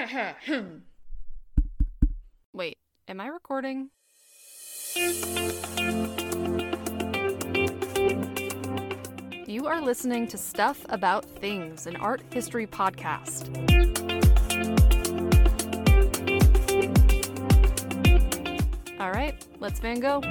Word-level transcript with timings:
Wait, 2.54 2.78
am 3.06 3.20
I 3.20 3.26
recording? 3.26 3.90
You 9.46 9.66
are 9.66 9.82
listening 9.82 10.26
to 10.28 10.38
Stuff 10.38 10.86
About 10.88 11.26
Things, 11.26 11.86
an 11.86 11.96
art 11.96 12.22
history 12.32 12.66
podcast. 12.66 13.50
All 18.98 19.10
right, 19.10 19.34
let's 19.58 19.80
Van 19.80 20.00
Gogh. 20.00 20.22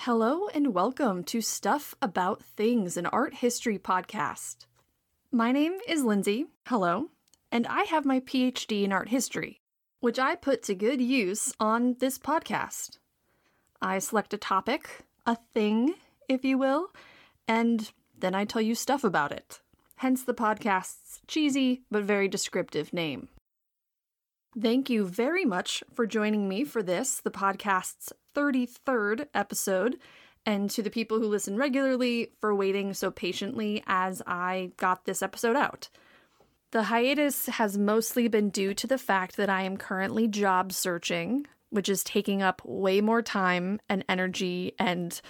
Hello 0.00 0.48
and 0.48 0.74
welcome 0.74 1.22
to 1.24 1.40
Stuff 1.40 1.94
About 2.02 2.42
Things, 2.42 2.96
an 2.96 3.06
art 3.06 3.34
history 3.34 3.78
podcast. 3.78 4.66
My 5.32 5.52
name 5.52 5.78
is 5.86 6.02
Lindsay. 6.02 6.46
Hello. 6.66 7.10
And 7.52 7.64
I 7.68 7.84
have 7.84 8.04
my 8.04 8.18
PhD 8.18 8.82
in 8.82 8.92
art 8.92 9.10
history, 9.10 9.60
which 10.00 10.18
I 10.18 10.34
put 10.34 10.64
to 10.64 10.74
good 10.74 11.00
use 11.00 11.52
on 11.60 11.94
this 12.00 12.18
podcast. 12.18 12.98
I 13.80 14.00
select 14.00 14.34
a 14.34 14.38
topic, 14.38 15.04
a 15.24 15.36
thing, 15.54 15.94
if 16.28 16.44
you 16.44 16.58
will, 16.58 16.88
and 17.46 17.92
then 18.18 18.34
I 18.34 18.44
tell 18.44 18.60
you 18.60 18.74
stuff 18.74 19.04
about 19.04 19.30
it. 19.30 19.60
Hence 19.98 20.24
the 20.24 20.34
podcast's 20.34 21.20
cheesy 21.28 21.82
but 21.92 22.02
very 22.02 22.26
descriptive 22.26 22.92
name. 22.92 23.28
Thank 24.60 24.90
you 24.90 25.06
very 25.06 25.44
much 25.44 25.84
for 25.94 26.08
joining 26.08 26.48
me 26.48 26.64
for 26.64 26.82
this, 26.82 27.20
the 27.20 27.30
podcast's 27.30 28.12
33rd 28.34 29.28
episode, 29.32 29.96
and 30.46 30.70
to 30.70 30.82
the 30.82 30.90
people 30.90 31.18
who 31.18 31.26
listen 31.26 31.56
regularly 31.56 32.32
for 32.40 32.54
waiting 32.54 32.94
so 32.94 33.10
patiently 33.10 33.82
as 33.86 34.22
I 34.26 34.72
got 34.76 35.04
this 35.04 35.22
episode 35.22 35.56
out. 35.56 35.88
The 36.72 36.84
hiatus 36.84 37.46
has 37.46 37.76
mostly 37.76 38.28
been 38.28 38.50
due 38.50 38.74
to 38.74 38.86
the 38.86 38.98
fact 38.98 39.36
that 39.36 39.50
I 39.50 39.62
am 39.62 39.76
currently 39.76 40.28
job 40.28 40.72
searching, 40.72 41.46
which 41.70 41.88
is 41.88 42.04
taking 42.04 42.42
up 42.42 42.62
way 42.64 43.00
more 43.00 43.22
time 43.22 43.80
and 43.88 44.04
energy 44.08 44.74
and 44.78 45.20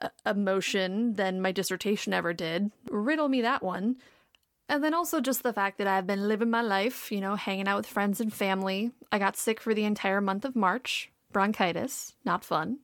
uh, 0.00 0.08
emotion 0.24 1.14
than 1.14 1.40
my 1.40 1.50
dissertation 1.50 2.12
ever 2.12 2.32
did. 2.32 2.70
Riddle 2.90 3.28
me 3.28 3.42
that 3.42 3.62
one. 3.62 3.96
And 4.68 4.82
then 4.82 4.94
also 4.94 5.20
just 5.20 5.42
the 5.42 5.52
fact 5.52 5.78
that 5.78 5.86
I've 5.86 6.06
been 6.06 6.28
living 6.28 6.50
my 6.50 6.62
life, 6.62 7.12
you 7.12 7.20
know, 7.20 7.34
hanging 7.34 7.68
out 7.68 7.78
with 7.78 7.86
friends 7.86 8.20
and 8.20 8.32
family. 8.32 8.92
I 9.12 9.18
got 9.18 9.36
sick 9.36 9.60
for 9.60 9.74
the 9.74 9.84
entire 9.84 10.20
month 10.20 10.44
of 10.44 10.56
March, 10.56 11.10
bronchitis, 11.32 12.14
not 12.24 12.44
fun. 12.44 12.78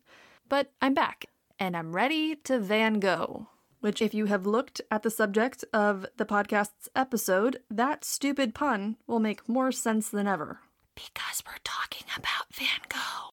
But 0.49 0.73
I'm 0.83 0.95
back, 0.95 1.27
and 1.61 1.77
I'm 1.77 1.95
ready 1.95 2.37
to 2.45 2.59
Van 2.59 2.99
Gogh. 2.99 3.47
Which, 3.81 4.03
if 4.03 4.13
you 4.13 4.27
have 4.27 4.47
looked 4.47 4.81
at 4.91 5.03
the 5.03 5.11
subject 5.11 5.65
of 5.73 6.07
the 6.17 6.27
podcast's 6.27 6.89
episode, 6.97 7.61
that 7.71 8.05
stupid 8.05 8.55
pun 8.55 8.97
will 9.07 9.21
make 9.21 9.49
more 9.49 9.73
sense 9.73 10.09
than 10.09 10.27
ever. 10.27 10.61
Because 10.95 11.43
we're 11.47 11.63
talking 11.65 12.07
about 12.17 12.53
Van 12.53 12.81
Gogh. 12.89 13.31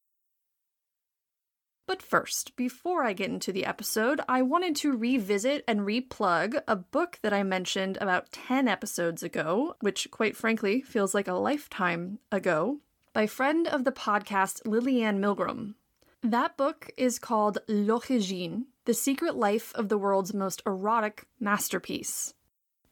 But 1.85 2.01
first, 2.01 2.55
before 2.57 3.03
I 3.03 3.13
get 3.13 3.29
into 3.29 3.53
the 3.53 3.65
episode, 3.65 4.19
I 4.27 4.41
wanted 4.41 4.75
to 4.77 4.95
revisit 4.95 5.63
and 5.67 5.81
replug 5.81 6.61
a 6.67 6.75
book 6.75 7.19
that 7.23 7.33
I 7.33 7.43
mentioned 7.43 7.97
about 7.99 8.31
10 8.31 8.67
episodes 8.67 9.23
ago, 9.23 9.75
which 9.79 10.11
quite 10.11 10.35
frankly 10.35 10.81
feels 10.81 11.13
like 11.13 11.29
a 11.29 11.33
lifetime 11.33 12.19
ago, 12.31 12.79
by 13.13 13.25
friend 13.25 13.67
of 13.67 13.85
the 13.85 13.93
podcast 13.93 14.63
Lilianne 14.63 15.19
Milgrom. 15.19 15.75
That 16.23 16.57
book 16.57 16.89
is 16.97 17.19
called 17.19 17.59
L'Origine 17.67 18.65
The 18.85 18.95
Secret 18.95 19.35
Life 19.35 19.71
of 19.75 19.87
the 19.87 19.99
World's 19.99 20.33
Most 20.33 20.63
Erotic 20.65 21.27
Masterpiece. 21.39 22.33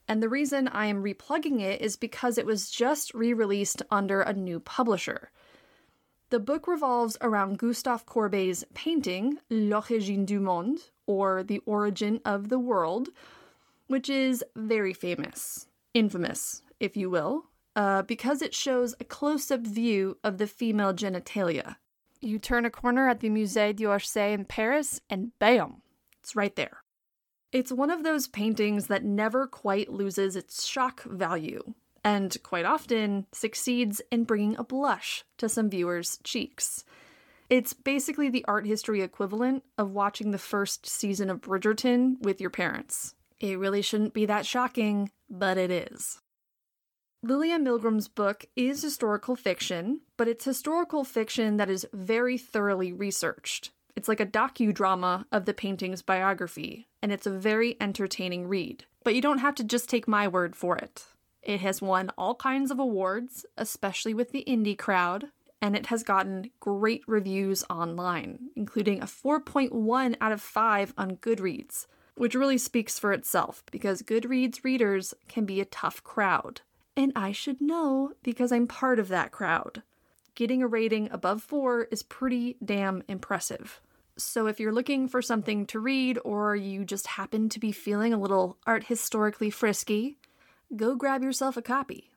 And 0.08 0.22
the 0.22 0.30
reason 0.30 0.68
I 0.68 0.86
am 0.86 1.04
replugging 1.04 1.60
it 1.60 1.82
is 1.82 1.98
because 1.98 2.38
it 2.38 2.46
was 2.46 2.70
just 2.70 3.14
re 3.16 3.34
released 3.34 3.82
under 3.90 4.22
a 4.22 4.34
new 4.34 4.60
publisher. 4.60 5.32
The 6.30 6.40
book 6.40 6.68
revolves 6.68 7.18
around 7.20 7.58
Gustave 7.58 8.04
Courbet's 8.06 8.64
painting, 8.76 9.40
L'Origine 9.50 10.26
du 10.26 10.40
Monde, 10.40 10.80
or 11.08 11.42
The 11.42 11.62
Origin 11.66 12.22
of 12.26 12.50
the 12.50 12.60
World, 12.60 13.10
which 13.88 14.08
is 14.08 14.44
very 14.56 14.94
famous, 14.94 15.68
infamous, 15.96 16.62
if 16.80 16.96
you 16.96 17.10
will, 17.10 17.46
uh, 17.76 18.04
because 18.04 18.44
it 18.44 18.54
shows 18.54 18.94
a 19.00 19.04
close 19.04 19.50
up 19.50 19.62
view 19.62 20.18
of 20.24 20.38
the 20.38 20.48
female 20.48 20.94
genitalia. 20.94 21.78
You 22.22 22.40
turn 22.40 22.66
a 22.66 22.70
corner 22.70 23.08
at 23.08 23.20
the 23.20 23.30
Musée 23.30 23.76
d'Orsay 23.76 24.34
in 24.34 24.46
Paris, 24.46 25.02
and 25.10 25.38
bam, 25.40 25.82
it's 26.22 26.36
right 26.36 26.56
there. 26.56 26.84
It's 27.52 27.72
one 27.72 27.90
of 27.90 28.04
those 28.04 28.28
paintings 28.28 28.88
that 28.88 29.04
never 29.04 29.48
quite 29.48 29.92
loses 29.92 30.36
its 30.36 30.66
shock 30.66 31.04
value, 31.04 31.74
and 32.04 32.36
quite 32.44 32.66
often 32.66 33.28
succeeds 33.32 34.02
in 34.12 34.24
bringing 34.24 34.58
a 34.58 34.64
blush 34.64 35.24
to 35.38 35.48
some 35.48 35.70
viewers' 35.70 36.20
cheeks. 36.24 36.84
It's 37.50 37.74
basically 37.74 38.30
the 38.30 38.46
art 38.48 38.66
history 38.66 39.02
equivalent 39.02 39.64
of 39.78 39.92
watching 39.92 40.32
the 40.32 40.38
first 40.38 40.86
season 40.88 41.30
of 41.30 41.42
Bridgerton 41.42 42.20
with 42.22 42.42
your 42.42 42.50
parents. 42.50 43.14
It 43.40 43.60
really 43.60 43.82
shouldn't 43.82 44.14
be 44.14 44.26
that 44.26 44.46
shocking, 44.46 45.12
but 45.30 45.58
it 45.58 45.70
is. 45.70 46.22
Lilianne 47.26 47.64
Milgrom's 47.64 48.08
book 48.08 48.46
is 48.56 48.84
historical 48.84 49.36
fiction, 49.36 50.02
but 50.16 50.28
it's 50.28 50.46
historical 50.46 51.04
fiction 51.04 51.58
that 51.58 51.72
is 51.72 51.88
very 51.92 52.38
thoroughly 52.38 52.94
researched. 52.94 53.72
It's 53.96 54.08
like 54.08 54.20
a 54.20 54.28
docudrama 54.28 55.26
of 55.32 55.46
the 55.46 55.54
painting's 55.56 56.04
biography, 56.04 56.88
and 57.02 57.12
it's 57.12 57.26
a 57.26 57.32
very 57.32 57.78
entertaining 57.82 58.48
read. 58.48 58.86
But 59.04 59.16
you 59.16 59.22
don't 59.22 59.40
have 59.40 59.56
to 59.56 59.64
just 59.64 59.90
take 59.90 60.08
my 60.08 60.28
word 60.28 60.56
for 60.56 60.78
it. 60.78 61.06
It 61.42 61.62
has 61.62 61.82
won 61.82 62.12
all 62.16 62.36
kinds 62.36 62.70
of 62.70 62.78
awards, 62.78 63.44
especially 63.58 64.14
with 64.14 64.32
the 64.32 64.44
indie 64.48 64.78
crowd, 64.78 65.30
and 65.60 65.76
it 65.76 65.88
has 65.88 66.04
gotten 66.04 66.52
great 66.60 67.02
reviews 67.08 67.64
online, 67.72 68.50
including 68.56 69.02
a 69.02 69.06
4.1 69.08 70.16
out 70.22 70.32
of 70.32 70.42
5 70.42 70.94
on 70.96 71.18
Goodreads, 71.18 71.88
which 72.14 72.36
really 72.36 72.60
speaks 72.60 73.00
for 73.00 73.12
itself 73.14 73.64
because 73.72 74.04
Goodreads 74.04 74.64
readers 74.64 75.16
can 75.28 75.46
be 75.46 75.60
a 75.60 75.66
tough 75.66 76.04
crowd. 76.04 76.62
And 76.98 77.12
I 77.16 77.32
should 77.32 77.60
know 77.60 78.14
because 78.24 78.52
I'm 78.52 78.68
part 78.68 79.00
of 79.00 79.10
that 79.10 79.32
crowd. 79.32 79.84
Getting 80.34 80.62
a 80.62 80.68
rating 80.68 81.10
above 81.12 81.42
4 81.44 81.84
is 81.92 82.04
pretty 82.04 82.58
damn 82.64 83.04
impressive. 83.08 83.82
So 84.18 84.48
if 84.48 84.60
you're 84.60 84.72
looking 84.72 85.08
for 85.08 85.22
something 85.22 85.66
to 85.68 85.80
read 85.80 86.20
or 86.24 86.56
you 86.56 86.86
just 86.86 87.08
happen 87.08 87.50
to 87.50 87.60
be 87.60 87.74
feeling 87.74 88.14
a 88.14 88.20
little 88.20 88.58
art 88.66 88.86
historically 88.86 89.50
frisky, 89.50 90.18
go 90.76 90.96
grab 90.96 91.22
yourself 91.22 91.58
a 91.58 91.62
copy. 91.62 92.12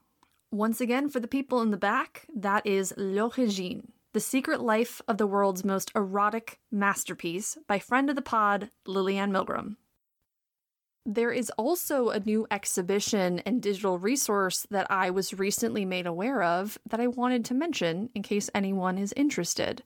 Once 0.50 0.80
again, 0.80 1.08
for 1.08 1.20
the 1.20 1.28
people 1.28 1.60
in 1.60 1.72
the 1.72 1.76
back, 1.76 2.26
that 2.34 2.64
is 2.64 2.94
L'Origine, 2.96 3.92
The 4.12 4.20
Secret 4.20 4.60
Life 4.60 5.02
of 5.08 5.18
the 5.18 5.26
World's 5.26 5.64
Most 5.64 5.90
Erotic 5.94 6.60
Masterpiece 6.70 7.58
by 7.66 7.78
friend 7.78 8.08
of 8.08 8.16
the 8.16 8.22
pod, 8.22 8.70
Lilianne 8.86 9.30
Milgrom. 9.30 9.76
There 11.10 11.32
is 11.32 11.48
also 11.56 12.10
a 12.10 12.20
new 12.20 12.46
exhibition 12.50 13.38
and 13.46 13.62
digital 13.62 13.98
resource 13.98 14.66
that 14.70 14.90
I 14.90 15.08
was 15.08 15.38
recently 15.38 15.86
made 15.86 16.06
aware 16.06 16.42
of 16.42 16.76
that 16.86 17.00
I 17.00 17.06
wanted 17.06 17.46
to 17.46 17.54
mention 17.54 18.10
in 18.14 18.22
case 18.22 18.50
anyone 18.54 18.98
is 18.98 19.14
interested. 19.16 19.82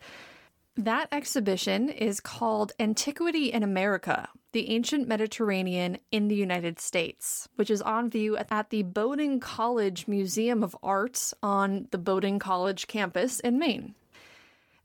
That 0.77 1.07
exhibition 1.13 1.91
is 1.91 2.19
called 2.19 2.73
Antiquity 2.81 3.53
in 3.53 3.63
America 3.63 4.31
The 4.51 4.71
Ancient 4.71 5.07
Mediterranean 5.07 5.99
in 6.11 6.27
the 6.27 6.35
United 6.35 6.81
States, 6.81 7.49
which 7.55 7.71
is 7.71 7.81
on 7.81 8.11
view 8.11 8.37
at 8.37 8.71
the 8.71 8.83
Bowdoin 8.83 9.39
College 9.39 10.09
Museum 10.09 10.65
of 10.65 10.77
Art 10.83 11.33
on 11.41 11.87
the 11.93 11.99
Bowdoin 11.99 12.41
College 12.41 12.89
campus 12.89 13.39
in 13.39 13.61
Maine. 13.61 13.95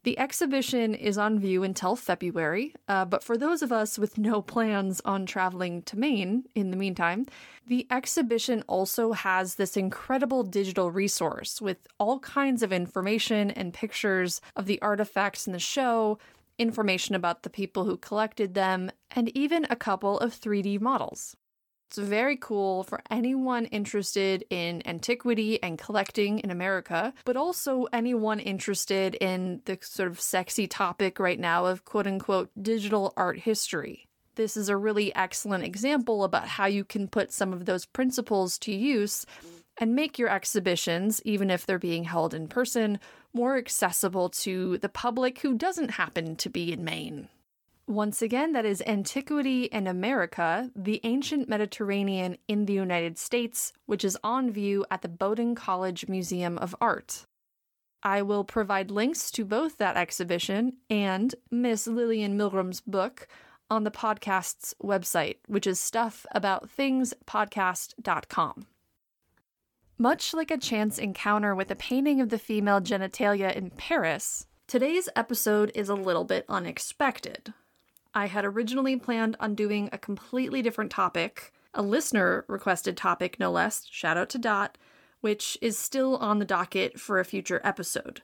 The 0.03 0.17
exhibition 0.19 0.93
is 0.93 1.17
on 1.17 1.39
view 1.39 1.63
until 1.63 1.95
February, 1.95 2.73
uh, 2.87 3.03
but 3.05 3.23
for 3.23 3.37
those 3.37 3.61
of 3.61 3.71
us 3.71 3.99
with 3.99 4.17
no 4.17 4.41
plans 4.41 5.01
on 5.03 5.25
traveling 5.25 5.81
to 5.83 5.97
Maine 5.97 6.45
in 6.55 6.71
the 6.71 6.77
meantime, 6.77 7.25
the 7.65 7.85
exhibition 7.91 8.63
also 8.67 9.11
has 9.11 9.55
this 9.55 9.75
incredible 9.75 10.43
digital 10.43 10.91
resource 10.91 11.61
with 11.61 11.87
all 11.99 12.19
kinds 12.19 12.63
of 12.63 12.71
information 12.71 13.51
and 13.51 13.73
pictures 13.73 14.39
of 14.55 14.65
the 14.65 14.81
artifacts 14.81 15.45
in 15.45 15.53
the 15.53 15.59
show, 15.59 16.17
information 16.57 17.13
about 17.13 17.43
the 17.43 17.49
people 17.49 17.83
who 17.83 17.97
collected 17.97 18.53
them, 18.53 18.91
and 19.11 19.35
even 19.35 19.65
a 19.69 19.75
couple 19.75 20.19
of 20.19 20.33
3D 20.33 20.79
models. 20.79 21.35
It's 21.87 21.97
very 21.97 22.35
cool 22.35 22.83
for 22.83 23.01
anyone 23.09 23.65
interested 23.65 24.43
in 24.49 24.85
antiquity 24.85 25.63
and 25.63 25.79
collecting 25.79 26.39
in 26.39 26.51
America, 26.51 27.13
but 27.23 27.37
also 27.37 27.87
anyone 27.93 28.41
interested 28.41 29.15
in 29.15 29.61
the 29.63 29.77
sort 29.81 30.09
of 30.09 30.19
sexy 30.19 30.67
topic 30.67 31.17
right 31.17 31.39
now 31.39 31.65
of 31.65 31.85
quote 31.85 32.05
unquote 32.05 32.49
digital 32.61 33.13
art 33.15 33.39
history. 33.39 34.09
This 34.35 34.57
is 34.57 34.67
a 34.67 34.75
really 34.75 35.15
excellent 35.15 35.63
example 35.63 36.25
about 36.25 36.47
how 36.47 36.65
you 36.65 36.83
can 36.83 37.07
put 37.07 37.31
some 37.31 37.53
of 37.53 37.65
those 37.65 37.85
principles 37.85 38.59
to 38.59 38.73
use 38.73 39.25
and 39.77 39.95
make 39.95 40.19
your 40.19 40.29
exhibitions, 40.29 41.21
even 41.23 41.49
if 41.49 41.65
they're 41.65 41.79
being 41.79 42.03
held 42.03 42.33
in 42.33 42.49
person, 42.49 42.99
more 43.33 43.57
accessible 43.57 44.27
to 44.29 44.77
the 44.79 44.89
public 44.89 45.39
who 45.39 45.57
doesn't 45.57 45.91
happen 45.91 46.35
to 46.35 46.49
be 46.49 46.73
in 46.73 46.83
Maine. 46.83 47.29
Once 47.87 48.21
again, 48.21 48.51
that 48.51 48.65
is 48.65 48.83
Antiquity 48.85 49.71
and 49.71 49.87
America, 49.87 50.69
the 50.75 50.99
Ancient 51.05 51.47
Mediterranean 51.47 52.37
in 52.49 52.65
the 52.65 52.73
United 52.73 53.17
States, 53.17 53.71
which 53.85 54.03
is 54.03 54.17
on 54.25 54.51
view 54.51 54.85
at 54.91 55.03
the 55.03 55.07
Bowdoin 55.07 55.55
College 55.55 56.05
Museum 56.09 56.57
of 56.57 56.75
Art. 56.81 57.25
I 58.03 58.23
will 58.23 58.43
provide 58.43 58.91
links 58.91 59.31
to 59.31 59.45
both 59.45 59.77
that 59.77 59.95
exhibition 59.95 60.73
and 60.89 61.33
Miss 61.49 61.87
Lilianne 61.87 62.33
Milgrom's 62.33 62.81
book 62.81 63.29
on 63.69 63.85
the 63.85 63.91
podcast's 63.91 64.75
website, 64.83 65.37
which 65.47 65.65
is 65.65 65.79
stuffaboutthingspodcast.com. 65.79 68.67
Much 69.97 70.33
like 70.33 70.51
a 70.51 70.57
chance 70.57 70.99
encounter 70.99 71.55
with 71.55 71.71
a 71.71 71.75
painting 71.75 72.19
of 72.19 72.27
the 72.27 72.37
female 72.37 72.81
genitalia 72.81 73.55
in 73.55 73.69
Paris, 73.69 74.45
today's 74.67 75.07
episode 75.15 75.71
is 75.73 75.87
a 75.87 75.95
little 75.95 76.25
bit 76.25 76.43
unexpected. 76.49 77.53
I 78.17 78.25
had 78.25 78.45
originally 78.45 78.95
planned 78.95 79.37
on 79.39 79.53
doing 79.53 79.89
a 79.91 79.99
completely 79.99 80.63
different 80.63 80.89
topic, 80.89 81.53
a 81.75 81.83
listener 81.83 82.45
requested 82.47 82.97
topic, 82.97 83.39
no 83.39 83.51
less, 83.51 83.85
shout 83.91 84.17
out 84.17 84.29
to 84.29 84.39
Dot, 84.39 84.75
which 85.21 85.55
is 85.61 85.77
still 85.77 86.17
on 86.17 86.39
the 86.39 86.45
docket 86.45 86.99
for 86.99 87.19
a 87.19 87.25
future 87.25 87.61
episode. 87.63 88.23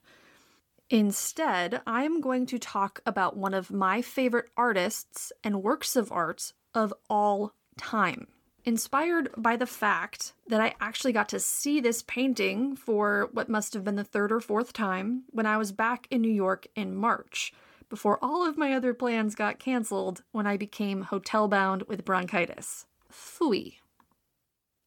Instead, 0.89 1.79
I 1.85 2.05
am 2.05 2.21
going 2.21 2.47
to 2.47 2.57
talk 2.57 3.01
about 3.05 3.37
one 3.37 3.53
of 3.53 3.69
my 3.69 4.01
favorite 4.01 4.49
artists 4.57 5.31
and 5.43 5.61
works 5.61 5.95
of 5.95 6.11
art 6.11 6.53
of 6.73 6.91
all 7.07 7.53
time 7.77 8.25
inspired 8.65 9.29
by 9.37 9.55
the 9.55 9.67
fact 9.67 10.33
that 10.47 10.61
I 10.61 10.73
actually 10.81 11.13
got 11.13 11.29
to 11.29 11.39
see 11.39 11.79
this 11.79 12.01
painting 12.01 12.75
for 12.75 13.29
what 13.31 13.49
must 13.49 13.75
have 13.75 13.83
been 13.83 13.95
the 13.95 14.03
third 14.03 14.31
or 14.31 14.39
fourth 14.39 14.73
time 14.73 15.25
when 15.29 15.45
I 15.45 15.57
was 15.57 15.71
back 15.71 16.07
in 16.09 16.21
New 16.21 16.31
York 16.31 16.65
in 16.75 16.95
March, 16.95 17.53
before 17.93 18.17
all 18.23 18.43
of 18.43 18.57
my 18.57 18.73
other 18.73 18.91
plans 18.91 19.35
got 19.35 19.59
canceled 19.59 20.23
when 20.31 20.47
I 20.47 20.57
became 20.57 21.03
hotel 21.03 21.47
bound 21.47 21.83
with 21.83 22.03
bronchitis. 22.03 22.87
Fooey. 23.11 23.75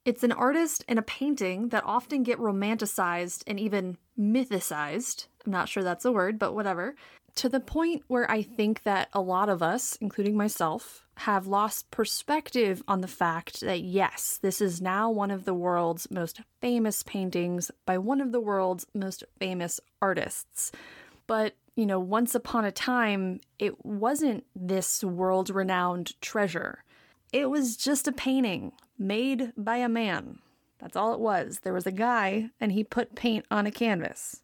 It's 0.05 0.25
an 0.25 0.32
artist 0.32 0.85
and 0.88 0.99
a 0.99 1.03
painting 1.03 1.69
that 1.69 1.85
often 1.87 2.25
get 2.25 2.41
romanticized 2.41 3.44
and 3.47 3.61
even 3.61 3.97
mythicized. 4.19 5.29
I'm 5.44 5.53
not 5.53 5.69
sure 5.69 5.85
that's 5.85 6.05
a 6.05 6.11
word, 6.11 6.37
but 6.37 6.53
whatever. 6.53 6.97
To 7.37 7.49
the 7.49 7.61
point 7.61 8.03
where 8.08 8.29
I 8.29 8.43
think 8.43 8.82
that 8.82 9.08
a 9.12 9.20
lot 9.20 9.49
of 9.49 9.62
us, 9.62 9.97
including 10.00 10.37
myself, 10.37 11.06
have 11.19 11.47
lost 11.47 11.93
perspective 11.93 12.82
on 12.88 13.03
the 13.03 13.06
fact 13.06 13.61
that 13.61 13.82
yes, 13.82 14.41
this 14.43 14.61
is 14.61 14.82
now 14.82 15.12
one 15.12 15.31
of 15.31 15.44
the 15.44 15.55
world's 15.55 16.11
most 16.11 16.41
famous 16.61 17.05
paintings 17.05 17.70
by 17.85 17.99
one 17.99 18.20
of 18.20 18.32
the 18.32 18.41
world's 18.41 18.85
most 18.94 19.23
famous 19.38 19.79
artists. 20.03 20.73
But, 21.29 21.55
you 21.76 21.87
know, 21.87 22.00
once 22.00 22.34
upon 22.34 22.64
a 22.64 22.73
time, 22.73 23.40
it 23.58 23.84
wasn't 23.84 24.44
this 24.56 25.05
world 25.05 25.50
renowned 25.50 26.20
treasure. 26.20 26.82
It 27.32 27.50
was 27.50 27.76
just 27.76 28.08
a 28.08 28.12
painting 28.12 28.73
made 28.99 29.52
by 29.56 29.76
a 29.76 29.88
man. 29.88 30.38
That's 30.78 30.96
all 30.96 31.12
it 31.12 31.20
was. 31.20 31.61
There 31.61 31.75
was 31.75 31.87
a 31.87 31.93
guy, 31.93 32.50
and 32.61 32.73
he 32.73 32.82
put 32.82 33.14
paint 33.14 33.44
on 33.50 33.67
a 33.67 33.70
canvas. 33.70 34.40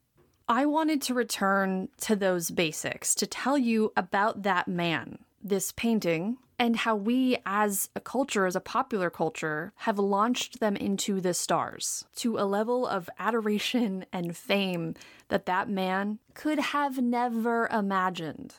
I 0.48 0.66
wanted 0.66 1.00
to 1.02 1.14
return 1.14 1.88
to 2.02 2.16
those 2.16 2.50
basics 2.50 3.14
to 3.16 3.26
tell 3.26 3.56
you 3.56 3.92
about 3.96 4.42
that 4.42 4.68
man, 4.68 5.18
this 5.42 5.72
painting, 5.72 6.36
and 6.62 6.76
how 6.76 6.94
we 6.94 7.36
as 7.44 7.90
a 7.96 8.00
culture, 8.00 8.46
as 8.46 8.54
a 8.54 8.60
popular 8.60 9.10
culture, 9.10 9.72
have 9.78 9.98
launched 9.98 10.60
them 10.60 10.76
into 10.76 11.20
the 11.20 11.34
stars 11.34 12.04
to 12.14 12.38
a 12.38 12.46
level 12.46 12.86
of 12.86 13.10
adoration 13.18 14.06
and 14.12 14.36
fame 14.36 14.94
that 15.26 15.44
that 15.44 15.68
man 15.68 16.20
could 16.34 16.60
have 16.60 17.02
never 17.02 17.66
imagined. 17.66 18.54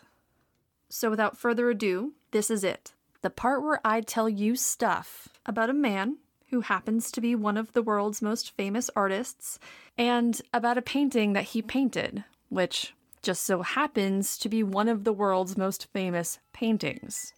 So, 0.90 1.10
without 1.10 1.38
further 1.38 1.70
ado, 1.70 2.12
this 2.32 2.52
is 2.52 2.66
it 2.66 2.92
the 3.22 3.30
part 3.30 3.64
where 3.64 3.80
I 3.86 4.02
tell 4.02 4.28
you 4.28 4.58
stuff 4.58 5.30
about 5.46 5.70
a 5.70 5.74
man 5.74 6.18
who 6.50 6.60
happens 6.60 7.10
to 7.14 7.22
be 7.22 7.36
one 7.36 7.56
of 7.56 7.72
the 7.72 7.82
world's 7.82 8.22
most 8.22 8.52
famous 8.58 8.90
artists, 8.98 9.60
and 9.98 10.42
about 10.54 10.78
a 10.78 10.82
painting 10.82 11.32
that 11.34 11.46
he 11.46 11.62
painted, 11.62 12.26
which 12.50 12.94
just 13.22 13.44
so 13.44 13.62
happens 13.62 14.38
to 14.40 14.50
be 14.50 14.62
one 14.62 14.90
of 14.90 15.06
the 15.06 15.14
world's 15.14 15.56
most 15.56 15.88
famous 15.94 16.40
paintings. 16.52 17.32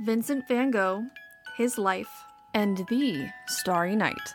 Vincent 0.00 0.48
van 0.48 0.72
Gogh, 0.72 1.06
His 1.56 1.78
Life, 1.78 2.24
and 2.52 2.78
The 2.88 3.30
Starry 3.46 3.94
Night. 3.94 4.32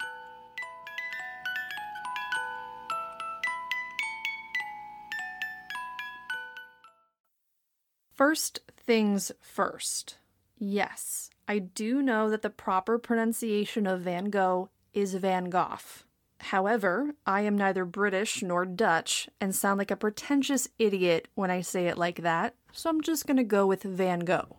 First 8.16 8.62
things 8.86 9.34
first. 9.42 10.18
Yes, 10.58 11.30
I 11.46 11.60
do 11.60 12.02
know 12.02 12.30
that 12.30 12.42
the 12.42 12.50
proper 12.50 12.98
pronunciation 12.98 13.86
of 13.86 14.02
Van 14.02 14.30
Gogh 14.30 14.70
is 14.94 15.14
Van 15.16 15.50
Gogh. 15.50 16.06
However, 16.40 17.16
I 17.26 17.42
am 17.42 17.58
neither 17.58 17.84
British 17.84 18.42
nor 18.42 18.66
Dutch 18.66 19.28
and 19.42 19.54
sound 19.54 19.78
like 19.78 19.92
a 19.92 19.98
pretentious 19.98 20.70
idiot 20.80 21.28
when 21.36 21.52
I 21.52 21.60
say 21.60 21.88
it 21.88 21.98
like 21.98 22.22
that, 22.22 22.56
so 22.72 22.90
I'm 22.90 23.02
just 23.02 23.28
gonna 23.28 23.44
go 23.44 23.68
with 23.68 23.84
Van 23.84 24.20
Gogh. 24.20 24.56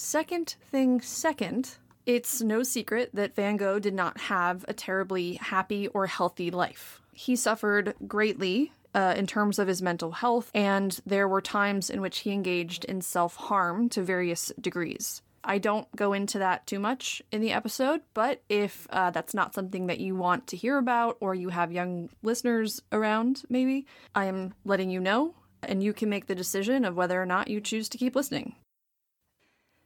Second 0.00 0.54
thing 0.70 1.00
second, 1.00 1.74
it's 2.06 2.40
no 2.40 2.62
secret 2.62 3.10
that 3.14 3.34
Van 3.34 3.56
Gogh 3.56 3.80
did 3.80 3.94
not 3.94 4.16
have 4.16 4.64
a 4.68 4.72
terribly 4.72 5.34
happy 5.34 5.88
or 5.88 6.06
healthy 6.06 6.52
life. 6.52 7.02
He 7.12 7.34
suffered 7.34 7.96
greatly 8.06 8.70
uh, 8.94 9.14
in 9.16 9.26
terms 9.26 9.58
of 9.58 9.66
his 9.66 9.82
mental 9.82 10.12
health, 10.12 10.52
and 10.54 11.00
there 11.04 11.26
were 11.26 11.40
times 11.40 11.90
in 11.90 12.00
which 12.00 12.20
he 12.20 12.30
engaged 12.30 12.84
in 12.84 13.00
self 13.00 13.34
harm 13.34 13.88
to 13.88 14.00
various 14.00 14.52
degrees. 14.60 15.20
I 15.42 15.58
don't 15.58 15.90
go 15.96 16.12
into 16.12 16.38
that 16.38 16.68
too 16.68 16.78
much 16.78 17.20
in 17.32 17.40
the 17.40 17.50
episode, 17.50 18.02
but 18.14 18.40
if 18.48 18.86
uh, 18.90 19.10
that's 19.10 19.34
not 19.34 19.52
something 19.52 19.88
that 19.88 19.98
you 19.98 20.14
want 20.14 20.46
to 20.46 20.56
hear 20.56 20.78
about 20.78 21.16
or 21.18 21.34
you 21.34 21.48
have 21.48 21.72
young 21.72 22.08
listeners 22.22 22.80
around, 22.92 23.42
maybe, 23.50 23.84
I 24.14 24.26
am 24.26 24.54
letting 24.64 24.90
you 24.90 25.00
know, 25.00 25.34
and 25.60 25.82
you 25.82 25.92
can 25.92 26.08
make 26.08 26.28
the 26.28 26.36
decision 26.36 26.84
of 26.84 26.94
whether 26.94 27.20
or 27.20 27.26
not 27.26 27.48
you 27.48 27.60
choose 27.60 27.88
to 27.88 27.98
keep 27.98 28.14
listening. 28.14 28.54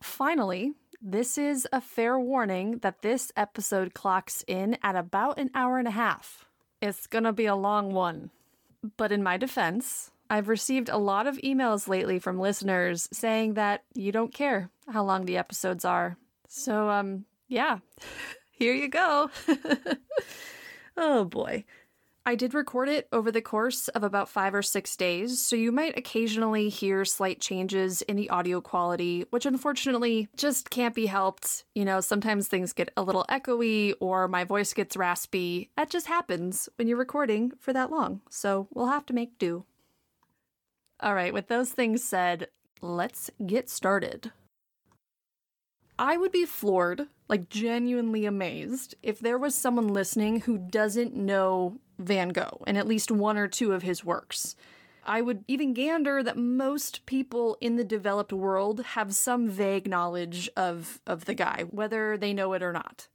Finally, 0.02 0.74
this 1.00 1.38
is 1.38 1.66
a 1.72 1.80
fair 1.80 2.18
warning 2.18 2.78
that 2.78 3.02
this 3.02 3.32
episode 3.36 3.94
clocks 3.94 4.44
in 4.46 4.76
at 4.82 4.96
about 4.96 5.38
an 5.38 5.50
hour 5.54 5.78
and 5.78 5.88
a 5.88 5.92
half. 5.92 6.46
It's 6.80 7.06
gonna 7.06 7.32
be 7.32 7.46
a 7.46 7.54
long 7.54 7.92
one. 7.92 8.30
But 8.96 9.12
in 9.12 9.22
my 9.22 9.36
defense, 9.36 10.10
I've 10.28 10.48
received 10.48 10.88
a 10.88 10.96
lot 10.98 11.26
of 11.26 11.36
emails 11.38 11.88
lately 11.88 12.18
from 12.18 12.38
listeners 12.38 13.08
saying 13.12 13.54
that 13.54 13.84
you 13.94 14.12
don't 14.12 14.34
care 14.34 14.70
how 14.88 15.04
long 15.04 15.24
the 15.24 15.36
episodes 15.36 15.84
are. 15.84 16.16
So, 16.48 16.88
um, 16.88 17.26
yeah, 17.48 17.78
here 18.50 18.74
you 18.74 18.88
go. 18.88 19.30
oh 20.96 21.24
boy. 21.24 21.64
I 22.24 22.36
did 22.36 22.54
record 22.54 22.88
it 22.88 23.08
over 23.10 23.32
the 23.32 23.42
course 23.42 23.88
of 23.88 24.04
about 24.04 24.28
five 24.28 24.54
or 24.54 24.62
six 24.62 24.96
days, 24.96 25.44
so 25.44 25.56
you 25.56 25.72
might 25.72 25.98
occasionally 25.98 26.68
hear 26.68 27.04
slight 27.04 27.40
changes 27.40 28.00
in 28.02 28.14
the 28.14 28.30
audio 28.30 28.60
quality, 28.60 29.24
which 29.30 29.44
unfortunately 29.44 30.28
just 30.36 30.70
can't 30.70 30.94
be 30.94 31.06
helped. 31.06 31.64
You 31.74 31.84
know, 31.84 32.00
sometimes 32.00 32.46
things 32.46 32.72
get 32.72 32.92
a 32.96 33.02
little 33.02 33.26
echoey 33.28 33.94
or 33.98 34.28
my 34.28 34.44
voice 34.44 34.72
gets 34.72 34.96
raspy. 34.96 35.70
That 35.76 35.90
just 35.90 36.06
happens 36.06 36.68
when 36.76 36.86
you're 36.86 36.96
recording 36.96 37.52
for 37.58 37.72
that 37.72 37.90
long, 37.90 38.20
so 38.30 38.68
we'll 38.72 38.86
have 38.86 39.06
to 39.06 39.14
make 39.14 39.36
do. 39.38 39.64
All 41.00 41.16
right, 41.16 41.34
with 41.34 41.48
those 41.48 41.70
things 41.70 42.04
said, 42.04 42.46
let's 42.80 43.30
get 43.44 43.68
started. 43.68 44.30
I 45.98 46.16
would 46.16 46.32
be 46.32 46.46
floored, 46.46 47.08
like 47.28 47.48
genuinely 47.48 48.26
amazed, 48.26 48.94
if 49.02 49.18
there 49.18 49.38
was 49.38 49.54
someone 49.54 49.88
listening 49.88 50.40
who 50.40 50.58
doesn't 50.58 51.14
know 51.14 51.80
Van 52.02 52.30
Gogh 52.30 52.62
and 52.66 52.76
at 52.76 52.86
least 52.86 53.10
one 53.10 53.36
or 53.36 53.48
two 53.48 53.72
of 53.72 53.82
his 53.82 54.04
works. 54.04 54.56
I 55.04 55.20
would 55.20 55.44
even 55.48 55.74
gander 55.74 56.22
that 56.22 56.36
most 56.36 57.04
people 57.06 57.56
in 57.60 57.76
the 57.76 57.84
developed 57.84 58.32
world 58.32 58.82
have 58.82 59.14
some 59.14 59.48
vague 59.48 59.88
knowledge 59.88 60.48
of, 60.56 61.00
of 61.06 61.24
the 61.24 61.34
guy, 61.34 61.64
whether 61.70 62.16
they 62.16 62.32
know 62.32 62.52
it 62.52 62.62
or 62.62 62.72
not. 62.72 63.08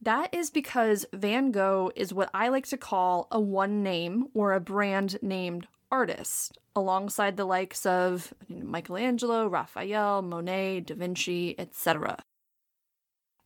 That 0.00 0.34
is 0.34 0.50
because 0.50 1.06
Van 1.12 1.50
Gogh 1.52 1.90
is 1.96 2.12
what 2.12 2.30
I 2.34 2.48
like 2.48 2.66
to 2.66 2.76
call 2.76 3.28
a 3.30 3.40
one 3.40 3.82
name 3.82 4.26
or 4.34 4.52
a 4.52 4.60
brand 4.60 5.18
named 5.22 5.66
artist, 5.90 6.58
alongside 6.74 7.36
the 7.36 7.46
likes 7.46 7.86
of 7.86 8.34
Michelangelo, 8.48 9.46
Raphael, 9.46 10.20
Monet, 10.20 10.80
Da 10.80 10.94
Vinci, 10.94 11.54
etc. 11.58 12.18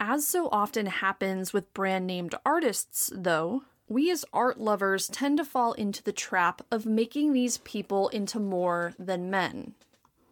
As 0.00 0.26
so 0.26 0.48
often 0.50 0.86
happens 0.86 1.52
with 1.52 1.72
brand 1.72 2.06
named 2.06 2.34
artists, 2.44 3.12
though, 3.14 3.62
we 3.90 4.08
as 4.08 4.24
art 4.32 4.60
lovers 4.60 5.08
tend 5.08 5.36
to 5.36 5.44
fall 5.44 5.72
into 5.72 6.00
the 6.04 6.12
trap 6.12 6.62
of 6.70 6.86
making 6.86 7.32
these 7.32 7.58
people 7.58 8.08
into 8.10 8.38
more 8.38 8.94
than 9.00 9.28
men. 9.28 9.74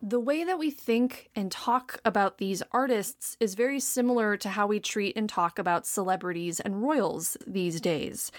The 0.00 0.20
way 0.20 0.44
that 0.44 0.60
we 0.60 0.70
think 0.70 1.28
and 1.34 1.50
talk 1.50 2.00
about 2.04 2.38
these 2.38 2.62
artists 2.70 3.36
is 3.40 3.56
very 3.56 3.80
similar 3.80 4.36
to 4.36 4.50
how 4.50 4.68
we 4.68 4.78
treat 4.78 5.16
and 5.16 5.28
talk 5.28 5.58
about 5.58 5.88
celebrities 5.88 6.60
and 6.60 6.82
royals 6.82 7.36
these 7.48 7.80
days. 7.80 8.30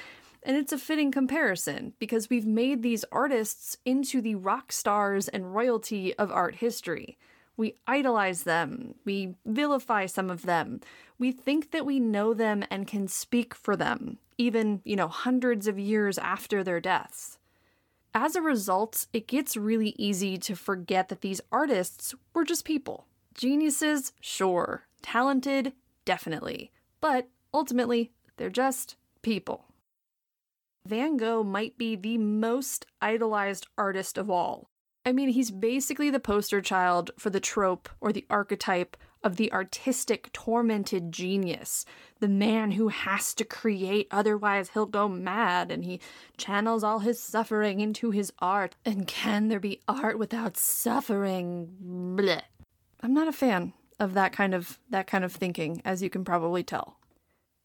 And 0.41 0.55
it's 0.55 0.71
a 0.71 0.77
fitting 0.77 1.11
comparison 1.11 1.91
because 1.99 2.29
we've 2.29 2.45
made 2.45 2.81
these 2.81 3.03
artists 3.11 3.75
into 3.83 4.21
the 4.21 4.35
rock 4.35 4.71
stars 4.71 5.27
and 5.27 5.53
royalty 5.53 6.15
of 6.15 6.31
art 6.31 6.55
history. 6.55 7.17
We 7.57 7.75
idolize 7.85 8.43
them. 8.43 8.95
We 9.03 9.35
vilify 9.45 10.05
some 10.05 10.29
of 10.29 10.43
them. 10.43 10.79
We 11.17 11.33
think 11.33 11.71
that 11.71 11.85
we 11.85 11.99
know 11.99 12.33
them 12.33 12.63
and 12.71 12.87
can 12.87 13.09
speak 13.09 13.53
for 13.53 13.75
them, 13.75 14.17
even, 14.39 14.81
you 14.85 14.95
know, 14.95 15.09
hundreds 15.09 15.67
of 15.67 15.77
years 15.77 16.17
after 16.17 16.63
their 16.63 16.79
deaths. 16.79 17.37
As 18.15 18.35
a 18.35 18.41
result, 18.41 19.05
it 19.13 19.27
gets 19.27 19.55
really 19.55 19.93
easy 19.99 20.37
to 20.39 20.55
forget 20.55 21.09
that 21.09 21.21
these 21.21 21.41
artists 21.51 22.15
were 22.33 22.43
just 22.43 22.65
people. 22.65 23.05
Geniuses, 23.35 24.13
sure. 24.19 24.87
Talented, 25.03 25.73
definitely. 26.05 26.71
But 27.01 27.27
ultimately, 27.53 28.11
they're 28.37 28.49
just 28.49 28.95
people. 29.21 29.65
Van 30.85 31.17
Gogh 31.17 31.43
might 31.43 31.77
be 31.77 31.95
the 31.95 32.17
most 32.17 32.85
idolized 33.01 33.67
artist 33.77 34.17
of 34.17 34.29
all. 34.29 34.69
I 35.05 35.11
mean, 35.11 35.29
he's 35.29 35.51
basically 35.51 36.09
the 36.09 36.19
poster 36.19 36.61
child 36.61 37.11
for 37.17 37.29
the 37.29 37.39
trope 37.39 37.89
or 38.01 38.11
the 38.11 38.25
archetype 38.29 38.97
of 39.23 39.35
the 39.35 39.51
artistic, 39.51 40.31
tormented 40.31 41.11
genius, 41.11 41.85
the 42.19 42.27
man 42.27 42.71
who 42.71 42.87
has 42.87 43.33
to 43.35 43.43
create, 43.43 44.07
otherwise, 44.11 44.69
he'll 44.69 44.85
go 44.85 45.07
mad, 45.07 45.71
and 45.71 45.83
he 45.83 45.99
channels 46.37 46.83
all 46.83 46.99
his 46.99 47.21
suffering 47.21 47.79
into 47.79 48.11
his 48.11 48.31
art. 48.39 48.75
And 48.85 49.07
can 49.07 49.47
there 49.47 49.59
be 49.59 49.81
art 49.87 50.17
without 50.17 50.57
suffering? 50.57 52.15
Blech. 52.15 52.43
I'm 53.01 53.13
not 53.13 53.27
a 53.27 53.33
fan 53.33 53.73
of 53.99 54.13
that 54.13 54.31
kind 54.31 54.53
of 54.53 54.79
that 54.89 55.07
kind 55.07 55.23
of 55.23 55.33
thinking, 55.33 55.81
as 55.83 56.01
you 56.01 56.09
can 56.09 56.23
probably 56.23 56.63
tell. 56.63 56.97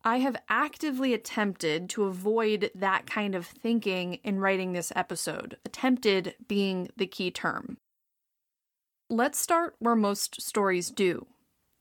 I 0.06 0.18
have 0.18 0.36
actively 0.50 1.14
attempted 1.14 1.88
to 1.90 2.04
avoid 2.04 2.70
that 2.74 3.06
kind 3.06 3.34
of 3.34 3.46
thinking 3.46 4.14
in 4.22 4.38
writing 4.38 4.72
this 4.72 4.92
episode, 4.94 5.56
attempted 5.64 6.34
being 6.46 6.90
the 6.96 7.06
key 7.06 7.30
term. 7.30 7.78
Let's 9.08 9.38
start 9.38 9.76
where 9.78 9.96
most 9.96 10.42
stories 10.42 10.90
do 10.90 11.26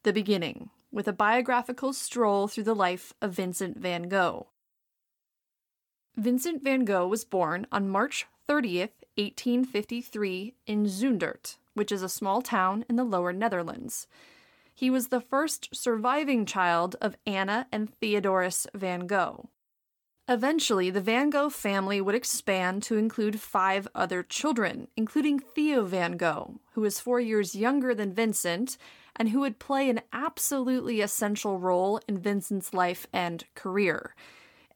the 0.03 0.13
beginning, 0.13 0.69
with 0.91 1.07
a 1.07 1.13
biographical 1.13 1.93
stroll 1.93 2.48
through 2.48 2.63
the 2.63 2.75
life 2.75 3.13
of 3.22 3.31
Vincent 3.31 3.77
van 3.77 4.03
Gogh. 4.03 4.48
Vincent 6.15 6.63
van 6.63 6.86
Gogh 6.86 7.07
was 7.07 7.25
born 7.25 7.65
on 7.72 7.89
March 7.89 8.27
30th, 8.48 8.91
1853, 9.15 10.53
in 10.67 10.86
Zundert, 10.86 11.57
which 11.74 11.91
is 11.91 12.03
a 12.03 12.10
small 12.10 12.41
town 12.41 12.86
in 12.89 12.95
the 12.95 13.03
lower 13.03 13.33
Netherlands. 13.33 14.07
He 14.75 14.89
was 14.89 15.07
the 15.07 15.22
first 15.22 15.69
surviving 15.74 16.45
child 16.45 16.95
of 17.01 17.15
Anna 17.25 17.67
and 17.72 17.93
Theodorus 18.00 18.67
van 18.74 19.07
Gogh. 19.07 19.50
Eventually, 20.27 20.89
the 20.89 21.01
Van 21.01 21.29
Gogh 21.29 21.50
family 21.50 22.00
would 22.00 22.15
expand 22.15 22.81
to 22.83 22.98
include 22.98 23.41
five 23.41 23.89
other 23.93 24.24
children, 24.24 24.88
including 24.95 25.38
Theo 25.38 25.83
van 25.83 26.15
Gogh, 26.15 26.60
who 26.74 26.81
was 26.81 27.00
four 27.00 27.19
years 27.19 27.55
younger 27.55 27.93
than 27.93 28.13
Vincent 28.13 28.77
and 29.15 29.29
who 29.29 29.41
would 29.41 29.60
play 29.60 29.89
an 29.89 30.01
absolutely 30.12 31.01
essential 31.01 31.60
role 31.60 32.00
in 32.08 32.17
Vincent's 32.17 32.74
life 32.74 33.08
and 33.13 33.43
career. 33.55 34.15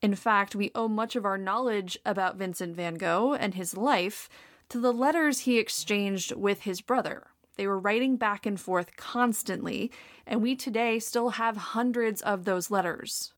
In 0.01 0.15
fact, 0.15 0.56
we 0.56 0.72
owe 0.75 0.88
much 0.88 1.15
of 1.15 1.25
our 1.25 1.38
knowledge 1.38 1.98
about 2.06 2.38
Vincent 2.38 2.75
van 2.75 2.96
Gogh 2.96 3.34
and 3.34 3.56
his 3.56 3.75
life 3.75 4.29
to 4.70 4.79
the 4.79 4.94
letters 4.94 5.39
he 5.39 5.58
exchanged 5.58 6.34
with 6.34 6.62
his 6.62 6.82
brother. 6.82 7.27
They 7.56 7.65
were 7.65 7.79
writing 7.79 8.17
back 8.17 8.46
and 8.46 8.60
forth 8.60 8.96
constantly, 8.96 9.91
and 10.27 10.41
we 10.41 10.56
today 10.56 11.00
still 11.00 11.29
have 11.32 11.58
hundreds 11.58 12.22
of 12.22 12.46
those 12.46 12.70
letters. 12.70 13.34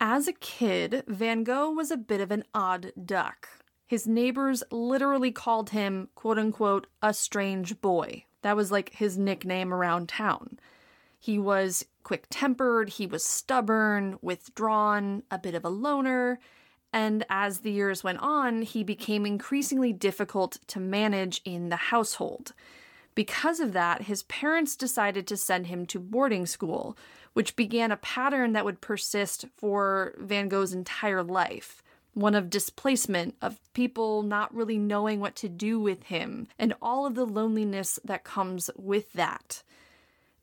As 0.00 0.26
a 0.26 0.32
kid, 0.32 1.04
Van 1.06 1.44
Gogh 1.44 1.70
was 1.70 1.92
a 1.92 1.96
bit 1.96 2.20
of 2.20 2.32
an 2.32 2.42
odd 2.52 2.92
duck. 3.04 3.48
His 3.86 4.06
neighbors 4.06 4.64
literally 4.72 5.30
called 5.30 5.70
him, 5.70 6.08
quote 6.16 6.38
unquote, 6.38 6.88
a 7.00 7.14
strange 7.14 7.80
boy. 7.80 8.24
That 8.42 8.56
was 8.56 8.70
like 8.70 8.94
his 8.94 9.16
nickname 9.18 9.72
around 9.72 10.08
town. 10.08 10.58
He 11.18 11.38
was 11.38 11.84
quick 12.02 12.26
tempered, 12.30 12.90
he 12.90 13.06
was 13.06 13.24
stubborn, 13.24 14.18
withdrawn, 14.20 15.22
a 15.30 15.38
bit 15.38 15.54
of 15.54 15.64
a 15.64 15.68
loner, 15.68 16.40
and 16.92 17.24
as 17.30 17.60
the 17.60 17.70
years 17.70 18.04
went 18.04 18.18
on, 18.18 18.62
he 18.62 18.84
became 18.84 19.24
increasingly 19.24 19.92
difficult 19.92 20.58
to 20.66 20.80
manage 20.80 21.40
in 21.44 21.68
the 21.68 21.76
household. 21.76 22.52
Because 23.14 23.60
of 23.60 23.72
that, 23.72 24.02
his 24.02 24.24
parents 24.24 24.74
decided 24.76 25.26
to 25.26 25.36
send 25.36 25.66
him 25.66 25.86
to 25.86 26.00
boarding 26.00 26.46
school, 26.46 26.96
which 27.34 27.56
began 27.56 27.92
a 27.92 27.96
pattern 27.96 28.52
that 28.52 28.64
would 28.64 28.80
persist 28.80 29.46
for 29.56 30.14
Van 30.18 30.48
Gogh's 30.48 30.72
entire 30.72 31.22
life 31.22 31.81
one 32.14 32.34
of 32.34 32.50
displacement, 32.50 33.34
of 33.40 33.58
people 33.72 34.22
not 34.22 34.54
really 34.54 34.78
knowing 34.78 35.20
what 35.20 35.36
to 35.36 35.48
do 35.48 35.80
with 35.80 36.04
him, 36.04 36.48
and 36.58 36.74
all 36.82 37.06
of 37.06 37.14
the 37.14 37.24
loneliness 37.24 37.98
that 38.04 38.24
comes 38.24 38.70
with 38.76 39.12
that. 39.12 39.62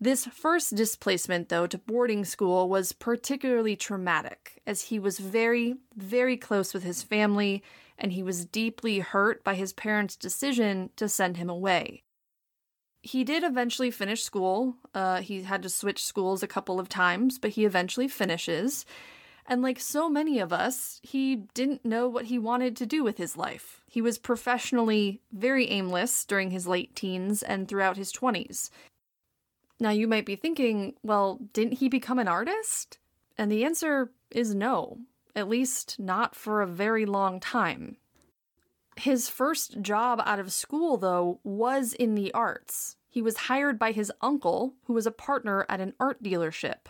This 0.02 0.26
first 0.26 0.76
displacement, 0.76 1.50
though, 1.50 1.68
to 1.68 1.78
boarding 1.78 2.24
school 2.24 2.70
was 2.70 2.94
particularly 2.94 3.76
traumatic, 3.76 4.62
as 4.66 4.84
he 4.84 4.98
was 4.98 5.20
very, 5.20 5.76
very 5.96 6.38
close 6.38 6.74
with 6.74 6.84
his 6.84 7.04
family, 7.04 7.62
and 7.98 8.14
he 8.14 8.24
was 8.24 8.46
deeply 8.46 9.00
hurt 9.00 9.44
by 9.44 9.56
his 9.56 9.74
parents' 9.74 10.16
decision 10.16 10.90
to 10.96 11.10
send 11.10 11.38
him 11.38 11.50
away 11.50 12.04
he 13.02 13.24
did 13.24 13.44
eventually 13.44 13.92
finish 13.92 14.24
school. 14.24 14.76
Uh, 14.94 15.22
he 15.22 15.44
had 15.44 15.64
to 15.64 15.70
switch 15.70 16.04
schools 16.04 16.44
a 16.44 16.48
couple 16.48 16.80
of 16.80 16.90
times, 16.90 17.40
but 17.40 17.52
he 17.52 17.66
eventually 17.66 18.08
finishes. 18.08 18.86
And 19.50 19.64
like 19.64 19.80
so 19.80 20.08
many 20.08 20.38
of 20.38 20.54
us, 20.54 21.00
he 21.02 21.48
didn't 21.56 21.84
know 21.84 22.08
what 22.08 22.26
he 22.26 22.38
wanted 22.38 22.78
to 22.78 22.86
do 22.86 23.04
with 23.04 23.18
his 23.18 23.36
life. 23.36 23.82
He 23.88 24.00
was 24.00 24.20
professionally 24.20 25.22
very 25.32 25.72
aimless 25.72 26.24
during 26.24 26.52
his 26.52 26.68
late 26.68 26.96
teens 26.96 27.42
and 27.42 27.68
throughout 27.68 27.98
his 27.98 28.14
20s. 28.14 28.70
Now, 29.80 29.90
you 29.90 30.08
might 30.08 30.28
be 30.28 30.36
thinking, 30.36 30.94
well, 31.02 31.40
didn't 31.52 31.80
he 31.80 31.90
become 31.90 32.20
an 32.20 32.28
artist? 32.28 33.00
And 33.40 33.52
the 33.52 33.66
answer 33.66 34.12
is 34.30 34.54
no, 34.54 35.00
at 35.36 35.50
least 35.50 36.00
not 36.00 36.36
for 36.36 36.62
a 36.62 36.68
very 36.68 37.08
long 37.08 37.40
time. 37.40 37.98
His 38.98 39.30
first 39.30 39.82
job 39.82 40.22
out 40.26 40.40
of 40.40 40.54
school, 40.54 40.98
though, 40.98 41.40
was 41.44 41.94
in 41.94 42.14
the 42.14 42.32
arts. 42.34 42.98
He 43.10 43.22
was 43.24 43.38
hired 43.38 43.80
by 43.80 43.94
his 43.94 44.12
uncle, 44.22 44.76
who 44.84 44.94
was 44.94 45.08
a 45.08 45.12
partner 45.12 45.66
at 45.68 45.82
an 45.82 45.94
art 46.00 46.22
dealership. 46.22 46.90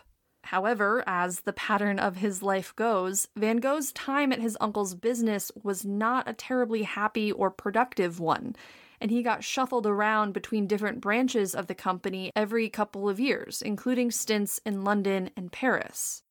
However, 0.50 1.04
as 1.06 1.42
the 1.42 1.54
pattern 1.54 2.00
of 2.00 2.16
his 2.16 2.42
life 2.42 2.76
goes, 2.76 3.28
Van 3.36 3.58
Gogh's 3.58 3.92
time 3.92 4.34
at 4.34 4.42
his 4.42 4.58
uncle's 4.60 4.96
business 4.96 5.52
was 5.62 5.86
not 5.86 6.28
a 6.28 6.34
terribly 6.34 6.82
happy 6.82 7.32
or 7.32 7.52
productive 7.52 8.20
one, 8.20 8.56
and 9.00 9.12
he 9.12 9.22
got 9.22 9.44
shuffled 9.44 9.86
around 9.86 10.34
between 10.34 10.66
different 10.66 11.02
branches 11.02 11.54
of 11.54 11.68
the 11.68 11.76
company 11.76 12.32
every 12.36 12.68
couple 12.68 13.08
of 13.08 13.20
years, 13.20 13.62
including 13.62 14.10
stints 14.10 14.60
in 14.66 14.84
London 14.84 15.30
and 15.38 15.52
Paris. 15.52 16.24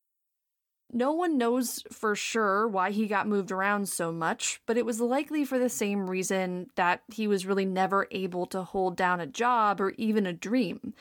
No 0.91 1.13
one 1.13 1.37
knows 1.37 1.81
for 1.89 2.13
sure 2.13 2.67
why 2.67 2.91
he 2.91 3.07
got 3.07 3.25
moved 3.25 3.53
around 3.53 3.87
so 3.87 4.11
much, 4.11 4.59
but 4.65 4.75
it 4.75 4.85
was 4.85 4.99
likely 4.99 5.45
for 5.45 5.57
the 5.57 5.69
same 5.69 6.09
reason 6.09 6.67
that 6.75 7.03
he 7.07 7.25
was 7.25 7.45
really 7.45 7.63
never 7.63 8.05
able 8.11 8.47
to 8.47 8.63
hold 8.63 8.97
down 8.97 9.21
a 9.21 9.27
job 9.27 9.79
or 9.79 9.91
even 9.91 10.25
a 10.25 10.33
dream. 10.33 10.93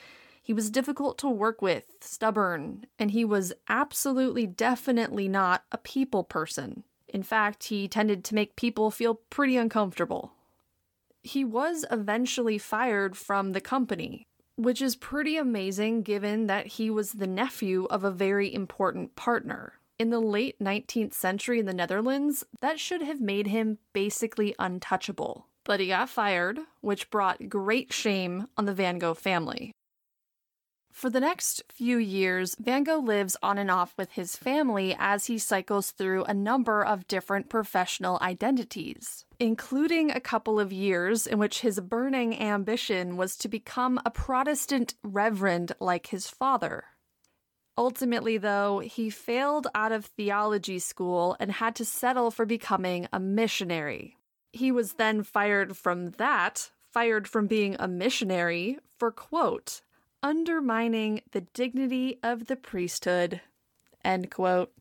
He 0.49 0.55
was 0.55 0.71
difficult 0.71 1.19
to 1.19 1.29
work 1.29 1.61
with, 1.61 1.85
stubborn, 2.01 2.87
and 2.99 3.11
he 3.11 3.23
was 3.23 3.53
absolutely 3.69 4.47
definitely 4.47 5.29
not 5.29 5.65
a 5.71 5.77
people 5.77 6.25
person. 6.25 6.85
In 7.07 7.23
fact, 7.23 7.65
he 7.65 7.87
tended 7.87 8.25
to 8.25 8.35
make 8.35 8.57
people 8.57 8.91
feel 8.91 9.17
pretty 9.29 9.59
uncomfortable. 9.59 10.33
He 11.23 11.45
was 11.45 11.85
eventually 11.91 12.57
fired 12.57 13.15
from 13.15 13.53
the 13.53 13.61
company, 13.61 14.27
which 14.57 14.81
is 14.81 14.97
pretty 14.97 15.37
amazing 15.37 16.01
given 16.01 16.47
that 16.47 16.67
he 16.67 16.89
was 16.89 17.13
the 17.13 17.27
nephew 17.27 17.87
of 17.91 18.03
a 18.03 18.11
very 18.11 18.51
important 18.51 19.17
partner. 19.17 19.75
In 19.99 20.09
the 20.09 20.19
late 20.19 20.59
19th 20.61 21.13
century 21.13 21.61
in 21.61 21.67
the 21.67 21.75
Netherlands, 21.75 22.43
that 22.63 22.81
should 22.81 23.03
have 23.03 23.21
made 23.21 23.49
him 23.49 23.77
basically 23.93 24.55
untouchable. 24.59 25.45
But 25.65 25.81
he 25.81 25.89
got 25.89 26.09
fired, 26.09 26.59
which 26.81 27.11
brought 27.11 27.51
great 27.51 27.93
shame 27.93 28.47
on 28.57 28.65
the 28.65 28.73
Van 28.73 28.99
Gogh 28.99 29.13
family. 29.13 29.75
For 30.99 31.11
the 31.11 31.21
next 31.21 31.63
few 31.71 31.97
years, 31.97 32.57
Van 32.59 32.83
Gogh 32.83 32.99
lives 32.99 33.37
on 33.41 33.57
and 33.57 33.71
off 33.71 33.95
with 33.97 34.11
his 34.11 34.35
family 34.35 34.97
as 34.99 35.27
he 35.27 35.39
cycles 35.39 35.93
through 35.93 36.25
a 36.25 36.35
number 36.35 36.85
of 36.85 37.07
different 37.07 37.49
professional 37.49 38.19
identities, 38.21 39.25
including 39.39 40.11
a 40.11 40.19
couple 40.19 40.59
of 40.59 40.73
years 40.73 41.25
in 41.25 41.39
which 41.39 41.61
his 41.61 41.79
burning 41.79 42.37
ambition 42.41 43.17
was 43.17 43.37
to 43.37 43.47
become 43.47 44.01
a 44.05 44.11
Protestant 44.11 44.95
reverend 45.05 45.71
like 45.79 46.09
his 46.09 46.27
father. 46.29 46.83
Ultimately, 47.77 48.37
though, 48.37 48.81
he 48.81 49.09
failed 49.09 49.69
out 49.77 49.93
of 49.93 50.07
theology 50.07 50.81
school 50.81 51.37
and 51.39 51.53
had 51.53 51.77
to 51.77 51.85
settle 51.85 52.33
for 52.33 52.45
becoming 52.45 53.07
a 53.13 53.21
missionary. 53.21 54.17
He 54.53 54.73
was 54.73 54.95
then 54.95 55.23
fired 55.23 55.77
from 55.77 56.11
that, 56.19 56.73
fired 56.93 57.29
from 57.29 57.47
being 57.47 57.77
a 57.79 57.87
missionary 57.87 58.81
for, 58.99 59.13
quote, 59.13 59.83
undermining 60.23 61.23
the 61.33 61.41
dignity 61.41 62.19
of 62.23 62.47
the 62.47 62.57
priesthood, 62.57 63.41
end 64.05 64.31
quote. 64.31 64.73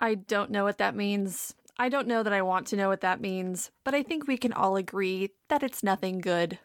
I 0.00 0.14
don't 0.14 0.50
know 0.50 0.64
what 0.64 0.78
that 0.78 0.96
means. 0.96 1.54
I 1.78 1.88
don't 1.88 2.06
know 2.06 2.22
that 2.22 2.32
I 2.32 2.42
want 2.42 2.66
to 2.68 2.76
know 2.76 2.88
what 2.88 3.00
that 3.00 3.20
means, 3.20 3.70
but 3.82 3.94
I 3.94 4.02
think 4.02 4.26
we 4.26 4.36
can 4.36 4.52
all 4.52 4.76
agree 4.76 5.30
that 5.48 5.62
it's 5.62 5.82
nothing 5.82 6.20
good. 6.20 6.58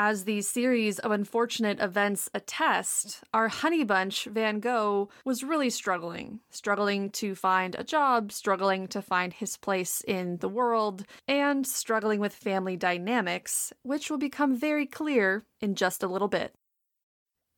As 0.00 0.26
the 0.26 0.42
series 0.42 1.00
of 1.00 1.10
unfortunate 1.10 1.80
events 1.80 2.30
attest, 2.32 3.20
our 3.34 3.48
honey 3.48 3.82
bunch, 3.82 4.26
Van 4.26 4.60
Gogh, 4.60 5.08
was 5.24 5.42
really 5.42 5.70
struggling. 5.70 6.38
Struggling 6.50 7.10
to 7.10 7.34
find 7.34 7.74
a 7.74 7.82
job, 7.82 8.30
struggling 8.30 8.86
to 8.86 9.02
find 9.02 9.32
his 9.32 9.56
place 9.56 10.00
in 10.06 10.36
the 10.36 10.48
world, 10.48 11.04
and 11.26 11.66
struggling 11.66 12.20
with 12.20 12.32
family 12.32 12.76
dynamics, 12.76 13.72
which 13.82 14.08
will 14.08 14.18
become 14.18 14.54
very 14.54 14.86
clear 14.86 15.44
in 15.60 15.74
just 15.74 16.04
a 16.04 16.08
little 16.08 16.28
bit. 16.28 16.54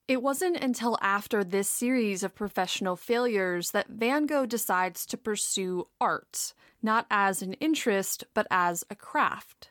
It 0.09 0.23
wasn't 0.23 0.56
until 0.64 0.97
after 1.02 1.44
this 1.44 1.68
series 1.68 2.23
of 2.23 2.35
professional 2.35 2.97
failures 2.97 3.73
that 3.73 3.90
Van 3.90 4.25
Gogh 4.25 4.47
decides 4.47 5.04
to 5.04 5.18
pursue 5.18 5.88
art, 6.00 6.54
not 6.82 7.04
as 7.11 7.42
an 7.42 7.52
interest, 7.61 8.25
but 8.32 8.47
as 8.50 8.82
a 8.88 8.97
craft. 8.97 9.70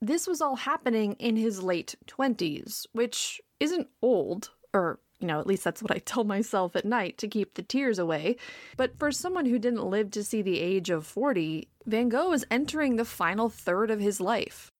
This 0.00 0.26
was 0.26 0.40
all 0.40 0.56
happening 0.56 1.14
in 1.14 1.36
his 1.36 1.62
late 1.62 1.94
20s, 2.06 2.86
which 2.92 3.40
isn't 3.60 3.88
old, 4.02 4.50
or, 4.74 5.00
you 5.20 5.26
know, 5.26 5.40
at 5.40 5.46
least 5.46 5.64
that's 5.64 5.82
what 5.82 5.90
I 5.92 5.98
tell 5.98 6.24
myself 6.24 6.76
at 6.76 6.84
night 6.84 7.16
to 7.18 7.28
keep 7.28 7.54
the 7.54 7.62
tears 7.62 7.98
away. 7.98 8.36
But 8.76 8.98
for 8.98 9.10
someone 9.10 9.46
who 9.46 9.58
didn't 9.58 9.88
live 9.88 10.10
to 10.12 10.24
see 10.24 10.42
the 10.42 10.60
age 10.60 10.90
of 10.90 11.06
40, 11.06 11.68
Van 11.86 12.08
Gogh 12.08 12.32
is 12.32 12.46
entering 12.50 12.96
the 12.96 13.04
final 13.04 13.48
third 13.48 13.90
of 13.90 14.00
his 14.00 14.20
life. 14.20 14.70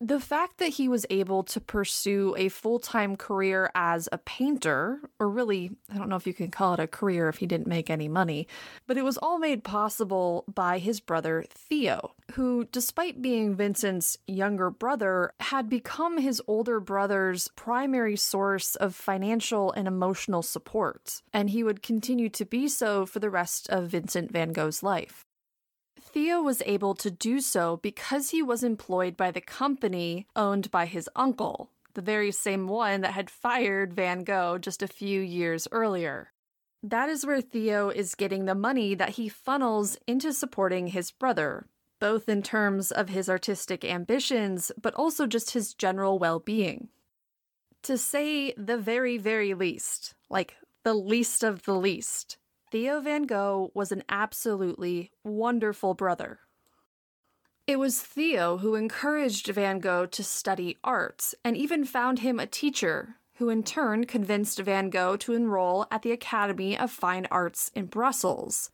The 0.00 0.20
fact 0.20 0.58
that 0.58 0.74
he 0.74 0.88
was 0.88 1.06
able 1.08 1.42
to 1.44 1.58
pursue 1.58 2.34
a 2.36 2.50
full 2.50 2.78
time 2.78 3.16
career 3.16 3.70
as 3.74 4.10
a 4.12 4.18
painter, 4.18 5.00
or 5.18 5.30
really, 5.30 5.70
I 5.90 5.96
don't 5.96 6.10
know 6.10 6.16
if 6.16 6.26
you 6.26 6.34
can 6.34 6.50
call 6.50 6.74
it 6.74 6.80
a 6.80 6.86
career 6.86 7.30
if 7.30 7.38
he 7.38 7.46
didn't 7.46 7.66
make 7.66 7.88
any 7.88 8.06
money, 8.06 8.46
but 8.86 8.98
it 8.98 9.04
was 9.04 9.16
all 9.16 9.38
made 9.38 9.64
possible 9.64 10.44
by 10.52 10.78
his 10.78 11.00
brother 11.00 11.46
Theo, 11.48 12.12
who, 12.32 12.66
despite 12.72 13.22
being 13.22 13.56
Vincent's 13.56 14.18
younger 14.26 14.68
brother, 14.68 15.32
had 15.40 15.70
become 15.70 16.18
his 16.18 16.42
older 16.46 16.78
brother's 16.78 17.48
primary 17.56 18.16
source 18.16 18.76
of 18.76 18.94
financial 18.94 19.72
and 19.72 19.88
emotional 19.88 20.42
support, 20.42 21.22
and 21.32 21.48
he 21.48 21.64
would 21.64 21.82
continue 21.82 22.28
to 22.28 22.44
be 22.44 22.68
so 22.68 23.06
for 23.06 23.18
the 23.18 23.30
rest 23.30 23.66
of 23.70 23.88
Vincent 23.88 24.30
van 24.30 24.52
Gogh's 24.52 24.82
life. 24.82 25.25
Theo 26.16 26.40
was 26.40 26.62
able 26.64 26.94
to 26.94 27.10
do 27.10 27.42
so 27.42 27.76
because 27.76 28.30
he 28.30 28.42
was 28.42 28.64
employed 28.64 29.18
by 29.18 29.30
the 29.30 29.42
company 29.42 30.26
owned 30.34 30.70
by 30.70 30.86
his 30.86 31.10
uncle, 31.14 31.68
the 31.92 32.00
very 32.00 32.32
same 32.32 32.68
one 32.68 33.02
that 33.02 33.12
had 33.12 33.28
fired 33.28 33.92
Van 33.92 34.24
Gogh 34.24 34.56
just 34.56 34.82
a 34.82 34.88
few 34.88 35.20
years 35.20 35.68
earlier. 35.70 36.32
That 36.82 37.10
is 37.10 37.26
where 37.26 37.42
Theo 37.42 37.90
is 37.90 38.14
getting 38.14 38.46
the 38.46 38.54
money 38.54 38.94
that 38.94 39.10
he 39.10 39.28
funnels 39.28 39.98
into 40.06 40.32
supporting 40.32 40.86
his 40.86 41.10
brother, 41.10 41.66
both 42.00 42.30
in 42.30 42.42
terms 42.42 42.90
of 42.90 43.10
his 43.10 43.28
artistic 43.28 43.84
ambitions, 43.84 44.72
but 44.80 44.94
also 44.94 45.26
just 45.26 45.50
his 45.50 45.74
general 45.74 46.18
well 46.18 46.38
being. 46.38 46.88
To 47.82 47.98
say 47.98 48.54
the 48.54 48.78
very, 48.78 49.18
very 49.18 49.52
least, 49.52 50.14
like 50.30 50.56
the 50.82 50.94
least 50.94 51.44
of 51.44 51.64
the 51.64 51.74
least, 51.74 52.38
Theo 52.68 53.00
Van 53.00 53.26
Gogh 53.26 53.70
was 53.74 53.92
an 53.92 54.02
absolutely 54.08 55.12
wonderful 55.22 55.94
brother. 55.94 56.40
It 57.68 57.78
was 57.78 58.02
Theo 58.02 58.58
who 58.58 58.74
encouraged 58.74 59.46
Van 59.46 59.78
Gogh 59.78 60.06
to 60.06 60.24
study 60.24 60.76
arts 60.82 61.32
and 61.44 61.56
even 61.56 61.84
found 61.84 62.20
him 62.20 62.40
a 62.40 62.46
teacher, 62.46 63.16
who 63.34 63.50
in 63.50 63.62
turn 63.62 64.04
convinced 64.04 64.58
Van 64.58 64.90
Gogh 64.90 65.16
to 65.18 65.34
enroll 65.34 65.86
at 65.92 66.02
the 66.02 66.10
Academy 66.10 66.76
of 66.76 66.90
Fine 66.90 67.28
Arts 67.30 67.70
in 67.72 67.86
Brussels. 67.86 68.70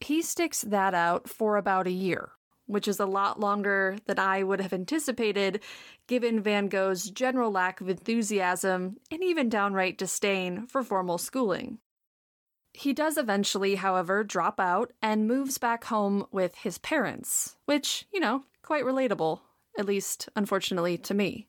He 0.00 0.20
sticks 0.20 0.60
that 0.60 0.92
out 0.92 1.26
for 1.26 1.56
about 1.56 1.86
a 1.86 1.92
year, 1.92 2.32
which 2.66 2.86
is 2.86 3.00
a 3.00 3.06
lot 3.06 3.40
longer 3.40 3.96
than 4.04 4.18
I 4.18 4.42
would 4.42 4.60
have 4.60 4.74
anticipated 4.74 5.62
given 6.06 6.42
Van 6.42 6.68
Gogh's 6.68 7.10
general 7.10 7.50
lack 7.50 7.80
of 7.80 7.88
enthusiasm 7.88 8.98
and 9.10 9.22
even 9.22 9.48
downright 9.48 9.96
disdain 9.96 10.66
for 10.66 10.82
formal 10.82 11.16
schooling. 11.16 11.78
He 12.76 12.92
does 12.92 13.16
eventually, 13.16 13.76
however, 13.76 14.22
drop 14.22 14.60
out 14.60 14.92
and 15.00 15.26
moves 15.26 15.56
back 15.56 15.84
home 15.84 16.26
with 16.30 16.56
his 16.56 16.76
parents, 16.76 17.56
which, 17.64 18.04
you 18.12 18.20
know, 18.20 18.44
quite 18.60 18.84
relatable, 18.84 19.40
at 19.78 19.86
least, 19.86 20.28
unfortunately, 20.36 20.98
to 20.98 21.14
me. 21.14 21.48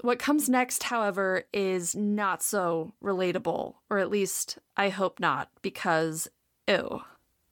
What 0.00 0.18
comes 0.18 0.48
next, 0.48 0.84
however, 0.84 1.44
is 1.52 1.94
not 1.94 2.42
so 2.42 2.94
relatable, 3.04 3.74
or 3.90 3.98
at 3.98 4.08
least 4.08 4.56
I 4.78 4.88
hope 4.88 5.20
not, 5.20 5.50
because 5.60 6.26
ew. 6.66 7.02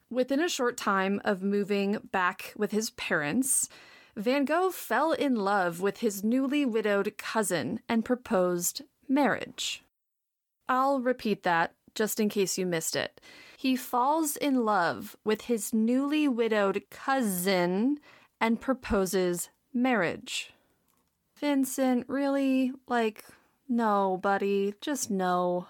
Within 0.09 0.41
a 0.41 0.49
short 0.49 0.79
time 0.79 1.21
of 1.27 1.43
moving 1.43 1.99
back 2.11 2.55
with 2.57 2.71
his 2.73 2.89
parents, 2.89 3.69
Van 4.17 4.47
Gogh 4.47 4.71
fell 4.71 5.13
in 5.13 5.35
love 5.35 5.83
with 5.83 5.99
his 5.99 6.25
newly 6.25 6.65
widowed 6.65 7.19
cousin 7.19 7.81
and 7.87 8.03
proposed 8.03 8.81
marriage. 9.07 9.85
I'll 10.71 11.01
repeat 11.01 11.43
that 11.43 11.75
just 11.99 12.21
in 12.21 12.29
case 12.29 12.57
you 12.57 12.65
missed 12.65 12.95
it. 12.97 13.21
He 13.57 13.75
falls 13.75 14.37
in 14.37 14.65
love 14.65 15.17
with 15.25 15.43
his 15.43 15.75
newly 15.75 16.29
widowed 16.29 16.85
cousin 16.91 17.99
and 18.41 18.61
proposes 18.61 19.51
marriage. 19.75 20.53
Vincent, 21.41 22.05
really? 22.09 22.73
Like, 22.87 23.25
no, 23.69 24.19
buddy, 24.23 24.75
just 24.81 25.11
no. 25.11 25.67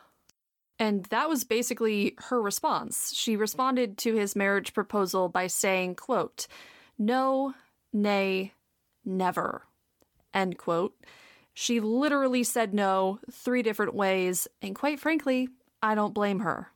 And 0.79 1.07
that 1.07 1.31
was 1.31 1.45
basically 1.45 2.15
her 2.29 2.41
response. 2.41 3.13
She 3.15 3.35
responded 3.35 3.97
to 3.99 4.15
his 4.15 4.37
marriage 4.37 4.75
proposal 4.75 5.31
by 5.31 5.47
saying, 5.47 5.95
quote, 5.95 6.47
no, 6.99 7.55
nay, 7.93 8.53
never, 9.03 9.63
end 10.35 10.59
quote. 10.59 10.95
She 11.55 11.81
literally 11.81 12.45
said 12.45 12.73
no 12.73 13.19
three 13.33 13.63
different 13.63 13.95
ways, 13.95 14.47
and 14.63 14.77
quite 14.77 15.01
frankly, 15.01 15.49
I 15.83 15.95
don't 15.95 16.15
blame 16.15 16.41
her. 16.41 16.69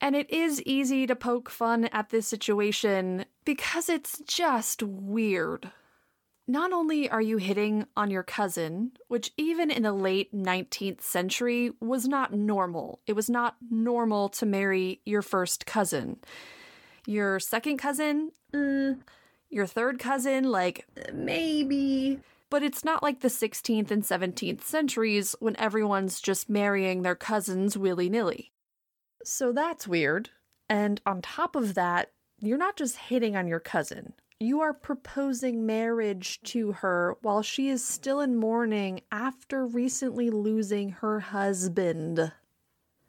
And 0.00 0.14
it 0.14 0.30
is 0.30 0.62
easy 0.62 1.06
to 1.06 1.16
poke 1.16 1.48
fun 1.48 1.86
at 1.86 2.10
this 2.10 2.26
situation 2.26 3.24
because 3.44 3.88
it's 3.88 4.18
just 4.26 4.82
weird. 4.82 5.70
Not 6.46 6.74
only 6.74 7.08
are 7.08 7.22
you 7.22 7.38
hitting 7.38 7.86
on 7.96 8.10
your 8.10 8.22
cousin, 8.22 8.92
which 9.08 9.32
even 9.38 9.70
in 9.70 9.82
the 9.82 9.94
late 9.94 10.34
19th 10.34 11.00
century 11.00 11.72
was 11.80 12.06
not 12.06 12.34
normal, 12.34 13.00
it 13.06 13.14
was 13.14 13.30
not 13.30 13.56
normal 13.70 14.28
to 14.30 14.44
marry 14.44 15.00
your 15.06 15.22
first 15.22 15.64
cousin. 15.64 16.18
Your 17.06 17.40
second 17.40 17.78
cousin, 17.78 18.30
mm, 18.52 18.98
your 19.48 19.66
third 19.66 19.98
cousin, 19.98 20.44
like 20.44 20.86
maybe 21.14 22.20
but 22.50 22.62
it's 22.62 22.84
not 22.84 23.02
like 23.02 23.20
the 23.20 23.28
16th 23.28 23.90
and 23.90 24.02
17th 24.02 24.62
centuries 24.62 25.34
when 25.40 25.56
everyone's 25.56 26.20
just 26.20 26.48
marrying 26.48 27.02
their 27.02 27.14
cousins 27.14 27.76
willy 27.76 28.08
nilly. 28.08 28.52
So 29.24 29.52
that's 29.52 29.88
weird. 29.88 30.30
And 30.68 31.00
on 31.06 31.22
top 31.22 31.56
of 31.56 31.74
that, 31.74 32.12
you're 32.40 32.58
not 32.58 32.76
just 32.76 32.96
hitting 32.96 33.36
on 33.36 33.46
your 33.46 33.60
cousin, 33.60 34.14
you 34.40 34.60
are 34.60 34.74
proposing 34.74 35.64
marriage 35.64 36.40
to 36.42 36.72
her 36.72 37.16
while 37.22 37.42
she 37.42 37.68
is 37.68 37.84
still 37.84 38.20
in 38.20 38.36
mourning 38.36 39.00
after 39.10 39.64
recently 39.64 40.28
losing 40.28 40.90
her 40.90 41.20
husband. 41.20 42.32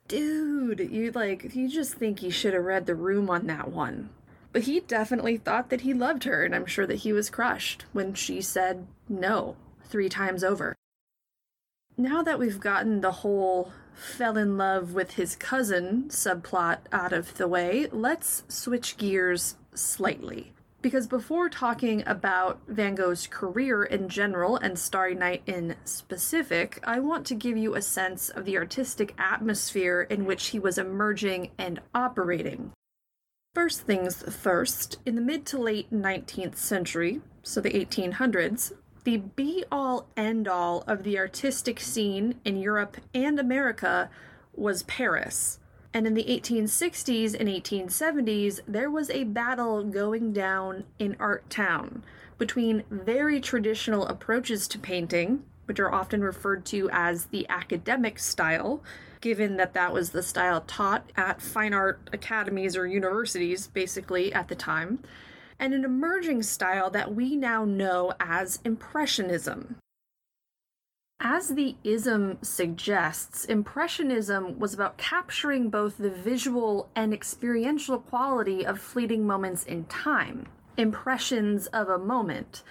Dude, 0.07 0.79
you 0.91 1.11
like, 1.11 1.55
you 1.55 1.67
just 1.67 1.95
think 1.95 2.21
you 2.21 2.29
should 2.29 2.53
have 2.53 2.63
read 2.63 2.85
the 2.85 2.95
room 2.95 3.29
on 3.29 3.47
that 3.47 3.71
one. 3.71 4.09
But 4.55 4.63
he 4.63 4.79
definitely 4.79 5.35
thought 5.35 5.69
that 5.69 5.81
he 5.81 5.93
loved 5.93 6.23
her, 6.23 6.45
and 6.45 6.55
I'm 6.55 6.65
sure 6.65 6.87
that 6.87 6.99
he 6.99 7.11
was 7.11 7.29
crushed 7.29 7.83
when 7.91 8.13
she 8.13 8.39
said 8.39 8.87
no 9.09 9.57
three 9.83 10.07
times 10.07 10.45
over. 10.45 10.77
Now 11.97 12.23
that 12.23 12.39
we've 12.39 12.61
gotten 12.61 13.01
the 13.01 13.11
whole 13.11 13.73
fell 13.93 14.37
in 14.37 14.57
love 14.57 14.93
with 14.93 15.15
his 15.15 15.35
cousin 15.35 16.05
subplot 16.07 16.77
out 16.93 17.11
of 17.11 17.35
the 17.35 17.49
way, 17.49 17.87
let's 17.91 18.43
switch 18.47 18.95
gears 18.95 19.57
slightly. 19.73 20.53
Because 20.81 21.05
before 21.05 21.49
talking 21.49 22.01
about 22.07 22.61
Van 22.65 22.95
Gogh's 22.95 23.27
career 23.27 23.83
in 23.83 24.07
general 24.07 24.55
and 24.55 24.79
Starry 24.79 25.15
Night 25.15 25.43
in 25.45 25.75
specific, 25.83 26.79
I 26.85 27.01
want 27.01 27.25
to 27.25 27.35
give 27.35 27.57
you 27.57 27.75
a 27.75 27.81
sense 27.81 28.29
of 28.29 28.45
the 28.45 28.57
artistic 28.57 29.15
atmosphere 29.17 30.07
in 30.09 30.23
which 30.23 30.47
he 30.47 30.59
was 30.59 30.77
emerging 30.77 31.51
and 31.57 31.81
operating. 31.93 32.71
First 33.55 33.83
things 33.83 34.21
first, 34.35 34.99
in 35.05 35.15
the 35.15 35.21
mid 35.21 35.45
to 35.45 35.57
late 35.57 35.89
19th 35.89 36.57
century, 36.57 37.21
so 37.41 37.61
the 37.61 37.69
1800s, 37.69 38.73
the 39.05 39.15
be 39.15 39.63
all 39.71 40.09
end 40.17 40.45
all 40.45 40.83
of 40.87 41.03
the 41.03 41.17
artistic 41.17 41.79
scene 41.79 42.35
in 42.43 42.57
Europe 42.57 42.97
and 43.13 43.39
America 43.39 44.09
was 44.53 44.83
Paris. 44.83 45.59
And 45.93 46.05
in 46.05 46.15
the 46.15 46.25
1860s 46.25 47.33
and 47.33 47.47
1870s, 47.47 48.59
there 48.67 48.91
was 48.91 49.09
a 49.09 49.23
battle 49.23 49.85
going 49.85 50.33
down 50.33 50.83
in 50.99 51.15
Art 51.17 51.49
Town 51.49 52.03
between 52.37 52.83
very 52.91 53.39
traditional 53.39 54.05
approaches 54.07 54.67
to 54.67 54.77
painting, 54.77 55.45
which 55.63 55.79
are 55.79 55.93
often 55.93 56.21
referred 56.21 56.65
to 56.65 56.89
as 56.91 57.27
the 57.27 57.47
academic 57.47 58.19
style, 58.19 58.83
given 59.25 59.57
that 59.57 59.73
that 59.73 59.91
was 59.91 60.11
the 60.11 60.21
style 60.21 60.61
taught 60.61 61.11
at 61.17 61.41
fine 61.41 61.73
art 61.73 61.99
academies 62.13 62.77
or 62.77 62.85
universities, 62.85 63.65
basically, 63.65 64.31
at 64.31 64.49
the 64.49 64.53
time, 64.53 64.99
and 65.57 65.73
an 65.73 65.83
emerging 65.83 66.43
style 66.43 66.91
that 66.91 67.15
we 67.15 67.35
now 67.35 67.65
know 67.65 68.13
as 68.19 68.59
Impressionism. 68.63 69.77
As 71.19 71.55
the 71.55 71.75
ism 71.83 72.37
suggests, 72.43 73.45
Impressionism 73.45 74.59
was 74.59 74.75
about 74.75 74.97
capturing 74.97 75.71
both 75.71 75.97
the 75.97 76.11
visual 76.11 76.91
and 76.95 77.11
experiential 77.11 77.97
quality 77.97 78.63
of 78.63 78.79
fleeting 78.79 79.25
moments 79.25 79.63
in 79.63 79.85
time, 79.85 80.45
impressions 80.77 81.65
of 81.65 81.89
a 81.89 81.97
moment. 81.97 82.61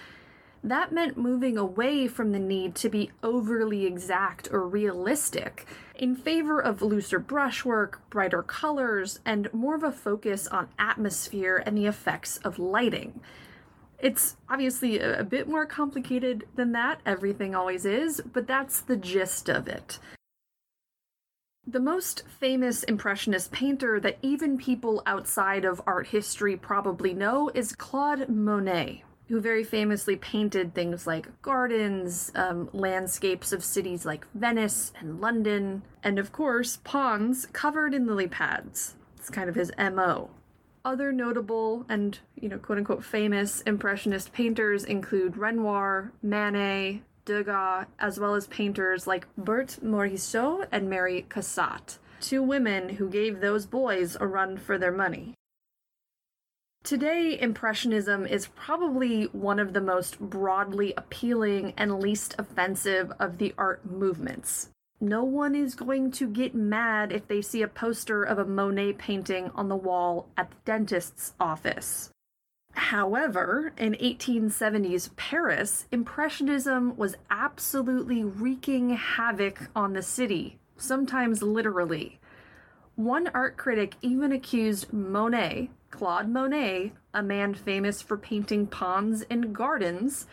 That 0.64 0.92
meant 0.92 1.18
moving 1.18 1.58
away 1.58 2.08
from 2.08 2.32
the 2.32 2.38
need 2.38 2.74
to 2.76 2.88
be 2.88 3.10
overly 3.22 3.84
exact 3.84 4.48
or 4.50 4.66
realistic 4.66 5.66
in 5.94 6.16
favor 6.16 6.58
of 6.58 6.80
looser 6.80 7.18
brushwork, 7.18 8.00
brighter 8.08 8.42
colors, 8.42 9.20
and 9.26 9.52
more 9.52 9.74
of 9.74 9.82
a 9.82 9.92
focus 9.92 10.46
on 10.46 10.70
atmosphere 10.78 11.62
and 11.66 11.76
the 11.76 11.84
effects 11.84 12.38
of 12.38 12.58
lighting. 12.58 13.20
It's 13.98 14.36
obviously 14.48 14.98
a, 15.00 15.22
bit 15.22 15.46
more 15.46 15.66
complicated 15.66 16.46
than 16.54 16.72
that, 16.72 17.00
everything 17.04 17.54
always 17.54 17.84
is, 17.84 18.22
but 18.32 18.46
that's 18.46 18.80
the 18.80 18.96
gist 18.96 19.50
of 19.50 19.68
it. 19.68 19.98
The 21.66 21.80
most 21.80 22.24
famous 22.40 22.82
Impressionist 22.84 23.52
painter 23.52 24.00
that 24.00 24.18
even 24.22 24.56
people 24.56 25.02
outside 25.04 25.66
of 25.66 25.82
art 25.86 26.06
history 26.08 26.56
probably 26.56 27.12
know 27.12 27.50
is 27.54 27.74
Claude 27.74 28.30
Monet, 28.30 29.04
who 29.34 29.40
very 29.40 29.64
famously 29.64 30.14
painted 30.14 30.72
things 30.72 31.08
like 31.08 31.42
gardens, 31.42 32.30
um, 32.36 32.70
landscapes 32.72 33.52
of 33.52 33.64
cities 33.64 34.06
like 34.06 34.24
Venice 34.32 34.92
and 35.00 35.20
London, 35.20 35.82
and 36.04 36.20
of 36.20 36.30
course, 36.30 36.78
ponds 36.84 37.46
covered 37.46 37.94
in 37.94 38.06
lily 38.06 38.28
pads. 38.28 38.94
It's 39.16 39.30
kind 39.30 39.48
of 39.48 39.56
his 39.56 39.72
MO. 39.76 40.30
Other 40.84 41.10
notable 41.10 41.84
and, 41.88 42.16
you 42.40 42.48
know, 42.48 42.58
quote 42.58 42.78
unquote 42.78 43.02
famous 43.02 43.60
Impressionist 43.62 44.32
painters 44.32 44.84
include 44.84 45.36
Renoir, 45.36 46.12
Manet, 46.22 47.02
Degas, 47.24 47.86
as 47.98 48.20
well 48.20 48.36
as 48.36 48.46
painters 48.46 49.08
like 49.08 49.26
Berthe 49.36 49.80
Morisot 49.82 50.68
and 50.70 50.88
Mary 50.88 51.26
Cassatt, 51.28 51.98
two 52.20 52.40
women 52.40 52.88
who 52.88 53.10
gave 53.10 53.40
those 53.40 53.66
boys 53.66 54.16
a 54.20 54.28
run 54.28 54.58
for 54.58 54.78
their 54.78 54.92
money. 54.92 55.34
Today, 56.84 57.38
Impressionism 57.40 58.26
is 58.26 58.48
probably 58.48 59.24
one 59.32 59.58
of 59.58 59.72
the 59.72 59.80
most 59.80 60.20
broadly 60.20 60.92
appealing 60.98 61.72
and 61.78 61.98
least 61.98 62.34
offensive 62.38 63.10
of 63.18 63.38
the 63.38 63.54
art 63.56 63.90
movements. 63.90 64.68
No 65.00 65.24
one 65.24 65.54
is 65.54 65.74
going 65.74 66.10
to 66.10 66.28
get 66.28 66.54
mad 66.54 67.10
if 67.10 67.26
they 67.26 67.40
see 67.40 67.62
a 67.62 67.68
poster 67.68 68.22
of 68.22 68.38
a 68.38 68.44
Monet 68.44 68.92
painting 68.94 69.50
on 69.54 69.70
the 69.70 69.76
wall 69.76 70.28
at 70.36 70.50
the 70.50 70.56
dentist's 70.66 71.32
office. 71.40 72.10
However, 72.72 73.72
in 73.78 73.94
1870s 73.94 75.16
Paris, 75.16 75.86
Impressionism 75.90 76.98
was 76.98 77.16
absolutely 77.30 78.22
wreaking 78.24 78.90
havoc 78.90 79.70
on 79.74 79.94
the 79.94 80.02
city, 80.02 80.58
sometimes 80.76 81.42
literally. 81.42 82.20
One 82.94 83.28
art 83.28 83.56
critic 83.56 83.94
even 84.02 84.32
accused 84.32 84.92
Monet, 84.92 85.70
Claude 85.94 86.28
Monet, 86.28 86.90
a 87.14 87.22
man 87.22 87.54
famous 87.54 88.02
for 88.02 88.18
painting 88.18 88.66
ponds 88.66 89.24
and 89.30 89.54
gardens, 89.54 90.26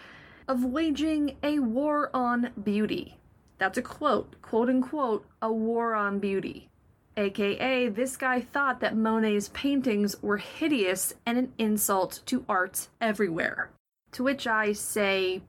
of 0.47 0.65
waging 0.65 1.37
a 1.43 1.59
war 1.59 2.09
on 2.15 2.49
beauty. 2.63 3.19
That's 3.59 3.77
a 3.77 3.83
quote, 3.83 4.41
quote 4.41 4.69
unquote, 4.69 5.23
a 5.39 5.53
war 5.53 5.93
on 5.93 6.17
beauty. 6.17 6.67
AKA, 7.15 7.89
this 7.89 8.17
guy 8.17 8.41
thought 8.41 8.79
that 8.79 8.97
Monet's 8.97 9.51
paintings 9.53 10.19
were 10.23 10.37
hideous 10.37 11.13
and 11.27 11.37
an 11.37 11.53
insult 11.59 12.21
to 12.25 12.43
art 12.49 12.87
everywhere. 12.99 13.69
To 14.13 14.23
which 14.23 14.47
I 14.47 14.73
say, 14.73 15.43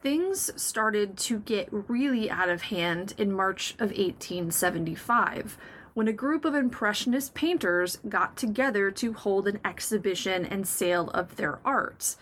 Things 0.00 0.52
started 0.62 1.16
to 1.16 1.40
get 1.40 1.68
really 1.72 2.30
out 2.30 2.50
of 2.50 2.62
hand 2.62 3.14
in 3.18 3.32
March 3.32 3.72
of 3.80 3.90
1875 3.90 5.58
when 5.94 6.08
a 6.08 6.12
group 6.12 6.44
of 6.44 6.54
Impressionist 6.54 7.34
painters 7.34 7.98
got 8.08 8.36
together 8.36 8.90
to 8.90 9.12
hold 9.12 9.46
an 9.48 9.60
exhibition 9.64 10.44
and 10.44 10.66
sale 10.66 11.08
of 11.10 11.36
their 11.36 11.60
art. 11.64 12.16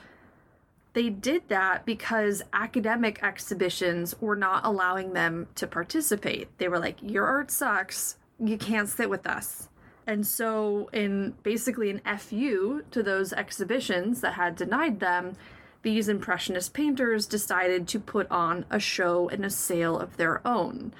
They 0.92 1.08
did 1.08 1.48
that 1.48 1.86
because 1.86 2.42
academic 2.52 3.22
exhibitions 3.22 4.14
were 4.20 4.36
not 4.36 4.64
allowing 4.66 5.14
them 5.14 5.48
to 5.54 5.66
participate. 5.66 6.48
They 6.58 6.68
were 6.68 6.78
like, 6.78 6.98
Your 7.00 7.26
art 7.26 7.50
sucks. 7.50 8.16
You 8.38 8.58
can't 8.58 8.90
sit 8.90 9.08
with 9.08 9.26
us. 9.26 9.68
And 10.06 10.26
so, 10.26 10.90
in 10.92 11.34
basically 11.42 11.88
an 11.88 12.18
FU 12.18 12.82
to 12.90 13.02
those 13.02 13.32
exhibitions 13.32 14.20
that 14.20 14.34
had 14.34 14.56
denied 14.56 15.00
them, 15.00 15.36
these 15.82 16.08
Impressionist 16.08 16.74
painters 16.74 17.26
decided 17.26 17.88
to 17.88 17.98
put 17.98 18.30
on 18.30 18.66
a 18.68 18.78
show 18.78 19.28
and 19.30 19.44
a 19.44 19.50
sale 19.50 19.98
of 19.98 20.16
their 20.16 20.46
own. 20.46 20.92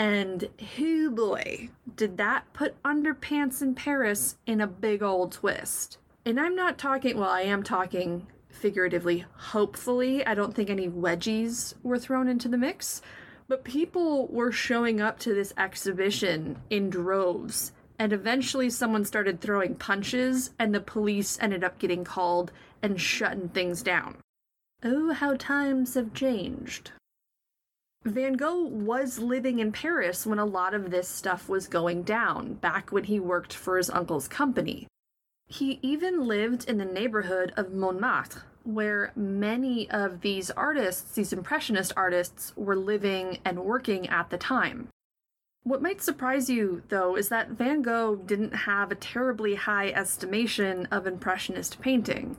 And 0.00 0.48
who 0.78 1.10
boy, 1.10 1.68
did 1.94 2.16
that 2.16 2.50
put 2.54 2.82
underpants 2.82 3.60
in 3.60 3.74
Paris 3.74 4.38
in 4.46 4.62
a 4.62 4.66
big 4.66 5.02
old 5.02 5.32
twist. 5.32 5.98
And 6.24 6.40
I'm 6.40 6.56
not 6.56 6.78
talking, 6.78 7.18
well, 7.18 7.28
I 7.28 7.42
am 7.42 7.62
talking 7.62 8.26
figuratively, 8.48 9.26
hopefully. 9.36 10.24
I 10.24 10.34
don't 10.34 10.54
think 10.54 10.70
any 10.70 10.88
wedgies 10.88 11.74
were 11.82 11.98
thrown 11.98 12.28
into 12.28 12.48
the 12.48 12.56
mix. 12.56 13.02
But 13.46 13.62
people 13.62 14.26
were 14.28 14.52
showing 14.52 15.02
up 15.02 15.18
to 15.18 15.34
this 15.34 15.52
exhibition 15.58 16.62
in 16.70 16.88
droves. 16.88 17.72
And 17.98 18.14
eventually, 18.14 18.70
someone 18.70 19.04
started 19.04 19.42
throwing 19.42 19.74
punches, 19.74 20.52
and 20.58 20.74
the 20.74 20.80
police 20.80 21.36
ended 21.42 21.62
up 21.62 21.78
getting 21.78 22.04
called 22.04 22.52
and 22.80 22.98
shutting 22.98 23.50
things 23.50 23.82
down. 23.82 24.16
Oh, 24.82 25.12
how 25.12 25.34
times 25.34 25.92
have 25.92 26.14
changed. 26.14 26.92
Van 28.06 28.32
Gogh 28.32 28.62
was 28.62 29.18
living 29.18 29.58
in 29.58 29.72
Paris 29.72 30.26
when 30.26 30.38
a 30.38 30.44
lot 30.46 30.72
of 30.72 30.90
this 30.90 31.06
stuff 31.06 31.50
was 31.50 31.68
going 31.68 32.02
down, 32.02 32.54
back 32.54 32.90
when 32.90 33.04
he 33.04 33.20
worked 33.20 33.52
for 33.52 33.76
his 33.76 33.90
uncle's 33.90 34.26
company. 34.26 34.86
He 35.48 35.78
even 35.82 36.26
lived 36.26 36.66
in 36.66 36.78
the 36.78 36.86
neighborhood 36.86 37.52
of 37.58 37.74
Montmartre, 37.74 38.44
where 38.64 39.12
many 39.14 39.90
of 39.90 40.22
these 40.22 40.50
artists, 40.52 41.14
these 41.14 41.34
Impressionist 41.34 41.92
artists, 41.94 42.54
were 42.56 42.76
living 42.76 43.38
and 43.44 43.64
working 43.64 44.08
at 44.08 44.30
the 44.30 44.38
time. 44.38 44.88
What 45.64 45.82
might 45.82 46.00
surprise 46.00 46.48
you, 46.48 46.82
though, 46.88 47.16
is 47.16 47.28
that 47.28 47.50
Van 47.50 47.82
Gogh 47.82 48.16
didn't 48.16 48.54
have 48.54 48.90
a 48.90 48.94
terribly 48.94 49.56
high 49.56 49.90
estimation 49.90 50.86
of 50.90 51.06
Impressionist 51.06 51.82
painting. 51.82 52.38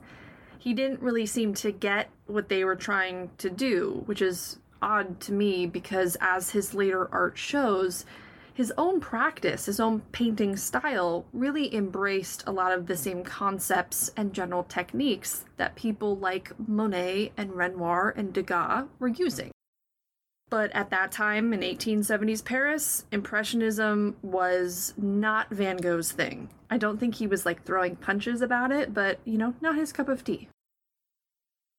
He 0.58 0.74
didn't 0.74 1.02
really 1.02 1.26
seem 1.26 1.54
to 1.54 1.70
get 1.70 2.10
what 2.26 2.48
they 2.48 2.64
were 2.64 2.74
trying 2.74 3.30
to 3.38 3.48
do, 3.48 4.02
which 4.06 4.20
is 4.20 4.58
odd 4.82 5.20
to 5.20 5.32
me 5.32 5.66
because, 5.66 6.16
as 6.20 6.50
his 6.50 6.74
later 6.74 7.08
art 7.12 7.38
shows, 7.38 8.04
his 8.54 8.72
own 8.76 9.00
practice, 9.00 9.66
his 9.66 9.80
own 9.80 10.00
painting 10.12 10.56
style, 10.56 11.24
really 11.32 11.74
embraced 11.74 12.44
a 12.46 12.52
lot 12.52 12.72
of 12.72 12.86
the 12.86 12.96
same 12.96 13.24
concepts 13.24 14.10
and 14.16 14.34
general 14.34 14.64
techniques 14.64 15.44
that 15.56 15.74
people 15.74 16.16
like 16.16 16.52
Monet 16.68 17.32
and 17.36 17.54
Renoir 17.54 18.12
and 18.14 18.32
Degas 18.32 18.88
were 18.98 19.08
using. 19.08 19.50
But 20.50 20.70
at 20.72 20.90
that 20.90 21.12
time 21.12 21.54
in 21.54 21.60
1870s 21.60 22.44
Paris, 22.44 23.06
Impressionism 23.10 24.16
was 24.20 24.92
not 24.98 25.48
Van 25.48 25.78
Gogh's 25.78 26.12
thing. 26.12 26.50
I 26.68 26.76
don't 26.76 26.98
think 26.98 27.14
he 27.14 27.26
was 27.26 27.46
like 27.46 27.64
throwing 27.64 27.96
punches 27.96 28.42
about 28.42 28.70
it, 28.70 28.92
but 28.92 29.18
you 29.24 29.38
know, 29.38 29.54
not 29.62 29.76
his 29.76 29.92
cup 29.92 30.10
of 30.10 30.24
tea. 30.24 30.48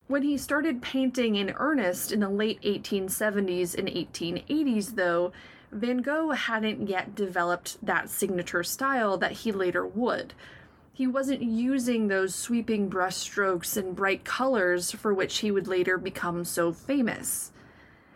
When 0.08 0.24
he 0.24 0.38
started 0.38 0.82
painting 0.82 1.36
in 1.36 1.54
earnest 1.58 2.12
in 2.12 2.20
the 2.20 2.30
late 2.30 2.62
1870s 2.62 3.74
and 3.76 3.88
1880s, 3.88 4.96
though, 4.96 5.32
Van 5.72 5.98
Gogh 6.00 6.32
hadn't 6.32 6.88
yet 6.88 7.16
developed 7.16 7.84
that 7.84 8.10
signature 8.10 8.64
style 8.64 9.18
that 9.18 9.32
he 9.32 9.52
later 9.52 9.88
would. 9.88 10.34
He 10.92 11.08
wasn't 11.08 11.42
using 11.42 12.08
those 12.08 12.36
sweeping 12.36 12.90
brushstrokes 12.90 13.78
and 13.78 13.96
bright 13.96 14.24
colors 14.26 14.92
for 14.92 15.14
which 15.14 15.40
he 15.40 15.50
would 15.50 15.68
later 15.68 15.98
become 15.98 16.44
so 16.44 16.72
famous. 16.72 17.52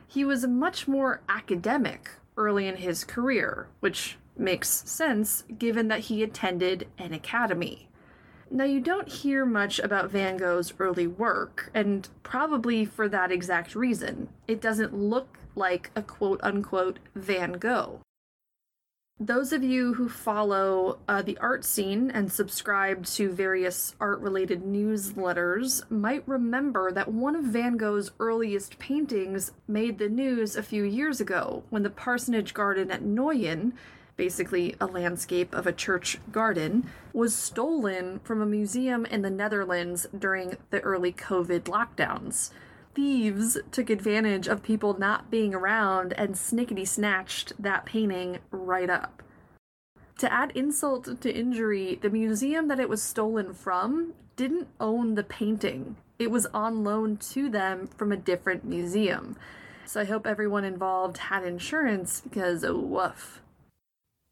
He 0.08 0.24
was 0.24 0.46
much 0.46 0.88
more 0.88 1.22
academic 1.28 2.12
early 2.36 2.68
in 2.68 2.76
his 2.76 3.04
career, 3.04 3.68
which 3.80 4.18
makes 4.38 4.70
sense 4.70 5.44
given 5.58 5.88
that 5.88 6.02
he 6.02 6.22
attended 6.22 6.88
an 7.00 7.14
academy. 7.14 7.87
Now, 8.50 8.64
you 8.64 8.80
don't 8.80 9.10
hear 9.10 9.46
much 9.46 9.80
about 9.80 10.10
Van 10.10 10.38
Gogh's 10.38 10.74
early 10.80 11.08
work, 11.08 11.70
and 11.74 12.08
probably 12.24 12.86
for 12.86 13.10
that 13.10 13.32
exact 13.32 13.76
reason. 13.76 14.30
It 14.48 14.62
doesn't 14.62 14.94
look 14.94 15.38
like 15.56 15.92
a 15.96 16.02
quote 16.02 16.40
unquote 16.44 17.00
Van 17.16 17.54
Gogh. 17.54 18.02
Those 19.20 19.52
of 19.52 19.64
you 19.64 19.96
who 19.96 20.10
follow 20.10 21.00
uh, 21.08 21.24
the 21.24 21.40
art 21.40 21.66
scene 21.66 22.12
and 22.12 22.32
subscribe 22.32 23.04
to 23.08 23.32
various 23.32 23.96
art 24.00 24.20
related 24.20 24.62
newsletters 24.62 25.90
might 25.90 26.22
remember 26.28 26.92
that 26.92 27.12
one 27.12 27.36
of 27.36 27.46
Van 27.46 27.78
Gogh's 27.78 28.12
earliest 28.20 28.78
paintings 28.78 29.54
made 29.68 29.98
the 29.98 30.08
news 30.08 30.56
a 30.56 30.62
few 30.62 30.84
years 30.84 31.20
ago 31.20 31.64
when 31.72 31.82
the 31.82 31.90
parsonage 31.90 32.54
garden 32.54 32.92
at 32.92 33.02
Nuenen 33.02 33.74
basically 34.18 34.76
a 34.82 34.86
landscape 34.88 35.54
of 35.54 35.66
a 35.66 35.72
church 35.72 36.18
garden, 36.32 36.90
was 37.14 37.36
stolen 37.36 38.20
from 38.20 38.42
a 38.42 38.46
museum 38.46 39.06
in 39.06 39.22
the 39.22 39.30
Netherlands 39.30 40.08
during 40.18 40.58
the 40.72 40.82
early 40.82 41.14
COVID 41.14 41.62
lockdowns. 41.64 42.50
thieves 42.98 43.60
took 43.72 43.92
advantage 43.92 44.48
of 44.48 44.64
people 44.64 44.98
not 44.98 45.30
being 45.30 45.54
around 45.54 46.14
and 46.14 46.34
snickety 46.34 46.86
snatched 46.86 47.54
that 47.62 47.86
painting 47.86 48.40
right 48.50 48.90
up. 48.90 49.22
To 50.18 50.34
add 50.34 50.52
insult 50.56 51.22
to 51.22 51.32
injury, 51.32 52.00
the 52.02 52.10
museum 52.10 52.70
that 52.70 52.80
it 52.80 52.90
was 52.90 53.04
stolen 53.04 53.54
from 53.54 54.14
didn't 54.36 54.68
own 54.80 55.14
the 55.14 55.24
painting. 55.24 55.96
It 56.18 56.32
was 56.32 56.48
on 56.48 56.84
loan 56.84 57.18
to 57.18 57.50
them 57.50 57.86
from 57.86 58.12
a 58.12 58.18
different 58.18 58.66
museum. 58.66 59.36
So 59.86 60.02
I 60.02 60.06
hope 60.06 60.26
everyone 60.26 60.64
involved 60.64 61.18
had 61.18 61.44
insurance 61.44 62.22
because 62.22 62.66
woof. 62.68 63.42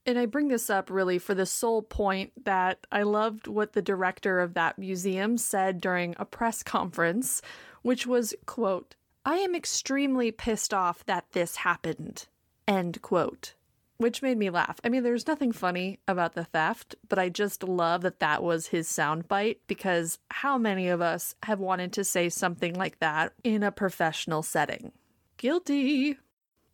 And 0.05 0.19
I 0.19 0.25
bring 0.25 0.49
this 0.49 0.69
up 0.69 0.89
really 0.89 1.17
for 1.17 1.33
the 1.33 1.45
sole 1.45 1.81
point 1.81 2.45
that 2.45 2.85
I 2.91 3.03
loved 3.03 3.47
what 3.47 3.73
the 3.73 3.81
director 3.81 4.39
of 4.39 4.53
that 4.53 4.77
museum 4.77 5.37
said 5.37 5.81
during 5.81 6.15
a 6.19 6.25
press 6.25 6.61
conference, 6.61 7.41
which 7.81 8.05
was, 8.05 8.35
quote, 8.45 8.95
I 9.25 9.37
am 9.37 9.55
extremely 9.55 10.31
pissed 10.31 10.73
off 10.73 11.03
that 11.05 11.25
this 11.31 11.57
happened, 11.57 12.27
end 12.67 13.01
quote 13.01 13.55
which 13.97 14.21
made 14.21 14.37
me 14.37 14.49
laugh. 14.49 14.79
I 14.83 14.89
mean, 14.89 15.03
there's 15.03 15.27
nothing 15.27 15.51
funny 15.51 15.99
about 16.07 16.33
the 16.33 16.43
theft, 16.43 16.95
but 17.07 17.19
I 17.19 17.29
just 17.29 17.63
love 17.63 18.01
that 18.01 18.19
that 18.19 18.43
was 18.43 18.67
his 18.67 18.87
soundbite 18.87 19.57
because 19.67 20.19
how 20.31 20.57
many 20.57 20.89
of 20.89 21.01
us 21.01 21.35
have 21.43 21.59
wanted 21.59 21.93
to 21.93 22.03
say 22.03 22.29
something 22.29 22.73
like 22.73 22.99
that 22.99 23.33
in 23.43 23.63
a 23.63 23.71
professional 23.71 24.43
setting? 24.43 24.91
Guilty. 25.37 26.17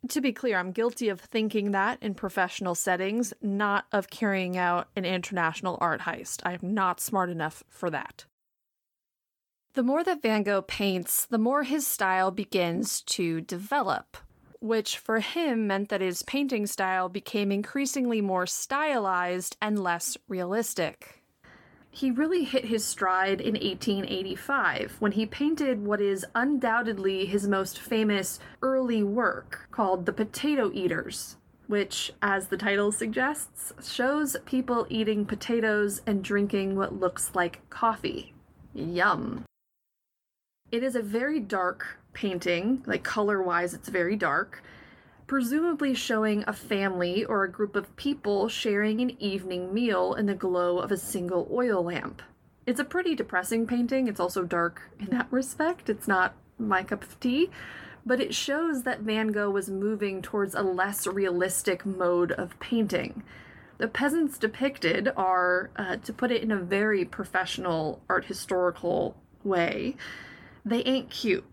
To 0.08 0.20
be 0.20 0.32
clear, 0.32 0.58
I'm 0.58 0.72
guilty 0.72 1.08
of 1.08 1.20
thinking 1.20 1.70
that 1.70 1.98
in 2.02 2.14
professional 2.14 2.74
settings, 2.74 3.32
not 3.40 3.86
of 3.92 4.10
carrying 4.10 4.56
out 4.56 4.88
an 4.96 5.04
international 5.04 5.78
art 5.80 6.02
heist. 6.02 6.40
I 6.44 6.54
am 6.54 6.74
not 6.74 7.00
smart 7.00 7.30
enough 7.30 7.62
for 7.68 7.88
that. 7.90 8.24
The 9.74 9.82
more 9.82 10.04
that 10.04 10.20
Van 10.20 10.42
Gogh 10.42 10.62
paints, 10.62 11.24
the 11.24 11.38
more 11.38 11.62
his 11.62 11.86
style 11.86 12.30
begins 12.30 13.00
to 13.02 13.40
develop 13.40 14.16
which 14.62 14.96
for 14.96 15.18
him 15.18 15.66
meant 15.66 15.88
that 15.88 16.00
his 16.00 16.22
painting 16.22 16.66
style 16.66 17.08
became 17.08 17.50
increasingly 17.50 18.20
more 18.20 18.46
stylized 18.46 19.56
and 19.60 19.82
less 19.82 20.16
realistic. 20.28 21.21
He 21.94 22.10
really 22.10 22.44
hit 22.44 22.64
his 22.64 22.86
stride 22.86 23.38
in 23.42 23.52
1885 23.52 24.96
when 24.98 25.12
he 25.12 25.26
painted 25.26 25.84
what 25.84 26.00
is 26.00 26.24
undoubtedly 26.34 27.26
his 27.26 27.46
most 27.46 27.78
famous 27.78 28.40
early 28.62 29.02
work 29.02 29.68
called 29.70 30.06
The 30.06 30.12
Potato 30.14 30.72
Eaters, 30.72 31.36
which, 31.66 32.10
as 32.22 32.48
the 32.48 32.56
title 32.56 32.92
suggests, 32.92 33.74
shows 33.82 34.38
people 34.46 34.86
eating 34.88 35.26
potatoes 35.26 36.00
and 36.06 36.24
drinking 36.24 36.76
what 36.76 36.98
looks 36.98 37.34
like 37.34 37.68
coffee. 37.68 38.32
Yum. 38.72 39.44
It 40.70 40.82
is 40.82 40.96
a 40.96 41.02
very 41.02 41.40
dark 41.40 41.98
painting, 42.14 42.82
like 42.86 43.04
color 43.04 43.42
wise, 43.42 43.74
it's 43.74 43.90
very 43.90 44.16
dark, 44.16 44.62
presumably 45.26 45.94
showing 45.94 46.44
a 46.46 46.52
family 46.52 47.24
or 47.24 47.44
a 47.44 47.50
group 47.50 47.76
of 47.76 47.94
people 47.96 48.48
sharing 48.48 49.00
an 49.00 49.20
evening 49.22 49.72
meal 49.72 50.14
in 50.14 50.26
the 50.26 50.34
glow 50.34 50.78
of 50.78 50.92
a 50.92 50.96
single 50.96 51.48
oil 51.50 51.84
lamp. 51.84 52.22
It's 52.66 52.80
a 52.80 52.84
pretty 52.84 53.14
depressing 53.14 53.66
painting. 53.66 54.08
It's 54.08 54.20
also 54.20 54.44
dark 54.44 54.82
in 55.00 55.06
that 55.06 55.26
respect. 55.30 55.88
It's 55.88 56.06
not 56.06 56.34
my 56.58 56.82
cup 56.82 57.02
of 57.02 57.18
tea, 57.18 57.50
but 58.06 58.20
it 58.20 58.34
shows 58.34 58.82
that 58.82 59.00
Van 59.00 59.28
Gogh 59.28 59.50
was 59.50 59.68
moving 59.68 60.22
towards 60.22 60.54
a 60.54 60.62
less 60.62 61.06
realistic 61.06 61.84
mode 61.84 62.32
of 62.32 62.58
painting. 62.60 63.22
The 63.78 63.88
peasants 63.88 64.38
depicted 64.38 65.08
are, 65.16 65.70
uh, 65.76 65.96
to 65.96 66.12
put 66.12 66.30
it 66.30 66.42
in 66.42 66.52
a 66.52 66.56
very 66.56 67.04
professional 67.04 68.00
art 68.08 68.26
historical 68.26 69.16
way, 69.42 69.96
they 70.64 70.82
ain't 70.84 71.10
cute. 71.10 71.44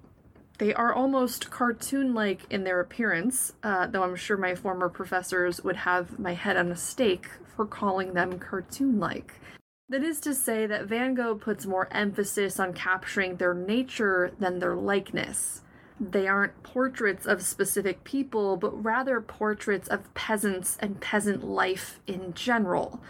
They 0.59 0.73
are 0.73 0.93
almost 0.93 1.49
cartoon 1.49 2.13
like 2.13 2.41
in 2.49 2.65
their 2.65 2.81
appearance, 2.81 3.53
uh, 3.63 3.87
though 3.87 4.03
I'm 4.03 4.17
sure 4.17 4.35
my 4.35 4.55
former 4.55 4.89
professors 4.89 5.63
would 5.63 5.77
have 5.77 6.19
my 6.19 6.33
head 6.33 6.57
on 6.57 6.69
a 6.69 6.75
stake 6.75 7.29
for 7.55 7.65
calling 7.65 8.13
them 8.13 8.39
cartoon 8.39 8.99
like. 8.99 9.39
That 9.87 10.03
is 10.03 10.19
to 10.19 10.35
say, 10.35 10.67
that 10.67 10.85
Van 10.85 11.15
Gogh 11.15 11.35
puts 11.35 11.65
more 11.65 11.87
emphasis 11.91 12.59
on 12.59 12.73
capturing 12.73 13.37
their 13.37 13.53
nature 13.53 14.33
than 14.37 14.59
their 14.59 14.75
likeness. 14.75 15.61
They 15.99 16.27
aren't 16.27 16.61
portraits 16.61 17.25
of 17.25 17.41
specific 17.41 18.03
people, 18.03 18.57
but 18.57 18.83
rather 18.83 19.21
portraits 19.21 19.87
of 19.87 20.13
peasants 20.13 20.77
and 20.81 20.99
peasant 20.99 21.43
life 21.43 22.01
in 22.05 22.33
general. 22.33 23.01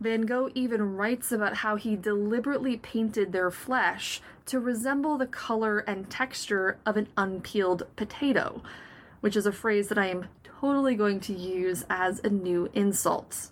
Van 0.00 0.22
Gogh 0.22 0.50
even 0.54 0.96
writes 0.96 1.32
about 1.32 1.56
how 1.56 1.74
he 1.74 1.96
deliberately 1.96 2.76
painted 2.76 3.32
their 3.32 3.50
flesh 3.50 4.20
to 4.46 4.60
resemble 4.60 5.18
the 5.18 5.26
color 5.26 5.80
and 5.80 6.08
texture 6.08 6.78
of 6.86 6.96
an 6.96 7.08
unpeeled 7.16 7.82
potato, 7.96 8.62
which 9.20 9.34
is 9.36 9.44
a 9.44 9.52
phrase 9.52 9.88
that 9.88 9.98
I 9.98 10.06
am 10.06 10.26
totally 10.44 10.94
going 10.94 11.18
to 11.20 11.32
use 11.32 11.84
as 11.90 12.20
a 12.20 12.30
new 12.30 12.70
insult. 12.74 13.50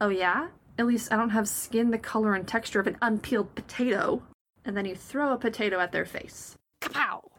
Oh, 0.00 0.10
yeah? 0.10 0.48
At 0.78 0.86
least 0.86 1.12
I 1.12 1.16
don't 1.16 1.30
have 1.30 1.48
skin 1.48 1.90
the 1.90 1.98
color 1.98 2.34
and 2.34 2.46
texture 2.46 2.80
of 2.80 2.86
an 2.86 2.96
unpeeled 3.02 3.54
potato. 3.56 4.22
And 4.64 4.76
then 4.76 4.86
you 4.86 4.94
throw 4.94 5.32
a 5.32 5.38
potato 5.38 5.80
at 5.80 5.92
their 5.92 6.06
face. 6.06 6.56
Kapow! 6.80 7.30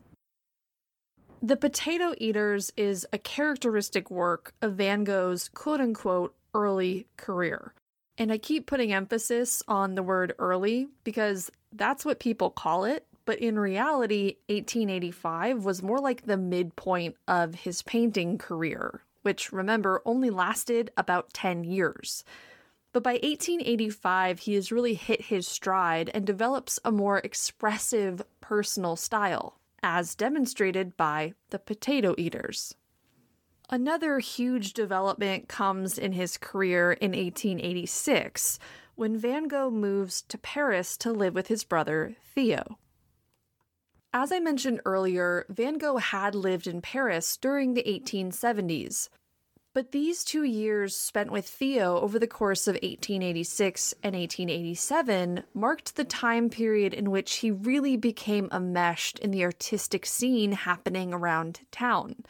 The 1.42 1.58
Potato 1.58 2.14
Eaters 2.18 2.72
is 2.76 3.06
a 3.14 3.18
characteristic 3.18 4.10
work 4.10 4.54
of 4.62 4.76
Van 4.76 5.04
Gogh's 5.04 5.50
quote 5.50 5.80
unquote 5.80 6.34
early 6.54 7.08
career. 7.18 7.74
And 8.18 8.32
I 8.32 8.38
keep 8.38 8.66
putting 8.66 8.94
emphasis 8.94 9.62
on 9.68 9.96
the 9.96 10.04
word 10.04 10.34
early 10.40 10.88
because 11.04 11.52
that's 11.74 12.06
what 12.06 12.20
people 12.20 12.50
call 12.50 12.86
it. 12.86 13.06
But 13.26 13.40
in 13.40 13.58
reality, 13.58 14.38
1885 14.48 15.66
was 15.66 15.82
more 15.82 16.00
like 16.00 16.26
the 16.26 16.38
midpoint 16.38 17.16
of 17.28 17.56
his 17.56 17.82
painting 17.82 18.38
career, 18.38 19.02
which 19.24 19.52
remember 19.52 20.02
only 20.06 20.30
lasted 20.30 20.92
about 20.96 21.34
10 21.34 21.64
years. 21.64 22.24
But 22.94 23.04
by 23.04 23.14
1885, 23.14 24.40
he 24.40 24.54
has 24.54 24.72
really 24.72 24.94
hit 24.94 25.24
his 25.24 25.48
stride 25.48 26.10
and 26.14 26.26
develops 26.26 26.80
a 26.86 26.92
more 26.92 27.18
expressive 27.18 28.22
personal 28.40 28.96
style, 28.96 29.60
as 29.84 30.16
demonstrated 30.16 30.96
by 30.96 31.34
the 31.50 31.60
Potato 31.60 32.16
Eaters. 32.18 32.76
Another 33.70 34.20
huge 34.20 34.74
development 34.74 35.48
comes 35.48 35.98
in 35.98 36.12
his 36.12 36.38
career 36.38 36.94
in 36.94 37.12
1886 37.12 38.60
when 38.94 39.18
Van 39.18 39.48
Gogh 39.48 39.72
moves 39.72 40.22
to 40.24 40.38
Paris 40.38 40.96
to 40.98 41.12
live 41.12 41.34
with 41.34 41.48
his 41.48 41.64
brother 41.64 42.16
Theo. 42.34 42.78
As 44.14 44.32
I 44.32 44.40
mentioned 44.40 44.82
earlier, 44.86 45.46
Van 45.50 45.78
Gogh 45.78 45.98
had 45.98 46.36
lived 46.36 46.68
in 46.68 46.82
Paris 46.82 47.38
during 47.38 47.74
the 47.74 47.84
1870s. 47.84 49.10
But 49.74 49.92
these 49.92 50.24
two 50.24 50.44
years 50.44 50.96
spent 50.96 51.32
with 51.32 51.46
Theo 51.46 52.00
over 52.00 52.18
the 52.18 52.28
course 52.28 52.66
of 52.68 52.76
1886 52.76 53.94
and 54.04 54.16
1887 54.16 55.44
marked 55.54 55.98
the 55.98 56.06
time 56.06 56.50
period 56.50 56.94
in 56.94 57.12
which 57.12 57.38
he 57.38 57.52
really 57.52 57.98
became 57.98 58.48
enmeshed 58.54 59.20
in 59.20 59.32
the 59.32 59.44
artistic 59.44 60.06
scene 60.06 60.54
happening 60.54 61.14
around 61.14 61.60
town. 61.72 62.24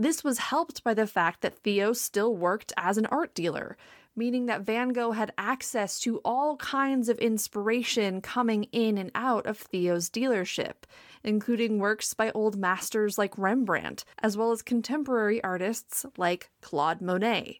This 0.00 0.22
was 0.22 0.38
helped 0.38 0.84
by 0.84 0.94
the 0.94 1.08
fact 1.08 1.40
that 1.40 1.58
Theo 1.58 1.92
still 1.92 2.36
worked 2.36 2.72
as 2.76 2.98
an 2.98 3.06
art 3.06 3.34
dealer, 3.34 3.76
meaning 4.14 4.46
that 4.46 4.62
Van 4.62 4.90
Gogh 4.90 5.10
had 5.10 5.32
access 5.36 5.98
to 6.00 6.18
all 6.24 6.56
kinds 6.58 7.08
of 7.08 7.18
inspiration 7.18 8.20
coming 8.20 8.64
in 8.70 8.96
and 8.96 9.10
out 9.16 9.44
of 9.44 9.58
Theo's 9.58 10.08
dealership, 10.08 10.84
including 11.24 11.80
works 11.80 12.14
by 12.14 12.30
old 12.30 12.56
masters 12.56 13.18
like 13.18 13.36
Rembrandt, 13.36 14.04
as 14.22 14.36
well 14.36 14.52
as 14.52 14.62
contemporary 14.62 15.42
artists 15.42 16.06
like 16.16 16.50
Claude 16.60 17.00
Monet. 17.00 17.58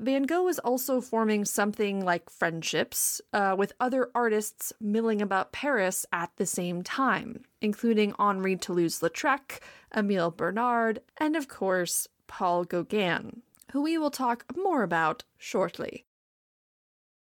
Van 0.00 0.22
Gogh 0.22 0.44
was 0.44 0.60
also 0.60 1.00
forming 1.00 1.44
something 1.44 2.04
like 2.04 2.30
friendships 2.30 3.20
uh, 3.32 3.56
with 3.58 3.72
other 3.80 4.10
artists 4.14 4.72
milling 4.80 5.20
about 5.20 5.50
Paris 5.50 6.06
at 6.12 6.30
the 6.36 6.46
same 6.46 6.84
time, 6.84 7.42
including 7.60 8.14
Henri 8.18 8.56
Toulouse 8.56 9.00
Lautrec, 9.00 9.60
Emile 9.96 10.30
Bernard, 10.30 11.00
and 11.16 11.34
of 11.34 11.48
course, 11.48 12.06
Paul 12.28 12.64
Gauguin, 12.64 13.42
who 13.72 13.82
we 13.82 13.98
will 13.98 14.10
talk 14.10 14.44
more 14.56 14.84
about 14.84 15.24
shortly. 15.36 16.04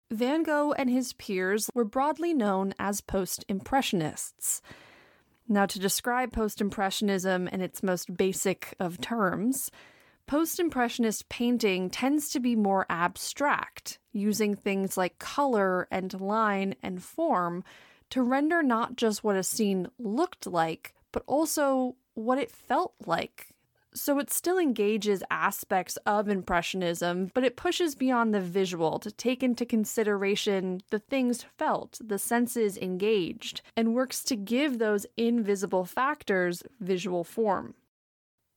Van 0.10 0.44
Gogh 0.44 0.74
and 0.78 0.90
his 0.90 1.12
peers 1.14 1.70
were 1.74 1.84
broadly 1.84 2.34
known 2.34 2.74
as 2.80 3.02
post 3.02 3.44
Impressionists. 3.50 4.62
Now, 5.50 5.66
to 5.66 5.80
describe 5.80 6.32
post 6.32 6.62
Impressionism 6.62 7.50
in 7.50 7.60
its 7.60 7.84
most 7.84 8.16
basic 8.16 8.74
of 8.80 9.02
terms, 9.02 9.70
Post 10.26 10.60
Impressionist 10.60 11.28
painting 11.30 11.90
tends 11.90 12.30
to 12.30 12.40
be 12.40 12.56
more 12.56 12.86
abstract, 12.90 14.00
using 14.14 14.56
things 14.56 14.96
like 14.98 15.20
color 15.20 15.88
and 15.92 16.20
line 16.20 16.76
and 16.82 17.04
form 17.04 17.64
to 18.10 18.22
render 18.22 18.64
not 18.64 18.96
just 18.96 19.24
what 19.24 19.36
a 19.36 19.44
scene 19.44 19.88
looked 20.00 20.48
like, 20.48 20.94
but 21.12 21.24
also 21.28 21.96
what 22.14 22.38
it 22.38 22.52
felt 22.52 22.94
like. 23.06 23.50
So 23.96 24.18
it 24.18 24.32
still 24.32 24.58
engages 24.58 25.24
aspects 25.30 25.98
of 26.06 26.28
Impressionism, 26.28 27.32
but 27.34 27.44
it 27.44 27.58
pushes 27.58 27.94
beyond 27.94 28.34
the 28.34 28.42
visual 28.42 28.98
to 29.00 29.12
take 29.12 29.44
into 29.44 29.66
consideration 29.66 30.82
the 30.90 31.00
things 31.00 31.44
felt, 31.58 32.00
the 32.04 32.18
senses 32.18 32.78
engaged, 32.78 33.62
and 33.78 33.94
works 33.94 34.24
to 34.24 34.36
give 34.36 34.80
those 34.80 35.06
invisible 35.16 35.86
factors 35.86 36.64
visual 36.80 37.24
form. 37.24 37.76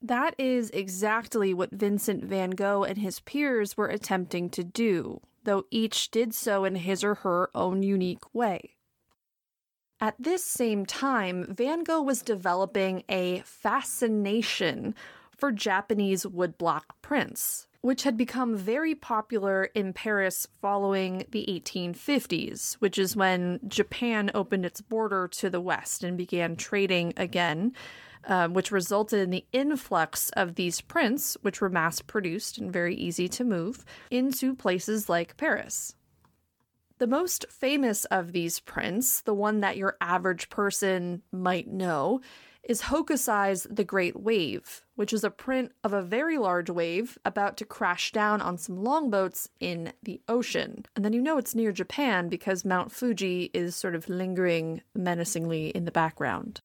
That 0.02 0.35
is 0.38 0.70
exactly 0.70 1.54
what 1.54 1.72
Vincent 1.72 2.24
van 2.24 2.50
Gogh 2.50 2.85
and 2.85 2.98
his 2.98 3.20
peers 3.20 3.76
were 3.76 3.88
attempting 3.88 4.50
to 4.50 4.62
do, 4.62 5.20
though 5.44 5.64
each 5.70 6.11
did 6.11 6.35
so 6.35 6.64
in 6.64 6.76
his 6.76 7.02
or 7.02 7.16
her 7.16 7.50
own 7.54 7.82
unique 7.82 8.35
way. 8.35 8.76
At 9.98 10.14
this 10.18 10.44
same 10.44 10.85
time, 10.85 11.46
Van 11.48 11.82
Gogh 11.82 12.02
was 12.02 12.20
developing 12.20 13.02
a 13.09 13.40
fascination 13.46 14.94
for 15.35 15.50
Japanese 15.50 16.24
woodblock 16.24 16.85
prints, 17.00 17.66
which 17.80 18.02
had 18.02 18.16
become 18.16 18.56
very 18.56 18.94
popular 18.94 19.64
in 19.74 19.94
Paris 19.94 20.46
following 20.61 21.24
the 21.30 21.46
1850s, 21.48 22.74
which 22.74 22.98
is 22.98 23.16
when 23.16 23.61
Japan 23.66 24.30
opened 24.35 24.66
its 24.66 24.82
border 24.82 25.28
to 25.28 25.48
the 25.48 25.61
West 25.61 26.04
and 26.04 26.18
began 26.18 26.56
trading 26.56 27.14
again. 27.16 27.72
Um, 28.28 28.54
which 28.54 28.72
resulted 28.72 29.20
in 29.20 29.30
the 29.30 29.46
influx 29.52 30.30
of 30.30 30.56
these 30.56 30.80
prints, 30.80 31.36
which 31.42 31.60
were 31.60 31.68
mass 31.68 32.00
produced 32.00 32.58
and 32.58 32.72
very 32.72 32.96
easy 32.96 33.28
to 33.28 33.44
move, 33.44 33.84
into 34.10 34.52
places 34.52 35.08
like 35.08 35.36
Paris. 35.36 35.94
The 36.98 37.06
most 37.06 37.44
famous 37.50 38.04
of 38.06 38.32
these 38.32 38.58
prints, 38.58 39.20
the 39.20 39.34
one 39.34 39.60
that 39.60 39.76
your 39.76 39.96
average 40.00 40.48
person 40.48 41.22
might 41.30 41.68
know, 41.68 42.20
is 42.62 42.82
Hokusai's 42.82 43.66
The 43.70 43.84
Great 43.84 44.18
Wave, 44.18 44.82
which 44.96 45.12
is 45.12 45.22
a 45.22 45.30
print 45.30 45.72
of 45.84 45.92
a 45.92 46.02
very 46.02 46.36
large 46.36 46.68
wave 46.68 47.16
about 47.24 47.56
to 47.58 47.64
crash 47.64 48.12
down 48.12 48.40
on 48.40 48.58
some 48.58 48.82
longboats 48.82 49.48
in 49.60 49.92
the 50.02 50.20
ocean. 50.26 50.84
And 50.96 51.04
then 51.04 51.12
you 51.12 51.22
know 51.22 51.38
it's 51.38 51.54
near 51.54 51.70
Japan 51.70 52.28
because 52.28 52.64
Mount 52.64 52.90
Fuji 52.90 53.50
is 53.54 53.76
sort 53.76 53.94
of 53.94 54.08
lingering 54.08 54.82
menacingly 54.94 55.68
in 55.68 55.84
the 55.84 55.92
background. 55.92 56.60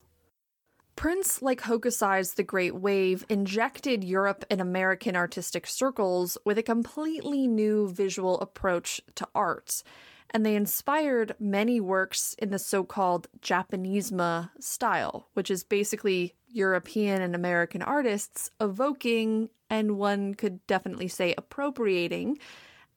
Prints 0.95 1.41
like 1.41 1.61
Hokusai's 1.61 2.33
The 2.33 2.43
Great 2.43 2.75
Wave 2.75 3.25
injected 3.29 4.03
Europe 4.03 4.45
and 4.49 4.61
American 4.61 5.15
artistic 5.15 5.65
circles 5.65 6.37
with 6.45 6.57
a 6.57 6.63
completely 6.63 7.47
new 7.47 7.89
visual 7.89 8.39
approach 8.39 9.01
to 9.15 9.27
art 9.33 9.83
and 10.31 10.45
they 10.45 10.55
inspired 10.55 11.35
many 11.39 11.79
works 11.79 12.33
in 12.39 12.49
the 12.49 12.59
so 12.59 12.83
called 12.83 13.27
Japonisme 13.41 14.49
style, 14.59 15.27
which 15.33 15.51
is 15.51 15.63
basically 15.63 16.35
European 16.47 17.21
and 17.21 17.35
American 17.35 17.81
artists 17.81 18.49
evoking, 18.59 19.49
and 19.69 19.97
one 19.97 20.33
could 20.33 20.65
definitely 20.67 21.07
say 21.07 21.35
appropriating, 21.37 22.39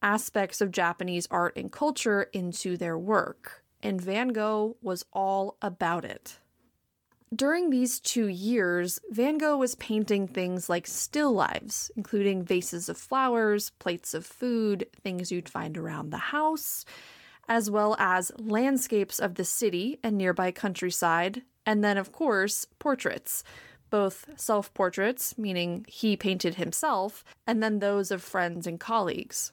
aspects 0.01 0.61
of 0.61 0.71
Japanese 0.71 1.27
art 1.31 1.57
and 1.57 1.73
culture 1.73 2.29
into 2.33 2.77
their 2.77 2.97
work. 2.97 3.65
And 3.83 4.01
Van 4.01 4.29
Gogh 4.29 4.77
was 4.81 5.05
all 5.13 5.57
about 5.61 6.05
it. 6.05 6.39
During 7.35 7.70
these 7.70 8.01
two 8.01 8.27
years, 8.27 9.01
Van 9.11 9.38
Gogh 9.38 9.57
was 9.57 9.75
painting 9.77 10.29
things 10.29 10.68
like 10.68 10.87
still 10.87 11.33
lives, 11.33 11.90
including 11.97 12.44
vases 12.44 12.88
of 12.88 12.99
flowers, 12.99 13.70
plates 13.70 14.12
of 14.12 14.27
food, 14.27 14.87
things 15.03 15.33
you'd 15.33 15.49
find 15.49 15.79
around 15.79 16.11
the 16.11 16.18
house, 16.18 16.85
as 17.49 17.70
well 17.70 17.97
as 17.99 18.31
landscapes 18.38 19.18
of 19.18 19.35
the 19.35 19.44
city 19.44 19.99
and 20.03 20.18
nearby 20.18 20.53
countryside, 20.53 21.42
and 21.64 21.83
then, 21.83 21.97
of 21.97 22.12
course, 22.12 22.66
portraits. 22.79 23.42
Both 23.90 24.27
self 24.37 24.73
portraits, 24.75 25.38
meaning 25.38 25.87
he 25.88 26.16
painted 26.16 26.57
himself, 26.57 27.25
and 27.47 27.62
then 27.62 27.79
those 27.79 28.11
of 28.11 28.23
friends 28.23 28.66
and 28.66 28.79
colleagues. 28.79 29.51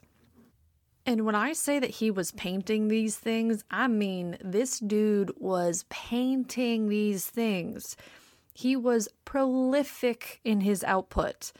And 1.05 1.25
when 1.25 1.35
I 1.35 1.53
say 1.53 1.79
that 1.79 1.89
he 1.89 2.11
was 2.11 2.31
painting 2.31 2.87
these 2.87 3.17
things, 3.17 3.63
I 3.71 3.87
mean 3.87 4.37
this 4.43 4.79
dude 4.79 5.31
was 5.37 5.85
painting 5.89 6.89
these 6.89 7.25
things. 7.25 7.95
He 8.53 8.75
was 8.75 9.07
prolific 9.25 10.39
in 10.43 10.61
his 10.61 10.83
output 10.83 11.51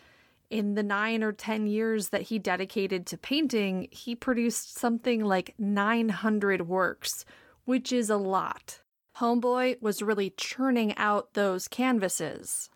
in 0.52 0.76
the 0.76 0.84
nine 0.84 1.24
or 1.24 1.32
10 1.32 1.66
years 1.66 2.10
that 2.10 2.24
he 2.24 2.38
dedicated 2.38 3.08
to 3.08 3.18
painting, 3.18 3.88
he 3.90 4.14
produced 4.14 4.78
something 4.78 5.24
like 5.24 5.56
900 5.58 6.68
works, 6.68 7.26
which 7.64 7.92
is 7.94 8.10
a 8.10 8.18
lot. 8.18 8.82
Homeboy 9.18 9.82
was 9.82 10.04
really 10.04 10.32
churning 10.32 10.96
out 10.98 11.34
those 11.34 11.68
canvases. 11.68 12.70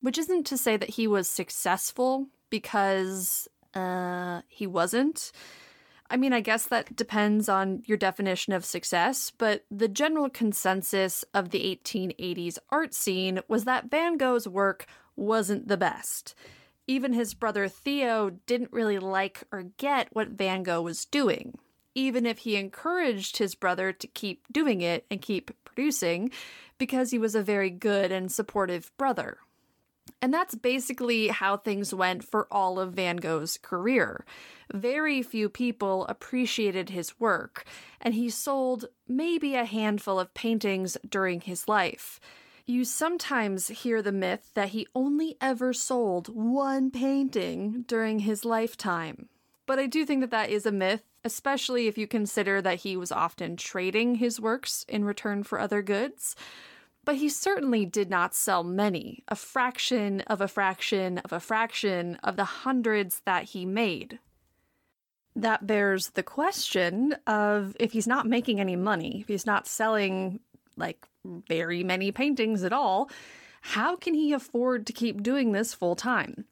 Which 0.00 0.18
isn't 0.18 0.46
to 0.46 0.58
say 0.58 0.76
that 0.76 0.90
he 0.90 1.06
was 1.06 1.28
successful, 1.28 2.26
because 2.50 3.46
uh, 3.72 4.42
he 4.48 4.66
wasn't. 4.66 5.30
I 6.12 6.16
mean, 6.16 6.32
I 6.32 6.40
guess 6.40 6.66
that 6.66 6.94
depends 6.94 7.48
on 7.48 7.82
your 7.86 7.96
definition 7.96 8.52
of 8.52 8.64
success, 8.64 9.32
but 9.36 9.64
the 9.70 9.88
general 9.88 10.28
consensus 10.28 11.24
of 11.32 11.50
the 11.50 11.80
1880s 11.84 12.58
art 12.70 12.94
scene 12.94 13.40
was 13.48 13.64
that 13.64 13.90
Van 13.90 14.18
Gogh's 14.18 14.46
work 14.46 14.86
wasn't 15.16 15.68
the 15.68 15.76
best 15.76 16.34
even 16.86 17.12
his 17.12 17.34
brother 17.34 17.68
Theo 17.68 18.30
didn't 18.46 18.72
really 18.72 18.98
like 18.98 19.44
or 19.52 19.64
get 19.76 20.08
what 20.12 20.28
Van 20.28 20.62
Gogh 20.62 20.82
was 20.82 21.04
doing, 21.04 21.58
even 21.94 22.26
if 22.26 22.38
he 22.38 22.56
encouraged 22.56 23.36
his 23.36 23.54
brother 23.54 23.92
to 23.92 24.06
keep 24.06 24.44
doing 24.52 24.80
it 24.80 25.06
and 25.10 25.22
keep 25.22 25.50
producing 25.64 26.30
because 26.78 27.10
he 27.10 27.18
was 27.18 27.34
a 27.34 27.42
very 27.42 27.70
good 27.70 28.10
and 28.10 28.30
supportive 28.32 28.90
brother. 28.96 29.38
And 30.22 30.32
that's 30.32 30.54
basically 30.54 31.28
how 31.28 31.56
things 31.56 31.92
went 31.92 32.22
for 32.22 32.46
all 32.48 32.78
of 32.78 32.92
Van 32.92 33.16
Gogh's 33.16 33.58
career. 33.60 34.24
Very 34.72 35.20
few 35.20 35.48
people 35.48 36.06
appreciated 36.06 36.90
his 36.90 37.18
work, 37.18 37.64
and 38.00 38.14
he 38.14 38.30
sold 38.30 38.86
maybe 39.08 39.56
a 39.56 39.64
handful 39.64 40.20
of 40.20 40.32
paintings 40.32 40.96
during 41.06 41.40
his 41.40 41.66
life. 41.66 42.20
You 42.64 42.84
sometimes 42.84 43.66
hear 43.66 44.00
the 44.00 44.12
myth 44.12 44.52
that 44.54 44.68
he 44.68 44.86
only 44.94 45.36
ever 45.40 45.72
sold 45.72 46.28
one 46.28 46.92
painting 46.92 47.84
during 47.88 48.20
his 48.20 48.44
lifetime. 48.44 49.28
But 49.66 49.80
I 49.80 49.86
do 49.86 50.06
think 50.06 50.20
that 50.20 50.30
that 50.30 50.50
is 50.50 50.66
a 50.66 50.72
myth, 50.72 51.02
especially 51.24 51.88
if 51.88 51.98
you 51.98 52.06
consider 52.06 52.62
that 52.62 52.80
he 52.80 52.96
was 52.96 53.10
often 53.10 53.56
trading 53.56 54.16
his 54.16 54.40
works 54.40 54.84
in 54.88 55.04
return 55.04 55.42
for 55.42 55.58
other 55.58 55.82
goods. 55.82 56.36
But 57.04 57.16
he 57.16 57.28
certainly 57.28 57.84
did 57.84 58.10
not 58.10 58.34
sell 58.34 58.62
many, 58.62 59.24
a 59.28 59.34
fraction 59.34 60.20
of 60.22 60.40
a 60.40 60.48
fraction 60.48 61.18
of 61.18 61.32
a 61.32 61.40
fraction 61.40 62.16
of 62.22 62.36
the 62.36 62.44
hundreds 62.44 63.20
that 63.24 63.44
he 63.44 63.66
made. 63.66 64.20
That 65.34 65.66
bears 65.66 66.10
the 66.10 66.22
question 66.22 67.16
of 67.26 67.76
if 67.80 67.92
he's 67.92 68.06
not 68.06 68.26
making 68.26 68.60
any 68.60 68.76
money, 68.76 69.20
if 69.22 69.28
he's 69.28 69.46
not 69.46 69.66
selling 69.66 70.40
like 70.76 71.06
very 71.24 71.82
many 71.82 72.12
paintings 72.12 72.62
at 72.62 72.72
all, 72.72 73.10
how 73.62 73.96
can 73.96 74.14
he 74.14 74.32
afford 74.32 74.86
to 74.86 74.92
keep 74.92 75.22
doing 75.22 75.52
this 75.52 75.74
full 75.74 75.96
time? 75.96 76.44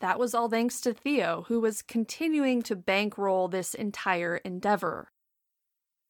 That 0.00 0.18
was 0.18 0.34
all 0.34 0.48
thanks 0.48 0.80
to 0.80 0.94
Theo, 0.94 1.44
who 1.48 1.60
was 1.60 1.82
continuing 1.82 2.62
to 2.62 2.74
bankroll 2.74 3.48
this 3.48 3.74
entire 3.74 4.38
endeavor. 4.38 5.10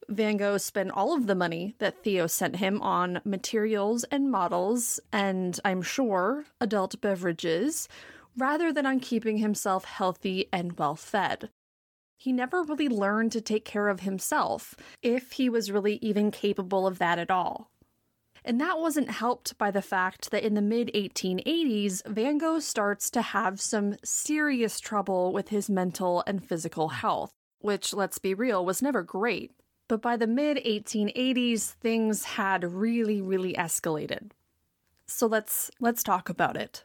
Van 0.09 0.37
Gogh 0.37 0.59
spent 0.59 0.91
all 0.91 1.15
of 1.15 1.27
the 1.27 1.35
money 1.35 1.75
that 1.79 2.03
Theo 2.03 2.27
sent 2.27 2.57
him 2.57 2.81
on 2.83 3.21
materials 3.25 4.05
and 4.05 4.31
models, 4.31 4.99
and 5.13 5.59
I'm 5.65 5.83
sure 5.83 6.45
adult 6.61 7.01
beverages, 7.01 7.89
rather 8.37 8.73
than 8.73 8.87
on 8.87 9.01
keeping 9.01 9.39
himself 9.39 9.85
healthy 9.85 10.47
and 10.53 10.79
well 10.79 10.97
fed 10.97 11.51
he 12.21 12.33
never 12.33 12.63
really 12.63 12.89
learned 12.89 13.33
to 13.33 13.41
take 13.41 13.65
care 13.65 13.89
of 13.89 14.01
himself, 14.01 14.75
if 15.01 15.33
he 15.33 15.49
was 15.49 15.73
really 15.73 15.99
even 16.03 16.31
capable 16.31 16.87
of 16.87 16.99
that 16.99 17.19
at 17.19 17.31
all. 17.31 17.71
And 18.45 18.61
that 18.61 18.79
wasn't 18.79 19.11
helped 19.11 19.57
by 19.57 19.71
the 19.71 19.81
fact 19.81 20.31
that 20.31 20.45
in 20.45 20.53
the 20.53 20.61
mid 20.61 20.91
1880s, 20.95 22.07
Van 22.07 22.37
Gogh 22.37 22.59
starts 22.59 23.09
to 23.11 23.23
have 23.23 23.59
some 23.59 23.97
serious 24.05 24.81
trouble 24.81 25.33
with 25.33 25.49
his 25.49 25.71
mental 25.71 26.23
and 26.27 26.45
physical 26.45 26.89
health, 26.89 27.33
which, 27.61 27.95
let's 27.95 28.18
be 28.18 28.35
real, 28.35 28.66
was 28.66 28.83
never 28.83 29.03
great. 29.03 29.53
But 29.91 30.03
by 30.03 30.16
the 30.16 30.28
mid 30.28 30.59
1880s, 30.59 31.72
things 31.72 32.22
had 32.22 32.62
really, 32.62 33.20
really 33.20 33.55
escalated. 33.55 34.30
So 35.09 35.26
let's 35.26 35.68
let's 35.80 36.05
talk 36.05 36.28
about 36.28 36.57
it. 36.57 36.84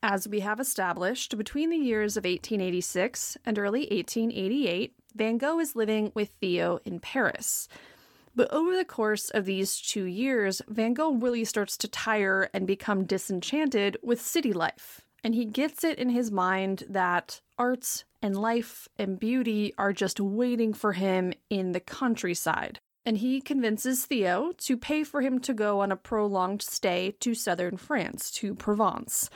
As 0.00 0.28
we 0.28 0.38
have 0.38 0.60
established, 0.60 1.36
between 1.36 1.70
the 1.70 1.76
years 1.76 2.16
of 2.16 2.22
1886 2.22 3.36
and 3.44 3.58
early 3.58 3.80
1888, 3.90 4.94
Van 5.16 5.38
Gogh 5.38 5.58
is 5.58 5.74
living 5.74 6.12
with 6.14 6.30
Theo 6.40 6.78
in 6.84 7.00
Paris. 7.00 7.66
But 8.32 8.52
over 8.52 8.76
the 8.76 8.84
course 8.84 9.30
of 9.30 9.46
these 9.46 9.80
two 9.80 10.04
years, 10.04 10.62
Van 10.68 10.94
Gogh 10.94 11.14
really 11.14 11.44
starts 11.44 11.76
to 11.78 11.88
tire 11.88 12.48
and 12.54 12.64
become 12.64 13.06
disenchanted 13.06 13.96
with 14.04 14.20
city 14.20 14.52
life. 14.52 15.00
And 15.24 15.34
he 15.34 15.44
gets 15.44 15.84
it 15.84 15.98
in 15.98 16.10
his 16.10 16.30
mind 16.30 16.84
that 16.88 17.40
arts 17.58 18.04
and 18.22 18.36
life 18.36 18.88
and 18.98 19.18
beauty 19.18 19.74
are 19.76 19.92
just 19.92 20.20
waiting 20.20 20.72
for 20.72 20.92
him 20.92 21.32
in 21.50 21.72
the 21.72 21.80
countryside. 21.80 22.80
And 23.04 23.18
he 23.18 23.40
convinces 23.40 24.04
Theo 24.04 24.52
to 24.58 24.76
pay 24.76 25.02
for 25.02 25.20
him 25.22 25.40
to 25.40 25.54
go 25.54 25.80
on 25.80 25.90
a 25.90 25.96
prolonged 25.96 26.62
stay 26.62 27.14
to 27.20 27.34
southern 27.34 27.76
France, 27.76 28.30
to 28.32 28.54
Provence. 28.54 29.30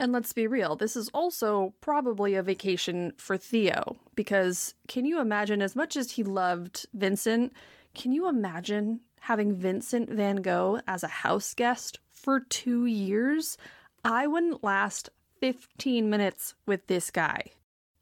And 0.00 0.12
let's 0.12 0.32
be 0.32 0.46
real, 0.46 0.76
this 0.76 0.96
is 0.96 1.08
also 1.12 1.74
probably 1.80 2.34
a 2.34 2.42
vacation 2.42 3.12
for 3.16 3.36
Theo, 3.36 3.96
because 4.14 4.74
can 4.86 5.04
you 5.04 5.20
imagine, 5.20 5.60
as 5.60 5.74
much 5.74 5.96
as 5.96 6.12
he 6.12 6.22
loved 6.22 6.86
Vincent, 6.94 7.52
can 7.94 8.12
you 8.12 8.28
imagine 8.28 9.00
having 9.20 9.56
Vincent 9.56 10.08
van 10.08 10.36
Gogh 10.36 10.80
as 10.86 11.02
a 11.02 11.08
house 11.08 11.52
guest 11.52 11.98
for 12.08 12.38
two 12.38 12.86
years? 12.86 13.58
I 14.04 14.26
wouldn't 14.26 14.64
last 14.64 15.10
15 15.40 16.08
minutes 16.08 16.54
with 16.66 16.86
this 16.86 17.10
guy. 17.10 17.42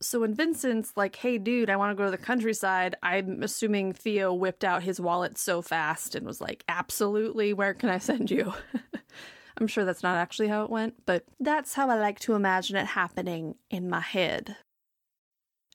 So 0.00 0.20
when 0.20 0.34
Vincent's 0.34 0.92
like, 0.94 1.16
hey, 1.16 1.38
dude, 1.38 1.70
I 1.70 1.76
want 1.76 1.90
to 1.90 1.94
go 1.94 2.04
to 2.04 2.10
the 2.10 2.18
countryside, 2.18 2.96
I'm 3.02 3.42
assuming 3.42 3.92
Theo 3.92 4.32
whipped 4.32 4.64
out 4.64 4.82
his 4.82 5.00
wallet 5.00 5.38
so 5.38 5.62
fast 5.62 6.14
and 6.14 6.26
was 6.26 6.40
like, 6.40 6.64
absolutely, 6.68 7.52
where 7.54 7.72
can 7.72 7.88
I 7.88 7.98
send 7.98 8.30
you? 8.30 8.52
I'm 9.58 9.66
sure 9.66 9.86
that's 9.86 10.02
not 10.02 10.18
actually 10.18 10.48
how 10.48 10.64
it 10.64 10.70
went, 10.70 11.06
but 11.06 11.24
that's 11.40 11.74
how 11.74 11.88
I 11.88 11.98
like 11.98 12.20
to 12.20 12.34
imagine 12.34 12.76
it 12.76 12.86
happening 12.86 13.54
in 13.70 13.88
my 13.88 14.00
head. 14.00 14.56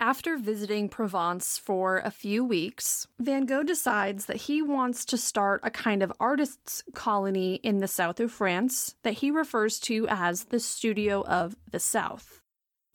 After 0.02 0.36
visiting 0.36 0.90
Provence 0.90 1.60
for 1.60 2.00
a 2.00 2.10
few 2.10 2.44
weeks, 2.44 3.06
Van 3.20 3.46
Gogh 3.46 3.62
decides 3.62 4.26
that 4.26 4.38
he 4.38 4.60
wants 4.60 5.06
to 5.06 5.16
start 5.16 5.62
a 5.64 5.70
kind 5.70 6.02
of 6.02 6.12
artists' 6.20 6.84
colony 6.96 7.60
in 7.62 7.78
the 7.78 7.88
south 7.88 8.20
of 8.20 8.32
France 8.32 8.96
that 9.04 9.20
he 9.20 9.30
refers 9.30 9.80
to 9.82 10.08
as 10.10 10.46
the 10.46 10.60
Studio 10.60 11.24
of 11.26 11.56
the 11.70 11.80
South. 11.80 12.42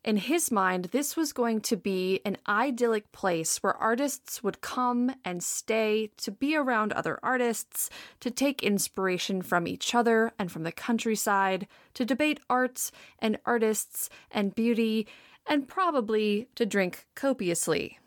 In 0.02 0.16
his 0.16 0.50
mind, 0.50 0.86
this 0.86 1.16
was 1.16 1.32
going 1.32 1.60
to 1.60 1.76
be 1.76 2.20
an 2.24 2.38
idyllic 2.48 3.12
place 3.12 3.62
where 3.62 3.76
artists 3.76 4.42
would 4.42 4.60
come 4.60 5.14
and 5.24 5.44
stay 5.44 6.10
to 6.16 6.32
be 6.32 6.56
around 6.56 6.92
other 6.92 7.20
artists, 7.22 7.88
to 8.18 8.32
take 8.32 8.64
inspiration 8.64 9.42
from 9.42 9.68
each 9.68 9.94
other 9.94 10.32
and 10.40 10.50
from 10.50 10.64
the 10.64 10.72
countryside, 10.72 11.68
to 11.94 12.04
debate 12.04 12.40
arts 12.50 12.90
and 13.20 13.38
artists 13.46 14.10
and 14.32 14.56
beauty, 14.56 15.06
and 15.46 15.68
probably 15.68 16.48
to 16.54 16.66
drink 16.66 17.06
copiously. 17.14 17.98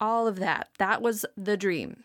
All 0.00 0.26
of 0.26 0.36
that. 0.36 0.68
That 0.78 1.02
was 1.02 1.24
the 1.36 1.56
dream. 1.56 2.04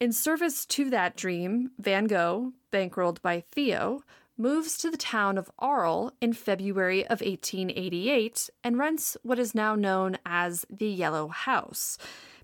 In 0.00 0.12
service 0.12 0.66
to 0.66 0.90
that 0.90 1.16
dream, 1.16 1.70
Van 1.78 2.06
Gogh, 2.06 2.52
bankrolled 2.72 3.22
by 3.22 3.40
Theo, 3.40 4.02
moves 4.36 4.76
to 4.78 4.90
the 4.90 4.96
town 4.96 5.38
of 5.38 5.50
Arles 5.58 6.12
in 6.20 6.32
February 6.32 7.04
of 7.04 7.20
1888 7.20 8.50
and 8.62 8.78
rents 8.78 9.16
what 9.22 9.38
is 9.38 9.54
now 9.54 9.74
known 9.74 10.18
as 10.26 10.66
the 10.68 10.88
Yellow 10.88 11.28
House. 11.28 11.96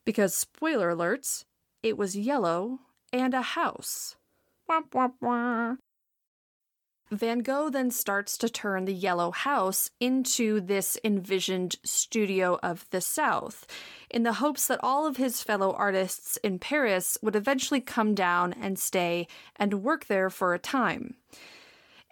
Because, 0.04 0.34
spoiler 0.34 0.94
alerts, 0.94 1.44
it 1.82 1.98
was 1.98 2.16
yellow 2.16 2.80
and 3.12 3.34
a 3.34 3.42
house. 3.42 4.16
Wah, 4.68 4.82
wah, 4.92 5.08
wah. 5.20 5.76
Van 7.10 7.40
Gogh 7.40 7.70
then 7.70 7.90
starts 7.90 8.38
to 8.38 8.48
turn 8.48 8.84
the 8.84 8.94
Yellow 8.94 9.32
House 9.32 9.90
into 9.98 10.60
this 10.60 10.96
envisioned 11.02 11.74
studio 11.82 12.58
of 12.62 12.86
the 12.90 13.00
South, 13.00 13.66
in 14.08 14.22
the 14.22 14.34
hopes 14.34 14.68
that 14.68 14.78
all 14.80 15.06
of 15.06 15.16
his 15.16 15.42
fellow 15.42 15.72
artists 15.72 16.36
in 16.44 16.60
Paris 16.60 17.18
would 17.20 17.34
eventually 17.34 17.80
come 17.80 18.14
down 18.14 18.52
and 18.52 18.78
stay 18.78 19.26
and 19.56 19.82
work 19.82 20.06
there 20.06 20.30
for 20.30 20.54
a 20.54 20.58
time. 20.58 21.14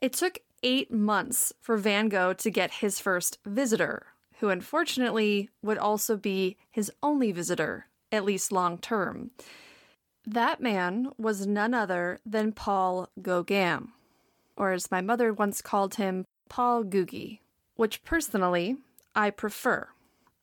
It 0.03 0.13
took 0.15 0.41
eight 0.65 0.93
months 0.93 1.53
for 1.61 1.77
Van 1.77 2.09
Gogh 2.09 2.33
to 2.33 2.51
get 2.51 2.75
his 2.75 2.99
first 2.99 3.39
visitor, 3.47 4.07
who 4.41 4.49
unfortunately 4.49 5.49
would 5.63 5.79
also 5.79 6.17
be 6.17 6.57
his 6.71 6.91
only 7.05 7.31
visitor, 7.31 7.87
at 8.11 8.25
least 8.25 8.51
long 8.51 8.79
term. 8.79 9.31
That 10.27 10.61
man 10.61 11.11
was 11.17 11.47
none 11.47 11.73
other 11.73 12.19
than 12.27 12.53
Paul 12.53 13.09
Gauguin, 13.23 13.93
or 14.59 14.73
as 14.73 14.91
my 14.91 15.01
mother 15.01 15.33
once 15.33 15.63
called 15.63 15.95
him, 15.95 16.25
Paul 16.49 16.85
Googie, 16.85 17.39
which 17.77 18.05
personally 18.05 18.77
I 19.15 19.31
prefer. 19.31 19.89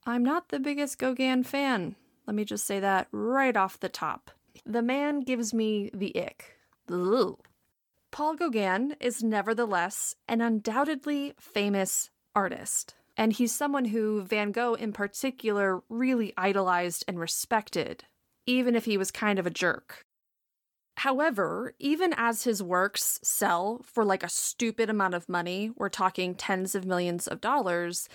I'm 0.05 0.23
not 0.23 0.49
the 0.49 0.59
biggest 0.59 0.97
Gauguin 0.97 1.43
fan. 1.43 1.95
Let 2.25 2.35
me 2.35 2.45
just 2.45 2.65
say 2.65 2.79
that 2.79 3.07
right 3.11 3.55
off 3.55 3.79
the 3.79 3.89
top. 3.89 4.31
The 4.65 4.81
man 4.81 5.19
gives 5.19 5.53
me 5.53 5.91
the 5.93 6.15
ick. 6.17 6.57
Ugh. 6.89 7.37
Paul 8.11 8.35
Gauguin 8.35 8.95
is 8.99 9.21
nevertheless 9.21 10.15
an 10.27 10.39
undoubtedly 10.39 11.33
famous 11.37 12.09
artist, 12.33 12.95
and 13.17 13.33
he's 13.33 13.53
someone 13.53 13.85
who 13.85 14.23
Van 14.23 14.51
Gogh 14.51 14.75
in 14.75 14.93
particular 14.93 15.81
really 15.89 16.33
idolized 16.37 17.03
and 17.07 17.19
respected, 17.19 18.05
even 18.45 18.75
if 18.75 18.85
he 18.85 18.97
was 18.97 19.11
kind 19.11 19.37
of 19.37 19.45
a 19.45 19.51
jerk. 19.51 20.04
However, 20.97 21.73
even 21.77 22.13
as 22.15 22.43
his 22.43 22.63
works 22.63 23.19
sell 23.21 23.81
for 23.83 24.05
like 24.05 24.23
a 24.23 24.29
stupid 24.29 24.89
amount 24.89 25.13
of 25.13 25.27
money, 25.27 25.71
we're 25.75 25.89
talking 25.89 26.35
tens 26.35 26.73
of 26.73 26.85
millions 26.85 27.27
of 27.27 27.41
dollars, 27.41 28.07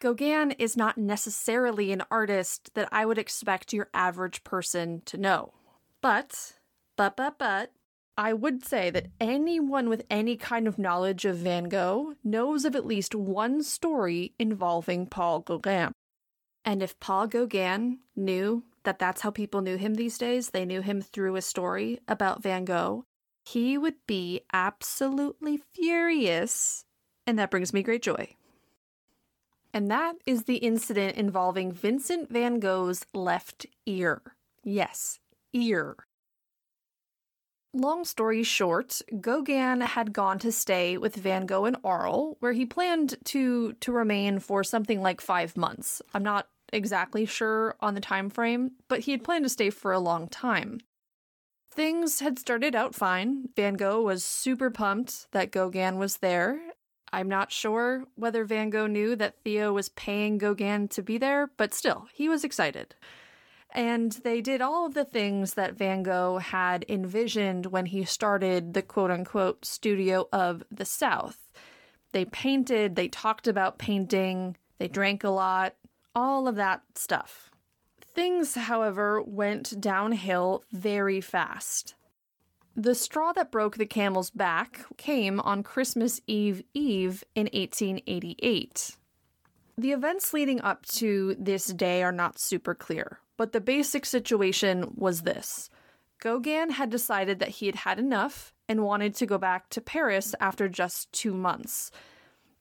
Gauguin 0.00 0.52
is 0.52 0.76
not 0.76 0.96
necessarily 0.96 1.90
an 1.90 2.02
artist 2.10 2.70
that 2.74 2.88
I 2.92 3.04
would 3.04 3.18
expect 3.18 3.72
your 3.72 3.88
average 3.92 4.44
person 4.44 5.02
to 5.06 5.16
know. 5.16 5.52
But, 6.00 6.54
but, 6.96 7.16
but, 7.16 7.38
but, 7.38 7.72
I 8.16 8.32
would 8.32 8.64
say 8.64 8.90
that 8.90 9.08
anyone 9.20 9.88
with 9.88 10.04
any 10.08 10.36
kind 10.36 10.68
of 10.68 10.78
knowledge 10.78 11.24
of 11.24 11.38
Van 11.38 11.68
Gogh 11.68 12.14
knows 12.22 12.64
of 12.64 12.76
at 12.76 12.86
least 12.86 13.14
one 13.14 13.62
story 13.62 14.34
involving 14.38 15.06
Paul 15.06 15.40
Gauguin. 15.40 15.92
And 16.64 16.82
if 16.82 16.98
Paul 17.00 17.26
Gauguin 17.26 17.98
knew 18.14 18.62
that 18.88 18.98
that's 18.98 19.20
how 19.20 19.30
people 19.30 19.60
knew 19.60 19.76
him 19.76 19.96
these 19.96 20.16
days, 20.16 20.48
they 20.48 20.64
knew 20.64 20.80
him 20.80 21.02
through 21.02 21.36
a 21.36 21.42
story 21.42 22.00
about 22.08 22.42
Van 22.42 22.64
Gogh, 22.64 23.04
he 23.44 23.76
would 23.76 23.96
be 24.06 24.40
absolutely 24.50 25.60
furious. 25.74 26.86
And 27.26 27.38
that 27.38 27.50
brings 27.50 27.74
me 27.74 27.82
great 27.82 28.02
joy. 28.02 28.34
And 29.74 29.90
that 29.90 30.14
is 30.24 30.44
the 30.44 30.56
incident 30.56 31.18
involving 31.18 31.70
Vincent 31.70 32.32
van 32.32 32.60
Gogh's 32.60 33.04
left 33.12 33.66
ear. 33.84 34.22
Yes, 34.64 35.18
ear. 35.52 35.96
Long 37.74 38.06
story 38.06 38.42
short, 38.42 39.02
Gauguin 39.20 39.82
had 39.82 40.14
gone 40.14 40.38
to 40.38 40.50
stay 40.50 40.96
with 40.96 41.14
Van 41.14 41.44
Gogh 41.44 41.66
in 41.66 41.76
Arles, 41.84 42.38
where 42.40 42.54
he 42.54 42.64
planned 42.64 43.16
to 43.26 43.74
to 43.74 43.92
remain 43.92 44.38
for 44.38 44.64
something 44.64 45.02
like 45.02 45.20
five 45.20 45.58
months. 45.58 46.00
I'm 46.14 46.22
not 46.22 46.48
exactly 46.72 47.26
sure 47.26 47.76
on 47.80 47.94
the 47.94 48.00
time 48.00 48.30
frame, 48.30 48.72
but 48.88 49.00
he 49.00 49.12
had 49.12 49.24
planned 49.24 49.44
to 49.44 49.48
stay 49.48 49.70
for 49.70 49.92
a 49.92 49.98
long 49.98 50.28
time. 50.28 50.80
Things 51.70 52.20
had 52.20 52.38
started 52.38 52.74
out 52.74 52.94
fine. 52.94 53.50
Van 53.54 53.74
Gogh 53.74 54.02
was 54.02 54.24
super 54.24 54.70
pumped 54.70 55.30
that 55.32 55.52
Gauguin 55.52 55.98
was 55.98 56.18
there. 56.18 56.60
I'm 57.12 57.28
not 57.28 57.52
sure 57.52 58.04
whether 58.16 58.44
Van 58.44 58.70
Gogh 58.70 58.86
knew 58.86 59.16
that 59.16 59.36
Theo 59.44 59.72
was 59.72 59.88
paying 59.90 60.38
Gauguin 60.38 60.88
to 60.88 61.02
be 61.02 61.18
there, 61.18 61.50
but 61.56 61.72
still, 61.72 62.06
he 62.12 62.28
was 62.28 62.44
excited. 62.44 62.94
And 63.70 64.12
they 64.12 64.40
did 64.40 64.60
all 64.60 64.86
of 64.86 64.94
the 64.94 65.04
things 65.04 65.54
that 65.54 65.76
Van 65.76 66.02
Gogh 66.02 66.38
had 66.38 66.84
envisioned 66.88 67.66
when 67.66 67.86
he 67.86 68.04
started 68.04 68.74
the 68.74 68.82
quote 68.82 69.10
unquote 69.10 69.64
studio 69.64 70.28
of 70.32 70.64
the 70.70 70.84
South. 70.84 71.38
They 72.12 72.24
painted, 72.24 72.96
they 72.96 73.08
talked 73.08 73.46
about 73.46 73.78
painting, 73.78 74.56
they 74.78 74.88
drank 74.88 75.22
a 75.24 75.30
lot, 75.30 75.74
all 76.14 76.48
of 76.48 76.56
that 76.56 76.82
stuff. 76.94 77.50
Things, 78.00 78.54
however, 78.54 79.22
went 79.22 79.80
downhill 79.80 80.64
very 80.72 81.20
fast. 81.20 81.94
The 82.74 82.94
straw 82.94 83.32
that 83.32 83.50
broke 83.50 83.76
the 83.76 83.86
camel's 83.86 84.30
back 84.30 84.84
came 84.96 85.40
on 85.40 85.62
Christmas 85.62 86.20
Eve 86.26 86.62
Eve 86.74 87.24
in 87.34 87.44
1888. 87.52 88.96
The 89.76 89.92
events 89.92 90.32
leading 90.32 90.60
up 90.60 90.86
to 90.86 91.36
this 91.38 91.66
day 91.66 92.02
are 92.02 92.12
not 92.12 92.38
super 92.38 92.74
clear. 92.74 93.20
But 93.38 93.52
the 93.52 93.60
basic 93.60 94.04
situation 94.04 94.92
was 94.96 95.22
this 95.22 95.70
Gauguin 96.20 96.70
had 96.70 96.90
decided 96.90 97.38
that 97.38 97.48
he 97.48 97.66
had 97.66 97.76
had 97.76 97.98
enough 97.98 98.52
and 98.68 98.82
wanted 98.82 99.14
to 99.14 99.26
go 99.26 99.38
back 99.38 99.70
to 99.70 99.80
Paris 99.80 100.34
after 100.40 100.68
just 100.68 101.10
two 101.12 101.32
months. 101.32 101.90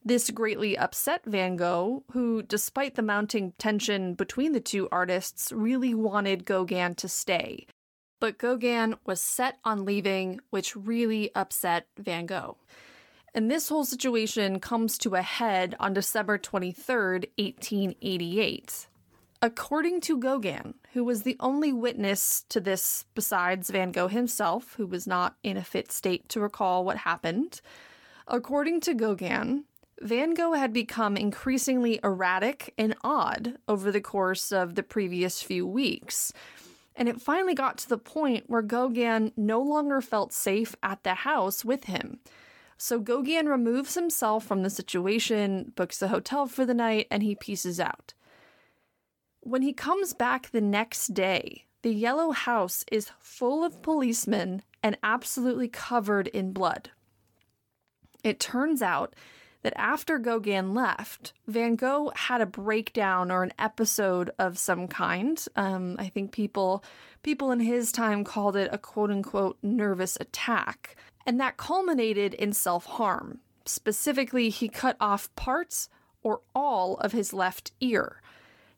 This 0.08 0.32
greatly 0.32 0.78
upset 0.78 1.26
Van 1.26 1.58
Gogh, 1.58 2.06
who, 2.14 2.42
despite 2.42 2.96
the 2.96 3.02
mounting 3.02 3.52
tension 3.58 4.14
between 4.14 4.54
the 4.54 4.62
two 4.62 4.88
artists, 4.90 5.52
really 5.52 5.94
wanted 5.94 6.46
Gauguin 6.46 6.96
to 6.96 7.10
stay. 7.10 7.68
But 8.22 8.38
Gauguin 8.38 8.96
was 9.06 9.20
set 9.20 9.58
on 9.66 9.84
leaving, 9.84 10.40
which 10.50 10.78
really 10.78 11.36
upset 11.36 11.88
Van 11.98 12.26
Gogh. 12.26 12.56
And 13.36 13.52
this 13.52 13.68
whole 13.68 13.84
situation 13.84 14.62
comes 14.62 14.98
to 15.00 15.16
a 15.16 15.22
head 15.22 15.76
on 15.78 15.94
December 15.94 16.38
23rd, 16.38 17.26
1888. 17.38 18.88
According 19.42 20.00
to 20.00 20.18
Gauguin, 20.18 20.76
who 20.94 21.04
was 21.04 21.24
the 21.24 21.36
only 21.42 21.74
witness 21.74 22.46
to 22.48 22.62
this 22.62 23.04
besides 23.14 23.70
Van 23.72 23.92
Gogh 23.92 24.08
himself, 24.08 24.76
who 24.76 24.88
was 24.88 25.06
not 25.06 25.36
in 25.44 25.58
a 25.58 25.66
fit 25.66 25.92
state 25.92 26.30
to 26.30 26.40
recall 26.40 26.86
what 26.86 27.00
happened, 27.00 27.60
according 28.26 28.80
to 28.80 28.94
Gauguin, 28.94 29.66
Van 30.02 30.34
Gogh 30.34 30.54
had 30.54 30.74
become 30.74 31.18
increasingly 31.18 32.00
erratic 32.04 32.74
and 32.78 32.96
odd 33.04 33.58
over 33.68 33.92
the 33.92 34.02
course 34.02 34.52
of 34.52 34.76
the 34.76 34.84
previous 34.84 35.42
few 35.42 35.66
weeks. 35.66 36.32
And 36.96 37.10
it 37.10 37.22
finally 37.22 37.54
got 37.54 37.78
to 37.80 37.90
the 37.90 37.98
point 37.98 38.46
where 38.48 38.62
Gauguin 38.62 39.32
no 39.36 39.62
longer 39.62 40.02
felt 40.02 40.34
safe 40.34 40.76
at 40.84 41.04
the 41.04 41.14
house 41.16 41.66
with 41.66 41.86
him. 41.86 42.20
So 42.78 43.00
Gauguin 43.00 43.48
removes 43.48 43.96
himself 43.96 44.46
from 44.46 44.62
the 44.62 44.70
situation, 44.70 45.74
books 45.76 46.02
a 46.02 46.10
hotel 46.10 46.46
for 46.46 46.66
the 46.66 46.76
night, 46.76 47.08
and 47.10 47.24
he 47.24 47.36
pieces 47.36 47.80
out. 47.80 48.14
When 49.42 49.64
he 49.64 49.74
comes 49.74 50.14
back 50.14 50.52
the 50.52 50.62
next 50.62 51.14
day, 51.14 51.66
the 51.82 51.94
yellow 51.94 52.32
house 52.32 52.86
is 52.92 53.12
full 53.20 53.64
of 53.64 53.82
policemen 53.82 54.62
and 54.84 54.98
absolutely 55.02 55.68
covered 55.68 56.28
in 56.28 56.52
blood. 56.52 56.92
It 58.24 58.40
turns 58.40 58.82
out 58.82 59.16
that 59.68 59.78
after 59.78 60.18
Gauguin 60.18 60.74
left, 60.74 61.34
Van 61.46 61.76
Gogh 61.76 62.14
had 62.16 62.40
a 62.40 62.46
breakdown 62.46 63.30
or 63.30 63.44
an 63.44 63.52
episode 63.60 64.32
of 64.40 64.58
some 64.58 64.88
kind. 64.88 65.44
Um, 65.58 65.98
I 66.00 66.08
think 66.08 66.32
people 66.32 66.86
people 67.22 67.52
in 67.52 67.60
his 67.60 67.92
time 67.92 68.24
called 68.24 68.56
it 68.56 68.70
a 68.72 68.78
quote 68.78 69.12
unquote 69.12 69.58
nervous 69.62 70.18
attack, 70.22 70.96
and 71.26 71.38
that 71.42 71.58
culminated 71.58 72.34
in 72.34 72.54
self 72.54 72.86
harm. 72.86 73.40
Specifically, 73.66 74.48
he 74.48 74.70
cut 74.70 74.96
off 75.02 75.36
parts 75.36 75.90
or 76.24 76.40
all 76.56 76.96
of 77.00 77.12
his 77.12 77.34
left 77.34 77.74
ear. 77.82 78.22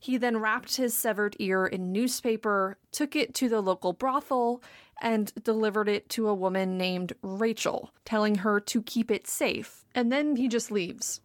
He 0.00 0.16
then 0.16 0.38
wrapped 0.38 0.74
his 0.74 0.96
severed 0.96 1.36
ear 1.38 1.66
in 1.66 1.92
newspaper, 1.92 2.78
took 2.90 3.14
it 3.14 3.32
to 3.34 3.48
the 3.48 3.60
local 3.60 3.92
brothel, 3.92 4.60
and 5.00 5.32
delivered 5.44 5.88
it 5.88 6.08
to 6.08 6.26
a 6.26 6.34
woman 6.34 6.76
named 6.76 7.12
Rachel, 7.22 7.92
telling 8.04 8.38
her 8.38 8.58
to 8.58 8.82
keep 8.82 9.08
it 9.08 9.28
safe. 9.28 9.79
And 9.94 10.12
then 10.12 10.36
he 10.36 10.48
just 10.48 10.70
leaves. 10.70 11.20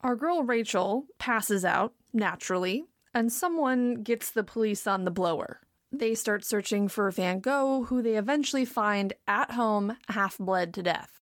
Our 0.00 0.16
girl 0.16 0.42
Rachel 0.42 1.06
passes 1.18 1.64
out, 1.64 1.92
naturally, 2.12 2.84
and 3.14 3.32
someone 3.32 4.02
gets 4.02 4.30
the 4.30 4.44
police 4.44 4.86
on 4.86 5.04
the 5.04 5.10
blower. 5.10 5.60
They 5.90 6.14
start 6.14 6.44
searching 6.44 6.88
for 6.88 7.10
Van 7.10 7.40
Gogh, 7.40 7.84
who 7.84 8.02
they 8.02 8.16
eventually 8.16 8.64
find 8.64 9.12
at 9.26 9.52
home, 9.52 9.96
half 10.08 10.38
bled 10.38 10.74
to 10.74 10.82
death. 10.82 11.20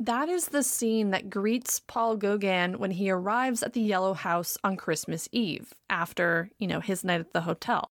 That 0.00 0.28
is 0.28 0.48
the 0.48 0.62
scene 0.62 1.10
that 1.10 1.30
greets 1.30 1.80
Paul 1.80 2.16
Gauguin 2.16 2.78
when 2.78 2.92
he 2.92 3.10
arrives 3.10 3.62
at 3.62 3.72
the 3.72 3.80
Yellow 3.80 4.14
House 4.14 4.56
on 4.62 4.76
Christmas 4.76 5.28
Eve, 5.32 5.72
after, 5.90 6.50
you 6.58 6.68
know, 6.68 6.80
his 6.80 7.02
night 7.02 7.20
at 7.20 7.32
the 7.32 7.40
hotel. 7.40 7.88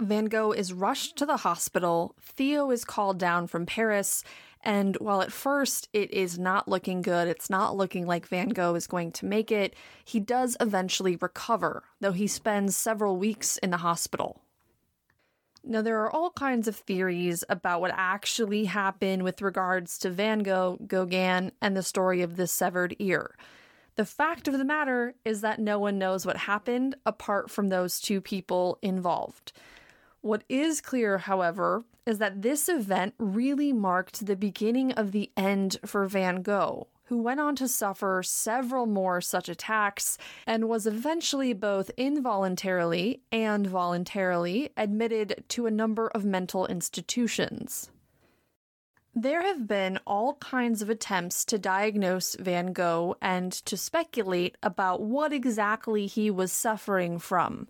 Van 0.00 0.26
Gogh 0.26 0.52
is 0.52 0.72
rushed 0.72 1.16
to 1.16 1.26
the 1.26 1.38
hospital. 1.38 2.14
Theo 2.20 2.70
is 2.70 2.84
called 2.84 3.18
down 3.18 3.46
from 3.46 3.66
Paris. 3.66 4.22
And 4.62 4.96
while 4.96 5.22
at 5.22 5.32
first 5.32 5.88
it 5.92 6.10
is 6.10 6.38
not 6.38 6.68
looking 6.68 7.02
good, 7.02 7.28
it's 7.28 7.48
not 7.48 7.76
looking 7.76 8.06
like 8.06 8.26
Van 8.26 8.48
Gogh 8.48 8.74
is 8.74 8.86
going 8.86 9.12
to 9.12 9.26
make 9.26 9.52
it, 9.52 9.74
he 10.04 10.20
does 10.20 10.56
eventually 10.60 11.16
recover, 11.16 11.84
though 12.00 12.12
he 12.12 12.26
spends 12.26 12.76
several 12.76 13.16
weeks 13.16 13.56
in 13.58 13.70
the 13.70 13.78
hospital. 13.78 14.42
Now, 15.64 15.82
there 15.82 16.00
are 16.00 16.10
all 16.10 16.30
kinds 16.30 16.66
of 16.66 16.76
theories 16.76 17.44
about 17.48 17.80
what 17.80 17.92
actually 17.94 18.64
happened 18.64 19.22
with 19.22 19.42
regards 19.42 19.98
to 19.98 20.10
Van 20.10 20.40
Gogh, 20.40 20.78
Gauguin, 20.86 21.52
and 21.60 21.76
the 21.76 21.82
story 21.82 22.22
of 22.22 22.36
the 22.36 22.46
severed 22.46 22.96
ear. 22.98 23.36
The 23.96 24.04
fact 24.04 24.48
of 24.48 24.56
the 24.56 24.64
matter 24.64 25.14
is 25.24 25.40
that 25.40 25.58
no 25.58 25.78
one 25.78 25.98
knows 25.98 26.24
what 26.24 26.36
happened 26.36 26.94
apart 27.04 27.50
from 27.50 27.68
those 27.68 28.00
two 28.00 28.20
people 28.20 28.78
involved. 28.80 29.52
What 30.20 30.42
is 30.48 30.80
clear, 30.80 31.18
however, 31.18 31.84
is 32.04 32.18
that 32.18 32.42
this 32.42 32.68
event 32.68 33.14
really 33.18 33.72
marked 33.72 34.26
the 34.26 34.36
beginning 34.36 34.92
of 34.92 35.12
the 35.12 35.30
end 35.36 35.78
for 35.86 36.06
Van 36.06 36.42
Gogh, 36.42 36.88
who 37.04 37.22
went 37.22 37.38
on 37.38 37.54
to 37.56 37.68
suffer 37.68 38.22
several 38.24 38.86
more 38.86 39.20
such 39.20 39.48
attacks 39.48 40.18
and 40.46 40.68
was 40.68 40.86
eventually 40.86 41.52
both 41.52 41.90
involuntarily 41.96 43.20
and 43.30 43.66
voluntarily 43.66 44.70
admitted 44.76 45.44
to 45.48 45.66
a 45.66 45.70
number 45.70 46.08
of 46.08 46.24
mental 46.24 46.66
institutions. 46.66 47.90
There 49.14 49.42
have 49.42 49.66
been 49.66 49.98
all 50.06 50.34
kinds 50.34 50.82
of 50.82 50.90
attempts 50.90 51.44
to 51.46 51.58
diagnose 51.58 52.34
Van 52.36 52.72
Gogh 52.72 53.16
and 53.22 53.52
to 53.52 53.76
speculate 53.76 54.56
about 54.62 55.00
what 55.00 55.32
exactly 55.32 56.06
he 56.06 56.30
was 56.30 56.52
suffering 56.52 57.18
from. 57.18 57.68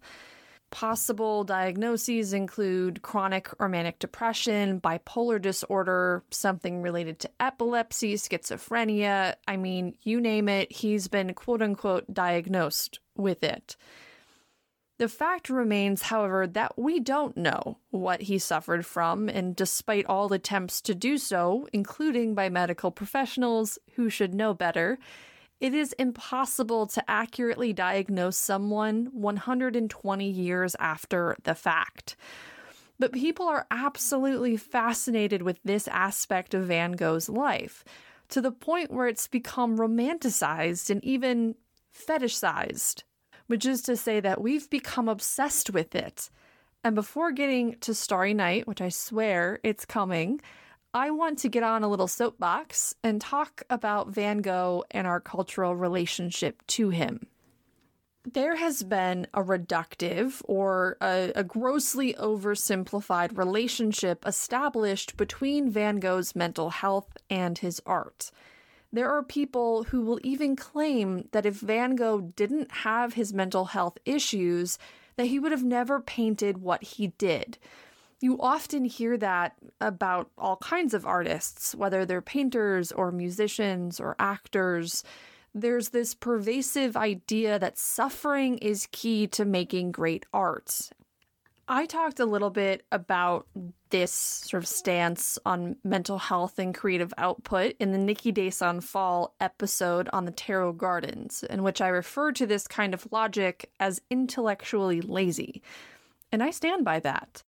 Possible 0.71 1.45
diagnoses 1.45 2.35
include 2.35 3.01
chronic 3.01 3.49
or 3.59 3.69
manic 3.69 3.99
depression, 3.99 4.81
bipolar 4.81 5.41
disorder, 5.41 6.23
something 6.31 6.83
related 6.83 7.19
to 7.21 7.31
epilepsy, 7.41 8.15
schizophrenia. 8.15 9.35
I 9.47 9.57
mean, 9.57 9.97
you 10.03 10.21
name 10.21 10.49
it, 10.49 10.71
he's 10.71 11.09
been 11.09 11.33
quote 11.33 11.63
unquote 11.63 12.13
diagnosed 12.13 13.01
with 13.17 13.43
it. 13.43 13.77
The 14.99 15.09
fact 15.09 15.49
remains, 15.49 16.03
however, 16.03 16.47
that 16.49 16.77
we 16.77 16.99
don't 16.99 17.37
know 17.37 17.79
what 17.91 18.23
he 18.23 18.39
suffered 18.39 18.85
from, 18.85 19.29
and 19.29 19.55
despite 19.55 20.05
all 20.07 20.33
attempts 20.33 20.81
to 20.83 20.95
do 20.95 21.19
so, 21.19 21.69
including 21.73 22.35
by 22.35 22.49
medical 22.49 22.91
professionals 22.91 23.79
who 23.95 24.11
should 24.11 24.35
know 24.35 24.55
better, 24.55 24.99
it 25.61 25.75
is 25.75 25.93
impossible 25.95 26.87
to 26.87 27.11
accurately 27.11 27.73
diagnose 27.73 28.37
someone 28.37 29.09
120 29.13 30.31
years 30.31 30.77
after 30.79 31.37
the 31.43 31.55
fact. 31.55 32.17
But 32.99 33.13
people 33.13 33.47
are 33.47 33.67
absolutely 33.71 34.57
fascinated 34.57 35.43
with 35.43 35.59
this 35.65 35.89
aspect 35.89 36.55
of 36.55 36.67
Van 36.67 36.93
Gogh's 36.93 37.29
life, 37.29 37.85
to 38.29 38.41
the 38.41 38.53
point 38.53 38.93
where 38.93 39.07
it's 39.07 39.29
become 39.29 39.79
romanticized 39.79 40.91
and 40.91 41.03
even 41.05 41.55
fetishized, 41.97 43.03
which 43.47 43.65
is 43.65 43.83
to 43.83 43.97
say 43.97 44.21
that 44.21 44.41
we've 44.41 44.69
become 44.69 45.09
obsessed 45.09 45.71
with 45.71 45.95
it. 45.95 46.31
And 46.85 46.95
before 46.95 47.33
getting 47.33 47.77
to 47.81 47.95
Starry 47.95 48.35
Night, 48.35 48.69
which 48.69 48.81
I 48.81 48.89
swear 48.91 49.59
it's 49.65 49.85
coming, 49.85 50.41
I 50.99 51.13
want 51.13 51.39
to 51.39 51.49
get 51.49 51.63
on 51.63 51.85
a 51.85 51.89
little 51.89 52.09
soapbox 52.09 52.97
and 53.05 53.21
talk 53.21 53.63
about 53.71 54.09
Van 54.09 54.39
Gogh 54.39 54.83
and 54.91 55.07
our 55.07 55.21
cultural 55.21 55.77
relationship 55.77 56.61
to 56.67 56.91
him. 56.91 57.29
There 58.25 58.57
has 58.57 58.83
been 58.83 59.29
a 59.33 59.45
reductive 59.45 60.43
or 60.47 60.97
a, 61.01 61.31
a, 61.37 61.45
grossly 61.45 62.15
oversimplified 62.15 63.39
relationship 63.39 64.27
established 64.27 65.17
between 65.17 65.71
Van 65.71 66.01
Gogh's 66.01 66.35
mental 66.35 66.71
health 66.71 67.17
and 67.31 67.57
his 67.57 67.81
art. 67.87 68.33
There 68.93 69.09
are 69.09 69.23
people 69.23 69.85
who 69.85 70.01
will 70.01 70.19
even 70.25 70.57
claim 70.57 71.29
that 71.31 71.47
if 71.47 71.61
Van 71.61 71.95
Gogh 71.95 72.23
didn't 72.23 72.73
have 72.73 73.15
his 73.15 73.33
mental 73.33 73.67
health 73.67 73.99
issues, 74.05 74.81
that 75.15 75.27
he 75.27 75.39
would 75.39 75.53
have 75.53 75.65
never 75.65 76.01
painted 76.01 76.59
what 76.59 76.83
he 76.83 77.07
did 77.19 77.57
you 78.21 78.41
often 78.41 78.85
hear 78.85 79.17
that 79.19 79.55
about 79.81 80.31
all 80.37 80.57
kinds 80.57 80.95
of 80.95 81.07
artists, 81.07 81.75
whether 81.75 82.05
they're 82.05 82.21
painters 82.21 82.91
or 82.91 83.13
musicians 83.13 84.01
or 84.01 84.17
actors. 84.19 85.05
There's 85.55 85.91
this 85.91 86.15
pervasive 86.15 86.97
idea 86.97 87.59
that 87.59 87.79
suffering 87.79 88.59
is 88.59 88.89
key 88.91 89.27
to 89.29 89.45
making 89.45 89.93
great 89.93 90.27
art. 90.33 90.91
I 91.71 91.85
talked 91.85 92.19
a 92.19 92.25
little 92.25 92.51
bit 92.51 92.85
about 92.91 93.47
this 93.91 94.11
sort 94.11 94.63
of 94.63 94.69
stance 94.69 95.39
on 95.45 95.77
mental 95.85 96.19
health 96.19 96.59
and 96.59 96.75
creative 96.75 97.13
output 97.19 97.75
in 97.79 97.93
the 97.93 97.99
Niki 97.99 98.33
de 98.33 98.49
Saint 98.49 98.83
Phalle 98.83 99.35
episode 99.39 100.09
on 100.13 100.25
the 100.25 100.31
Tarot 100.31 100.73
Gardens, 100.73 101.45
in 101.45 101.63
which 101.63 101.83
I 101.83 101.89
refer 101.89 102.33
to 102.33 102.47
this 102.47 102.67
kind 102.67 102.95
of 102.95 103.07
logic 103.13 103.71
as 103.79 104.01
intellectually 104.09 105.03
lazy. 105.03 105.63
And 106.33 106.43
I 106.43 106.51
stand 106.51 106.87
by 106.87 107.01
that. 107.01 107.43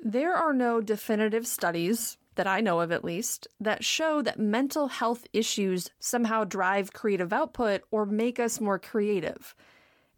There 0.00 0.34
are 0.34 0.52
no 0.52 0.80
definitive 0.80 1.46
studies, 1.46 2.18
that 2.34 2.46
I 2.46 2.60
know 2.60 2.80
of 2.80 2.92
at 2.92 3.04
least, 3.04 3.48
that 3.60 3.84
show 3.84 4.22
that 4.22 4.38
mental 4.38 4.88
health 4.88 5.26
issues 5.32 5.90
somehow 5.98 6.44
drive 6.44 6.92
creative 6.92 7.32
output 7.32 7.82
or 7.90 8.06
make 8.06 8.38
us 8.40 8.60
more 8.60 8.78
creative. 8.78 9.54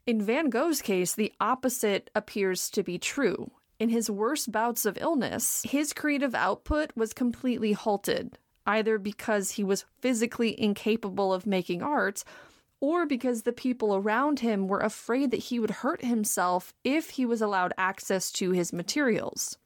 In 0.07 0.23
Van 0.23 0.51
Gogh's 0.51 0.83
case, 0.83 1.15
the 1.15 1.33
opposite 1.41 2.11
appears 2.15 2.71
to 2.71 2.83
be 2.83 2.99
true. 2.99 3.51
In 3.79 3.89
his 3.91 4.11
worst 4.11 4.51
bouts 4.51 4.87
of 4.87 4.99
illness, 5.01 5.63
his 5.69 5.93
creative 5.93 6.35
output 6.35 6.93
was 6.97 7.13
completely 7.13 7.73
halted, 7.73 8.39
either 8.67 8.99
because 8.99 9.53
he 9.53 9.65
was 9.65 9.85
physically 10.01 10.59
incapable 10.61 11.33
of 11.35 11.47
making 11.47 11.83
art 11.83 12.25
or 12.81 13.07
because 13.07 13.43
the 13.43 13.53
people 13.53 13.97
around 13.97 14.41
him 14.41 14.69
were 14.69 14.81
afraid 14.81 15.31
that 15.31 15.37
he 15.45 15.59
would 15.59 15.71
hurt 15.71 16.05
himself 16.05 16.73
if 16.85 17.11
he 17.11 17.27
was 17.27 17.41
allowed 17.41 17.73
access 17.79 18.31
to 18.31 18.51
his 18.53 18.73
materials. 18.73 19.59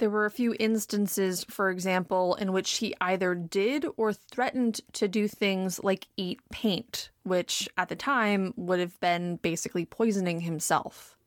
There 0.00 0.08
were 0.08 0.24
a 0.24 0.30
few 0.30 0.56
instances, 0.58 1.44
for 1.44 1.68
example, 1.68 2.34
in 2.36 2.54
which 2.54 2.78
he 2.78 2.94
either 3.02 3.34
did 3.34 3.84
or 3.98 4.14
threatened 4.14 4.80
to 4.94 5.06
do 5.06 5.28
things 5.28 5.84
like 5.84 6.08
eat 6.16 6.40
paint, 6.50 7.10
which 7.22 7.68
at 7.76 7.90
the 7.90 7.96
time 7.96 8.54
would 8.56 8.80
have 8.80 8.98
been 9.00 9.36
basically 9.36 9.84
poisoning 9.84 10.40
himself. 10.40 11.18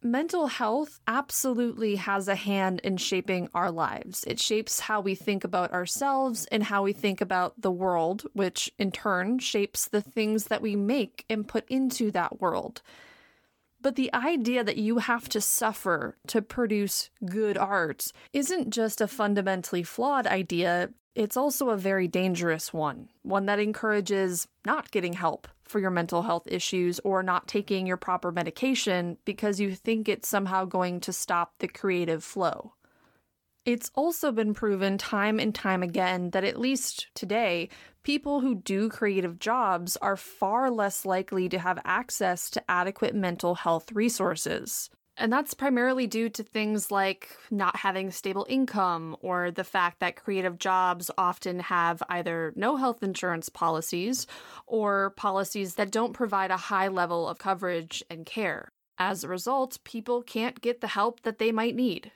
Mental 0.00 0.46
health 0.46 0.98
absolutely 1.06 1.96
has 1.96 2.26
a 2.26 2.36
hand 2.36 2.80
in 2.82 2.96
shaping 2.96 3.50
our 3.54 3.70
lives. 3.70 4.24
It 4.26 4.40
shapes 4.40 4.80
how 4.80 5.02
we 5.02 5.14
think 5.14 5.44
about 5.44 5.72
ourselves 5.72 6.46
and 6.46 6.62
how 6.62 6.82
we 6.82 6.94
think 6.94 7.20
about 7.20 7.60
the 7.60 7.70
world, 7.70 8.22
which 8.32 8.72
in 8.78 8.90
turn 8.90 9.40
shapes 9.40 9.86
the 9.86 10.00
things 10.00 10.46
that 10.46 10.62
we 10.62 10.74
make 10.74 11.26
and 11.28 11.46
put 11.46 11.68
into 11.68 12.10
that 12.12 12.40
world. 12.40 12.80
But 13.82 13.96
the 13.96 14.14
idea 14.14 14.62
that 14.62 14.76
you 14.76 14.98
have 14.98 15.28
to 15.30 15.40
suffer 15.40 16.16
to 16.28 16.40
produce 16.40 17.10
good 17.24 17.58
art 17.58 18.12
isn't 18.32 18.70
just 18.70 19.00
a 19.00 19.08
fundamentally 19.08 19.82
flawed 19.82 20.26
idea, 20.26 20.90
it's 21.16 21.36
also 21.36 21.70
a 21.70 21.76
very 21.76 22.06
dangerous 22.06 22.72
one, 22.72 23.08
one 23.22 23.46
that 23.46 23.58
encourages 23.58 24.46
not 24.64 24.92
getting 24.92 25.14
help 25.14 25.48
for 25.64 25.80
your 25.80 25.90
mental 25.90 26.22
health 26.22 26.46
issues 26.46 27.00
or 27.00 27.22
not 27.22 27.48
taking 27.48 27.86
your 27.86 27.96
proper 27.96 28.30
medication 28.30 29.18
because 29.24 29.58
you 29.58 29.74
think 29.74 30.08
it's 30.08 30.28
somehow 30.28 30.64
going 30.64 31.00
to 31.00 31.12
stop 31.12 31.54
the 31.58 31.68
creative 31.68 32.22
flow. 32.22 32.74
It's 33.64 33.92
also 33.94 34.32
been 34.32 34.54
proven 34.54 34.98
time 34.98 35.38
and 35.38 35.54
time 35.54 35.84
again 35.84 36.30
that, 36.30 36.42
at 36.42 36.58
least 36.58 37.06
today, 37.14 37.68
people 38.02 38.40
who 38.40 38.56
do 38.56 38.88
creative 38.88 39.38
jobs 39.38 39.96
are 39.98 40.16
far 40.16 40.68
less 40.68 41.04
likely 41.04 41.48
to 41.48 41.60
have 41.60 41.78
access 41.84 42.50
to 42.50 42.70
adequate 42.70 43.14
mental 43.14 43.54
health 43.54 43.92
resources. 43.92 44.90
And 45.16 45.32
that's 45.32 45.54
primarily 45.54 46.08
due 46.08 46.28
to 46.30 46.42
things 46.42 46.90
like 46.90 47.36
not 47.52 47.76
having 47.76 48.10
stable 48.10 48.46
income 48.48 49.14
or 49.20 49.52
the 49.52 49.62
fact 49.62 50.00
that 50.00 50.16
creative 50.16 50.58
jobs 50.58 51.08
often 51.16 51.60
have 51.60 52.02
either 52.08 52.52
no 52.56 52.76
health 52.76 53.00
insurance 53.04 53.48
policies 53.48 54.26
or 54.66 55.10
policies 55.10 55.76
that 55.76 55.92
don't 55.92 56.14
provide 56.14 56.50
a 56.50 56.56
high 56.56 56.88
level 56.88 57.28
of 57.28 57.38
coverage 57.38 58.02
and 58.10 58.26
care. 58.26 58.72
As 58.98 59.22
a 59.22 59.28
result, 59.28 59.78
people 59.84 60.22
can't 60.22 60.60
get 60.60 60.80
the 60.80 60.88
help 60.88 61.22
that 61.22 61.38
they 61.38 61.52
might 61.52 61.76
need. 61.76 62.10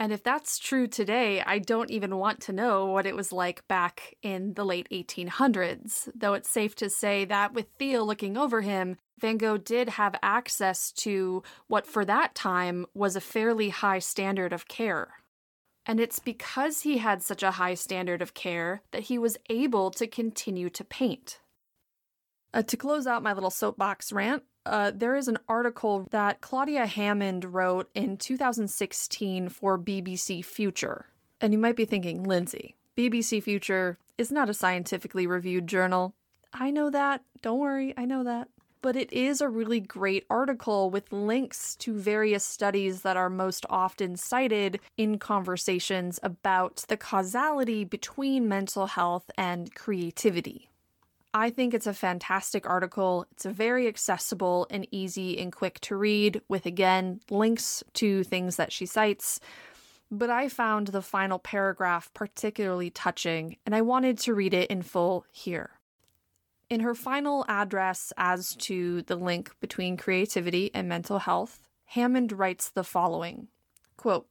And 0.00 0.14
if 0.14 0.22
that's 0.22 0.58
true 0.58 0.86
today, 0.86 1.42
I 1.44 1.58
don't 1.58 1.90
even 1.90 2.16
want 2.16 2.40
to 2.42 2.54
know 2.54 2.86
what 2.86 3.04
it 3.04 3.14
was 3.14 3.34
like 3.34 3.68
back 3.68 4.14
in 4.22 4.54
the 4.54 4.64
late 4.64 4.88
1800s, 4.90 6.08
though 6.14 6.32
it's 6.32 6.48
safe 6.48 6.74
to 6.76 6.88
say 6.88 7.26
that 7.26 7.52
with 7.52 7.66
Theo 7.78 8.02
looking 8.02 8.38
over 8.38 8.62
him, 8.62 8.96
Van 9.18 9.36
Gogh 9.36 9.58
did 9.58 9.90
have 9.90 10.14
access 10.22 10.90
to 10.92 11.42
what 11.66 11.86
for 11.86 12.06
that 12.06 12.34
time 12.34 12.86
was 12.94 13.14
a 13.14 13.20
fairly 13.20 13.68
high 13.68 13.98
standard 13.98 14.54
of 14.54 14.68
care. 14.68 15.16
And 15.84 16.00
it's 16.00 16.18
because 16.18 16.80
he 16.80 16.96
had 16.96 17.22
such 17.22 17.42
a 17.42 17.50
high 17.52 17.74
standard 17.74 18.22
of 18.22 18.32
care 18.32 18.80
that 18.92 19.02
he 19.02 19.18
was 19.18 19.36
able 19.50 19.90
to 19.90 20.06
continue 20.06 20.70
to 20.70 20.84
paint. 20.84 21.40
Uh, 22.54 22.62
to 22.62 22.76
close 22.78 23.06
out 23.06 23.22
my 23.22 23.34
little 23.34 23.50
soapbox 23.50 24.12
rant, 24.12 24.44
uh, 24.66 24.92
there 24.94 25.16
is 25.16 25.28
an 25.28 25.38
article 25.48 26.06
that 26.10 26.40
Claudia 26.40 26.86
Hammond 26.86 27.44
wrote 27.44 27.88
in 27.94 28.16
2016 28.16 29.48
for 29.48 29.78
BBC 29.78 30.44
Future. 30.44 31.06
And 31.40 31.52
you 31.52 31.58
might 31.58 31.76
be 31.76 31.86
thinking, 31.86 32.24
Lindsay, 32.24 32.76
BBC 32.96 33.42
Future 33.42 33.98
is 34.18 34.30
not 34.30 34.50
a 34.50 34.54
scientifically 34.54 35.26
reviewed 35.26 35.66
journal. 35.66 36.14
I 36.52 36.70
know 36.70 36.90
that. 36.90 37.22
Don't 37.40 37.58
worry, 37.58 37.94
I 37.96 38.04
know 38.04 38.24
that. 38.24 38.48
But 38.82 38.96
it 38.96 39.12
is 39.12 39.40
a 39.40 39.48
really 39.48 39.80
great 39.80 40.24
article 40.30 40.90
with 40.90 41.12
links 41.12 41.76
to 41.76 41.94
various 41.94 42.44
studies 42.44 43.02
that 43.02 43.16
are 43.16 43.28
most 43.28 43.66
often 43.68 44.16
cited 44.16 44.80
in 44.96 45.18
conversations 45.18 46.18
about 46.22 46.84
the 46.88 46.96
causality 46.96 47.84
between 47.84 48.48
mental 48.48 48.86
health 48.86 49.30
and 49.36 49.74
creativity. 49.74 50.69
I 51.32 51.50
think 51.50 51.74
it's 51.74 51.86
a 51.86 51.94
fantastic 51.94 52.68
article. 52.68 53.24
It's 53.30 53.44
very 53.44 53.86
accessible 53.86 54.66
and 54.68 54.86
easy 54.90 55.38
and 55.38 55.52
quick 55.52 55.78
to 55.80 55.96
read, 55.96 56.42
with 56.48 56.66
again 56.66 57.20
links 57.30 57.84
to 57.94 58.24
things 58.24 58.56
that 58.56 58.72
she 58.72 58.84
cites. 58.84 59.38
But 60.10 60.28
I 60.28 60.48
found 60.48 60.88
the 60.88 61.02
final 61.02 61.38
paragraph 61.38 62.12
particularly 62.14 62.90
touching, 62.90 63.58
and 63.64 63.76
I 63.76 63.82
wanted 63.82 64.18
to 64.20 64.34
read 64.34 64.54
it 64.54 64.70
in 64.70 64.82
full 64.82 65.24
here. 65.30 65.70
In 66.68 66.80
her 66.80 66.94
final 66.96 67.44
address 67.48 68.12
as 68.16 68.56
to 68.56 69.02
the 69.02 69.16
link 69.16 69.52
between 69.60 69.96
creativity 69.96 70.70
and 70.74 70.88
mental 70.88 71.20
health, 71.20 71.68
Hammond 71.84 72.32
writes 72.32 72.70
the 72.70 72.84
following 72.84 73.48
quote, 73.96 74.26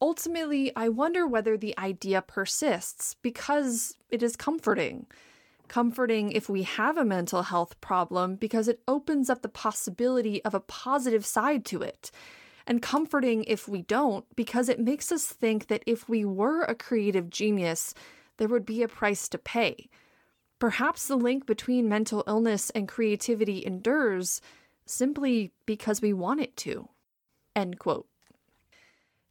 Ultimately, 0.00 0.74
I 0.76 0.88
wonder 0.90 1.26
whether 1.26 1.56
the 1.56 1.76
idea 1.78 2.22
persists 2.22 3.16
because 3.22 3.96
it 4.10 4.22
is 4.22 4.36
comforting 4.36 5.06
comforting 5.68 6.32
if 6.32 6.48
we 6.48 6.62
have 6.62 6.96
a 6.96 7.04
mental 7.04 7.42
health 7.42 7.80
problem 7.80 8.36
because 8.36 8.68
it 8.68 8.82
opens 8.86 9.30
up 9.30 9.42
the 9.42 9.48
possibility 9.48 10.42
of 10.44 10.54
a 10.54 10.60
positive 10.60 11.24
side 11.24 11.64
to 11.66 11.82
it. 11.82 12.10
And 12.66 12.82
comforting 12.82 13.44
if 13.44 13.68
we 13.68 13.82
don't 13.82 14.24
because 14.34 14.68
it 14.68 14.80
makes 14.80 15.12
us 15.12 15.26
think 15.26 15.68
that 15.68 15.84
if 15.86 16.08
we 16.08 16.24
were 16.24 16.62
a 16.62 16.74
creative 16.74 17.30
genius, 17.30 17.94
there 18.38 18.48
would 18.48 18.66
be 18.66 18.82
a 18.82 18.88
price 18.88 19.28
to 19.28 19.38
pay. 19.38 19.88
Perhaps 20.58 21.06
the 21.06 21.16
link 21.16 21.46
between 21.46 21.88
mental 21.88 22.24
illness 22.26 22.70
and 22.70 22.88
creativity 22.88 23.64
endures 23.64 24.40
simply 24.86 25.52
because 25.66 26.00
we 26.00 26.12
want 26.12 26.40
it 26.40 26.56
to. 26.56 26.88
End 27.54 27.78
quote. 27.78 28.06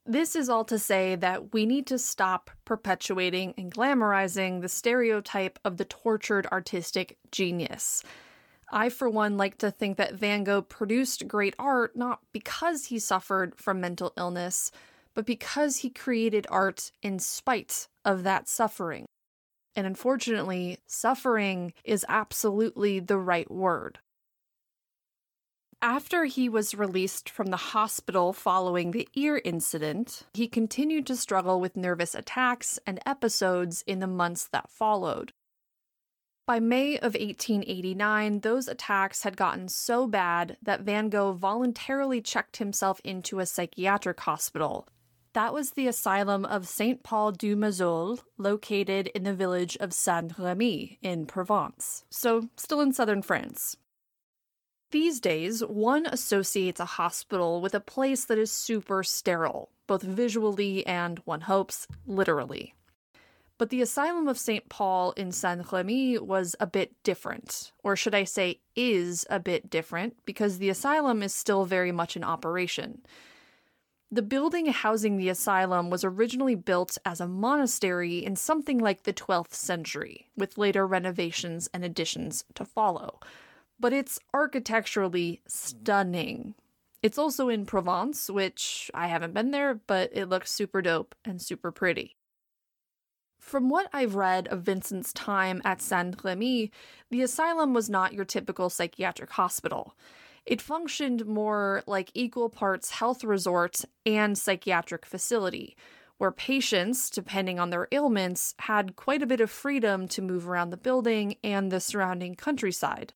This 0.07 0.35
is 0.35 0.49
all 0.49 0.65
to 0.65 0.77
say 0.77 1.15
that 1.15 1.51
we 1.51 1.65
need 1.65 1.87
to 1.87 1.97
stop 1.97 2.51
perpetuating 2.63 3.55
and 3.57 3.73
glamorizing 3.73 4.61
the 4.61 4.69
stereotype 4.69 5.57
of 5.65 5.77
the 5.77 5.85
tortured 5.85 6.45
artistic 6.51 7.17
genius. 7.31 8.03
I, 8.71 8.89
for 8.89 9.09
one, 9.09 9.35
like 9.35 9.57
to 9.59 9.71
think 9.71 9.97
that 9.97 10.13
Van 10.13 10.43
Gogh 10.43 10.61
produced 10.61 11.27
great 11.27 11.55
art 11.57 11.95
not 11.95 12.19
because 12.31 12.85
he 12.85 12.99
suffered 12.99 13.55
from 13.55 13.81
mental 13.81 14.13
illness, 14.15 14.71
but 15.15 15.25
because 15.25 15.77
he 15.77 15.89
created 15.89 16.45
art 16.51 16.91
in 17.01 17.17
spite 17.17 17.87
of 18.03 18.21
that 18.23 18.47
suffering. 18.47 19.05
And 19.75 19.87
unfortunately, 19.87 20.77
suffering 20.85 21.73
is 21.83 22.05
absolutely 22.07 22.99
the 22.99 23.17
right 23.17 23.49
word. 23.49 23.99
After 25.81 26.25
he 26.25 26.49
was 26.49 26.73
released 26.73 27.29
from 27.29 27.47
the 27.47 27.57
hospital 27.57 28.33
following 28.33 28.91
the 28.91 29.07
ear 29.13 29.41
incident, 29.43 30.23
he 30.33 30.47
continued 30.47 31.05
to 31.07 31.15
struggle 31.15 31.59
with 31.59 31.77
nervous 31.77 32.15
attacks 32.15 32.79
and 32.87 32.99
episodes 33.05 33.83
in 33.85 33.99
the 33.99 34.07
months 34.07 34.47
that 34.51 34.69
followed. 34.69 35.33
By 36.47 36.59
May 36.59 36.97
of 36.97 37.13
1889, 37.15 38.41
those 38.41 38.67
attacks 38.67 39.23
had 39.23 39.35
gotten 39.35 39.67
so 39.67 40.05
bad 40.05 40.57
that 40.61 40.81
Van 40.81 41.09
Gogh 41.09 41.33
voluntarily 41.33 42.21
checked 42.21 42.57
himself 42.57 43.01
into 43.03 43.39
a 43.39 43.47
psychiatric 43.47 44.19
hospital. 44.19 44.87
That 45.33 45.53
was 45.53 45.71
the 45.71 45.87
asylum 45.87 46.45
of 46.45 46.67
Saint 46.67 47.03
Paul 47.03 47.31
de 47.31 47.55
Mausole, 47.55 48.19
located 48.37 49.07
in 49.07 49.23
the 49.23 49.33
village 49.33 49.75
of 49.77 49.91
Saint 49.91 50.37
Remy 50.37 50.99
in 51.01 51.25
Provence, 51.25 52.05
so 52.09 52.49
still 52.55 52.79
in 52.79 52.93
southern 52.93 53.21
France. 53.21 53.75
These 54.95 55.19
days, 55.19 55.59
one 55.59 56.05
associates 56.05 56.79
a 56.79 56.85
hospital 56.85 57.59
with 57.59 57.75
a 57.75 57.81
place 57.81 58.23
that 58.23 58.37
is 58.37 58.49
super 58.49 59.03
sterile, 59.03 59.69
both 59.87 60.01
visually 60.01 60.87
and, 60.87 61.19
one 61.25 61.41
hopes, 61.41 61.85
literally. 62.07 62.75
But 63.57 63.71
the 63.71 63.81
Asylum 63.81 64.29
of 64.29 64.39
St. 64.39 64.69
Paul 64.69 65.11
in 65.17 65.33
Saint 65.33 65.69
Remy 65.69 66.19
was 66.19 66.55
a 66.61 66.65
bit 66.65 66.93
different, 67.03 67.73
or 67.83 67.97
should 67.97 68.15
I 68.15 68.23
say, 68.23 68.61
is 68.73 69.25
a 69.29 69.37
bit 69.37 69.69
different, 69.69 70.15
because 70.25 70.59
the 70.59 70.69
asylum 70.69 71.21
is 71.21 71.35
still 71.35 71.65
very 71.65 71.91
much 71.91 72.15
in 72.15 72.23
operation. 72.23 73.01
The 74.09 74.21
building 74.21 74.67
housing 74.67 75.17
the 75.17 75.27
asylum 75.27 75.89
was 75.89 76.05
originally 76.05 76.55
built 76.55 76.97
as 77.03 77.19
a 77.19 77.27
monastery 77.27 78.23
in 78.23 78.37
something 78.37 78.77
like 78.77 79.03
the 79.03 79.11
12th 79.11 79.55
century, 79.55 80.29
with 80.37 80.57
later 80.57 80.87
renovations 80.87 81.69
and 81.73 81.83
additions 81.83 82.45
to 82.53 82.63
follow 82.63 83.19
but 83.79 83.93
it's 83.93 84.19
architecturally 84.33 85.41
stunning. 85.47 86.55
It's 87.01 87.17
also 87.17 87.49
in 87.49 87.65
Provence, 87.65 88.29
which 88.29 88.89
I 88.93 89.07
haven't 89.07 89.33
been 89.33 89.51
there, 89.51 89.75
but 89.75 90.09
it 90.13 90.27
looks 90.27 90.51
super 90.51 90.81
dope 90.81 91.13
and 91.23 91.41
super 91.41 91.71
pretty. 91.71 92.15
From 93.39 93.69
what 93.69 93.89
I've 93.93 94.15
read 94.15 94.47
of 94.47 94.63
Vincent's 94.63 95.13
time 95.13 95.61
at 95.63 95.79
Saint 95.79 96.23
Remy, 96.23 96.71
the 97.11 97.21
asylum 97.21 97.75
was 97.75 97.91
not 97.91 98.13
your 98.13 98.25
typical 98.25 98.71
psychiatric 98.71 99.29
hospital. 99.29 99.95
It 100.47 100.61
functioned 100.61 101.27
more 101.27 101.83
like 101.85 102.09
equal 102.15 102.49
parts 102.49 102.89
health 102.89 103.23
resort 103.23 103.81
and 104.03 104.35
psychiatric 104.35 105.05
facility, 105.05 105.77
where 106.17 106.31
patients, 106.31 107.09
depending 107.09 107.59
on 107.59 107.69
their 107.69 107.87
ailments, 107.91 108.55
had 108.59 108.95
quite 108.95 109.21
a 109.21 109.27
bit 109.27 109.41
of 109.41 109.51
freedom 109.51 110.07
to 110.07 110.23
move 110.23 110.49
around 110.49 110.71
the 110.71 110.77
building 110.77 111.35
and 111.43 111.71
the 111.71 111.79
surrounding 111.79 112.33
countryside. 112.33 113.13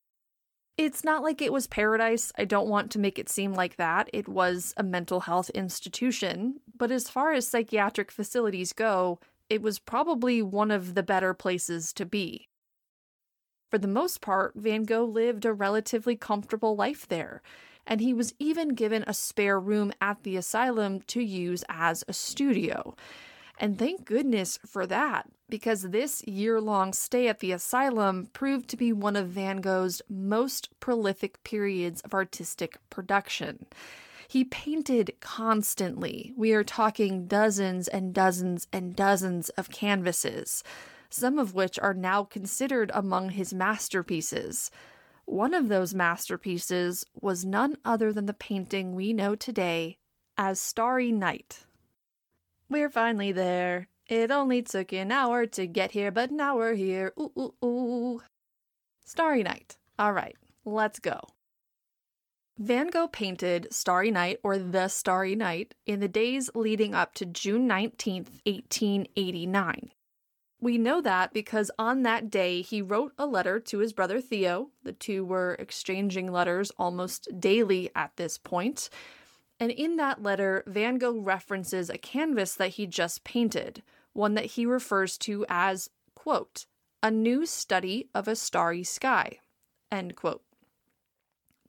It's 0.79 1.03
not 1.03 1.23
like 1.23 1.41
it 1.41 1.51
was 1.51 1.67
paradise. 1.67 2.31
I 2.37 2.45
don't 2.45 2.69
want 2.69 2.89
to 2.91 2.99
make 2.99 3.19
it 3.19 3.27
seem 3.27 3.53
like 3.53 3.75
that. 3.75 4.09
It 4.13 4.29
was 4.29 4.73
a 4.77 4.81
mental 4.81 5.19
health 5.19 5.49
institution. 5.49 6.61
But 6.73 6.89
as 6.89 7.09
far 7.09 7.33
as 7.33 7.45
psychiatric 7.45 8.09
facilities 8.09 8.71
go, 8.71 9.19
it 9.49 9.61
was 9.61 9.77
probably 9.77 10.41
one 10.41 10.71
of 10.71 10.95
the 10.95 11.03
better 11.03 11.33
places 11.33 11.91
to 11.91 12.05
be. 12.05 12.47
For 13.69 13.77
the 13.77 13.89
most 13.89 14.21
part, 14.21 14.53
Van 14.55 14.83
Gogh 14.83 15.03
lived 15.03 15.43
a 15.43 15.51
relatively 15.51 16.15
comfortable 16.15 16.77
life 16.77 17.05
there, 17.05 17.41
and 17.85 17.99
he 17.99 18.13
was 18.13 18.33
even 18.39 18.69
given 18.69 19.03
a 19.05 19.13
spare 19.13 19.59
room 19.59 19.91
at 19.99 20.23
the 20.23 20.37
asylum 20.37 21.01
to 21.07 21.21
use 21.21 21.65
as 21.67 22.05
a 22.07 22.13
studio. 22.13 22.95
And 23.61 23.77
thank 23.77 24.05
goodness 24.05 24.57
for 24.65 24.87
that, 24.87 25.27
because 25.49 25.81
this 25.81 26.25
year 26.25 26.61
long 26.61 26.93
stay 26.93 27.27
at 27.27 27.39
the 27.39 27.51
asylum 27.51 28.29
proved 28.31 28.69
to 28.69 28.77
be 28.77 28.93
one 28.93 29.17
of 29.17 29.27
Van 29.27 29.57
Gogh's 29.57 30.01
most 30.09 30.69
prolific 30.79 31.43
periods 31.43 31.99
of 32.01 32.13
artistic 32.13 32.77
production. 32.89 33.65
He 34.29 34.45
painted 34.45 35.11
constantly. 35.19 36.33
We 36.37 36.53
are 36.53 36.63
talking 36.63 37.27
dozens 37.27 37.89
and 37.89 38.13
dozens 38.13 38.67
and 38.71 38.95
dozens 38.95 39.49
of 39.49 39.71
canvases, 39.71 40.63
some 41.09 41.37
of 41.37 41.53
which 41.53 41.77
are 41.79 41.93
now 41.93 42.23
considered 42.23 42.91
among 42.93 43.31
his 43.31 43.53
masterpieces. 43.53 44.71
One 45.25 45.53
of 45.53 45.67
those 45.67 45.93
masterpieces 45.93 47.05
was 47.19 47.43
none 47.43 47.75
other 47.83 48.13
than 48.13 48.25
the 48.25 48.33
painting 48.33 48.95
we 48.95 49.11
know 49.11 49.35
today 49.35 49.97
as 50.37 50.61
Starry 50.61 51.11
Night. 51.11 51.65
We're 52.69 52.89
finally 52.89 53.31
there. 53.31 53.87
It 54.05 54.29
only 54.29 54.61
took 54.61 54.93
an 54.93 55.11
hour 55.11 55.45
to 55.47 55.65
get 55.65 55.91
here, 55.91 56.11
but 56.11 56.31
now 56.31 56.57
we're 56.57 56.75
here. 56.75 57.13
Ooh, 57.19 57.31
ooh, 57.37 57.65
ooh. 57.65 58.21
Starry 59.05 59.41
Night. 59.43 59.77
All 59.97 60.13
right, 60.13 60.35
let's 60.65 60.99
go. 60.99 61.19
Van 62.59 62.87
Gogh 62.87 63.07
painted 63.07 63.67
Starry 63.71 64.11
Night 64.11 64.39
or 64.43 64.57
The 64.57 64.87
Starry 64.87 65.35
Night 65.35 65.73
in 65.85 65.99
the 65.99 66.07
days 66.07 66.49
leading 66.53 66.93
up 66.93 67.13
to 67.15 67.25
June 67.25 67.67
19th, 67.67 68.41
1889. 68.45 69.91
We 70.61 70.77
know 70.77 71.01
that 71.01 71.33
because 71.33 71.71
on 71.79 72.03
that 72.03 72.29
day 72.29 72.61
he 72.61 72.81
wrote 72.81 73.13
a 73.17 73.25
letter 73.25 73.59
to 73.61 73.79
his 73.79 73.93
brother 73.93 74.19
Theo. 74.19 74.71
The 74.83 74.91
two 74.91 75.23
were 75.23 75.55
exchanging 75.57 76.31
letters 76.31 76.71
almost 76.77 77.29
daily 77.39 77.89
at 77.95 78.11
this 78.17 78.37
point, 78.37 78.89
and 79.59 79.71
in 79.71 79.97
that 79.97 80.23
letter, 80.23 80.63
Van 80.67 80.97
Gogh 80.97 81.19
references 81.19 81.89
a 81.89 81.97
canvas 81.97 82.53
that 82.55 82.69
he 82.69 82.87
just 82.87 83.23
painted, 83.23 83.83
one 84.13 84.33
that 84.35 84.45
he 84.45 84.65
refers 84.65 85.17
to 85.19 85.45
as, 85.49 85.89
quote, 86.15 86.65
a 87.03 87.11
new 87.11 87.45
study 87.45 88.09
of 88.13 88.27
a 88.27 88.35
starry 88.35 88.83
sky, 88.83 89.39
end 89.91 90.15
quote. 90.15 90.43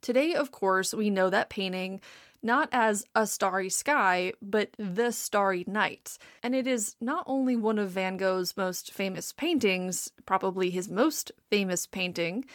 Today, 0.01 0.33
of 0.33 0.51
course, 0.51 0.93
we 0.93 1.09
know 1.09 1.29
that 1.29 1.49
painting 1.49 2.01
not 2.43 2.69
as 2.71 3.05
a 3.13 3.27
starry 3.27 3.69
sky, 3.69 4.33
but 4.41 4.71
the 4.77 5.11
starry 5.11 5.63
night. 5.67 6.17
And 6.41 6.55
it 6.55 6.65
is 6.65 6.95
not 6.99 7.23
only 7.27 7.55
one 7.55 7.77
of 7.77 7.91
Van 7.91 8.17
Gogh's 8.17 8.57
most 8.57 8.91
famous 8.91 9.31
paintings, 9.31 10.11
probably 10.25 10.69
his 10.71 10.89
most 10.89 11.31
famous 11.49 11.85
painting, 11.85 12.45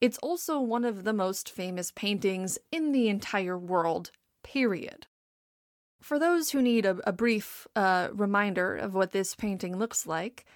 it's 0.00 0.18
also 0.18 0.60
one 0.60 0.84
of 0.84 1.04
the 1.04 1.12
most 1.12 1.50
famous 1.50 1.90
paintings 1.90 2.58
in 2.70 2.92
the 2.92 3.08
entire 3.08 3.58
world 3.58 4.10
period. 4.52 5.06
For 6.00 6.18
those 6.18 6.50
who 6.50 6.62
need 6.62 6.86
a, 6.86 6.98
a 7.04 7.12
brief 7.12 7.66
uh, 7.76 8.08
reminder 8.12 8.74
of 8.74 8.94
what 8.94 9.12
this 9.12 9.34
painting 9.34 9.76
looks 9.76 10.06
like, 10.06 10.46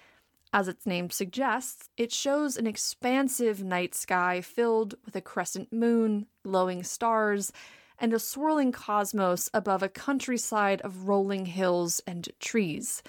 as 0.51 0.67
its 0.67 0.87
name 0.87 1.09
suggests, 1.11 1.89
it 1.95 2.11
shows 2.11 2.57
an 2.57 2.65
expansive 2.65 3.63
night 3.63 3.93
sky 3.93 4.41
filled 4.41 4.95
with 5.05 5.15
a 5.15 5.21
crescent 5.21 5.71
moon, 5.71 6.25
glowing 6.43 6.83
stars, 6.83 7.51
and 7.99 8.13
a 8.13 8.19
swirling 8.19 8.71
cosmos 8.71 9.49
above 9.53 9.83
a 9.83 9.89
countryside 9.89 10.81
of 10.81 11.07
rolling 11.07 11.45
hills 11.45 12.01
and 12.07 12.29
trees. 12.39 13.03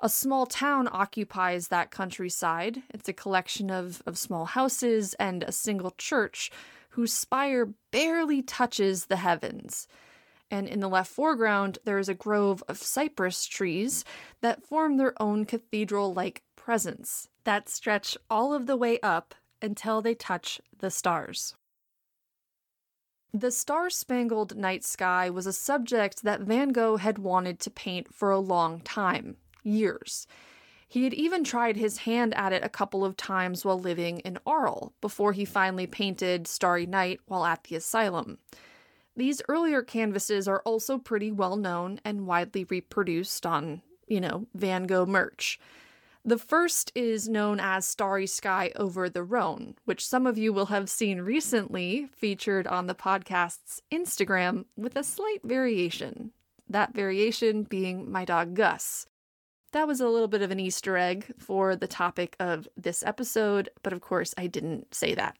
A 0.00 0.08
small 0.08 0.46
town 0.46 0.88
occupies 0.90 1.68
that 1.68 1.92
countryside. 1.92 2.82
It's 2.90 3.08
a 3.08 3.12
collection 3.12 3.70
of, 3.70 4.02
of 4.04 4.18
small 4.18 4.46
houses 4.46 5.14
and 5.14 5.44
a 5.44 5.52
single 5.52 5.92
church 5.96 6.50
whose 6.90 7.12
spire 7.12 7.68
barely 7.92 8.42
touches 8.42 9.06
the 9.06 9.16
heavens 9.16 9.86
and 10.50 10.68
in 10.68 10.80
the 10.80 10.88
left 10.88 11.10
foreground, 11.10 11.78
there 11.84 11.98
is 11.98 12.08
a 12.08 12.14
grove 12.14 12.62
of 12.68 12.78
cypress 12.78 13.46
trees 13.46 14.04
that 14.40 14.64
form 14.64 14.96
their 14.96 15.20
own 15.20 15.44
cathedral 15.44 16.12
like 16.12 16.42
presence 16.56 17.28
that 17.44 17.68
stretch 17.68 18.16
all 18.28 18.52
of 18.52 18.66
the 18.66 18.76
way 18.76 18.98
up 19.02 19.34
until 19.62 20.02
they 20.02 20.14
touch 20.14 20.60
the 20.78 20.90
stars. 20.90 21.54
The 23.32 23.50
star 23.50 23.90
spangled 23.90 24.56
night 24.56 24.84
sky 24.84 25.28
was 25.28 25.46
a 25.46 25.52
subject 25.52 26.22
that 26.22 26.40
Van 26.40 26.70
Gogh 26.70 26.96
had 26.96 27.18
wanted 27.18 27.60
to 27.60 27.70
paint 27.70 28.14
for 28.14 28.30
a 28.30 28.38
long 28.38 28.80
time 28.80 29.36
years. 29.62 30.26
He 30.88 31.04
had 31.04 31.12
even 31.12 31.44
tried 31.44 31.76
his 31.76 31.98
hand 31.98 32.32
at 32.34 32.54
it 32.54 32.64
a 32.64 32.70
couple 32.70 33.04
of 33.04 33.16
times 33.18 33.64
while 33.64 33.78
living 33.78 34.20
in 34.20 34.38
Arles 34.46 34.92
before 35.02 35.34
he 35.34 35.44
finally 35.44 35.86
painted 35.86 36.46
Starry 36.46 36.86
Night 36.86 37.20
while 37.26 37.44
at 37.44 37.64
the 37.64 37.76
asylum. 37.76 38.38
These 39.18 39.42
earlier 39.48 39.82
canvases 39.82 40.46
are 40.46 40.62
also 40.64 40.96
pretty 40.96 41.32
well 41.32 41.56
known 41.56 42.00
and 42.04 42.24
widely 42.24 42.62
reproduced 42.62 43.44
on, 43.44 43.82
you 44.06 44.20
know, 44.20 44.46
Van 44.54 44.86
Gogh 44.86 45.06
merch. 45.06 45.58
The 46.24 46.38
first 46.38 46.92
is 46.94 47.28
known 47.28 47.58
as 47.58 47.84
Starry 47.84 48.28
Sky 48.28 48.70
Over 48.76 49.10
the 49.10 49.24
Rhone, 49.24 49.74
which 49.86 50.06
some 50.06 50.24
of 50.24 50.38
you 50.38 50.52
will 50.52 50.66
have 50.66 50.88
seen 50.88 51.22
recently 51.22 52.08
featured 52.12 52.68
on 52.68 52.86
the 52.86 52.94
podcast's 52.94 53.82
Instagram 53.90 54.66
with 54.76 54.94
a 54.94 55.02
slight 55.02 55.40
variation. 55.42 56.30
That 56.68 56.94
variation 56.94 57.64
being 57.64 58.08
my 58.08 58.24
dog 58.24 58.54
Gus. 58.54 59.08
That 59.72 59.88
was 59.88 60.00
a 60.00 60.08
little 60.08 60.28
bit 60.28 60.42
of 60.42 60.52
an 60.52 60.60
Easter 60.60 60.96
egg 60.96 61.34
for 61.38 61.74
the 61.74 61.88
topic 61.88 62.36
of 62.38 62.68
this 62.76 63.02
episode, 63.02 63.68
but 63.82 63.92
of 63.92 64.00
course 64.00 64.32
I 64.38 64.46
didn't 64.46 64.94
say 64.94 65.16
that 65.16 65.36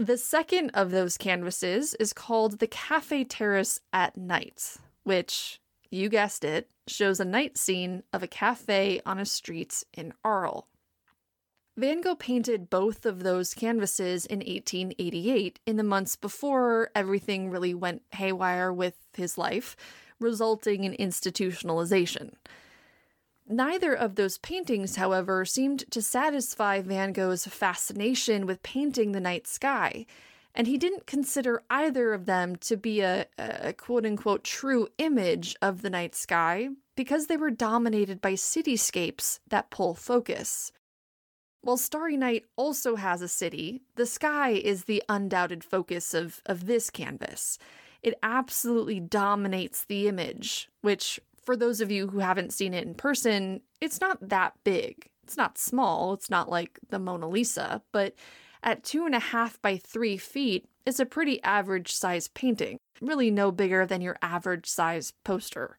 the 0.00 0.16
second 0.16 0.70
of 0.72 0.90
those 0.90 1.18
canvases 1.18 1.92
is 2.00 2.14
called 2.14 2.58
The 2.58 2.66
Cafe 2.66 3.24
Terrace 3.24 3.80
at 3.92 4.16
Night, 4.16 4.78
which, 5.04 5.60
you 5.90 6.08
guessed 6.08 6.42
it, 6.42 6.70
shows 6.88 7.20
a 7.20 7.24
night 7.26 7.58
scene 7.58 8.02
of 8.10 8.22
a 8.22 8.26
cafe 8.26 9.02
on 9.04 9.18
a 9.18 9.26
street 9.26 9.84
in 9.92 10.14
Arles. 10.24 10.64
Van 11.76 12.00
Gogh 12.00 12.14
painted 12.14 12.70
both 12.70 13.04
of 13.04 13.22
those 13.22 13.52
canvases 13.52 14.24
in 14.24 14.38
1888, 14.38 15.60
in 15.66 15.76
the 15.76 15.82
months 15.82 16.16
before 16.16 16.90
everything 16.94 17.50
really 17.50 17.74
went 17.74 18.00
haywire 18.12 18.72
with 18.72 18.96
his 19.12 19.36
life, 19.36 19.76
resulting 20.18 20.84
in 20.84 20.94
institutionalization. 20.94 22.32
Neither 23.52 23.92
of 23.92 24.14
those 24.14 24.38
paintings, 24.38 24.94
however, 24.94 25.44
seemed 25.44 25.90
to 25.90 26.00
satisfy 26.00 26.80
Van 26.82 27.12
Gogh's 27.12 27.46
fascination 27.46 28.46
with 28.46 28.62
painting 28.62 29.10
the 29.10 29.18
night 29.18 29.48
sky, 29.48 30.06
and 30.54 30.68
he 30.68 30.78
didn't 30.78 31.06
consider 31.06 31.64
either 31.68 32.12
of 32.12 32.26
them 32.26 32.54
to 32.56 32.76
be 32.76 33.00
a, 33.00 33.26
a 33.38 33.72
quote 33.72 34.06
unquote 34.06 34.44
true 34.44 34.86
image 34.98 35.56
of 35.60 35.82
the 35.82 35.90
night 35.90 36.14
sky 36.14 36.68
because 36.94 37.26
they 37.26 37.36
were 37.36 37.50
dominated 37.50 38.20
by 38.20 38.34
cityscapes 38.34 39.40
that 39.48 39.70
pull 39.70 39.96
focus. 39.96 40.70
While 41.62 41.76
Starry 41.76 42.16
Night 42.16 42.44
also 42.54 42.94
has 42.94 43.20
a 43.20 43.28
city, 43.28 43.82
the 43.96 44.06
sky 44.06 44.50
is 44.50 44.84
the 44.84 45.02
undoubted 45.08 45.64
focus 45.64 46.14
of, 46.14 46.40
of 46.46 46.66
this 46.66 46.88
canvas. 46.88 47.58
It 48.00 48.14
absolutely 48.22 49.00
dominates 49.00 49.84
the 49.84 50.06
image, 50.06 50.70
which 50.82 51.20
for 51.50 51.56
those 51.56 51.80
of 51.80 51.90
you 51.90 52.06
who 52.06 52.20
haven't 52.20 52.52
seen 52.52 52.72
it 52.72 52.86
in 52.86 52.94
person, 52.94 53.60
it's 53.80 54.00
not 54.00 54.28
that 54.28 54.52
big. 54.62 55.10
It's 55.24 55.36
not 55.36 55.58
small. 55.58 56.12
It's 56.12 56.30
not 56.30 56.48
like 56.48 56.78
the 56.90 56.98
Mona 57.00 57.28
Lisa, 57.28 57.82
but 57.90 58.14
at 58.62 58.84
two 58.84 59.04
and 59.04 59.16
a 59.16 59.18
half 59.18 59.60
by 59.60 59.76
three 59.76 60.16
feet, 60.16 60.68
it's 60.86 61.00
a 61.00 61.04
pretty 61.04 61.42
average 61.42 61.92
size 61.92 62.28
painting, 62.28 62.78
really 63.00 63.32
no 63.32 63.50
bigger 63.50 63.84
than 63.84 64.00
your 64.00 64.16
average 64.22 64.68
size 64.68 65.12
poster. 65.24 65.76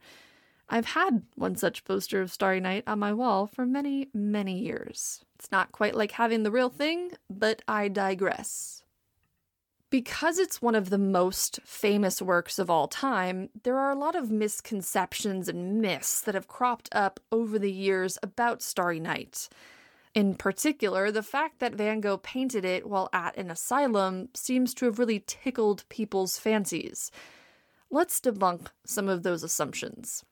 I've 0.67 0.87
had 0.87 1.23
one 1.35 1.55
such 1.55 1.85
poster 1.85 2.21
of 2.21 2.33
Starry 2.33 2.59
Night 2.59 2.83
on 2.85 2.99
my 2.99 3.13
wall 3.13 3.47
for 3.47 3.65
many, 3.65 4.09
many 4.13 4.59
years. 4.59 5.23
It's 5.35 5.53
not 5.53 5.71
quite 5.71 5.95
like 5.95 6.11
having 6.11 6.43
the 6.43 6.51
real 6.51 6.69
thing, 6.69 7.11
but 7.29 7.61
I 7.65 7.87
digress. 7.87 8.80
Because 9.91 10.39
it's 10.39 10.61
one 10.61 10.73
of 10.73 10.89
the 10.89 10.97
most 10.97 11.59
famous 11.65 12.21
works 12.21 12.57
of 12.57 12.69
all 12.69 12.87
time, 12.87 13.49
there 13.63 13.77
are 13.77 13.91
a 13.91 13.99
lot 13.99 14.15
of 14.15 14.31
misconceptions 14.31 15.49
and 15.49 15.81
myths 15.81 16.21
that 16.21 16.33
have 16.33 16.47
cropped 16.47 16.87
up 16.93 17.19
over 17.29 17.59
the 17.59 17.71
years 17.71 18.17
about 18.23 18.61
Starry 18.61 19.01
Night. 19.01 19.49
In 20.15 20.35
particular, 20.35 21.11
the 21.11 21.21
fact 21.21 21.59
that 21.59 21.75
Van 21.75 21.99
Gogh 21.99 22.17
painted 22.17 22.63
it 22.63 22.87
while 22.87 23.09
at 23.11 23.35
an 23.35 23.51
asylum 23.51 24.29
seems 24.33 24.73
to 24.75 24.85
have 24.85 24.97
really 24.97 25.25
tickled 25.27 25.83
people's 25.89 26.37
fancies. 26.37 27.11
Let's 27.89 28.21
debunk 28.21 28.67
some 28.85 29.09
of 29.09 29.23
those 29.23 29.43
assumptions. 29.43 30.23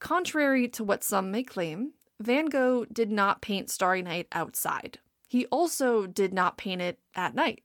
Contrary 0.00 0.68
to 0.68 0.84
what 0.84 1.02
some 1.02 1.30
may 1.30 1.44
claim, 1.44 1.92
Van 2.20 2.46
Gogh 2.46 2.84
did 2.92 3.10
not 3.10 3.40
paint 3.40 3.70
Starry 3.70 4.02
Night 4.02 4.28
outside. 4.32 4.98
He 5.28 5.46
also 5.46 6.06
did 6.06 6.34
not 6.34 6.58
paint 6.58 6.82
it 6.82 6.98
at 7.14 7.34
night. 7.34 7.62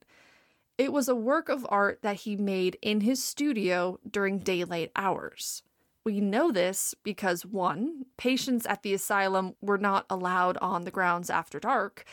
It 0.80 0.94
was 0.94 1.10
a 1.10 1.16
work 1.16 1.50
of 1.50 1.68
art 1.68 2.00
that 2.04 2.22
he 2.22 2.38
made 2.38 2.78
in 2.82 3.02
his 3.02 3.22
studio 3.22 4.00
during 4.10 4.40
daylight 4.40 4.92
hours. 4.96 5.62
We 6.06 6.22
know 6.22 6.54
this 6.54 6.96
because 7.04 7.46
one, 7.46 8.06
patients 8.16 8.66
at 8.66 8.82
the 8.82 8.94
asylum 8.94 9.56
were 9.60 9.78
not 9.78 10.06
allowed 10.10 10.56
on 10.60 10.86
the 10.86 10.90
grounds 10.90 11.30
after 11.30 11.60
dark, 11.60 12.06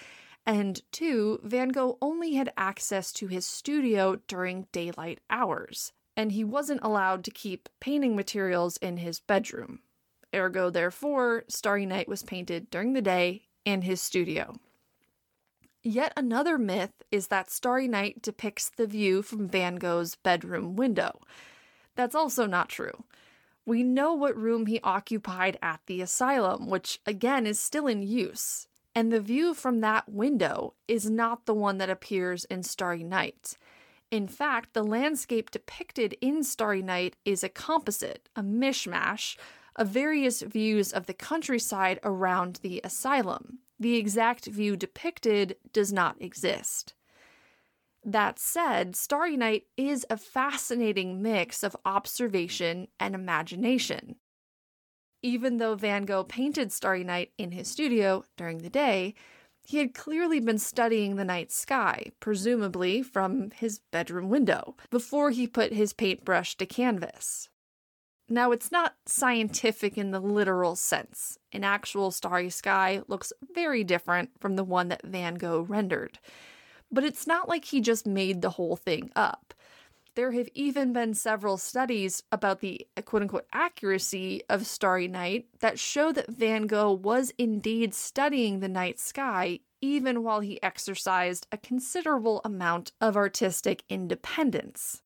and 0.45 0.83
two, 0.91 1.39
Van 1.45 1.69
Gogh 1.69 1.97
only 2.03 2.35
had 2.35 2.53
access 2.57 3.13
to 3.13 3.29
his 3.29 3.47
studio 3.47 4.17
during 4.27 4.67
daylight 4.73 5.21
hours, 5.31 5.93
and 6.17 6.33
he 6.33 6.43
wasn't 6.43 6.83
allowed 6.83 7.23
to 7.23 7.31
keep 7.31 7.69
painting 7.79 8.17
materials 8.17 8.79
in 8.79 8.97
his 8.97 9.21
bedroom. 9.21 9.79
Ergo, 10.35 10.71
therefore, 10.71 11.45
Starry 11.47 11.87
Night 11.87 12.09
was 12.09 12.25
painted 12.25 12.69
during 12.71 12.95
the 12.95 13.01
day 13.01 13.45
in 13.65 13.83
his 13.83 14.03
studio. 14.03 14.57
Yet 15.87 16.13
another 16.17 16.59
myth 16.59 17.05
is 17.13 17.29
that 17.29 17.49
Starry 17.49 17.87
Night 17.87 18.21
depicts 18.21 18.71
the 18.71 18.89
view 18.89 19.23
from 19.23 19.47
Van 19.47 19.77
Gogh's 19.77 20.17
bedroom 20.17 20.75
window. 20.75 21.21
That's 21.95 22.17
also 22.17 22.45
not 22.45 22.69
true. 22.69 23.05
We 23.65 23.85
know 23.85 24.13
what 24.13 24.37
room 24.37 24.67
he 24.67 24.81
occupied 24.81 25.57
at 25.63 25.79
the 25.87 26.01
asylum, 26.01 26.69
which 26.69 26.99
again 27.07 27.47
is 27.47 27.61
still 27.61 27.87
in 27.87 28.03
use, 28.03 28.67
and 28.97 29.13
the 29.13 29.21
view 29.21 29.55
from 29.55 29.81
that 29.81 30.09
window 30.09 30.75
is 30.89 31.09
not 31.09 31.47
the 31.47 31.55
one 31.55 31.79
that 31.79 31.89
appears 31.89 32.45
in 32.47 32.65
Starry 32.65 33.05
Night. 33.05 33.57
In 34.11 34.27
fact, 34.27 34.73
the 34.73 34.83
landscape 34.83 35.53
depicted 35.53 36.17
in 36.21 36.43
Starry 36.43 36.83
Night 36.83 37.15
is 37.25 37.45
a 37.45 37.49
composite, 37.49 38.29
a 38.35 38.43
mishmash, 38.43 39.37
of 39.77 39.87
various 39.87 40.43
views 40.43 40.93
of 40.93 41.07
the 41.07 41.15
countryside 41.15 42.01
around 42.03 42.59
the 42.63 42.81
asylum 42.83 43.61
the 43.79 43.97
exact 43.97 44.47
view 44.47 44.77
depicted 44.77 45.57
does 45.73 45.93
not 45.93 46.21
exist. 46.21 46.95
That 48.05 48.39
said, 48.39 48.95
Starry 48.95 49.37
Night 49.37 49.65
is 49.77 50.07
a 50.09 50.17
fascinating 50.17 51.21
mix 51.21 51.65
of 51.65 51.77
observation 51.85 52.89
and 53.01 53.15
imagination. 53.15 54.17
Even 55.23 55.57
though 55.57 55.75
Van 55.75 56.05
Gogh 56.05 56.23
painted 56.23 56.71
Starry 56.71 57.03
Night 57.03 57.33
in 57.37 57.51
his 57.51 57.69
studio 57.69 58.25
during 58.37 58.59
the 58.59 58.71
day, 58.71 59.15
he 59.65 59.79
had 59.79 59.95
clearly 59.95 60.39
been 60.39 60.59
studying 60.59 61.17
the 61.17 61.25
night 61.25 61.51
sky, 61.51 62.13
presumably 62.21 63.03
from 63.03 63.51
his 63.51 63.81
bedroom 63.91 64.29
window, 64.29 64.77
before 64.91 65.31
he 65.31 65.49
put 65.49 65.73
his 65.73 65.93
paintbrush 65.93 66.57
to 66.57 66.67
canvas. 66.67 67.49
Now, 68.29 68.51
it's 68.51 68.73
not 68.73 68.97
scientific 69.07 69.97
in 69.97 70.11
the 70.11 70.19
literal 70.19 70.75
sense. 70.75 71.39
An 71.53 71.63
actual 71.63 72.11
starry 72.11 72.51
sky 72.51 73.03
looks 73.07 73.33
very 73.55 73.85
different 73.85 74.31
from 74.41 74.57
the 74.57 74.65
one 74.65 74.89
that 74.89 75.07
Van 75.07 75.37
Gogh 75.37 75.61
rendered. 75.61 76.19
But 76.91 77.05
it's 77.05 77.27
not 77.27 77.49
like 77.49 77.67
he 77.67 77.81
just 77.81 78.07
made 78.07 78.43
the 78.43 78.51
whole 78.51 78.77
thing 78.77 79.11
up. 79.15 79.55
There 80.17 80.33
have 80.33 80.49
even 80.55 80.93
been 80.93 81.15
several 81.15 81.59
studies 81.59 82.23
about 82.33 82.61
the 82.61 82.87
quote 83.05 83.23
unquote 83.23 83.47
accuracy 83.53 84.43
of 84.49 84.67
Starry 84.67 85.09
Night 85.09 85.47
that 85.61 85.79
show 85.79 86.11
that 86.13 86.31
Van 86.31 86.67
Gogh 86.67 86.93
was 86.93 87.33
indeed 87.39 87.95
studying 87.95 88.59
the 88.59 88.69
night 88.69 88.99
sky 88.99 89.61
even 89.83 90.23
while 90.23 90.41
he 90.41 90.63
exercised 90.63 91.47
a 91.53 91.59
considerable 91.59 92.41
amount 92.45 92.93
of 93.01 93.17
artistic 93.17 93.85
independence. 93.91 95.03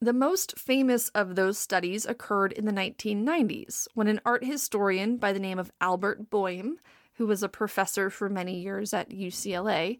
The 0.00 0.12
most 0.12 0.56
famous 0.56 1.08
of 1.08 1.34
those 1.34 1.58
studies 1.58 2.06
occurred 2.06 2.52
in 2.52 2.66
the 2.66 2.72
1990s 2.72 3.88
when 3.94 4.06
an 4.06 4.20
art 4.24 4.44
historian 4.44 5.16
by 5.16 5.32
the 5.32 5.40
name 5.40 5.58
of 5.58 5.72
Albert 5.80 6.30
Boime, 6.30 6.76
who 7.14 7.26
was 7.26 7.42
a 7.42 7.48
professor 7.48 8.08
for 8.08 8.28
many 8.28 8.60
years 8.60 8.94
at 8.94 9.10
UCLA, 9.10 9.98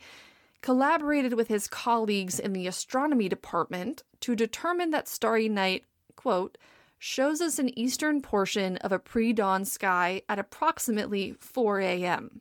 collaborated 0.62 1.32
with 1.32 1.49
his 1.49 1.66
colleagues 1.66 2.38
in 2.38 2.53
the 2.53 2.68
astronomy 2.68 3.28
department 3.28 4.05
to 4.20 4.36
determine 4.36 4.90
that 4.90 5.09
starry 5.09 5.49
night, 5.49 5.84
quote, 6.14 6.59
shows 7.01 7.40
us 7.40 7.59
an 7.59 7.76
eastern 7.76 8.22
portion 8.22 8.76
of 8.78 8.92
a 8.92 9.01
pre 9.01 9.32
dawn 9.32 9.64
sky 9.64 10.22
at 10.28 10.38
approximately 10.38 11.34
4 11.40 11.80
a.m. 11.80 12.40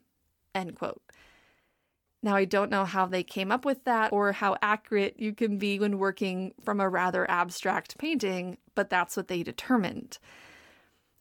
End 0.54 0.76
quote. 0.76 1.02
Now, 2.24 2.36
I 2.36 2.46
don't 2.46 2.72
know 2.72 2.86
how 2.86 3.06
they 3.06 3.24
came 3.24 3.52
up 3.52 3.64
with 3.64 3.84
that 3.84 4.12
or 4.12 4.32
how 4.32 4.58
accurate 4.62 5.20
you 5.20 5.34
can 5.34 5.58
be 5.58 5.80
when 5.80 6.00
working 6.00 6.54
from 6.64 6.80
a 6.80 6.90
rather 6.90 7.30
abstract 7.30 7.98
painting, 7.98 8.58
but 8.76 8.90
that's 8.90 9.16
what 9.16 9.28
they 9.28 9.44
determined. 9.44 10.18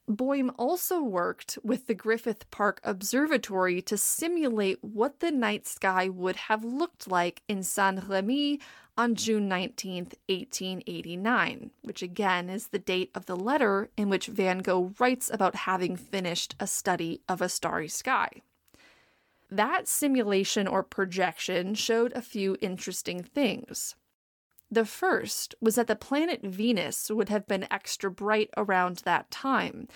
Boime 0.09 0.55
also 0.57 1.03
worked 1.03 1.59
with 1.65 1.87
the 1.87 1.95
Griffith 1.95 2.49
Park 2.53 2.81
Observatory 2.85 3.83
to 3.83 3.97
simulate 3.97 4.83
what 4.83 5.19
the 5.19 5.33
night 5.33 5.67
sky 5.67 6.09
would 6.09 6.37
have 6.37 6.65
looked 6.65 7.11
like 7.11 7.43
in 7.49 7.65
Saint 7.65 8.05
Remy 8.07 8.61
on 8.97 9.17
June 9.17 9.49
19, 9.49 10.05
1889, 10.29 11.71
which 11.83 12.03
again 12.03 12.49
is 12.49 12.69
the 12.69 12.79
date 12.79 13.11
of 13.15 13.27
the 13.27 13.37
letter 13.37 13.91
in 13.97 14.09
which 14.09 14.29
Van 14.29 14.59
Gogh 14.61 14.95
writes 14.99 15.29
about 15.33 15.55
having 15.55 15.97
finished 15.97 16.55
a 16.61 16.69
study 16.69 17.21
of 17.29 17.43
a 17.43 17.49
starry 17.49 17.89
sky. 17.89 18.43
That 19.51 19.87
simulation 19.87 20.67
or 20.67 20.83
projection 20.83 21.75
showed 21.75 22.13
a 22.13 22.23
few 22.23 22.57
interesting 22.61 23.23
things. 23.23 23.95
The 24.71 24.85
first 24.85 25.55
was 25.61 25.77
that 25.77 25.87
the 25.87 25.95
planet 25.95 26.43
Venus 26.43 27.11
would 27.11 27.29
have 27.29 27.47
been 27.47 27.71
extra 27.71 28.11
bright 28.11 28.51
around 28.57 28.99
that 29.05 29.31
time, 29.31 29.87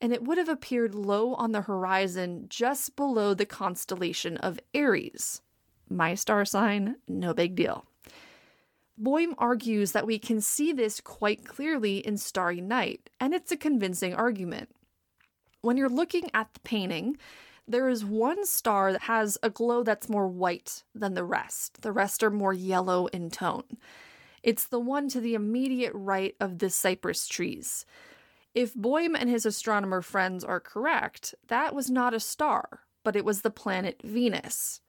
and 0.00 0.12
it 0.12 0.22
would 0.22 0.36
have 0.36 0.50
appeared 0.50 0.94
low 0.94 1.34
on 1.34 1.52
the 1.52 1.62
horizon 1.62 2.46
just 2.48 2.94
below 2.94 3.32
the 3.32 3.46
constellation 3.46 4.36
of 4.36 4.60
Aries. 4.74 5.40
My 5.88 6.14
star 6.14 6.44
sign, 6.44 6.96
no 7.08 7.32
big 7.32 7.54
deal. 7.54 7.86
Boime 9.00 9.34
argues 9.38 9.92
that 9.92 10.06
we 10.06 10.18
can 10.18 10.40
see 10.40 10.72
this 10.72 11.00
quite 11.00 11.46
clearly 11.46 11.98
in 11.98 12.18
Starry 12.18 12.60
Night, 12.60 13.08
and 13.18 13.32
it's 13.32 13.52
a 13.52 13.56
convincing 13.56 14.12
argument. 14.12 14.68
When 15.62 15.76
you're 15.76 15.88
looking 15.88 16.30
at 16.34 16.52
the 16.52 16.60
painting, 16.60 17.16
there 17.68 17.88
is 17.88 18.04
one 18.04 18.46
star 18.46 18.92
that 18.92 19.02
has 19.02 19.36
a 19.42 19.50
glow 19.50 19.82
that's 19.82 20.08
more 20.08 20.26
white 20.26 20.82
than 20.94 21.14
the 21.14 21.24
rest. 21.24 21.82
The 21.82 21.92
rest 21.92 22.22
are 22.22 22.30
more 22.30 22.54
yellow 22.54 23.06
in 23.06 23.30
tone. 23.30 23.64
It's 24.42 24.66
the 24.66 24.80
one 24.80 25.08
to 25.10 25.20
the 25.20 25.34
immediate 25.34 25.92
right 25.94 26.34
of 26.40 26.58
the 26.58 26.70
cypress 26.70 27.28
trees. 27.28 27.84
If 28.54 28.74
Boime 28.74 29.14
and 29.14 29.28
his 29.28 29.44
astronomer 29.44 30.00
friends 30.00 30.42
are 30.42 30.60
correct, 30.60 31.34
that 31.48 31.74
was 31.74 31.90
not 31.90 32.14
a 32.14 32.20
star, 32.20 32.80
but 33.04 33.14
it 33.14 33.24
was 33.24 33.42
the 33.42 33.50
planet 33.50 34.00
Venus. 34.02 34.80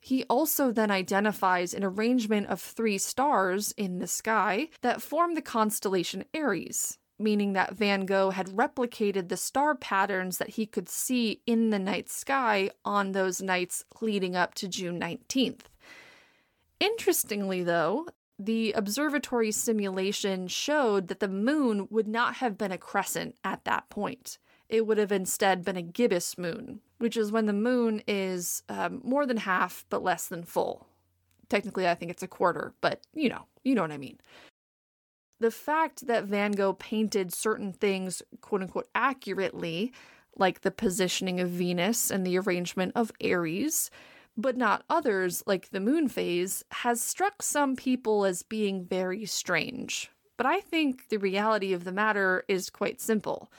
He 0.00 0.24
also 0.24 0.72
then 0.72 0.90
identifies 0.90 1.74
an 1.74 1.84
arrangement 1.84 2.48
of 2.48 2.60
three 2.60 2.98
stars 2.98 3.72
in 3.76 3.98
the 3.98 4.06
sky 4.06 4.68
that 4.80 5.02
form 5.02 5.34
the 5.34 5.42
constellation 5.42 6.24
Aries 6.34 6.98
meaning 7.22 7.52
that 7.52 7.74
Van 7.74 8.04
Gogh 8.04 8.30
had 8.30 8.48
replicated 8.48 9.28
the 9.28 9.36
star 9.36 9.74
patterns 9.74 10.38
that 10.38 10.50
he 10.50 10.66
could 10.66 10.88
see 10.88 11.40
in 11.46 11.70
the 11.70 11.78
night 11.78 12.10
sky 12.10 12.70
on 12.84 13.12
those 13.12 13.40
nights 13.40 13.84
leading 14.00 14.36
up 14.36 14.54
to 14.54 14.68
June 14.68 15.00
19th. 15.00 15.62
Interestingly, 16.80 17.62
though, 17.62 18.06
the 18.38 18.72
observatory 18.72 19.52
simulation 19.52 20.48
showed 20.48 21.08
that 21.08 21.20
the 21.20 21.28
moon 21.28 21.86
would 21.90 22.08
not 22.08 22.36
have 22.36 22.58
been 22.58 22.72
a 22.72 22.78
crescent 22.78 23.36
at 23.44 23.64
that 23.64 23.88
point. 23.88 24.38
It 24.68 24.86
would 24.86 24.98
have 24.98 25.12
instead 25.12 25.64
been 25.64 25.76
a 25.76 25.82
gibbous 25.82 26.36
moon, 26.36 26.80
which 26.98 27.16
is 27.16 27.30
when 27.30 27.46
the 27.46 27.52
moon 27.52 28.02
is 28.08 28.62
um, 28.68 29.00
more 29.04 29.26
than 29.26 29.36
half 29.36 29.84
but 29.90 30.02
less 30.02 30.26
than 30.26 30.42
full. 30.42 30.86
Technically, 31.48 31.86
I 31.86 31.94
think 31.94 32.10
it's 32.10 32.22
a 32.22 32.28
quarter, 32.28 32.72
but 32.80 33.02
you 33.14 33.28
know, 33.28 33.44
you 33.62 33.74
know 33.74 33.82
what 33.82 33.92
I 33.92 33.98
mean 33.98 34.18
the 35.42 35.50
fact 35.50 36.06
that 36.06 36.24
Van 36.24 36.52
Gogh 36.52 36.72
painted 36.72 37.34
certain 37.34 37.72
things, 37.72 38.22
quote 38.40 38.62
unquote, 38.62 38.88
accurately, 38.94 39.92
like 40.36 40.62
the 40.62 40.70
positioning 40.70 41.40
of 41.40 41.50
Venus 41.50 42.10
and 42.10 42.26
the 42.26 42.38
arrangement 42.38 42.92
of 42.94 43.12
Aries, 43.20 43.90
but 44.36 44.56
not 44.56 44.84
others, 44.88 45.42
like 45.46 45.68
the 45.70 45.80
moon 45.80 46.08
phase, 46.08 46.64
has 46.70 47.02
struck 47.02 47.42
some 47.42 47.76
people 47.76 48.24
as 48.24 48.42
being 48.42 48.84
very 48.84 49.26
strange. 49.26 50.10
But 50.36 50.46
I 50.46 50.60
think 50.60 51.08
the 51.08 51.18
reality 51.18 51.72
of 51.72 51.84
the 51.84 51.92
matter 51.92 52.44
is 52.48 52.70
quite 52.70 53.00
simple. 53.00 53.50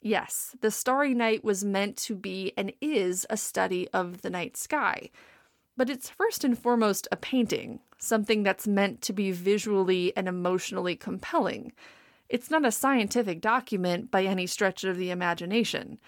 Yes, 0.00 0.54
the 0.60 0.70
Starry 0.70 1.14
Night 1.14 1.42
was 1.42 1.64
meant 1.64 1.96
to 1.98 2.14
be 2.14 2.52
and 2.56 2.72
is 2.80 3.26
a 3.30 3.36
study 3.36 3.88
of 3.92 4.22
the 4.22 4.30
night 4.30 4.56
sky, 4.56 5.10
but 5.76 5.90
it's 5.90 6.10
first 6.10 6.44
and 6.44 6.58
foremost 6.58 7.08
a 7.10 7.16
painting, 7.16 7.80
something 7.98 8.42
that's 8.42 8.66
meant 8.66 9.00
to 9.02 9.12
be 9.12 9.30
visually 9.32 10.12
and 10.16 10.28
emotionally 10.28 10.96
compelling. 10.96 11.72
It's 12.28 12.50
not 12.50 12.64
a 12.64 12.72
scientific 12.72 13.40
document 13.40 14.10
by 14.10 14.24
any 14.24 14.46
stretch 14.46 14.84
of 14.84 14.96
the 14.96 15.10
imagination. 15.10 15.98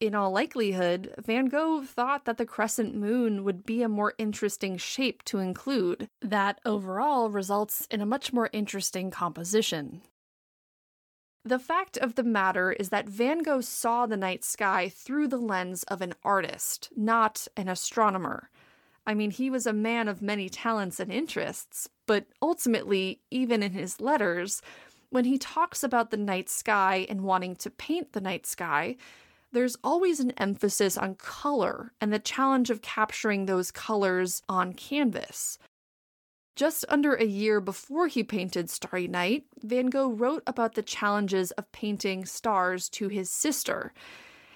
In 0.00 0.14
all 0.14 0.30
likelihood, 0.30 1.12
Van 1.18 1.46
Gogh 1.46 1.82
thought 1.82 2.24
that 2.24 2.38
the 2.38 2.46
crescent 2.46 2.94
moon 2.94 3.42
would 3.42 3.66
be 3.66 3.82
a 3.82 3.88
more 3.88 4.14
interesting 4.16 4.76
shape 4.76 5.24
to 5.24 5.38
include, 5.38 6.08
that 6.22 6.60
overall 6.64 7.30
results 7.30 7.86
in 7.90 8.00
a 8.00 8.06
much 8.06 8.32
more 8.32 8.48
interesting 8.52 9.10
composition. 9.10 10.02
The 11.44 11.58
fact 11.58 11.96
of 11.96 12.14
the 12.14 12.22
matter 12.22 12.72
is 12.72 12.90
that 12.90 13.08
Van 13.08 13.42
Gogh 13.42 13.60
saw 13.60 14.06
the 14.06 14.16
night 14.16 14.44
sky 14.44 14.88
through 14.88 15.28
the 15.28 15.38
lens 15.38 15.82
of 15.84 16.00
an 16.00 16.14
artist, 16.22 16.90
not 16.94 17.48
an 17.56 17.68
astronomer. 17.68 18.50
I 19.08 19.14
mean, 19.14 19.30
he 19.30 19.48
was 19.48 19.66
a 19.66 19.72
man 19.72 20.06
of 20.06 20.20
many 20.20 20.50
talents 20.50 21.00
and 21.00 21.10
interests, 21.10 21.88
but 22.06 22.26
ultimately, 22.42 23.22
even 23.30 23.62
in 23.62 23.72
his 23.72 24.02
letters, 24.02 24.60
when 25.08 25.24
he 25.24 25.38
talks 25.38 25.82
about 25.82 26.10
the 26.10 26.18
night 26.18 26.50
sky 26.50 27.06
and 27.08 27.22
wanting 27.22 27.56
to 27.56 27.70
paint 27.70 28.12
the 28.12 28.20
night 28.20 28.44
sky, 28.46 28.96
there's 29.50 29.78
always 29.82 30.20
an 30.20 30.32
emphasis 30.32 30.98
on 30.98 31.14
color 31.14 31.94
and 32.02 32.12
the 32.12 32.18
challenge 32.18 32.68
of 32.68 32.82
capturing 32.82 33.46
those 33.46 33.70
colors 33.70 34.42
on 34.46 34.74
canvas. 34.74 35.58
Just 36.54 36.84
under 36.90 37.14
a 37.14 37.24
year 37.24 37.62
before 37.62 38.08
he 38.08 38.22
painted 38.22 38.68
Starry 38.68 39.08
Night, 39.08 39.44
Van 39.62 39.86
Gogh 39.86 40.10
wrote 40.10 40.42
about 40.46 40.74
the 40.74 40.82
challenges 40.82 41.50
of 41.52 41.72
painting 41.72 42.26
stars 42.26 42.90
to 42.90 43.08
his 43.08 43.30
sister. 43.30 43.94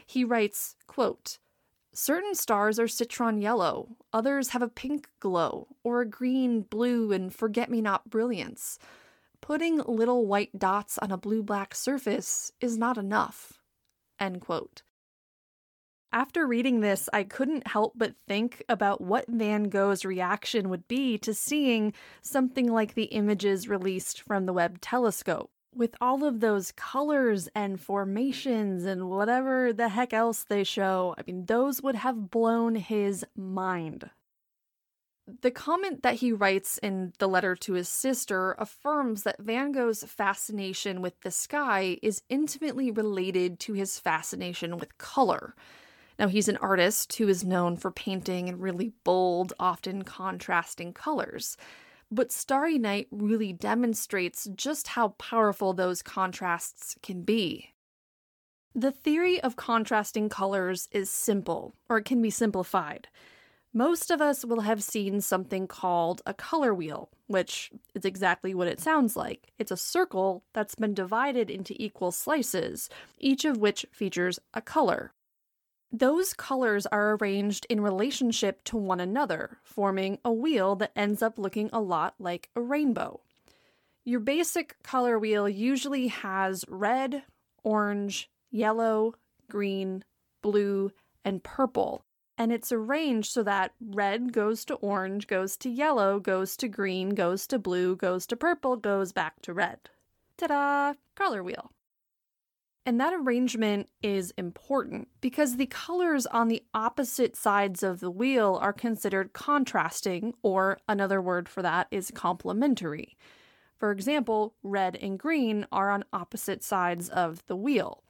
He 0.06 0.24
writes, 0.24 0.76
quote, 0.86 1.38
Certain 1.94 2.34
stars 2.34 2.78
are 2.78 2.88
citron 2.88 3.42
yellow, 3.42 3.96
others 4.14 4.50
have 4.50 4.62
a 4.62 4.68
pink 4.68 5.08
glow, 5.20 5.68
or 5.84 6.00
a 6.00 6.08
green, 6.08 6.62
blue, 6.62 7.12
and 7.12 7.34
forget 7.34 7.70
me 7.70 7.82
not 7.82 8.08
brilliance. 8.08 8.78
Putting 9.42 9.76
little 9.78 10.26
white 10.26 10.58
dots 10.58 10.96
on 10.98 11.10
a 11.10 11.18
blue 11.18 11.42
black 11.42 11.74
surface 11.74 12.50
is 12.60 12.78
not 12.78 12.96
enough. 12.96 13.60
End 14.18 14.40
quote. 14.40 14.82
After 16.14 16.46
reading 16.46 16.80
this, 16.80 17.10
I 17.12 17.24
couldn't 17.24 17.66
help 17.66 17.94
but 17.96 18.14
think 18.26 18.62
about 18.68 19.00
what 19.00 19.28
Van 19.28 19.64
Gogh's 19.64 20.04
reaction 20.04 20.70
would 20.70 20.86
be 20.88 21.18
to 21.18 21.34
seeing 21.34 21.92
something 22.22 22.70
like 22.70 22.94
the 22.94 23.04
images 23.04 23.68
released 23.68 24.20
from 24.22 24.46
the 24.46 24.52
Webb 24.52 24.80
telescope. 24.80 25.50
With 25.74 25.96
all 26.02 26.24
of 26.24 26.40
those 26.40 26.70
colors 26.72 27.48
and 27.54 27.80
formations 27.80 28.84
and 28.84 29.08
whatever 29.08 29.72
the 29.72 29.88
heck 29.88 30.12
else 30.12 30.44
they 30.44 30.64
show, 30.64 31.14
I 31.16 31.22
mean, 31.26 31.46
those 31.46 31.82
would 31.82 31.94
have 31.94 32.30
blown 32.30 32.74
his 32.74 33.24
mind. 33.34 34.10
The 35.40 35.50
comment 35.50 36.02
that 36.02 36.16
he 36.16 36.32
writes 36.32 36.78
in 36.78 37.14
the 37.18 37.28
letter 37.28 37.54
to 37.56 37.72
his 37.72 37.88
sister 37.88 38.54
affirms 38.58 39.22
that 39.22 39.40
Van 39.40 39.72
Gogh's 39.72 40.04
fascination 40.04 41.00
with 41.00 41.18
the 41.20 41.30
sky 41.30 41.96
is 42.02 42.22
intimately 42.28 42.90
related 42.90 43.58
to 43.60 43.72
his 43.72 43.98
fascination 43.98 44.76
with 44.76 44.98
color. 44.98 45.54
Now, 46.18 46.28
he's 46.28 46.48
an 46.48 46.58
artist 46.58 47.14
who 47.14 47.28
is 47.28 47.44
known 47.44 47.76
for 47.76 47.90
painting 47.90 48.48
in 48.48 48.58
really 48.58 48.92
bold, 49.04 49.54
often 49.58 50.02
contrasting 50.02 50.92
colors. 50.92 51.56
But 52.12 52.30
Starry 52.30 52.76
Night 52.76 53.08
really 53.10 53.54
demonstrates 53.54 54.46
just 54.54 54.88
how 54.88 55.14
powerful 55.16 55.72
those 55.72 56.02
contrasts 56.02 56.94
can 57.02 57.22
be. 57.22 57.70
The 58.74 58.92
theory 58.92 59.40
of 59.40 59.56
contrasting 59.56 60.28
colors 60.28 60.90
is 60.92 61.08
simple, 61.08 61.72
or 61.88 61.96
it 61.96 62.04
can 62.04 62.20
be 62.20 62.28
simplified. 62.28 63.08
Most 63.72 64.10
of 64.10 64.20
us 64.20 64.44
will 64.44 64.60
have 64.60 64.82
seen 64.82 65.22
something 65.22 65.66
called 65.66 66.20
a 66.26 66.34
color 66.34 66.74
wheel, 66.74 67.08
which 67.28 67.70
is 67.94 68.04
exactly 68.04 68.54
what 68.54 68.68
it 68.68 68.78
sounds 68.78 69.16
like. 69.16 69.50
It's 69.58 69.72
a 69.72 69.76
circle 69.78 70.44
that's 70.52 70.74
been 70.74 70.92
divided 70.92 71.48
into 71.48 71.74
equal 71.82 72.12
slices, 72.12 72.90
each 73.18 73.46
of 73.46 73.56
which 73.56 73.86
features 73.90 74.38
a 74.52 74.60
color. 74.60 75.14
Those 75.94 76.32
colors 76.32 76.86
are 76.86 77.16
arranged 77.16 77.66
in 77.68 77.82
relationship 77.82 78.64
to 78.64 78.78
one 78.78 78.98
another, 78.98 79.58
forming 79.62 80.18
a 80.24 80.32
wheel 80.32 80.74
that 80.76 80.92
ends 80.96 81.20
up 81.20 81.38
looking 81.38 81.68
a 81.70 81.82
lot 81.82 82.14
like 82.18 82.48
a 82.56 82.62
rainbow. 82.62 83.20
Your 84.02 84.20
basic 84.20 84.82
color 84.82 85.18
wheel 85.18 85.46
usually 85.46 86.08
has 86.08 86.64
red, 86.66 87.24
orange, 87.62 88.30
yellow, 88.50 89.16
green, 89.50 90.02
blue, 90.40 90.92
and 91.26 91.44
purple, 91.44 92.06
and 92.38 92.50
it's 92.52 92.72
arranged 92.72 93.30
so 93.30 93.42
that 93.42 93.74
red 93.78 94.32
goes 94.32 94.64
to 94.64 94.74
orange, 94.76 95.26
goes 95.26 95.58
to 95.58 95.68
yellow, 95.68 96.18
goes 96.18 96.56
to 96.56 96.68
green, 96.68 97.10
goes 97.10 97.46
to 97.46 97.58
blue, 97.58 97.96
goes 97.96 98.26
to 98.28 98.36
purple, 98.36 98.76
goes 98.76 99.12
back 99.12 99.42
to 99.42 99.52
red. 99.52 99.78
Ta 100.38 100.46
da! 100.46 100.94
Color 101.14 101.42
wheel. 101.42 101.70
And 102.84 102.98
that 103.00 103.14
arrangement 103.14 103.88
is 104.02 104.32
important 104.36 105.08
because 105.20 105.56
the 105.56 105.66
colors 105.66 106.26
on 106.26 106.48
the 106.48 106.64
opposite 106.74 107.36
sides 107.36 107.82
of 107.82 108.00
the 108.00 108.10
wheel 108.10 108.58
are 108.60 108.72
considered 108.72 109.32
contrasting, 109.32 110.34
or 110.42 110.78
another 110.88 111.22
word 111.22 111.48
for 111.48 111.62
that 111.62 111.86
is 111.92 112.10
complementary. 112.12 113.16
For 113.76 113.92
example, 113.92 114.54
red 114.64 114.96
and 114.96 115.18
green 115.18 115.66
are 115.70 115.90
on 115.90 116.04
opposite 116.12 116.64
sides 116.64 117.08
of 117.08 117.46
the 117.46 117.56
wheel. 117.56 118.02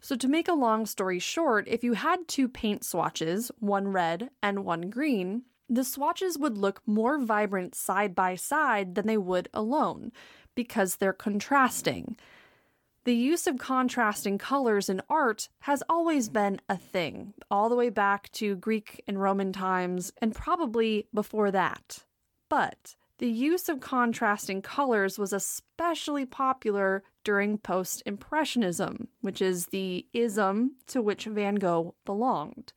So, 0.00 0.16
to 0.16 0.28
make 0.28 0.48
a 0.48 0.54
long 0.54 0.84
story 0.84 1.18
short, 1.18 1.66
if 1.66 1.82
you 1.82 1.94
had 1.94 2.28
two 2.28 2.46
paint 2.46 2.84
swatches, 2.84 3.50
one 3.58 3.88
red 3.88 4.28
and 4.42 4.66
one 4.66 4.90
green, 4.90 5.44
the 5.68 5.84
swatches 5.84 6.38
would 6.38 6.58
look 6.58 6.82
more 6.84 7.18
vibrant 7.18 7.74
side 7.74 8.14
by 8.14 8.34
side 8.34 8.96
than 8.96 9.06
they 9.06 9.16
would 9.16 9.48
alone 9.54 10.12
because 10.54 10.96
they're 10.96 11.14
contrasting. 11.14 12.18
The 13.04 13.14
use 13.14 13.46
of 13.46 13.58
contrasting 13.58 14.38
colors 14.38 14.88
in 14.88 15.02
art 15.10 15.50
has 15.60 15.82
always 15.90 16.30
been 16.30 16.58
a 16.70 16.78
thing, 16.78 17.34
all 17.50 17.68
the 17.68 17.76
way 17.76 17.90
back 17.90 18.32
to 18.32 18.56
Greek 18.56 19.04
and 19.06 19.20
Roman 19.20 19.52
times, 19.52 20.10
and 20.22 20.34
probably 20.34 21.06
before 21.12 21.50
that. 21.50 22.04
But 22.48 22.96
the 23.18 23.28
use 23.28 23.68
of 23.68 23.80
contrasting 23.80 24.62
colors 24.62 25.18
was 25.18 25.34
especially 25.34 26.24
popular 26.24 27.02
during 27.24 27.58
post 27.58 28.02
Impressionism, 28.06 29.08
which 29.20 29.42
is 29.42 29.66
the 29.66 30.06
ism 30.14 30.76
to 30.86 31.02
which 31.02 31.26
Van 31.26 31.56
Gogh 31.56 31.94
belonged. 32.06 32.72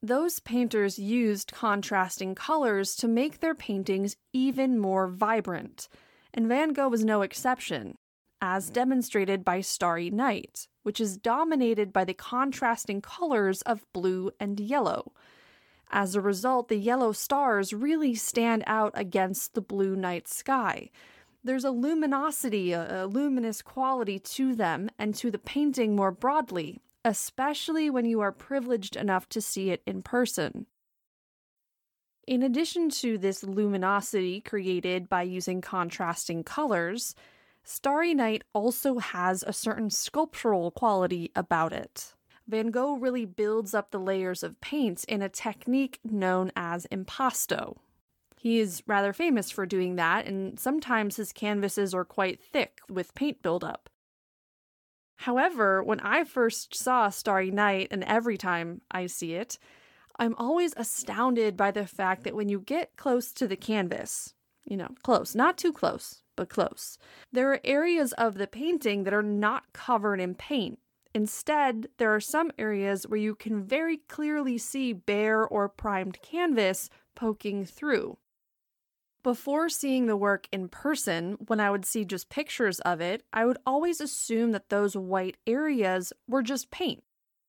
Those 0.00 0.38
painters 0.38 1.00
used 1.00 1.50
contrasting 1.50 2.36
colors 2.36 2.94
to 2.96 3.08
make 3.08 3.40
their 3.40 3.56
paintings 3.56 4.16
even 4.32 4.78
more 4.78 5.08
vibrant, 5.08 5.88
and 6.32 6.46
Van 6.46 6.72
Gogh 6.72 6.88
was 6.88 7.04
no 7.04 7.22
exception 7.22 7.98
as 8.42 8.70
demonstrated 8.70 9.44
by 9.44 9.60
Starry 9.60 10.10
Night, 10.10 10.66
which 10.82 11.00
is 11.00 11.16
dominated 11.16 11.92
by 11.92 12.04
the 12.04 12.12
contrasting 12.12 13.00
colors 13.00 13.62
of 13.62 13.90
blue 13.92 14.32
and 14.40 14.58
yellow. 14.58 15.12
As 15.92 16.16
a 16.16 16.20
result, 16.20 16.68
the 16.68 16.76
yellow 16.76 17.12
stars 17.12 17.72
really 17.72 18.16
stand 18.16 18.64
out 18.66 18.92
against 18.94 19.54
the 19.54 19.60
blue 19.60 19.94
night 19.94 20.26
sky. 20.26 20.90
There's 21.44 21.64
a 21.64 21.70
luminosity, 21.70 22.72
a, 22.72 23.06
luminous 23.06 23.62
quality 23.62 24.18
to 24.18 24.54
them 24.54 24.90
and 24.98 25.14
to 25.16 25.30
the 25.30 25.38
painting 25.38 25.94
more 25.94 26.10
broadly, 26.10 26.80
especially 27.04 27.90
when 27.90 28.06
you 28.06 28.20
are 28.20 28.32
privileged 28.32 28.96
enough 28.96 29.28
to 29.30 29.40
see 29.40 29.70
it 29.70 29.82
in 29.86 30.02
person. 30.02 30.66
In 32.26 32.42
addition 32.42 32.88
to 32.90 33.18
this 33.18 33.42
luminosity 33.44 34.40
created 34.40 35.08
by 35.08 35.22
using 35.22 35.60
contrasting 35.60 36.42
colors, 36.42 37.14
Starry 37.64 38.14
Night 38.14 38.42
also 38.52 38.98
has 38.98 39.42
a 39.42 39.52
certain 39.52 39.90
sculptural 39.90 40.70
quality 40.70 41.30
about 41.36 41.72
it. 41.72 42.14
Van 42.48 42.70
Gogh 42.70 42.96
really 42.96 43.24
builds 43.24 43.72
up 43.72 43.90
the 43.90 44.00
layers 44.00 44.42
of 44.42 44.60
paint 44.60 45.04
in 45.04 45.22
a 45.22 45.28
technique 45.28 46.00
known 46.04 46.50
as 46.56 46.86
impasto. 46.86 47.78
He 48.36 48.58
is 48.58 48.82
rather 48.86 49.12
famous 49.12 49.50
for 49.50 49.64
doing 49.64 49.94
that, 49.96 50.26
and 50.26 50.58
sometimes 50.58 51.16
his 51.16 51.32
canvases 51.32 51.94
are 51.94 52.04
quite 52.04 52.42
thick 52.42 52.80
with 52.88 53.14
paint 53.14 53.40
buildup. 53.42 53.88
However, 55.18 55.84
when 55.84 56.00
I 56.00 56.24
first 56.24 56.74
saw 56.74 57.08
Starry 57.08 57.52
Night, 57.52 57.88
and 57.92 58.02
every 58.02 58.36
time 58.36 58.80
I 58.90 59.06
see 59.06 59.34
it, 59.34 59.58
I'm 60.18 60.34
always 60.36 60.74
astounded 60.76 61.56
by 61.56 61.70
the 61.70 61.86
fact 61.86 62.24
that 62.24 62.34
when 62.34 62.48
you 62.48 62.58
get 62.58 62.96
close 62.96 63.32
to 63.34 63.46
the 63.46 63.56
canvas, 63.56 64.34
you 64.64 64.76
know, 64.76 64.88
close, 65.04 65.36
not 65.36 65.56
too 65.56 65.72
close, 65.72 66.21
close. 66.46 66.98
There 67.32 67.52
are 67.52 67.60
areas 67.64 68.12
of 68.14 68.34
the 68.34 68.46
painting 68.46 69.04
that 69.04 69.14
are 69.14 69.22
not 69.22 69.72
covered 69.72 70.20
in 70.20 70.34
paint. 70.34 70.78
Instead, 71.14 71.88
there 71.98 72.14
are 72.14 72.20
some 72.20 72.50
areas 72.58 73.04
where 73.06 73.20
you 73.20 73.34
can 73.34 73.62
very 73.62 73.98
clearly 73.98 74.56
see 74.56 74.92
bare 74.92 75.46
or 75.46 75.68
primed 75.68 76.22
canvas 76.22 76.88
poking 77.14 77.64
through. 77.64 78.16
Before 79.22 79.68
seeing 79.68 80.06
the 80.06 80.16
work 80.16 80.48
in 80.50 80.68
person, 80.68 81.36
when 81.46 81.60
I 81.60 81.70
would 81.70 81.84
see 81.84 82.04
just 82.04 82.28
pictures 82.28 82.80
of 82.80 83.00
it, 83.00 83.22
I 83.32 83.44
would 83.44 83.58
always 83.64 84.00
assume 84.00 84.50
that 84.52 84.68
those 84.68 84.96
white 84.96 85.36
areas 85.46 86.12
were 86.26 86.42
just 86.42 86.70
paint. 86.70 87.04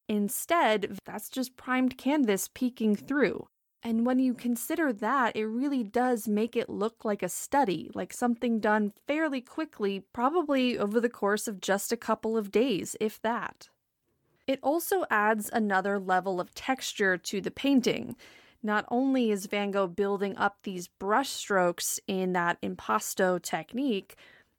Instead, 0.08 1.00
that's 1.06 1.30
just 1.30 1.58
primed 1.58 1.98
canvas 1.98 2.50
peeking 2.54 2.96
through. 2.96 3.48
And 3.86 4.06
when 4.06 4.20
you 4.20 4.34
consider 4.34 4.94
that, 4.94 5.36
it 5.36 5.46
really 5.46 5.84
does 5.84 6.28
make 6.28 6.56
it 6.56 6.70
look 6.70 7.04
like 7.04 7.22
a 7.22 7.28
study, 7.28 7.92
like 7.94 8.14
something 8.14 8.60
done 8.60 8.94
fairly 9.08 9.42
quickly, 9.42 10.06
probably 10.14 10.78
over 10.78 11.02
the 11.02 11.10
course 11.10 11.50
of 11.50 11.60
just 11.60 11.92
a 11.92 11.98
couple 11.98 12.38
of 12.38 12.50
days, 12.50 12.96
if 13.02 13.22
that. 13.24 13.68
It 14.48 14.60
also 14.64 15.04
adds 15.10 15.50
another 15.52 16.00
level 16.00 16.40
of 16.40 16.54
texture 16.54 17.18
to 17.18 17.42
the 17.42 17.52
painting. 17.52 18.16
Not 18.62 18.86
only 18.90 19.32
is 19.32 19.48
Van 19.48 19.72
Gogh 19.72 19.88
building 19.88 20.38
up 20.38 20.60
these 20.64 20.90
brushstrokes 21.00 22.00
in 22.08 22.32
that 22.34 22.58
impasto 22.62 23.38
technique, 23.38 24.16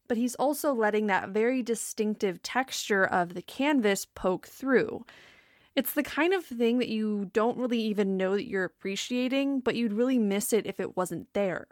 but 0.06 0.18
he's 0.18 0.34
also 0.34 0.74
letting 0.74 1.06
that 1.06 1.30
very 1.30 1.62
distinctive 1.62 2.42
texture 2.42 3.04
of 3.04 3.32
the 3.32 3.42
canvas 3.42 4.06
poke 4.14 4.46
through. 4.46 5.06
It's 5.76 5.92
the 5.92 6.02
kind 6.02 6.32
of 6.32 6.44
thing 6.44 6.78
that 6.78 6.88
you 6.88 7.30
don't 7.32 7.58
really 7.58 7.80
even 7.80 8.16
know 8.16 8.36
that 8.36 8.48
you're 8.48 8.64
appreciating, 8.64 9.60
but 9.60 9.74
you'd 9.74 9.92
really 9.92 10.18
miss 10.18 10.52
it 10.52 10.66
if 10.66 10.78
it 10.78 10.96
wasn't 10.96 11.32
there. 11.32 11.66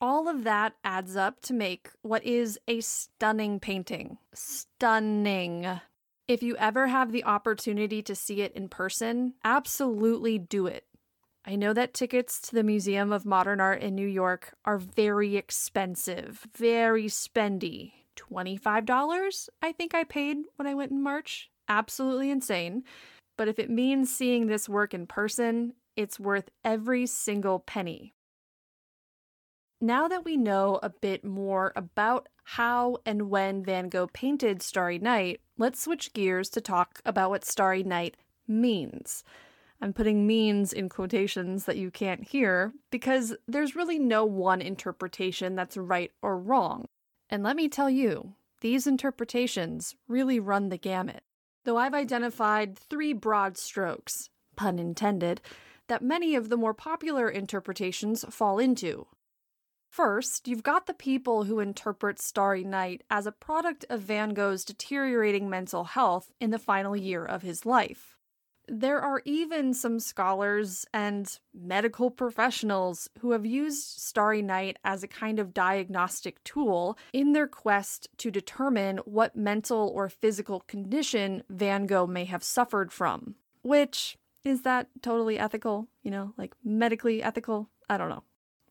All 0.00 0.28
of 0.28 0.44
that 0.44 0.74
adds 0.84 1.16
up 1.16 1.40
to 1.42 1.54
make 1.54 1.90
what 2.02 2.24
is 2.24 2.58
a 2.68 2.80
stunning 2.80 3.60
painting. 3.60 4.18
Stunning. 4.34 5.80
If 6.28 6.42
you 6.42 6.56
ever 6.56 6.88
have 6.88 7.12
the 7.12 7.24
opportunity 7.24 8.02
to 8.02 8.14
see 8.14 8.42
it 8.42 8.52
in 8.54 8.68
person, 8.68 9.34
absolutely 9.44 10.38
do 10.38 10.66
it. 10.66 10.84
I 11.44 11.54
know 11.54 11.72
that 11.72 11.94
tickets 11.94 12.40
to 12.42 12.56
the 12.56 12.64
Museum 12.64 13.12
of 13.12 13.24
Modern 13.24 13.60
Art 13.60 13.80
in 13.80 13.94
New 13.94 14.08
York 14.08 14.54
are 14.64 14.78
very 14.78 15.36
expensive, 15.36 16.46
very 16.56 17.06
spendy. 17.06 17.92
$25 18.16 19.48
I 19.62 19.72
think 19.72 19.94
I 19.94 20.02
paid 20.02 20.38
when 20.56 20.66
I 20.66 20.74
went 20.74 20.90
in 20.90 21.02
March. 21.02 21.50
Absolutely 21.68 22.30
insane. 22.30 22.84
But 23.36 23.48
if 23.48 23.58
it 23.58 23.70
means 23.70 24.14
seeing 24.14 24.46
this 24.46 24.68
work 24.68 24.94
in 24.94 25.06
person, 25.06 25.74
it's 25.96 26.20
worth 26.20 26.50
every 26.64 27.06
single 27.06 27.58
penny. 27.58 28.14
Now 29.80 30.08
that 30.08 30.24
we 30.24 30.36
know 30.36 30.80
a 30.82 30.88
bit 30.88 31.24
more 31.24 31.72
about 31.76 32.28
how 32.44 32.98
and 33.04 33.28
when 33.28 33.62
Van 33.62 33.88
Gogh 33.88 34.06
painted 34.06 34.62
Starry 34.62 34.98
Night, 34.98 35.40
let's 35.58 35.82
switch 35.82 36.12
gears 36.14 36.48
to 36.50 36.60
talk 36.60 37.00
about 37.04 37.28
what 37.28 37.44
Starry 37.44 37.82
Night 37.82 38.16
means. 38.48 39.22
I'm 39.80 39.92
putting 39.92 40.26
means 40.26 40.72
in 40.72 40.88
quotations 40.88 41.66
that 41.66 41.76
you 41.76 41.90
can't 41.90 42.26
hear 42.26 42.72
because 42.90 43.36
there's 43.46 43.76
really 43.76 43.98
no 43.98 44.24
one 44.24 44.62
interpretation 44.62 45.54
that's 45.54 45.76
right 45.76 46.10
or 46.22 46.38
wrong. 46.38 46.86
And 47.28 47.42
let 47.42 47.56
me 47.56 47.68
tell 47.68 47.90
you, 47.90 48.34
these 48.62 48.86
interpretations 48.86 49.94
really 50.08 50.40
run 50.40 50.70
the 50.70 50.78
gamut. 50.78 51.22
Though 51.66 51.78
I've 51.78 51.94
identified 51.94 52.78
three 52.78 53.12
broad 53.12 53.58
strokes, 53.58 54.30
pun 54.54 54.78
intended, 54.78 55.40
that 55.88 56.00
many 56.00 56.36
of 56.36 56.48
the 56.48 56.56
more 56.56 56.72
popular 56.72 57.28
interpretations 57.28 58.24
fall 58.30 58.60
into. 58.60 59.08
First, 59.90 60.46
you've 60.46 60.62
got 60.62 60.86
the 60.86 60.94
people 60.94 61.42
who 61.42 61.58
interpret 61.58 62.20
Starry 62.20 62.62
Night 62.62 63.02
as 63.10 63.26
a 63.26 63.32
product 63.32 63.84
of 63.90 64.02
Van 64.02 64.32
Gogh's 64.32 64.64
deteriorating 64.64 65.50
mental 65.50 65.82
health 65.82 66.30
in 66.40 66.50
the 66.52 66.60
final 66.60 66.96
year 66.96 67.24
of 67.24 67.42
his 67.42 67.66
life. 67.66 68.15
There 68.68 69.00
are 69.00 69.22
even 69.24 69.74
some 69.74 70.00
scholars 70.00 70.86
and 70.92 71.38
medical 71.54 72.10
professionals 72.10 73.08
who 73.20 73.30
have 73.30 73.46
used 73.46 74.00
Starry 74.00 74.42
Night 74.42 74.76
as 74.84 75.04
a 75.04 75.08
kind 75.08 75.38
of 75.38 75.54
diagnostic 75.54 76.42
tool 76.42 76.98
in 77.12 77.32
their 77.32 77.46
quest 77.46 78.08
to 78.18 78.30
determine 78.30 78.98
what 79.04 79.36
mental 79.36 79.92
or 79.94 80.08
physical 80.08 80.60
condition 80.60 81.44
Van 81.48 81.86
Gogh 81.86 82.08
may 82.08 82.24
have 82.24 82.42
suffered 82.42 82.92
from. 82.92 83.36
Which, 83.62 84.18
is 84.44 84.62
that 84.62 84.88
totally 85.00 85.38
ethical? 85.38 85.86
You 86.02 86.10
know, 86.10 86.34
like 86.36 86.54
medically 86.64 87.22
ethical? 87.22 87.68
I 87.88 87.96
don't 87.96 88.08
know. 88.08 88.24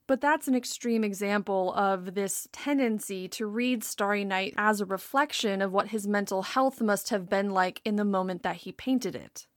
But 0.08 0.22
that's 0.22 0.48
an 0.48 0.56
extreme 0.56 1.04
example 1.04 1.74
of 1.74 2.14
this 2.14 2.48
tendency 2.52 3.28
to 3.30 3.48
read 3.48 3.84
Starry 3.84 4.24
Night 4.26 4.54
as 4.58 4.82
a 4.82 4.86
reflection 4.86 5.62
of 5.62 5.72
what 5.72 5.88
his 5.88 6.06
mental 6.06 6.43
health 6.43 6.82
must 6.82 7.10
have 7.10 7.30
been 7.30 7.50
like 7.50 7.82
in 7.84 7.96
the 7.96 8.06
moment 8.06 8.43
that 8.43 8.58
he 8.58 8.72
painted 8.72 9.16
it. 9.16 9.48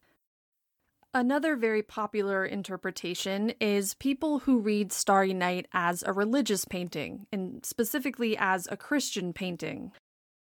Another 1.18 1.56
very 1.56 1.82
popular 1.82 2.46
interpretation 2.46 3.50
is 3.60 3.94
people 3.94 4.38
who 4.38 4.60
read 4.60 4.92
Starry 4.92 5.34
Night 5.34 5.66
as 5.72 6.04
a 6.04 6.12
religious 6.12 6.64
painting, 6.64 7.26
and 7.32 7.66
specifically 7.66 8.36
as 8.38 8.68
a 8.70 8.76
Christian 8.76 9.32
painting. 9.32 9.90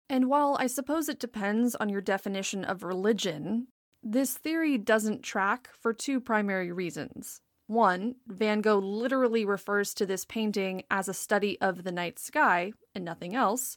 And 0.09 0.31
while 0.31 0.57
I 0.59 0.69
suppose 0.69 1.11
it 1.11 1.21
depends 1.21 1.75
on 1.75 1.91
your 1.91 2.01
definition 2.01 2.65
of 2.65 2.85
religion, 2.85 3.67
this 4.03 4.39
theory 4.39 4.79
doesn't 4.79 5.23
track 5.23 5.69
for 5.79 5.93
two 5.93 6.23
primary 6.23 6.73
reasons. 6.73 7.43
One, 7.67 8.15
Van 8.27 8.63
Gogh 8.63 8.79
literally 8.79 9.45
refers 9.45 9.93
to 9.93 10.07
this 10.07 10.25
painting 10.25 10.85
as 10.91 11.07
a 11.07 11.13
study 11.13 11.61
of 11.61 11.85
the 11.85 11.93
night 11.93 12.19
sky 12.19 12.73
and 12.95 13.05
nothing 13.05 13.37
else. 13.37 13.77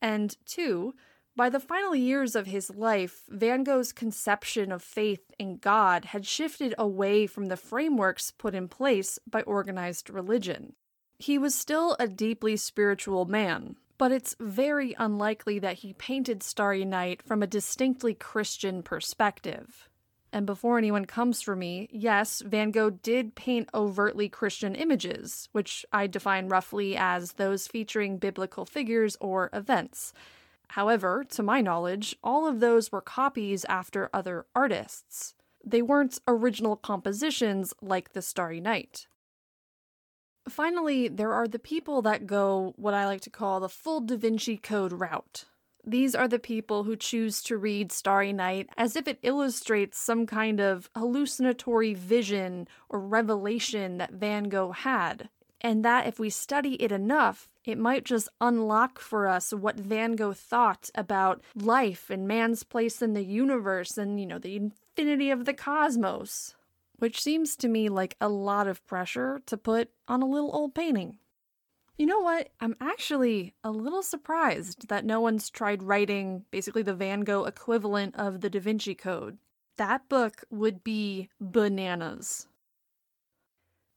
And 0.00 0.34
two, 0.46 0.94
by 1.36 1.48
the 1.48 1.60
final 1.60 1.94
years 1.94 2.36
of 2.36 2.46
his 2.46 2.70
life, 2.70 3.22
Van 3.28 3.64
Gogh's 3.64 3.92
conception 3.92 4.70
of 4.70 4.82
faith 4.82 5.32
in 5.38 5.56
God 5.56 6.06
had 6.06 6.26
shifted 6.26 6.74
away 6.78 7.26
from 7.26 7.46
the 7.46 7.56
frameworks 7.56 8.30
put 8.30 8.54
in 8.54 8.68
place 8.68 9.18
by 9.26 9.42
organized 9.42 10.10
religion. 10.10 10.74
He 11.18 11.38
was 11.38 11.54
still 11.54 11.96
a 11.98 12.06
deeply 12.06 12.56
spiritual 12.56 13.24
man, 13.24 13.76
but 13.98 14.12
it's 14.12 14.36
very 14.38 14.94
unlikely 14.98 15.58
that 15.60 15.78
he 15.78 15.94
painted 15.94 16.42
Starry 16.42 16.84
Night 16.84 17.22
from 17.22 17.42
a 17.42 17.48
distinctly 17.48 18.14
Christian 18.14 18.82
perspective. 18.82 19.88
And 20.32 20.46
before 20.46 20.78
anyone 20.78 21.04
comes 21.04 21.42
for 21.42 21.54
me, 21.54 21.88
yes, 21.92 22.42
Van 22.44 22.72
Gogh 22.72 22.90
did 22.90 23.36
paint 23.36 23.68
overtly 23.72 24.28
Christian 24.28 24.74
images, 24.74 25.48
which 25.52 25.86
I 25.92 26.08
define 26.08 26.48
roughly 26.48 26.96
as 26.96 27.34
those 27.34 27.68
featuring 27.68 28.18
biblical 28.18 28.64
figures 28.64 29.16
or 29.20 29.48
events. 29.52 30.12
However, 30.68 31.24
to 31.30 31.42
my 31.42 31.60
knowledge, 31.60 32.16
all 32.22 32.46
of 32.46 32.60
those 32.60 32.90
were 32.90 33.00
copies 33.00 33.64
after 33.66 34.10
other 34.12 34.46
artists. 34.54 35.34
They 35.64 35.82
weren't 35.82 36.18
original 36.26 36.76
compositions 36.76 37.72
like 37.80 38.12
The 38.12 38.22
Starry 38.22 38.60
Night. 38.60 39.06
Finally, 40.48 41.08
there 41.08 41.32
are 41.32 41.48
the 41.48 41.58
people 41.58 42.02
that 42.02 42.26
go 42.26 42.74
what 42.76 42.92
I 42.92 43.06
like 43.06 43.22
to 43.22 43.30
call 43.30 43.60
the 43.60 43.68
full 43.68 44.00
Da 44.00 44.16
Vinci 44.16 44.56
Code 44.56 44.92
route. 44.92 45.46
These 45.86 46.14
are 46.14 46.28
the 46.28 46.38
people 46.38 46.84
who 46.84 46.96
choose 46.96 47.42
to 47.44 47.58
read 47.58 47.92
Starry 47.92 48.32
Night 48.32 48.70
as 48.76 48.96
if 48.96 49.06
it 49.06 49.18
illustrates 49.22 49.98
some 49.98 50.26
kind 50.26 50.60
of 50.60 50.88
hallucinatory 50.96 51.94
vision 51.94 52.68
or 52.88 53.00
revelation 53.00 53.98
that 53.98 54.12
Van 54.12 54.44
Gogh 54.44 54.72
had, 54.72 55.28
and 55.64 55.82
that 55.82 56.06
if 56.06 56.18
we 56.18 56.28
study 56.28 56.74
it 56.74 56.92
enough, 56.92 57.48
it 57.64 57.78
might 57.78 58.04
just 58.04 58.28
unlock 58.38 59.00
for 59.00 59.26
us 59.26 59.50
what 59.50 59.80
Van 59.80 60.14
Gogh 60.14 60.34
thought 60.34 60.90
about 60.94 61.42
life 61.56 62.10
and 62.10 62.28
man's 62.28 62.62
place 62.62 63.00
in 63.00 63.14
the 63.14 63.24
universe 63.24 63.96
and, 63.96 64.20
you 64.20 64.26
know, 64.26 64.38
the 64.38 64.56
infinity 64.56 65.30
of 65.30 65.46
the 65.46 65.54
cosmos. 65.54 66.54
Which 66.98 67.20
seems 67.20 67.56
to 67.56 67.68
me 67.68 67.88
like 67.88 68.14
a 68.20 68.28
lot 68.28 68.68
of 68.68 68.86
pressure 68.86 69.40
to 69.46 69.56
put 69.56 69.88
on 70.06 70.20
a 70.20 70.28
little 70.28 70.54
old 70.54 70.74
painting. 70.74 71.18
You 71.96 72.06
know 72.06 72.20
what? 72.20 72.50
I'm 72.60 72.76
actually 72.80 73.54
a 73.64 73.70
little 73.70 74.02
surprised 74.02 74.88
that 74.88 75.04
no 75.04 75.20
one's 75.20 75.48
tried 75.48 75.82
writing 75.82 76.44
basically 76.50 76.82
the 76.82 76.94
Van 76.94 77.22
Gogh 77.22 77.46
equivalent 77.46 78.14
of 78.16 78.42
the 78.42 78.50
Da 78.50 78.60
Vinci 78.60 78.94
Code. 78.94 79.38
That 79.76 80.08
book 80.08 80.44
would 80.50 80.84
be 80.84 81.30
bananas. 81.40 82.48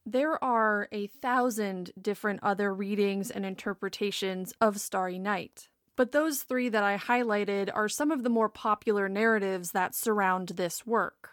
There 0.10 0.42
are 0.42 0.88
a 0.94 1.08
thousand 1.08 1.92
different 2.02 2.40
other 2.42 2.74
readings 2.74 3.30
and 3.30 3.46
interpretations 3.46 4.54
of 4.62 4.80
Starry 4.80 5.20
Night, 5.20 5.68
but 5.98 6.14
those 6.14 6.44
three 6.44 6.70
that 6.70 6.82
I 6.82 6.96
highlighted 6.98 7.70
are 7.74 7.90
some 7.90 8.10
of 8.10 8.24
the 8.24 8.30
more 8.30 8.48
popular 8.48 9.10
narratives 9.10 9.74
that 9.74 9.94
surround 9.94 10.54
this 10.56 10.88
work. 10.88 11.32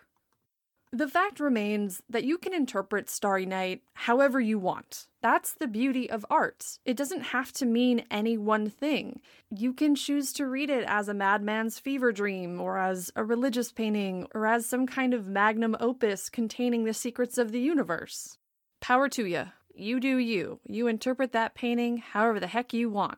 The 0.90 1.06
fact 1.06 1.38
remains 1.38 2.02
that 2.08 2.24
you 2.24 2.36
can 2.36 2.52
interpret 2.52 3.08
Starry 3.08 3.46
Night 3.46 3.82
however 3.92 4.40
you 4.40 4.58
want. 4.58 5.06
That's 5.22 5.54
the 5.54 5.68
beauty 5.68 6.10
of 6.10 6.26
art. 6.28 6.80
It 6.84 6.96
doesn't 6.96 7.26
have 7.26 7.52
to 7.52 7.66
mean 7.66 8.04
any 8.10 8.36
one 8.36 8.68
thing. 8.68 9.20
You 9.50 9.72
can 9.72 9.94
choose 9.94 10.32
to 10.32 10.48
read 10.48 10.68
it 10.68 10.84
as 10.88 11.08
a 11.08 11.14
madman's 11.14 11.78
fever 11.78 12.10
dream, 12.10 12.60
or 12.60 12.76
as 12.78 13.12
a 13.14 13.22
religious 13.22 13.70
painting, 13.70 14.26
or 14.34 14.48
as 14.48 14.66
some 14.66 14.88
kind 14.88 15.14
of 15.14 15.28
magnum 15.28 15.76
opus 15.78 16.28
containing 16.28 16.82
the 16.82 16.92
secrets 16.92 17.38
of 17.38 17.52
the 17.52 17.60
universe. 17.60 18.36
Power 18.84 19.08
to 19.08 19.24
you. 19.24 19.46
You 19.74 19.98
do 19.98 20.18
you. 20.18 20.60
You 20.68 20.88
interpret 20.88 21.32
that 21.32 21.54
painting 21.54 21.96
however 21.96 22.38
the 22.38 22.46
heck 22.46 22.74
you 22.74 22.90
want. 22.90 23.16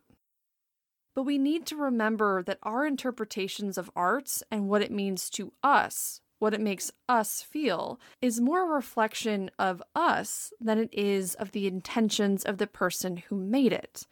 But 1.12 1.24
we 1.24 1.38
need 1.38 1.66
to 1.66 1.76
remember 1.76 2.44
that 2.44 2.60
our 2.62 2.86
interpretations 2.86 3.76
of 3.76 3.90
art 3.96 4.30
and 4.48 4.68
what 4.68 4.80
it 4.80 4.92
means 4.92 5.28
to 5.30 5.52
us, 5.64 6.20
what 6.38 6.54
it 6.54 6.60
makes 6.60 6.92
us 7.08 7.42
feel, 7.42 7.98
is 8.22 8.40
more 8.40 8.62
a 8.62 8.76
reflection 8.76 9.50
of 9.58 9.82
us 9.96 10.52
than 10.60 10.78
it 10.78 10.90
is 10.92 11.34
of 11.34 11.50
the 11.50 11.66
intentions 11.66 12.44
of 12.44 12.58
the 12.58 12.68
person 12.68 13.16
who 13.16 13.34
made 13.34 13.72
it. 13.72 14.06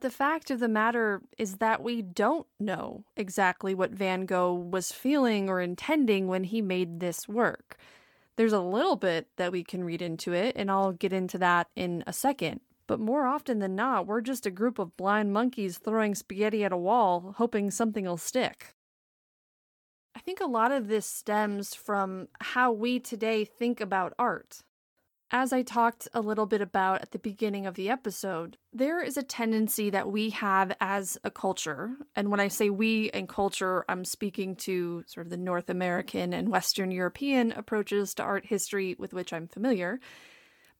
The 0.00 0.08
fact 0.08 0.50
of 0.50 0.60
the 0.60 0.68
matter 0.68 1.20
is 1.36 1.58
that 1.58 1.82
we 1.82 2.00
don't 2.00 2.46
know 2.58 3.04
exactly 3.18 3.74
what 3.74 3.90
Van 3.90 4.24
Gogh 4.24 4.54
was 4.54 4.92
feeling 4.92 5.50
or 5.50 5.60
intending 5.60 6.26
when 6.26 6.44
he 6.44 6.62
made 6.62 7.00
this 7.00 7.28
work. 7.28 7.76
There's 8.40 8.54
a 8.54 8.60
little 8.60 8.96
bit 8.96 9.28
that 9.36 9.52
we 9.52 9.62
can 9.62 9.84
read 9.84 10.00
into 10.00 10.32
it, 10.32 10.56
and 10.56 10.70
I'll 10.70 10.92
get 10.92 11.12
into 11.12 11.36
that 11.36 11.66
in 11.76 12.02
a 12.06 12.12
second. 12.14 12.62
But 12.86 12.98
more 12.98 13.26
often 13.26 13.58
than 13.58 13.76
not, 13.76 14.06
we're 14.06 14.22
just 14.22 14.46
a 14.46 14.50
group 14.50 14.78
of 14.78 14.96
blind 14.96 15.34
monkeys 15.34 15.76
throwing 15.76 16.14
spaghetti 16.14 16.64
at 16.64 16.72
a 16.72 16.76
wall, 16.78 17.34
hoping 17.36 17.70
something 17.70 18.06
will 18.06 18.16
stick. 18.16 18.74
I 20.16 20.20
think 20.20 20.40
a 20.40 20.46
lot 20.46 20.72
of 20.72 20.88
this 20.88 21.04
stems 21.04 21.74
from 21.74 22.28
how 22.40 22.72
we 22.72 22.98
today 22.98 23.44
think 23.44 23.78
about 23.78 24.14
art. 24.18 24.62
As 25.32 25.52
I 25.52 25.62
talked 25.62 26.08
a 26.12 26.20
little 26.20 26.46
bit 26.46 26.60
about 26.60 27.02
at 27.02 27.12
the 27.12 27.18
beginning 27.18 27.64
of 27.64 27.76
the 27.76 27.88
episode, 27.88 28.56
there 28.72 29.00
is 29.00 29.16
a 29.16 29.22
tendency 29.22 29.88
that 29.90 30.10
we 30.10 30.30
have 30.30 30.76
as 30.80 31.18
a 31.22 31.30
culture. 31.30 31.92
And 32.16 32.32
when 32.32 32.40
I 32.40 32.48
say 32.48 32.68
we 32.68 33.10
and 33.10 33.28
culture, 33.28 33.84
I'm 33.88 34.04
speaking 34.04 34.56
to 34.56 35.04
sort 35.06 35.28
of 35.28 35.30
the 35.30 35.36
North 35.36 35.70
American 35.70 36.32
and 36.32 36.48
Western 36.48 36.90
European 36.90 37.52
approaches 37.52 38.12
to 38.14 38.24
art 38.24 38.46
history 38.46 38.96
with 38.98 39.14
which 39.14 39.32
I'm 39.32 39.46
familiar. 39.46 40.00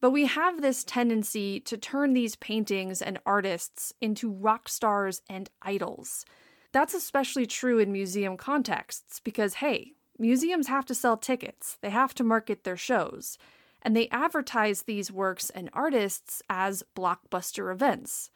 But 0.01 0.11
we 0.11 0.25
have 0.25 0.61
this 0.61 0.83
tendency 0.83 1.61
to 1.61 1.77
turn 1.77 2.11
these 2.11 2.35
paintings 2.35 3.01
and 3.01 3.19
artists 3.25 3.93
into 4.01 4.29
rock 4.29 4.67
stars 4.67 5.21
and 5.29 5.49
idols. 5.61 6.25
That's 6.73 6.93
especially 6.93 7.45
true 7.45 7.79
in 7.79 7.93
museum 7.93 8.35
contexts 8.35 9.21
because, 9.21 9.55
hey, 9.55 9.93
museums 10.19 10.67
have 10.67 10.85
to 10.87 10.95
sell 10.95 11.15
tickets, 11.15 11.77
they 11.81 11.89
have 11.89 12.13
to 12.15 12.23
market 12.25 12.65
their 12.65 12.77
shows. 12.77 13.37
And 13.81 13.95
they 13.95 14.07
advertise 14.09 14.83
these 14.83 15.11
works 15.11 15.49
and 15.49 15.69
artists 15.73 16.41
as 16.49 16.83
blockbuster 16.95 17.71
events. 17.71 18.29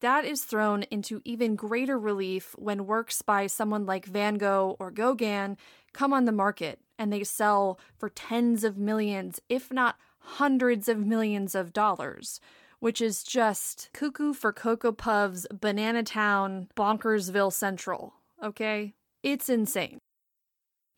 That 0.00 0.24
is 0.24 0.44
thrown 0.44 0.84
into 0.84 1.20
even 1.24 1.56
greater 1.56 1.98
relief 1.98 2.54
when 2.56 2.86
works 2.86 3.20
by 3.22 3.48
someone 3.48 3.84
like 3.84 4.06
Van 4.06 4.36
Gogh 4.36 4.76
or 4.78 4.90
Gauguin 4.90 5.56
come 5.92 6.12
on 6.12 6.24
the 6.24 6.32
market 6.32 6.80
and 6.98 7.12
they 7.12 7.24
sell 7.24 7.78
for 7.96 8.08
tens 8.08 8.62
of 8.62 8.78
millions, 8.78 9.40
if 9.48 9.72
not 9.72 9.96
hundreds 10.20 10.88
of 10.88 10.98
millions 11.04 11.54
of 11.54 11.72
dollars, 11.72 12.40
which 12.78 13.00
is 13.00 13.24
just 13.24 13.90
cuckoo 13.92 14.32
for 14.32 14.52
Cocoa 14.52 14.92
Puffs, 14.92 15.46
Banana 15.52 16.02
Town, 16.02 16.68
Bonkersville 16.76 17.52
Central. 17.52 18.14
Okay? 18.42 18.94
It's 19.22 19.48
insane. 19.48 19.98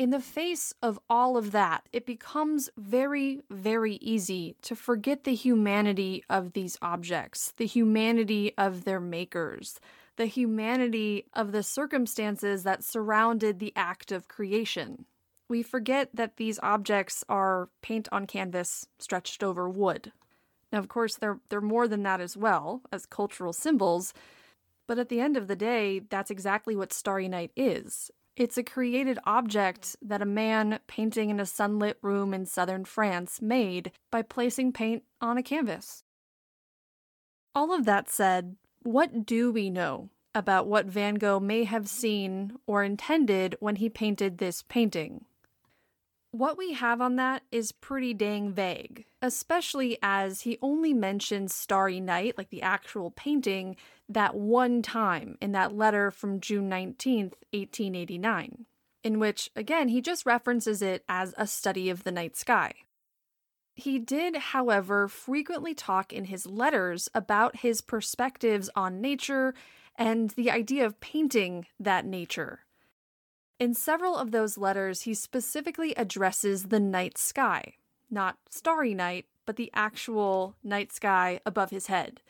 In 0.01 0.09
the 0.09 0.19
face 0.19 0.73
of 0.81 0.99
all 1.11 1.37
of 1.37 1.51
that, 1.51 1.87
it 1.93 2.07
becomes 2.07 2.71
very, 2.79 3.43
very 3.51 3.97
easy 3.97 4.57
to 4.63 4.75
forget 4.75 5.25
the 5.25 5.35
humanity 5.35 6.25
of 6.31 6.55
these 6.55 6.79
objects, 6.81 7.53
the 7.59 7.67
humanity 7.67 8.55
of 8.57 8.85
their 8.85 8.99
makers, 8.99 9.79
the 10.17 10.25
humanity 10.25 11.27
of 11.35 11.53
the 11.53 11.63
circumstances 11.63 12.63
that 12.63 12.83
surrounded 12.83 13.59
the 13.59 13.75
act 13.77 14.11
of 14.11 14.27
creation. 14.27 15.05
We 15.51 15.63
forget 15.63 16.09
that 16.15 16.39
these 16.39 16.59
objects 16.63 17.23
are 17.29 17.69
paint 17.83 18.09
on 18.11 18.27
canvas 18.27 18.87
stretched 18.99 19.43
over 19.45 19.69
wood. 19.69 20.13
Now, 20.73 20.79
of 20.79 20.89
course, 20.89 21.17
they're, 21.17 21.41
they're 21.51 21.61
more 21.61 21.87
than 21.87 22.05
that 22.05 22.23
as 22.23 22.39
well, 22.39 22.81
as 22.91 23.05
cultural 23.05 23.53
symbols, 23.53 24.15
but 24.87 24.99
at 24.99 25.11
the 25.11 25.21
end 25.21 25.37
of 25.37 25.47
the 25.47 25.57
day, 25.57 25.99
that's 25.99 26.31
exactly 26.31 26.75
what 26.75 26.91
Starry 26.91 27.29
Night 27.29 27.51
is. 27.55 28.11
It's 28.41 28.57
a 28.57 28.63
created 28.63 29.19
object 29.27 29.97
that 30.01 30.23
a 30.23 30.25
man 30.25 30.79
painting 30.87 31.29
in 31.29 31.39
a 31.39 31.45
sunlit 31.45 31.99
room 32.01 32.33
in 32.33 32.47
southern 32.47 32.87
France 32.87 33.43
made 33.43 33.93
by 34.11 34.23
placing 34.23 34.73
paint 34.73 35.03
on 35.21 35.37
a 35.37 35.43
canvas. 35.43 36.05
All 37.55 37.75
of 37.75 37.85
that 37.85 38.09
said, 38.09 38.57
what 38.83 39.27
do 39.27 39.53
we 39.53 39.69
know 39.69 40.09
about 40.35 40.67
what 40.67 40.87
Van 40.87 41.17
Gogh 41.17 41.39
may 41.39 41.65
have 41.65 41.87
seen 41.87 42.57
or 42.67 42.83
intended 42.83 43.57
when 43.61 43.77
he 43.77 43.91
painted 43.91 44.39
this 44.39 44.63
painting? 44.63 45.27
What 46.31 46.57
we 46.57 46.73
have 46.73 47.03
on 47.03 47.17
that 47.17 47.43
is 47.53 47.73
pretty 47.73 48.15
dang 48.15 48.53
vague, 48.53 49.05
especially 49.21 49.99
as 50.03 50.43
he 50.43 50.57
only 50.63 50.95
mentions 50.95 51.55
Starry 51.55 52.01
Night, 52.01 52.39
like 52.39 52.49
the 52.49 52.63
actual 52.63 53.11
painting, 53.11 53.77
that 54.11 54.35
one 54.35 54.83
time 54.83 55.39
in 55.41 55.53
that 55.53 55.75
letter 55.75 56.11
from 56.11 56.41
June 56.41 56.69
19th, 56.69 57.35
1889, 57.53 58.67
in 59.03 59.19
which, 59.19 59.51
again, 59.57 59.89
he 59.89 60.01
just 60.01 60.27
references 60.27 60.83
it 60.83 61.05
as 61.09 61.35
a 61.39 61.47
study 61.47 61.89
of 61.89 62.05
the 62.05 62.13
night 62.13 62.37
sky. 62.37 62.73
He 63.75 63.99
did, 63.99 64.37
however, 64.37 65.09
frequently 65.09 65.75
talk 65.75 66.13
in 66.13 66.25
his 66.27 66.47
letters 66.47 67.09
about 67.15 67.57
his 67.61 67.81
perspectives 67.81 68.69
on 68.75 69.01
nature 69.01 69.55
and 69.97 70.31
the 70.31 70.51
idea 70.51 70.85
of 70.85 71.01
painting 71.01 71.67
that 71.79 72.05
nature 72.05 72.61
in 73.61 73.75
several 73.75 74.17
of 74.17 74.31
those 74.31 74.57
letters, 74.57 75.03
he 75.03 75.13
specifically 75.13 75.95
addresses 75.95 76.65
the 76.65 76.81
night 76.81 77.19
sky, 77.19 77.75
not 78.11 78.39
starry 78.49 78.95
night, 78.95 79.27
but 79.45 79.57
the 79.57 79.71
actual 79.75 80.57
night 80.65 80.93
sky 80.93 81.41
above 81.45 81.69
his 81.69 81.87
head. 81.87 82.23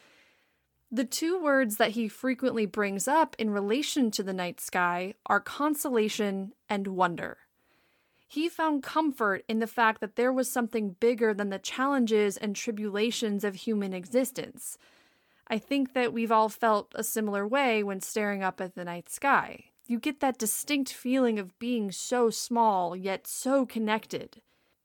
The 0.91 1.05
two 1.05 1.41
words 1.41 1.77
that 1.77 1.93
he 1.93 2.09
frequently 2.09 2.67
brings 2.67 3.07
up 3.07 3.37
in 3.39 3.51
relation 3.51 4.11
to 4.12 4.23
the 4.23 4.33
night 4.33 4.61
sky 4.61 5.15
are 5.27 5.41
consolation 5.41 6.53
and 6.69 6.89
wonder. 6.89 7.39
He 8.27 8.49
found 8.49 8.83
comfort 8.83 9.45
in 9.49 9.59
the 9.59 9.67
fact 9.67 10.01
that 10.01 10.17
there 10.17 10.33
was 10.33 10.51
something 10.51 10.97
bigger 11.01 11.35
than 11.35 11.51
the 11.51 11.59
challenges 11.59 12.37
and 12.37 12.55
tribulations 12.55 13.45
of 13.45 13.55
human 13.55 13.93
existence. 13.93 14.79
I 15.49 15.59
think 15.59 15.95
that 15.95 16.12
we've 16.12 16.33
all 16.33 16.49
felt 16.49 16.93
a 16.95 17.03
similar 17.03 17.47
way 17.47 17.83
when 17.83 18.01
staring 18.01 18.43
up 18.43 18.61
at 18.61 18.75
the 18.75 18.85
night 18.85 19.09
sky 19.09 19.71
you 19.91 19.99
get 19.99 20.21
that 20.21 20.39
distinct 20.39 20.93
feeling 20.93 21.41
of 21.41 21.59
being 21.59 21.91
so 21.91 22.31
small 22.31 22.95
yet 22.95 23.27
so 23.27 23.67
connected. 23.67 24.41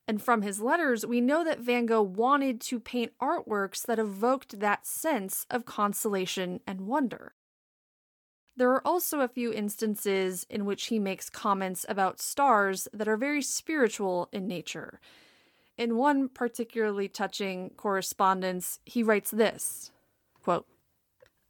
And 0.08 0.22
from 0.22 0.42
his 0.42 0.60
letters, 0.60 1.04
we 1.04 1.20
know 1.20 1.42
that 1.42 1.60
Van 1.60 1.86
Gogh 1.86 2.02
wanted 2.02 2.60
to 2.62 2.78
paint 2.78 3.12
artworks 3.20 3.82
that 3.82 3.98
evoked 3.98 4.60
that 4.60 4.86
sense 4.86 5.46
of 5.50 5.64
consolation 5.64 6.60
and 6.66 6.82
wonder. 6.82 7.34
There 8.56 8.70
are 8.70 8.86
also 8.86 9.20
a 9.20 9.28
few 9.28 9.52
instances 9.52 10.46
in 10.48 10.64
which 10.64 10.86
he 10.86 10.98
makes 10.98 11.28
comments 11.28 11.84
about 11.88 12.20
stars 12.20 12.88
that 12.92 13.08
are 13.08 13.16
very 13.16 13.42
spiritual 13.42 14.28
in 14.32 14.46
nature. 14.46 15.00
In 15.76 15.96
one 15.96 16.28
particularly 16.28 17.08
touching 17.08 17.70
correspondence, 17.76 18.78
he 18.86 19.02
writes 19.02 19.30
this 19.30 19.90
quote, 20.42 20.66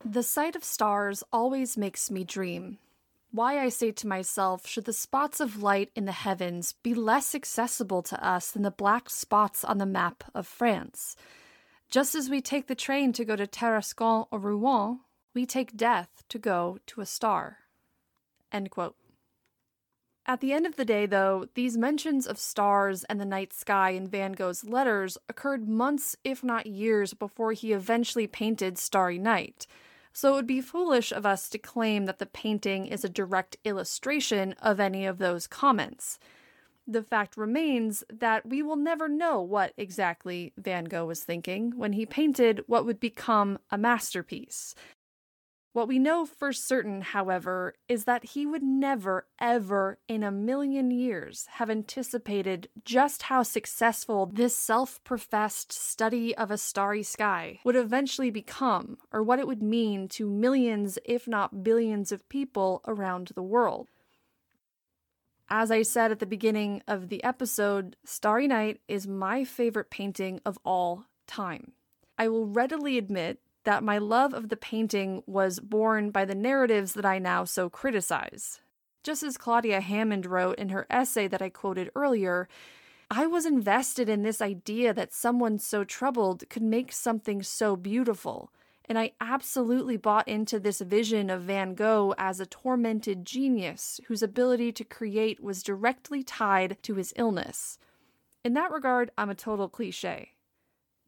The 0.05 0.23
sight 0.23 0.57
of 0.57 0.65
stars 0.65 1.23
always 1.33 1.77
makes 1.77 2.11
me 2.11 2.25
dream 2.25 2.79
why 3.31 3.59
I 3.59 3.69
say 3.69 3.93
to 3.93 4.07
myself, 4.07 4.67
should 4.67 4.85
the 4.85 4.93
spots 4.93 5.41
of 5.41 5.63
light 5.63 5.91
in 5.95 6.05
the 6.05 6.13
heavens 6.13 6.75
be 6.83 6.95
less 6.95 7.35
accessible 7.35 8.03
to 8.03 8.27
us 8.27 8.51
than 8.51 8.63
the 8.63 8.71
black 8.71 9.11
spots 9.11 9.65
on 9.65 9.79
the 9.79 9.87
map 9.87 10.25
of 10.35 10.47
France? 10.47 11.17
Just 11.91 12.15
as 12.15 12.31
we 12.31 12.41
take 12.41 12.67
the 12.67 12.75
train 12.75 13.13
to 13.13 13.25
go 13.25 13.37
to 13.37 13.47
Tarascon 13.47 14.27
or 14.31 14.39
Rouen, 14.39 15.01
we 15.35 15.47
take 15.47 15.77
death 15.77 16.25
to 16.29 16.39
go 16.39 16.79
to 16.87 17.01
a 17.01 17.07
star. 17.07 17.59
At 20.29 20.41
the 20.41 20.53
end 20.53 20.67
of 20.67 20.75
the 20.75 20.85
day, 20.85 21.07
though, 21.07 21.47
these 21.55 21.77
mentions 21.77 22.27
of 22.27 22.39
stars 22.39 23.05
and 23.05 23.21
the 23.21 23.25
night 23.25 23.53
sky 23.53 23.91
in 23.91 24.09
Van 24.09 24.33
Gogh's 24.33 24.65
letters 24.65 25.17
occurred 25.29 25.69
months, 25.69 26.17
if 26.25 26.43
not 26.43 26.67
years, 26.67 27.15
before 27.15 27.53
he 27.53 27.73
eventually 27.73 28.27
painted 28.27 28.77
Starry 28.77 29.19
Night 29.19 29.69
so 30.17 30.33
it 30.33 30.37
would 30.37 30.47
be 30.47 30.63
foolish 30.63 31.13
of 31.13 31.27
us 31.27 31.47
to 31.51 31.59
claim 31.59 32.07
that 32.07 32.19
the 32.19 32.25
painting 32.25 32.87
is 32.87 33.05
a 33.05 33.09
direct 33.09 33.59
illustration 33.65 34.55
of 34.63 34.81
any 34.81 35.05
of 35.05 35.19
those 35.19 35.47
comments. 35.47 36.19
The 36.87 37.03
fact 37.03 37.37
remains 37.37 38.03
that 38.09 38.47
we 38.47 38.63
will 38.63 38.77
never 38.77 39.09
know 39.09 39.43
what 39.43 39.75
exactly 39.77 40.55
Van 40.57 40.85
Gogh 40.85 41.05
was 41.05 41.23
thinking 41.23 41.73
when 41.77 41.93
he 41.93 42.07
painted 42.07 42.63
what 42.67 42.87
would 42.87 42.99
become 42.99 43.59
a 43.71 43.77
masterpiece, 43.77 44.75
what 45.77 45.89
we 45.89 45.99
know 45.99 46.25
for 46.25 46.55
certain, 46.55 47.03
however, 47.03 47.75
is 47.87 48.05
that 48.05 48.25
he 48.25 48.47
would 48.47 48.63
never, 48.63 49.27
ever 49.39 49.99
in 50.09 50.23
a 50.23 50.31
million 50.31 50.91
years 50.91 51.47
have 51.57 51.69
anticipated 51.69 52.67
just 52.83 53.25
how 53.25 53.43
successful 53.43 54.25
this 54.25 54.57
self 54.57 55.05
professed 55.05 55.71
study 55.71 56.35
of 56.35 56.51
a 56.51 56.57
starry 56.57 57.03
sky 57.03 57.61
would 57.63 57.77
eventually 57.77 58.31
become, 58.31 58.97
or 59.13 59.23
what 59.23 59.39
it 59.39 59.47
would 59.47 59.63
mean 59.63 60.09
to 60.09 60.27
millions, 60.27 60.99
if 61.05 61.29
not 61.29 61.63
billions, 61.63 62.11
of 62.11 62.27
people 62.31 62.81
around 62.87 63.33
the 63.35 63.43
world. 63.43 63.91
As 65.51 65.71
I 65.71 65.83
said 65.83 66.11
at 66.11 66.21
the 66.21 66.25
beginning 66.25 66.83
of 66.89 67.11
the 67.11 67.23
episode, 67.23 67.97
Starry 68.03 68.49
Night 68.49 68.81
is 68.89 69.07
my 69.07 69.45
favorite 69.45 69.91
painting 69.91 70.41
of 70.47 70.59
all 70.65 71.05
time. 71.27 71.73
I 72.19 72.29
will 72.29 72.47
readily 72.47 72.97
admit 72.97 73.41
that 73.67 73.83
my 73.83 73.99
love 73.99 74.33
of 74.33 74.49
the 74.49 74.57
painting 74.57 75.23
was 75.27 75.59
born 75.59 76.11
by 76.11 76.25
the 76.25 76.37
narratives 76.37 76.95
that 76.95 77.05
I 77.05 77.19
now 77.19 77.45
so 77.45 77.69
criticize. 77.69 78.61
Just 79.03 79.25
as 79.25 79.37
Claudia 79.37 79.81
Hammond 79.81 80.25
wrote 80.25 80.59
in 80.59 80.69
her 80.69 80.87
essay 80.89 81.27
that 81.27 81.43
I 81.43 81.49
quoted 81.49 81.91
earlier, 81.97 82.49
I 83.11 83.27
was 83.27 83.45
invested 83.45 84.09
in 84.09 84.23
this 84.23 84.41
idea 84.41 84.95
that 84.95 85.13
someone 85.13 85.59
so 85.59 85.83
troubled 85.83 86.49
could 86.49 86.63
make 86.63 86.93
something 86.93 87.43
so 87.43 87.75
beautiful, 87.75 88.53
and 88.89 88.97
I 88.97 89.13
absolutely 89.21 89.97
bought 89.97 90.29
into 90.29 90.61
this 90.61 90.81
vision 90.81 91.29
of 91.29 91.43
Van 91.43 91.75
Gogh 91.75 92.15
as 92.17 92.39
a 92.39 92.47
tormented 92.47 93.25
genius 93.25 94.01
whose 94.07 94.23
ability 94.23 94.71
to 94.73 94.85
create 94.85 95.43
was 95.43 95.65
directly 95.65 96.23
tied 96.23 96.77
to 96.85 96.95
his 96.95 97.13
illness. 97.17 97.79
In 98.45 98.55
that 98.55 98.71
regard, 98.71 99.11
I'm 99.19 99.31
a 99.31 99.35
total 99.35 99.69
cliche. 99.69 100.35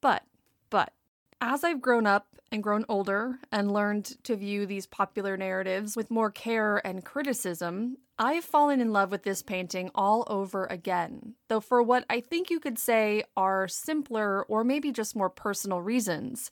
But, 0.01 0.25
but, 0.71 0.93
as 1.41 1.65
I've 1.65 1.81
grown 1.81 2.07
up 2.07 2.27
and 2.51 2.63
grown 2.63 2.85
older 2.89 3.39
and 3.53 3.73
learned 3.73 4.17
to 4.25 4.37
view 4.37 4.67
these 4.67 4.87
popular 4.87 5.37
narratives 5.37 5.97
with 5.97 6.11
more 6.11 6.31
care 6.31 6.85
and 6.87 7.05
criticism, 7.05 7.99
I've 8.19 8.45
fallen 8.45 8.81
in 8.81 8.93
love 8.93 9.11
with 9.11 9.23
this 9.23 9.43
painting 9.43 9.91
all 9.95 10.25
over 10.27 10.67
again, 10.67 11.35
though 11.49 11.61
for 11.61 11.83
what 11.83 12.05
I 12.11 12.21
think 12.21 12.51
you 12.51 12.59
could 12.59 12.79
say 12.79 13.23
are 13.37 13.69
simpler 13.69 14.43
or 14.45 14.65
maybe 14.65 14.91
just 14.91 15.15
more 15.15 15.31
personal 15.31 15.81
reasons, 15.81 16.51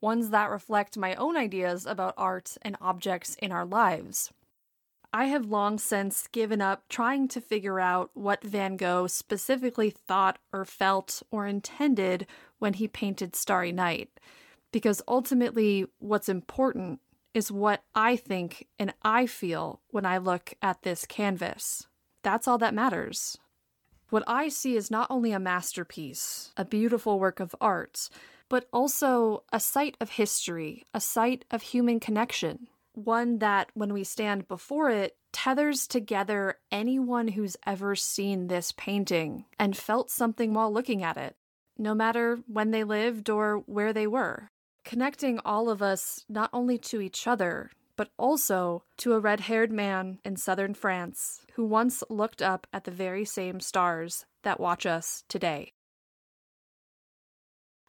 ones 0.00 0.30
that 0.30 0.50
reflect 0.50 0.96
my 0.96 1.14
own 1.14 1.36
ideas 1.36 1.86
about 1.86 2.14
art 2.16 2.56
and 2.62 2.76
objects 2.80 3.36
in 3.36 3.52
our 3.52 3.64
lives. 3.64 4.32
I 5.12 5.26
have 5.26 5.46
long 5.46 5.78
since 5.78 6.26
given 6.26 6.60
up 6.60 6.88
trying 6.88 7.28
to 7.28 7.40
figure 7.40 7.78
out 7.78 8.10
what 8.14 8.42
Van 8.42 8.76
Gogh 8.76 9.06
specifically 9.06 9.90
thought 9.90 10.40
or 10.52 10.64
felt 10.64 11.22
or 11.30 11.46
intended 11.46 12.26
when 12.64 12.72
he 12.72 12.88
painted 12.88 13.36
Starry 13.36 13.72
Night 13.72 14.08
because 14.72 15.02
ultimately, 15.06 15.84
what's 15.98 16.30
important 16.30 16.98
is 17.34 17.52
what 17.52 17.82
I 17.94 18.16
think 18.16 18.66
and 18.78 18.94
I 19.02 19.26
feel 19.26 19.82
when 19.90 20.06
I 20.06 20.16
look 20.16 20.54
at 20.62 20.80
this 20.80 21.04
canvas. 21.04 21.86
That's 22.22 22.48
all 22.48 22.56
that 22.56 22.72
matters. 22.72 23.36
what 24.14 24.24
I 24.26 24.48
see 24.48 24.76
is 24.76 24.90
not 24.90 25.10
only 25.10 25.32
a 25.32 25.40
masterpiece, 25.40 26.52
a 26.56 26.64
beautiful 26.64 27.18
work 27.18 27.40
of 27.40 27.54
art, 27.60 28.08
but 28.48 28.66
also 28.72 29.42
a 29.52 29.58
site 29.58 29.96
of 30.00 30.10
history, 30.10 30.84
a 30.94 31.00
site 31.00 31.44
of 31.50 31.62
human 31.62 31.98
connection. 31.98 32.68
One 32.92 33.40
that, 33.40 33.70
when 33.74 33.92
we 33.92 34.04
stand 34.04 34.46
before 34.46 34.88
it, 34.88 35.16
tethers 35.32 35.88
together 35.88 36.58
anyone 36.70 37.28
who's 37.28 37.56
ever 37.66 37.96
seen 37.96 38.46
this 38.46 38.70
painting 38.70 39.46
and 39.58 39.76
felt 39.76 40.10
something 40.10 40.54
while 40.54 40.72
looking 40.72 41.02
at 41.02 41.16
it, 41.16 41.36
no 41.78 41.94
matter 41.94 42.38
when 42.46 42.70
they 42.70 42.84
lived 42.84 43.28
or 43.28 43.58
where 43.66 43.92
they 43.92 44.06
were, 44.06 44.48
connecting 44.84 45.38
all 45.44 45.68
of 45.68 45.82
us 45.82 46.24
not 46.28 46.50
only 46.52 46.78
to 46.78 47.00
each 47.00 47.26
other, 47.26 47.70
but 47.96 48.10
also 48.18 48.82
to 48.96 49.12
a 49.12 49.20
red 49.20 49.40
haired 49.40 49.72
man 49.72 50.18
in 50.24 50.36
southern 50.36 50.74
France 50.74 51.42
who 51.54 51.64
once 51.64 52.02
looked 52.08 52.42
up 52.42 52.66
at 52.72 52.84
the 52.84 52.90
very 52.90 53.24
same 53.24 53.60
stars 53.60 54.26
that 54.42 54.60
watch 54.60 54.84
us 54.84 55.24
today. 55.28 55.72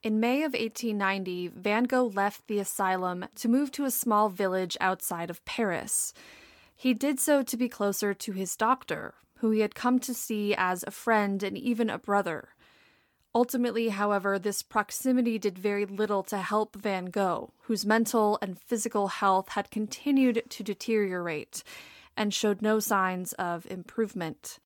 In 0.04 0.20
May 0.20 0.44
of 0.44 0.54
1890, 0.54 1.48
Van 1.48 1.86
Gogh 1.86 2.12
left 2.14 2.48
the 2.48 2.60
asylum 2.60 3.26
to 3.36 3.50
move 3.50 3.72
to 3.72 3.86
a 3.86 3.92
small 3.92 4.30
village 4.30 4.78
outside 4.80 5.32
of 5.32 5.44
Paris. 5.46 6.14
He 6.76 6.94
did 6.94 7.20
so 7.20 7.42
to 7.42 7.58
be 7.58 7.68
closer 7.68 8.14
to 8.14 8.32
his 8.32 8.56
doctor, 8.56 9.16
who 9.40 9.50
he 9.50 9.62
had 9.62 9.74
come 9.74 9.98
to 10.00 10.14
see 10.14 10.54
as 10.56 10.84
a 10.84 10.92
friend 10.92 11.42
and 11.42 11.58
even 11.58 11.90
a 11.90 11.98
brother. 11.98 12.50
Ultimately, 13.36 13.90
however, 13.90 14.40
this 14.40 14.64
proximity 14.64 15.38
did 15.38 15.60
very 15.60 15.86
little 15.86 16.24
to 16.24 16.38
help 16.38 16.78
Van 16.78 17.08
Gogh, 17.08 17.52
whose 17.64 17.86
mental 17.86 18.40
and 18.42 18.58
physical 18.58 19.10
health 19.10 19.50
had 19.50 19.70
continued 19.70 20.44
to 20.50 20.64
deteriorate 20.64 21.62
and 22.16 22.34
showed 22.34 22.62
no 22.62 22.80
signs 22.80 23.34
of 23.34 23.70
improvement. 23.70 24.60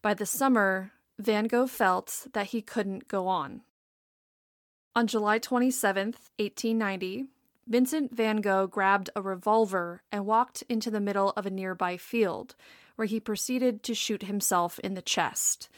By 0.00 0.14
the 0.14 0.24
summer, 0.24 0.92
Van 1.18 1.44
Gogh 1.44 1.66
felt 1.66 2.28
that 2.32 2.46
he 2.46 2.62
couldn't 2.62 3.06
go 3.06 3.28
on. 3.28 3.60
On 4.96 5.06
July 5.06 5.38
27, 5.38 6.14
1890, 6.38 7.26
Vincent 7.66 8.16
van 8.16 8.40
Gogh 8.40 8.66
grabbed 8.66 9.10
a 9.14 9.20
revolver 9.20 10.02
and 10.10 10.24
walked 10.24 10.62
into 10.70 10.90
the 10.90 11.00
middle 11.00 11.34
of 11.36 11.44
a 11.44 11.50
nearby 11.50 11.98
field, 11.98 12.56
where 12.96 13.06
he 13.06 13.20
proceeded 13.20 13.82
to 13.82 13.94
shoot 13.94 14.22
himself 14.22 14.78
in 14.78 14.94
the 14.94 15.02
chest. 15.02 15.68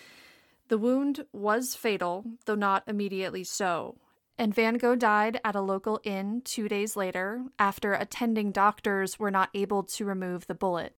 The 0.70 0.78
wound 0.78 1.26
was 1.32 1.74
fatal, 1.74 2.24
though 2.46 2.54
not 2.54 2.84
immediately 2.86 3.42
so, 3.42 3.96
and 4.38 4.54
Van 4.54 4.74
Gogh 4.74 4.94
died 4.94 5.40
at 5.44 5.56
a 5.56 5.60
local 5.60 6.00
inn 6.04 6.42
two 6.44 6.68
days 6.68 6.94
later 6.94 7.46
after 7.58 7.92
attending 7.92 8.52
doctors 8.52 9.18
were 9.18 9.32
not 9.32 9.50
able 9.52 9.82
to 9.82 10.04
remove 10.04 10.46
the 10.46 10.54
bullet. 10.54 10.94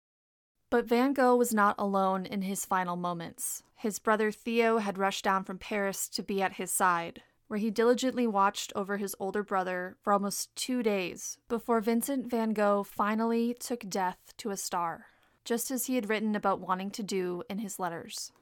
But 0.69 0.89
Van 0.89 1.13
Gogh 1.13 1.37
was 1.37 1.53
not 1.53 1.75
alone 1.79 2.25
in 2.25 2.41
his 2.41 2.65
final 2.65 2.97
moments. 2.97 3.63
His 3.75 3.97
brother 3.97 4.29
Theo 4.29 4.79
had 4.79 4.97
rushed 4.97 5.23
down 5.23 5.45
from 5.45 5.57
Paris 5.57 6.09
to 6.09 6.21
be 6.21 6.41
at 6.41 6.55
his 6.55 6.73
side, 6.73 7.21
where 7.47 7.57
he 7.57 7.71
diligently 7.71 8.27
watched 8.27 8.73
over 8.75 8.97
his 8.97 9.15
older 9.21 9.41
brother 9.41 9.95
for 10.01 10.11
almost 10.11 10.53
two 10.53 10.83
days 10.83 11.37
before 11.47 11.79
Vincent 11.79 12.29
van 12.29 12.51
Gogh 12.51 12.83
finally 12.83 13.55
took 13.57 13.87
death 13.87 14.33
to 14.35 14.49
a 14.49 14.57
star, 14.57 15.05
just 15.45 15.71
as 15.71 15.85
he 15.85 15.95
had 15.95 16.09
written 16.09 16.35
about 16.35 16.59
wanting 16.59 16.91
to 16.91 17.03
do 17.03 17.43
in 17.49 17.59
his 17.59 17.79
letters. 17.79 18.33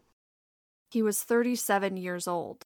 He 0.90 1.02
was 1.02 1.24
37 1.24 1.98
years 1.98 2.28
old. 2.28 2.66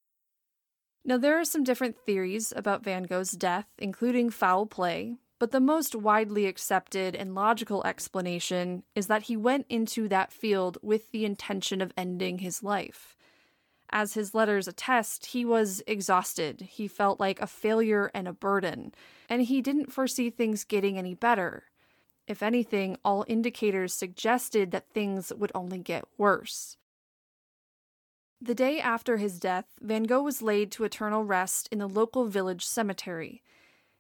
Now, 1.06 1.18
there 1.18 1.38
are 1.38 1.46
some 1.46 1.64
different 1.64 1.98
theories 1.98 2.54
about 2.56 2.84
Van 2.84 3.04
Gogh's 3.04 3.32
death, 3.32 3.68
including 3.78 4.30
foul 4.30 4.66
play, 4.66 5.18
but 5.38 5.52
the 5.52 5.60
most 5.60 5.94
widely 5.94 6.46
accepted 6.46 7.16
and 7.16 7.36
logical 7.36 7.86
explanation 7.86 8.84
is 8.96 9.08
that 9.08 9.24
he 9.24 9.36
went 9.36 9.66
into 9.68 10.08
that 10.08 10.32
field 10.32 10.78
with 10.82 11.12
the 11.12 11.26
intention 11.26 11.82
of 11.82 11.92
ending 11.98 12.38
his 12.38 12.64
life. 12.64 13.18
As 13.90 14.14
his 14.14 14.34
letters 14.34 14.70
attest, 14.70 15.28
he 15.28 15.44
was 15.44 15.84
exhausted. 15.86 16.62
He 16.62 16.88
felt 16.88 17.20
like 17.20 17.42
a 17.42 17.48
failure 17.48 18.10
and 18.14 18.28
a 18.28 18.34
burden, 18.34 18.94
and 19.30 19.42
he 19.42 19.62
didn't 19.62 19.92
foresee 19.92 20.30
things 20.30 20.64
getting 20.64 20.98
any 20.98 21.14
better. 21.14 21.66
If 22.26 22.42
anything, 22.42 22.98
all 23.04 23.26
indicators 23.28 23.94
suggested 23.94 24.72
that 24.72 24.94
things 24.94 25.34
would 25.36 25.52
only 25.54 25.80
get 25.80 26.06
worse. 26.18 26.78
The 28.46 28.54
day 28.54 28.82
after 28.82 29.16
his 29.16 29.40
death, 29.40 29.68
Van 29.80 30.04
Gogh 30.04 30.24
was 30.24 30.42
laid 30.42 30.70
to 30.74 30.84
eternal 30.84 31.24
rest 31.24 31.70
in 31.72 31.80
the 31.80 31.88
local 31.88 32.26
village 32.26 32.66
cemetery. 32.66 33.42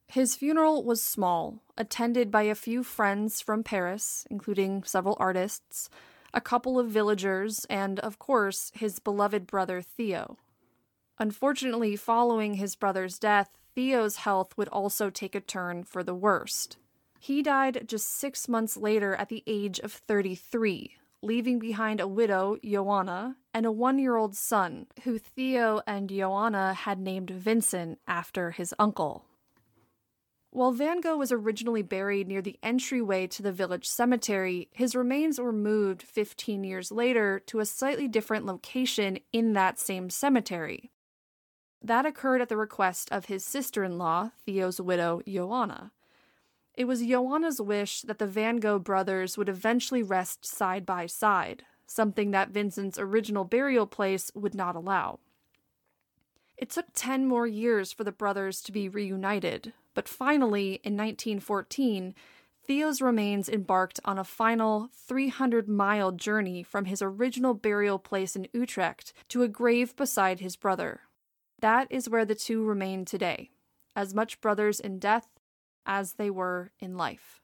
His 0.06 0.36
funeral 0.36 0.84
was 0.84 1.02
small, 1.02 1.64
attended 1.78 2.30
by 2.30 2.41
a 2.41 2.53
few 2.53 2.84
friends 2.84 3.40
from 3.40 3.64
Paris, 3.64 4.28
including 4.30 4.84
several 4.84 5.15
artists, 5.18 5.90
a 6.34 6.41
couple 6.41 6.78
of 6.78 6.90
villagers, 6.90 7.65
and, 7.70 8.02
of 8.02 8.20
course, 8.20 8.70
his 8.76 8.99
beloved 8.99 9.48
brother 9.48 9.82
Theo. 9.82 10.38
Unfortunately, 11.18 11.95
following 11.95 12.56
his 12.56 12.76
brother's 12.76 13.18
death, 13.18 13.57
Theo's 13.76 14.18
health 14.18 14.57
would 14.57 14.68
also 14.68 15.10
take 15.10 15.36
a 15.36 15.40
turn 15.40 15.86
for 15.86 16.03
the 16.03 16.14
worst. 16.14 16.76
He 17.18 17.44
died 17.44 17.86
just 17.88 18.10
six 18.10 18.49
months 18.49 18.76
later 18.76 19.15
at 19.15 19.30
the 19.30 19.41
age 19.48 19.80
of 19.80 19.94
33, 19.94 20.98
leaving 21.24 21.58
behind 21.58 22.00
a 22.00 22.08
widow, 22.08 22.58
Joanna, 22.64 23.38
and 23.54 23.66
a 23.66 23.72
one 23.72 23.98
year 23.98 24.16
old 24.16 24.36
son, 24.36 24.88
who 25.04 25.18
Theo 25.18 25.82
and 25.88 26.10
Joanna 26.10 26.74
had 26.74 27.00
named 27.00 27.30
Vincent 27.30 28.00
after 28.08 28.52
his 28.52 28.74
uncle. 28.78 29.26
While 30.52 30.72
Van 30.72 31.02
Gogh 31.02 31.18
was 31.18 31.32
originally 31.32 31.82
buried 31.82 32.28
near 32.28 32.41
the 32.41 32.60
entryway 32.62 33.26
to 33.28 33.41
the 33.41 33.52
village 33.52 33.88
cemetery, 33.88 34.70
his 34.72 34.95
remains 34.95 35.40
were 35.40 35.52
moved 35.52 36.04
15 36.04 36.64
years 36.64 36.91
later 36.91 37.41
to 37.48 37.60
a 37.60 37.66
slightly 37.66 38.08
different 38.08 38.45
location 38.45 39.18
in 39.32 39.54
that 39.54 39.80
same 39.80 40.12
cemetery. 40.12 40.91
That 41.82 42.06
occurred 42.06 42.41
at 42.41 42.50
the 42.50 42.58
request 42.58 43.10
of 43.12 43.26
his 43.26 43.44
sister 43.44 43.84
in 43.84 43.98
law, 43.98 44.30
Theo's 44.45 44.80
widow, 44.80 45.22
Joanna. 45.28 45.91
It 46.76 46.86
was 46.86 47.06
Joanna's 47.06 47.62
wish 47.62 48.02
that 48.02 48.18
the 48.18 48.26
Van 48.26 48.58
Gogh 48.58 48.80
brothers 48.80 49.38
would 49.38 49.50
eventually 49.50 50.02
rest 50.02 50.44
side 50.44 50.86
by 50.86 51.06
side, 51.06 51.64
something 51.86 52.32
that 52.32 52.50
Vincent's 52.50 52.98
original 52.98 53.44
burial 53.44 53.86
place 53.86 54.32
would 54.34 54.56
not 54.56 54.76
allow. 54.76 55.20
It 56.58 56.72
took 56.72 56.88
10 56.95 57.28
more 57.28 57.45
years 57.45 57.91
for 57.91 58.04
the 58.04 58.12
brothers 58.12 58.62
to 58.62 58.72
be 58.72 58.90
reunited, 58.90 59.74
but 59.94 60.10
finally, 60.10 60.80
in 60.84 60.98
1914, 60.98 62.16
Theo's 62.66 63.02
remains 63.02 63.50
embarked 63.50 64.00
on 64.06 64.18
a 64.18 64.24
final 64.24 64.90
300 64.95 65.68
mile 65.68 66.12
journey 66.12 66.64
from 66.64 66.86
his 66.86 67.02
original 67.02 67.54
burial 67.54 68.00
place 68.00 68.36
in 68.36 68.48
Utrecht 68.54 69.14
to 69.28 69.44
a 69.44 69.48
grave 69.48 69.95
beside 69.95 70.40
his 70.40 70.56
brother. 70.56 71.02
That 71.60 71.88
is 71.91 72.10
where 72.10 72.26
the 72.26 72.36
two 72.36 72.64
remain 72.64 73.06
today, 73.06 73.52
as 73.95 74.16
much 74.16 74.41
brothers 74.41 74.80
in 74.80 74.98
death 74.98 75.28
as 75.85 76.14
they 76.14 76.30
were 76.30 76.72
in 76.80 76.97
life. 76.97 77.41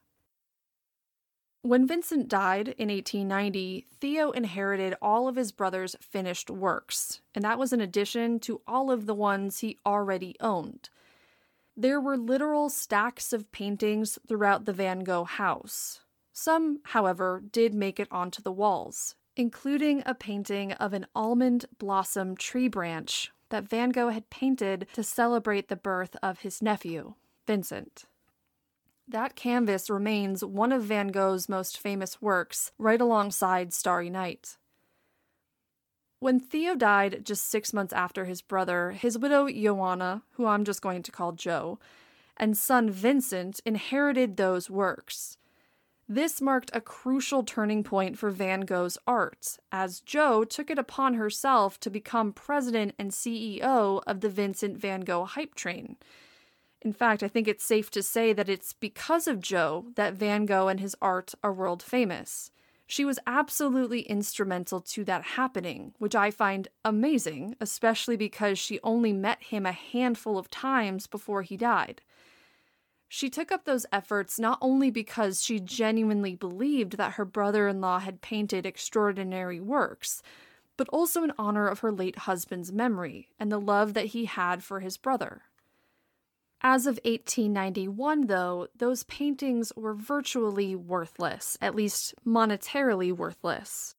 When 1.62 1.86
Vincent 1.86 2.28
died 2.28 2.68
in 2.78 2.88
1890, 2.88 3.86
Theo 4.00 4.30
inherited 4.30 4.94
all 5.02 5.28
of 5.28 5.36
his 5.36 5.52
brother's 5.52 5.94
finished 6.00 6.48
works, 6.48 7.20
and 7.34 7.44
that 7.44 7.58
was 7.58 7.72
in 7.72 7.82
addition 7.82 8.40
to 8.40 8.62
all 8.66 8.90
of 8.90 9.04
the 9.04 9.14
ones 9.14 9.58
he 9.58 9.76
already 9.84 10.36
owned. 10.40 10.88
There 11.76 12.00
were 12.00 12.16
literal 12.16 12.70
stacks 12.70 13.34
of 13.34 13.52
paintings 13.52 14.18
throughout 14.26 14.64
the 14.64 14.72
Van 14.72 15.00
Gogh 15.00 15.24
house. 15.24 16.00
Some, 16.32 16.80
however, 16.84 17.42
did 17.50 17.74
make 17.74 18.00
it 18.00 18.08
onto 18.10 18.40
the 18.40 18.52
walls, 18.52 19.14
including 19.36 20.02
a 20.06 20.14
painting 20.14 20.72
of 20.72 20.94
an 20.94 21.06
almond 21.14 21.66
blossom 21.78 22.36
tree 22.36 22.68
branch 22.68 23.32
that 23.50 23.68
Van 23.68 23.90
Gogh 23.90 24.08
had 24.08 24.30
painted 24.30 24.86
to 24.94 25.02
celebrate 25.02 25.68
the 25.68 25.76
birth 25.76 26.16
of 26.22 26.40
his 26.40 26.62
nephew, 26.62 27.14
Vincent. 27.46 28.04
That 29.10 29.34
canvas 29.34 29.90
remains 29.90 30.44
one 30.44 30.70
of 30.70 30.84
Van 30.84 31.08
Gogh's 31.08 31.48
most 31.48 31.76
famous 31.76 32.22
works, 32.22 32.70
right 32.78 33.00
alongside 33.00 33.72
Starry 33.72 34.08
Night. 34.08 34.56
When 36.20 36.38
Theo 36.38 36.76
died 36.76 37.24
just 37.24 37.46
six 37.46 37.72
months 37.72 37.92
after 37.92 38.26
his 38.26 38.40
brother, 38.40 38.92
his 38.92 39.18
widow 39.18 39.48
Joanna, 39.48 40.22
who 40.34 40.46
I'm 40.46 40.62
just 40.62 40.80
going 40.80 41.02
to 41.02 41.10
call 41.10 41.32
Jo, 41.32 41.80
and 42.36 42.56
son 42.56 42.88
Vincent 42.88 43.60
inherited 43.66 44.36
those 44.36 44.70
works. 44.70 45.38
This 46.08 46.40
marked 46.40 46.70
a 46.72 46.80
crucial 46.80 47.42
turning 47.42 47.82
point 47.82 48.16
for 48.16 48.30
Van 48.30 48.60
Gogh's 48.60 48.96
art, 49.08 49.58
as 49.72 49.98
Jo 49.98 50.44
took 50.44 50.70
it 50.70 50.78
upon 50.78 51.14
herself 51.14 51.80
to 51.80 51.90
become 51.90 52.32
president 52.32 52.94
and 52.96 53.10
CEO 53.10 54.02
of 54.06 54.20
the 54.20 54.30
Vincent 54.30 54.78
van 54.78 55.00
Gogh 55.00 55.24
hype 55.24 55.56
train. 55.56 55.96
In 56.82 56.92
fact, 56.92 57.22
I 57.22 57.28
think 57.28 57.46
it's 57.46 57.64
safe 57.64 57.90
to 57.90 58.02
say 58.02 58.32
that 58.32 58.48
it's 58.48 58.72
because 58.72 59.26
of 59.26 59.40
Jo 59.40 59.86
that 59.96 60.14
Van 60.14 60.46
Gogh 60.46 60.68
and 60.68 60.80
his 60.80 60.96
art 61.02 61.34
are 61.42 61.52
world 61.52 61.82
famous. 61.82 62.50
She 62.86 63.04
was 63.04 63.18
absolutely 63.26 64.00
instrumental 64.00 64.80
to 64.80 65.04
that 65.04 65.22
happening, 65.22 65.94
which 65.98 66.16
I 66.16 66.30
find 66.30 66.66
amazing, 66.84 67.54
especially 67.60 68.16
because 68.16 68.58
she 68.58 68.80
only 68.82 69.12
met 69.12 69.44
him 69.44 69.64
a 69.64 69.72
handful 69.72 70.38
of 70.38 70.50
times 70.50 71.06
before 71.06 71.42
he 71.42 71.56
died. 71.56 72.00
She 73.08 73.28
took 73.28 73.52
up 73.52 73.64
those 73.64 73.86
efforts 73.92 74.38
not 74.40 74.58
only 74.60 74.90
because 74.90 75.42
she 75.42 75.60
genuinely 75.60 76.34
believed 76.34 76.96
that 76.96 77.12
her 77.12 77.24
brother 77.24 77.68
in 77.68 77.80
law 77.80 77.98
had 77.98 78.22
painted 78.22 78.64
extraordinary 78.64 79.60
works, 79.60 80.22
but 80.76 80.88
also 80.88 81.22
in 81.22 81.32
honor 81.38 81.68
of 81.68 81.80
her 81.80 81.92
late 81.92 82.20
husband's 82.20 82.72
memory 82.72 83.28
and 83.38 83.52
the 83.52 83.60
love 83.60 83.94
that 83.94 84.06
he 84.06 84.24
had 84.24 84.64
for 84.64 84.80
his 84.80 84.96
brother. 84.96 85.42
As 86.62 86.86
of 86.86 87.00
1891, 87.04 88.26
though, 88.26 88.68
those 88.76 89.04
paintings 89.04 89.72
were 89.76 89.94
virtually 89.94 90.76
worthless, 90.76 91.56
at 91.62 91.74
least 91.74 92.14
monetarily 92.26 93.12
worthless. 93.12 93.94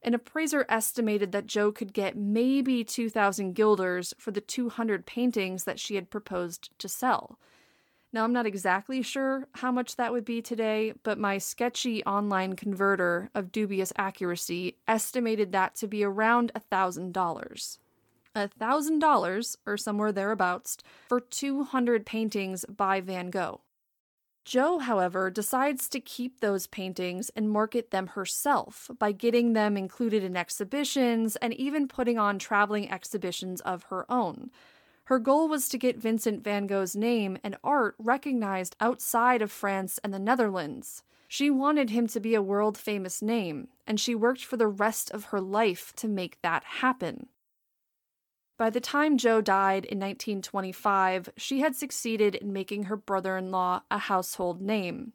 An 0.00 0.14
appraiser 0.14 0.64
estimated 0.70 1.32
that 1.32 1.46
Jo 1.46 1.70
could 1.70 1.92
get 1.92 2.16
maybe 2.16 2.82
2,000 2.82 3.52
guilders 3.52 4.14
for 4.16 4.30
the 4.30 4.40
200 4.40 5.04
paintings 5.04 5.64
that 5.64 5.78
she 5.78 5.96
had 5.96 6.08
proposed 6.08 6.70
to 6.78 6.88
sell. 6.88 7.38
Now, 8.10 8.24
I'm 8.24 8.32
not 8.32 8.46
exactly 8.46 9.02
sure 9.02 9.46
how 9.56 9.70
much 9.70 9.96
that 9.96 10.12
would 10.12 10.24
be 10.24 10.40
today, 10.40 10.94
but 11.02 11.18
my 11.18 11.36
sketchy 11.36 12.02
online 12.04 12.56
converter 12.56 13.28
of 13.34 13.52
dubious 13.52 13.92
accuracy 13.98 14.78
estimated 14.86 15.52
that 15.52 15.74
to 15.76 15.86
be 15.86 16.04
around 16.04 16.52
$1,000. 16.54 17.78
$1,000, 18.38 19.56
or 19.66 19.76
somewhere 19.76 20.12
thereabouts, 20.12 20.78
for 21.08 21.20
200 21.20 22.06
paintings 22.06 22.64
by 22.64 23.00
Van 23.00 23.30
Gogh. 23.30 23.60
Jo, 24.44 24.78
however, 24.78 25.28
decides 25.28 25.90
to 25.90 26.00
keep 26.00 26.40
those 26.40 26.66
paintings 26.66 27.30
and 27.36 27.50
market 27.50 27.90
them 27.90 28.06
herself 28.06 28.90
by 28.98 29.12
getting 29.12 29.52
them 29.52 29.76
included 29.76 30.24
in 30.24 30.38
exhibitions 30.38 31.36
and 31.36 31.52
even 31.52 31.86
putting 31.86 32.18
on 32.18 32.38
traveling 32.38 32.90
exhibitions 32.90 33.60
of 33.60 33.82
her 33.84 34.10
own. 34.10 34.50
Her 35.04 35.18
goal 35.18 35.48
was 35.48 35.68
to 35.68 35.78
get 35.78 35.98
Vincent 35.98 36.42
van 36.42 36.66
Gogh's 36.66 36.96
name 36.96 37.36
and 37.44 37.56
art 37.62 37.94
recognized 37.98 38.74
outside 38.80 39.42
of 39.42 39.52
France 39.52 39.98
and 40.02 40.14
the 40.14 40.18
Netherlands. 40.18 41.02
She 41.28 41.50
wanted 41.50 41.90
him 41.90 42.06
to 42.06 42.20
be 42.20 42.34
a 42.34 42.40
world 42.40 42.78
famous 42.78 43.20
name, 43.20 43.68
and 43.86 44.00
she 44.00 44.14
worked 44.14 44.44
for 44.44 44.56
the 44.56 44.66
rest 44.66 45.10
of 45.10 45.24
her 45.26 45.42
life 45.42 45.92
to 45.96 46.08
make 46.08 46.40
that 46.40 46.64
happen. 46.64 47.28
By 48.58 48.70
the 48.70 48.80
time 48.80 49.16
Jo 49.16 49.40
died 49.40 49.84
in 49.84 50.00
1925, 50.00 51.30
she 51.36 51.60
had 51.60 51.76
succeeded 51.76 52.34
in 52.34 52.52
making 52.52 52.84
her 52.84 52.96
brother 52.96 53.38
in 53.38 53.52
law 53.52 53.82
a 53.88 53.98
household 53.98 54.60
name. 54.60 55.12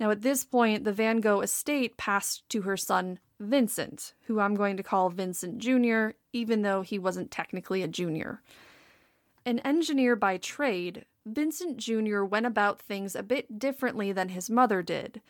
Now, 0.00 0.10
at 0.10 0.22
this 0.22 0.44
point, 0.44 0.82
the 0.82 0.92
Van 0.92 1.20
Gogh 1.20 1.40
estate 1.40 1.96
passed 1.96 2.48
to 2.48 2.62
her 2.62 2.76
son 2.76 3.20
Vincent, 3.38 4.14
who 4.26 4.40
I'm 4.40 4.56
going 4.56 4.76
to 4.76 4.82
call 4.82 5.08
Vincent 5.08 5.58
Jr., 5.58 6.16
even 6.32 6.62
though 6.62 6.82
he 6.82 6.98
wasn't 6.98 7.30
technically 7.30 7.82
a 7.82 7.88
junior. 7.88 8.42
An 9.46 9.60
engineer 9.60 10.16
by 10.16 10.36
trade, 10.36 11.04
Vincent 11.24 11.76
Jr. 11.76 12.24
went 12.24 12.46
about 12.46 12.82
things 12.82 13.14
a 13.14 13.22
bit 13.22 13.60
differently 13.60 14.10
than 14.10 14.30
his 14.30 14.50
mother 14.50 14.82
did 14.82 15.20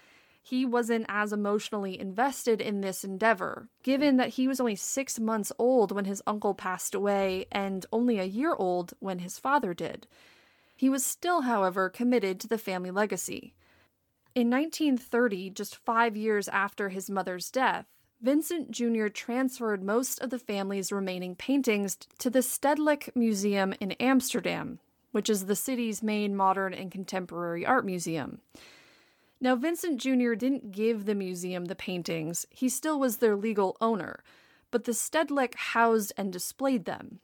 he 0.44 0.66
wasn't 0.66 1.06
as 1.09 1.32
emotionally 1.32 1.98
invested 1.98 2.60
in 2.60 2.81
this 2.81 3.05
endeavor, 3.05 3.69
given 3.85 4.16
that 4.16 4.31
he 4.31 4.48
was 4.48 4.59
only 4.59 4.74
six 4.74 5.20
months 5.20 5.52
old 5.56 5.93
when 5.93 6.05
his 6.05 6.20
uncle 6.27 6.52
passed 6.52 6.97
away 6.97 7.47
and 7.52 7.86
only 7.93 8.19
a 8.19 8.24
year 8.24 8.52
old 8.55 8.93
when 8.98 9.20
his 9.20 9.39
father 9.39 9.73
did. 9.73 10.09
He 10.77 10.89
was 10.89 11.06
still, 11.06 11.43
however, 11.43 11.89
committed 11.89 12.40
to 12.40 12.48
the 12.48 12.59
family 12.59 12.90
legacy. 12.90 13.55
In 14.35 14.51
1930, 14.51 15.51
just 15.51 15.77
five 15.77 16.16
years 16.16 16.48
after 16.48 16.89
his 16.89 17.09
mother's 17.09 17.48
death, 17.48 17.86
Vincent 18.20 18.73
Jr. 18.73 19.09
transferred 19.09 19.82
most 19.82 20.20
of 20.20 20.31
the 20.31 20.39
family's 20.40 20.90
remaining 20.90 21.36
paintings 21.36 21.97
to 22.19 22.31
the 22.31 22.40
Stedelijk 22.40 23.14
Museum 23.14 23.74
in 23.78 23.93
Amsterdam, 23.93 24.81
which 25.12 25.31
is 25.31 25.47
the 25.47 25.56
city's 25.56 26.02
main 26.02 26.35
modern 26.35 26.74
and 26.74 26.90
contemporary 26.90 27.64
art 27.64 27.85
museum. 27.85 28.40
Now, 29.43 29.56
Vincent 29.56 30.01
Jr. 30.01 30.35
didn't 30.35 30.70
give 30.70 31.05
the 31.05 31.16
museum 31.16 31.64
the 31.64 31.74
paintings, 31.74 32.47
he 32.48 32.69
still 32.69 33.01
was 33.01 33.16
their 33.16 33.35
legal 33.35 33.77
owner, 33.81 34.23
but 34.70 34.85
the 34.85 34.93
Stedelijk 34.93 35.56
housed 35.56 36.12
and 36.16 36.32
displayed 36.32 36.85
them. 36.85 37.19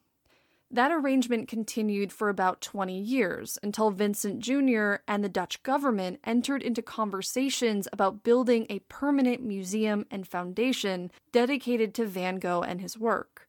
That 0.68 0.90
arrangement 0.90 1.46
continued 1.46 2.12
for 2.12 2.28
about 2.28 2.60
20 2.60 2.98
years 2.98 3.56
until 3.62 3.92
Vincent 3.92 4.40
Jr. 4.40 4.96
and 5.06 5.22
the 5.22 5.28
Dutch 5.28 5.62
government 5.62 6.18
entered 6.24 6.60
into 6.60 6.82
conversations 6.82 7.86
about 7.92 8.24
building 8.24 8.66
a 8.68 8.80
permanent 8.80 9.40
museum 9.40 10.04
and 10.10 10.26
foundation 10.26 11.12
dedicated 11.30 11.94
to 11.94 12.04
Van 12.04 12.40
Gogh 12.40 12.62
and 12.62 12.80
his 12.80 12.98
work. 12.98 13.48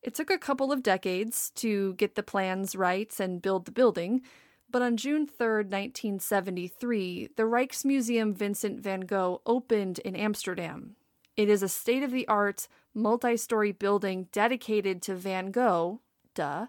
It 0.00 0.14
took 0.14 0.30
a 0.30 0.38
couple 0.38 0.70
of 0.70 0.84
decades 0.84 1.50
to 1.56 1.94
get 1.94 2.14
the 2.14 2.22
plans 2.22 2.76
right 2.76 3.12
and 3.18 3.42
build 3.42 3.64
the 3.64 3.72
building, 3.72 4.22
but 4.70 4.82
on 4.82 4.96
June 4.96 5.26
3, 5.26 5.64
1973, 5.64 7.30
the 7.36 7.44
Rijksmuseum 7.44 8.34
Vincent 8.34 8.80
van 8.80 9.00
Gogh 9.00 9.40
opened 9.46 9.98
in 10.00 10.16
Amsterdam. 10.16 10.96
It 11.36 11.48
is 11.48 11.62
a 11.62 11.68
state 11.68 12.02
of 12.02 12.10
the 12.10 12.26
art, 12.28 12.68
multi 12.94 13.36
story 13.36 13.72
building 13.72 14.28
dedicated 14.32 15.02
to 15.02 15.14
Van 15.14 15.50
Gogh, 15.50 16.00
duh, 16.34 16.66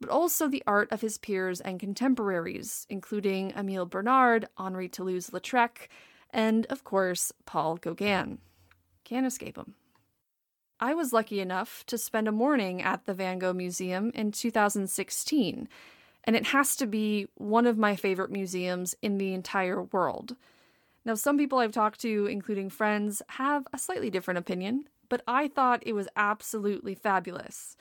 but 0.00 0.10
also 0.10 0.48
the 0.48 0.62
art 0.66 0.90
of 0.92 1.00
his 1.00 1.18
peers 1.18 1.60
and 1.60 1.80
contemporaries, 1.80 2.86
including 2.88 3.52
Emile 3.56 3.86
Bernard, 3.86 4.48
Henri 4.56 4.88
Toulouse 4.88 5.30
Lautrec, 5.30 5.88
and, 6.30 6.66
of 6.66 6.84
course, 6.84 7.32
Paul 7.46 7.76
Gauguin. 7.76 8.38
Can't 9.04 9.26
escape 9.26 9.56
him. 9.56 9.74
I 10.80 10.94
was 10.94 11.12
lucky 11.12 11.40
enough 11.40 11.84
to 11.86 11.98
spend 11.98 12.28
a 12.28 12.32
morning 12.32 12.80
at 12.80 13.04
the 13.04 13.14
Van 13.14 13.38
Gogh 13.38 13.52
Museum 13.52 14.12
in 14.14 14.30
2016 14.30 15.68
and 16.24 16.36
it 16.36 16.46
has 16.46 16.76
to 16.76 16.86
be 16.86 17.26
one 17.34 17.66
of 17.66 17.78
my 17.78 17.96
favorite 17.96 18.30
museums 18.30 18.94
in 19.02 19.18
the 19.18 19.32
entire 19.32 19.82
world. 19.82 20.36
Now, 21.04 21.14
some 21.14 21.38
people 21.38 21.58
I've 21.58 21.72
talked 21.72 22.00
to, 22.00 22.26
including 22.26 22.70
friends, 22.70 23.22
have 23.28 23.66
a 23.72 23.78
slightly 23.78 24.10
different 24.10 24.38
opinion, 24.38 24.88
but 25.08 25.22
I 25.26 25.48
thought 25.48 25.82
it 25.86 25.94
was 25.94 26.08
absolutely 26.16 26.94
fabulous. 26.94 27.76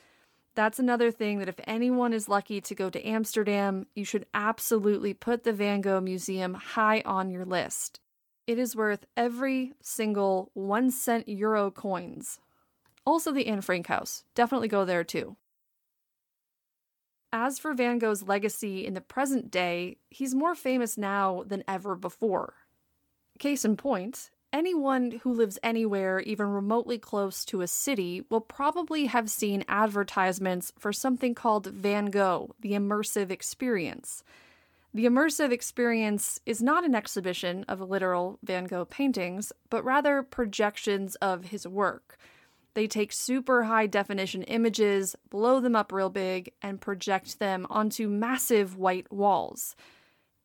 That's 0.55 0.79
another 0.79 1.11
thing 1.11 1.39
that 1.39 1.49
if 1.49 1.59
anyone 1.65 2.13
is 2.13 2.29
lucky 2.29 2.61
to 2.61 2.73
go 2.73 2.89
to 2.89 3.07
Amsterdam, 3.07 3.85
you 3.93 4.03
should 4.03 4.25
absolutely 4.33 5.13
put 5.13 5.43
the 5.43 5.53
Van 5.53 5.81
Gogh 5.81 6.01
Museum 6.01 6.55
high 6.55 7.01
on 7.05 7.29
your 7.29 7.45
list. 7.45 7.99
It 8.47 8.57
is 8.57 8.75
worth 8.75 9.05
every 9.15 9.73
single 9.81 10.49
one 10.53 10.89
cent 10.89 11.27
euro 11.27 11.69
coins. 11.69 12.39
Also, 13.05 13.31
the 13.31 13.47
Anne 13.47 13.61
Frank 13.61 13.87
House. 13.87 14.23
Definitely 14.35 14.69
go 14.69 14.83
there 14.83 15.03
too. 15.03 15.35
As 17.33 17.59
for 17.59 17.73
Van 17.73 17.99
Gogh's 17.99 18.23
legacy 18.23 18.85
in 18.85 18.93
the 18.93 19.01
present 19.01 19.51
day, 19.51 19.97
he's 20.09 20.33
more 20.33 20.55
famous 20.55 20.97
now 20.97 21.43
than 21.45 21.63
ever 21.67 21.95
before. 21.95 22.53
Case 23.37 23.65
in 23.65 23.75
point, 23.75 24.31
anyone 24.53 25.11
who 25.23 25.33
lives 25.33 25.59
anywhere 25.61 26.21
even 26.21 26.47
remotely 26.47 26.97
close 26.97 27.43
to 27.45 27.61
a 27.61 27.67
city 27.67 28.23
will 28.29 28.41
probably 28.41 29.07
have 29.07 29.29
seen 29.29 29.65
advertisements 29.67 30.71
for 30.79 30.93
something 30.93 31.35
called 31.35 31.67
Van 31.67 32.05
Gogh, 32.05 32.55
the 32.61 32.71
immersive 32.71 33.29
experience. 33.29 34.23
The 34.93 35.05
immersive 35.05 35.51
experience 35.51 36.39
is 36.45 36.63
not 36.63 36.85
an 36.85 36.95
exhibition 36.95 37.65
of 37.67 37.81
literal 37.81 38.39
Van 38.41 38.65
Gogh 38.65 38.85
paintings, 38.85 39.51
but 39.69 39.83
rather 39.83 40.23
projections 40.23 41.15
of 41.15 41.45
his 41.45 41.67
work 41.67 42.17
they 42.77 42.85
take 42.85 43.11
super 43.11 43.63
high 43.63 43.87
definition 43.87 44.43
images, 44.43 45.15
blow 45.31 45.59
them 45.59 45.75
up 45.75 45.91
real 45.91 46.11
big, 46.11 46.51
and 46.61 46.79
project 46.79 47.39
them 47.39 47.65
onto 47.71 48.07
massive 48.07 48.77
white 48.77 49.11
walls. 49.11 49.75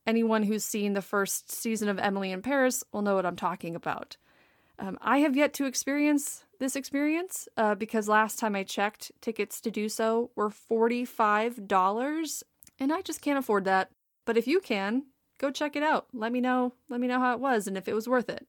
Anyone 0.07 0.45
who's 0.45 0.65
seen 0.65 0.95
the 0.95 1.03
first 1.03 1.53
season 1.53 1.91
of 1.91 1.99
Emily 1.99 2.33
in 2.33 2.41
Paris 2.41 2.85
will 2.91 3.03
know 3.03 3.17
what 3.17 3.27
I'm 3.27 3.37
talking 3.37 3.77
about. 3.77 4.17
Um, 4.79 4.97
I 5.03 5.19
have 5.19 5.37
yet 5.37 5.53
to 5.55 5.67
experience 5.67 6.45
this 6.59 6.75
experience 6.75 7.49
uh, 7.59 7.75
because 7.75 8.09
last 8.09 8.39
time 8.39 8.57
I 8.57 8.63
checked, 8.63 9.13
tickets 9.21 9.61
to 9.61 9.71
do 9.71 9.91
so 9.91 10.31
were 10.35 10.49
$45, 10.49 12.43
and 12.79 12.95
I 12.95 13.03
just 13.03 13.21
can't 13.21 13.39
afford 13.39 13.67
that. 13.67 13.91
But 14.25 14.39
if 14.39 14.47
you 14.47 14.61
can, 14.61 15.03
go 15.37 15.51
check 15.51 15.77
it 15.77 15.83
out. 15.83 16.07
Let 16.15 16.33
me 16.33 16.41
know. 16.41 16.73
Let 16.89 16.99
me 16.99 17.09
know 17.09 17.21
how 17.21 17.35
it 17.35 17.41
was 17.41 17.67
and 17.67 17.77
if 17.77 17.89
it 17.89 17.95
was 17.95 18.09
worth 18.09 18.31
it. 18.31 18.47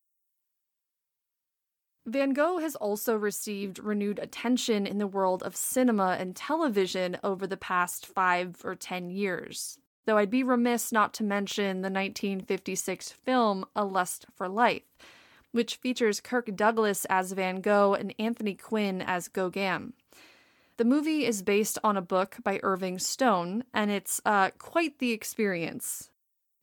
Van 2.05 2.34
Gogh 2.34 2.57
has 2.57 2.75
also 2.75 3.15
received 3.15 3.80
renewed 3.80 4.19
attention 4.19 4.85
in 4.85 4.97
the 4.97 5.07
world 5.07 5.41
of 5.43 5.55
cinema 5.55 6.17
and 6.19 6.35
television 6.35 7.17
over 7.23 7.47
the 7.47 7.55
past 7.55 8.05
five 8.05 8.57
or 8.65 8.75
ten 8.75 9.09
years, 9.09 9.80
though 10.05 10.17
I'd 10.17 10.30
be 10.30 10.43
remiss 10.43 10.91
not 10.91 11.13
to 11.15 11.23
mention 11.23 11.77
the 11.77 11.89
1956 11.89 13.11
film 13.11 13.63
A 13.73 13.85
Lust 13.85 14.25
for 14.35 14.49
Life, 14.49 14.84
which 15.53 15.77
features 15.77 16.19
Kirk 16.19 16.53
Douglas 16.57 17.05
as 17.05 17.31
Van 17.31 17.61
Gogh 17.61 17.93
and 17.93 18.13
Anthony 18.19 18.55
Quinn 18.55 19.01
as 19.01 19.30
Gauguin. 19.30 19.93
The 20.75 20.85
movie 20.85 21.25
is 21.25 21.41
based 21.41 21.80
on 21.85 21.95
a 21.95 22.01
book 22.01 22.38
by 22.43 22.59
Irving 22.63 22.99
Stone, 22.99 23.63
and 23.73 23.89
it's 23.89 24.19
uh, 24.25 24.49
quite 24.57 24.99
the 24.99 25.11
experience. 25.11 26.09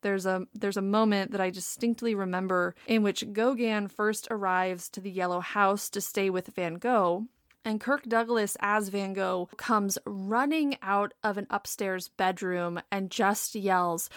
There's 0.02 0.26
a 0.26 0.46
there's 0.54 0.76
a 0.76 0.82
moment 0.82 1.32
that 1.32 1.40
I 1.40 1.50
distinctly 1.50 2.14
remember 2.14 2.74
in 2.86 3.02
which 3.02 3.32
Gauguin 3.32 3.88
first 3.88 4.28
arrives 4.30 4.88
to 4.90 5.00
the 5.00 5.10
Yellow 5.10 5.40
House 5.40 5.90
to 5.90 6.00
stay 6.00 6.30
with 6.30 6.54
Van 6.54 6.74
Gogh, 6.74 7.26
and 7.64 7.80
Kirk 7.80 8.04
Douglas 8.04 8.56
as 8.60 8.88
Van 8.88 9.12
Gogh 9.12 9.48
comes 9.56 9.98
running 10.06 10.76
out 10.82 11.12
of 11.22 11.36
an 11.38 11.46
upstairs 11.50 12.08
bedroom 12.08 12.80
and 12.90 13.10
just 13.10 13.54
yells, 13.54 14.08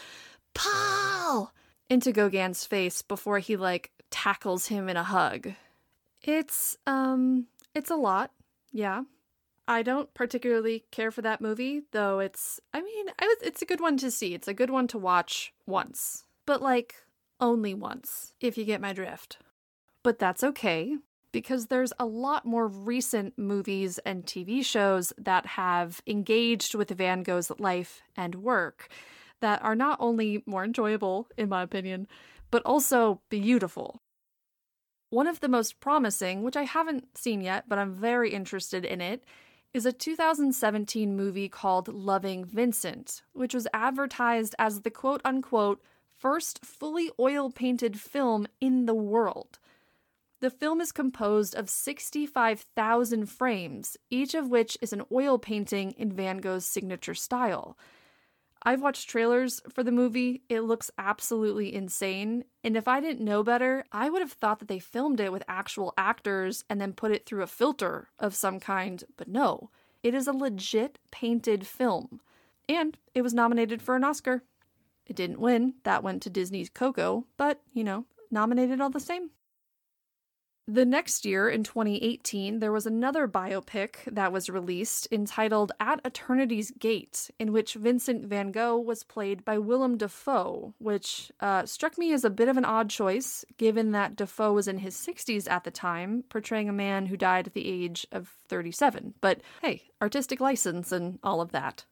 "Paul!" 0.53 1.53
into 1.89 2.11
Gauguin's 2.11 2.65
face 2.65 3.01
before 3.01 3.39
he 3.39 3.57
like 3.57 3.91
tackles 4.09 4.67
him 4.67 4.87
in 4.89 4.97
a 4.97 5.03
hug. 5.03 5.53
It's 6.21 6.77
um 6.87 7.47
It's 7.75 7.91
a 7.91 7.95
lot, 7.95 8.31
yeah. 8.71 9.03
I 9.67 9.81
don't 9.81 10.13
particularly 10.13 10.83
care 10.91 11.11
for 11.11 11.21
that 11.21 11.41
movie, 11.41 11.83
though 11.91 12.19
it's 12.19 12.59
I 12.73 12.81
mean, 12.81 13.07
I 13.19 13.25
was, 13.25 13.37
it's 13.41 13.61
a 13.61 13.65
good 13.65 13.79
one 13.79 13.97
to 13.97 14.11
see. 14.11 14.33
It's 14.33 14.47
a 14.47 14.53
good 14.53 14.69
one 14.69 14.87
to 14.87 14.97
watch 14.97 15.53
once. 15.65 16.25
But 16.45 16.61
like 16.61 16.95
only 17.39 17.73
once, 17.73 18.33
if 18.39 18.57
you 18.57 18.65
get 18.65 18.81
my 18.81 18.93
drift. 18.93 19.37
But 20.03 20.19
that's 20.19 20.43
okay 20.43 20.97
because 21.31 21.67
there's 21.67 21.91
a 21.99 22.05
lot 22.05 22.45
more 22.45 22.67
recent 22.67 23.37
movies 23.37 23.99
and 24.05 24.25
TV 24.25 24.63
shows 24.63 25.11
that 25.17 25.45
have 25.45 26.01
engaged 26.05 26.75
with 26.75 26.91
Van 26.91 27.23
Gogh's 27.23 27.51
life 27.57 28.01
and 28.15 28.35
work 28.35 28.87
that 29.41 29.61
are 29.63 29.75
not 29.75 29.97
only 29.99 30.43
more 30.45 30.63
enjoyable 30.63 31.27
in 31.37 31.49
my 31.49 31.63
opinion, 31.63 32.07
but 32.51 32.61
also 32.65 33.19
beautiful. 33.29 33.99
One 35.09 35.27
of 35.27 35.41
the 35.41 35.49
most 35.49 35.79
promising, 35.79 36.43
which 36.43 36.55
I 36.55 36.63
haven't 36.63 37.17
seen 37.17 37.41
yet, 37.41 37.65
but 37.67 37.77
I'm 37.77 37.93
very 37.93 38.31
interested 38.31 38.85
in 38.85 39.01
it, 39.01 39.23
is 39.73 39.85
a 39.87 39.91
2017 39.91 41.15
movie 41.15 41.49
called 41.49 41.87
Loving 41.87 42.45
Vincent, 42.45 43.23
which 43.33 43.55
was 43.55 43.67
advertised 43.73 44.53
as 44.59 44.81
the 44.81 44.91
quote 44.91 45.21
unquote 45.25 45.81
first 46.19 46.63
fully 46.63 47.09
oil 47.19 47.49
painted 47.49 47.99
film 47.99 48.47
in 48.61 48.85
the 48.85 48.93
world. 48.93 49.57
The 50.41 50.51
film 50.51 50.79
is 50.79 50.91
composed 50.91 51.55
of 51.55 51.69
65,000 51.69 53.25
frames, 53.27 53.97
each 54.09 54.35
of 54.35 54.49
which 54.49 54.77
is 54.81 54.93
an 54.93 55.03
oil 55.11 55.39
painting 55.39 55.91
in 55.91 56.11
Van 56.11 56.37
Gogh's 56.37 56.65
signature 56.65 57.15
style. 57.15 57.77
I've 58.63 58.81
watched 58.81 59.09
trailers 59.09 59.61
for 59.69 59.83
the 59.83 59.91
movie. 59.91 60.41
It 60.49 60.61
looks 60.61 60.89
absolutely 60.97 61.73
insane. 61.73 62.45
And 62.63 62.77
if 62.77 62.87
I 62.87 63.01
didn't 63.01 63.25
know 63.25 63.43
better, 63.43 63.83
I 63.91 64.09
would 64.09 64.21
have 64.21 64.31
thought 64.31 64.59
that 64.59 64.69
they 64.69 64.79
filmed 64.79 65.19
it 65.19 65.31
with 65.31 65.43
actual 65.47 65.93
actors 65.97 66.63
and 66.69 66.79
then 66.79 66.93
put 66.93 67.11
it 67.11 67.25
through 67.25 67.43
a 67.43 67.47
filter 67.47 68.09
of 68.19 68.35
some 68.35 68.59
kind. 68.59 69.03
But 69.17 69.27
no, 69.27 69.69
it 70.01 70.13
is 70.13 70.27
a 70.27 70.33
legit 70.33 70.97
painted 71.11 71.67
film. 71.67 72.21
And 72.69 72.97
it 73.13 73.21
was 73.21 73.33
nominated 73.33 73.81
for 73.81 73.95
an 73.95 74.05
Oscar. 74.05 74.43
It 75.05 75.17
didn't 75.17 75.41
win, 75.41 75.73
that 75.83 76.01
went 76.01 76.21
to 76.23 76.29
Disney's 76.29 76.69
Coco, 76.69 77.25
but, 77.35 77.61
you 77.73 77.83
know, 77.83 78.05
nominated 78.31 78.79
all 78.79 78.89
the 78.89 79.01
same. 79.01 79.31
The 80.67 80.85
next 80.85 81.25
year, 81.25 81.49
in 81.49 81.63
2018, 81.63 82.59
there 82.59 82.71
was 82.71 82.85
another 82.85 83.27
biopic 83.27 83.95
that 84.07 84.31
was 84.31 84.49
released 84.49 85.09
entitled 85.11 85.73
At 85.77 85.99
Eternity's 86.05 86.71
Gate, 86.71 87.29
in 87.37 87.51
which 87.51 87.73
Vincent 87.73 88.25
van 88.25 88.53
Gogh 88.53 88.77
was 88.77 89.03
played 89.03 89.43
by 89.43 89.57
Willem 89.57 89.97
Dafoe, 89.97 90.73
which 90.77 91.33
uh, 91.41 91.65
struck 91.65 91.97
me 91.97 92.13
as 92.13 92.23
a 92.23 92.29
bit 92.29 92.47
of 92.47 92.55
an 92.55 92.63
odd 92.63 92.89
choice, 92.89 93.43
given 93.57 93.91
that 93.91 94.15
Dafoe 94.15 94.53
was 94.53 94.69
in 94.69 94.77
his 94.77 94.95
60s 94.95 95.51
at 95.51 95.65
the 95.65 95.71
time, 95.71 96.23
portraying 96.29 96.69
a 96.69 96.73
man 96.73 97.07
who 97.07 97.17
died 97.17 97.47
at 97.47 97.53
the 97.53 97.67
age 97.67 98.07
of 98.13 98.33
37. 98.47 99.15
But 99.19 99.41
hey, 99.61 99.81
artistic 100.01 100.39
license 100.39 100.93
and 100.93 101.19
all 101.25 101.41
of 101.41 101.51
that. 101.51 101.83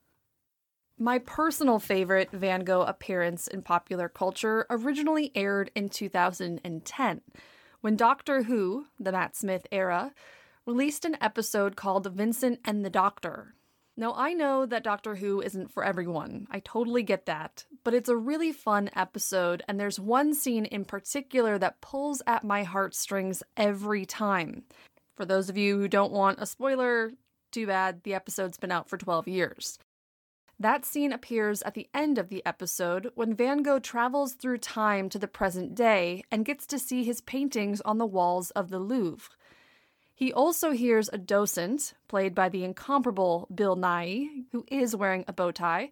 My 0.97 1.19
personal 1.19 1.79
favorite 1.79 2.31
Van 2.31 2.61
Gogh 2.63 2.83
appearance 2.83 3.47
in 3.47 3.63
popular 3.63 4.07
culture 4.07 4.65
originally 4.69 5.33
aired 5.35 5.71
in 5.75 5.89
2010 5.89 7.21
when 7.81 7.95
Doctor 7.95 8.43
Who, 8.43 8.85
the 8.99 9.11
Matt 9.11 9.35
Smith 9.35 9.67
era, 9.71 10.13
released 10.65 11.03
an 11.03 11.17
episode 11.19 11.75
called 11.75 12.11
Vincent 12.13 12.59
and 12.63 12.85
the 12.85 12.89
Doctor. 12.89 13.55
Now, 13.97 14.13
I 14.15 14.33
know 14.33 14.65
that 14.65 14.83
Doctor 14.83 15.15
Who 15.15 15.41
isn't 15.41 15.71
for 15.71 15.83
everyone. 15.83 16.47
I 16.49 16.59
totally 16.59 17.03
get 17.03 17.25
that. 17.25 17.65
But 17.83 17.93
it's 17.93 18.09
a 18.09 18.15
really 18.15 18.51
fun 18.51 18.89
episode, 18.95 19.63
and 19.67 19.79
there's 19.79 19.99
one 19.99 20.33
scene 20.33 20.65
in 20.65 20.85
particular 20.85 21.57
that 21.57 21.81
pulls 21.81 22.21
at 22.25 22.43
my 22.43 22.63
heartstrings 22.63 23.43
every 23.57 24.05
time. 24.05 24.63
For 25.17 25.25
those 25.25 25.49
of 25.49 25.57
you 25.57 25.77
who 25.77 25.87
don't 25.87 26.13
want 26.13 26.39
a 26.41 26.45
spoiler, 26.45 27.11
too 27.51 27.67
bad, 27.67 28.03
the 28.03 28.13
episode's 28.13 28.57
been 28.57 28.71
out 28.71 28.87
for 28.87 28.97
12 28.97 29.27
years. 29.27 29.77
That 30.61 30.85
scene 30.85 31.11
appears 31.11 31.63
at 31.63 31.73
the 31.73 31.89
end 31.91 32.19
of 32.19 32.29
the 32.29 32.45
episode 32.45 33.09
when 33.15 33.33
Van 33.33 33.63
Gogh 33.63 33.79
travels 33.79 34.33
through 34.33 34.59
time 34.59 35.09
to 35.09 35.17
the 35.17 35.27
present 35.27 35.73
day 35.73 36.23
and 36.29 36.45
gets 36.45 36.67
to 36.67 36.77
see 36.77 37.03
his 37.03 37.19
paintings 37.19 37.81
on 37.81 37.97
the 37.97 38.05
walls 38.05 38.51
of 38.51 38.69
the 38.69 38.77
Louvre. 38.77 39.31
He 40.13 40.31
also 40.31 40.69
hears 40.69 41.09
a 41.11 41.17
docent, 41.17 41.95
played 42.07 42.35
by 42.35 42.47
the 42.47 42.63
incomparable 42.63 43.47
Bill 43.51 43.75
Nighy, 43.75 44.45
who 44.51 44.63
is 44.67 44.95
wearing 44.95 45.25
a 45.27 45.33
bow 45.33 45.49
tie, 45.49 45.89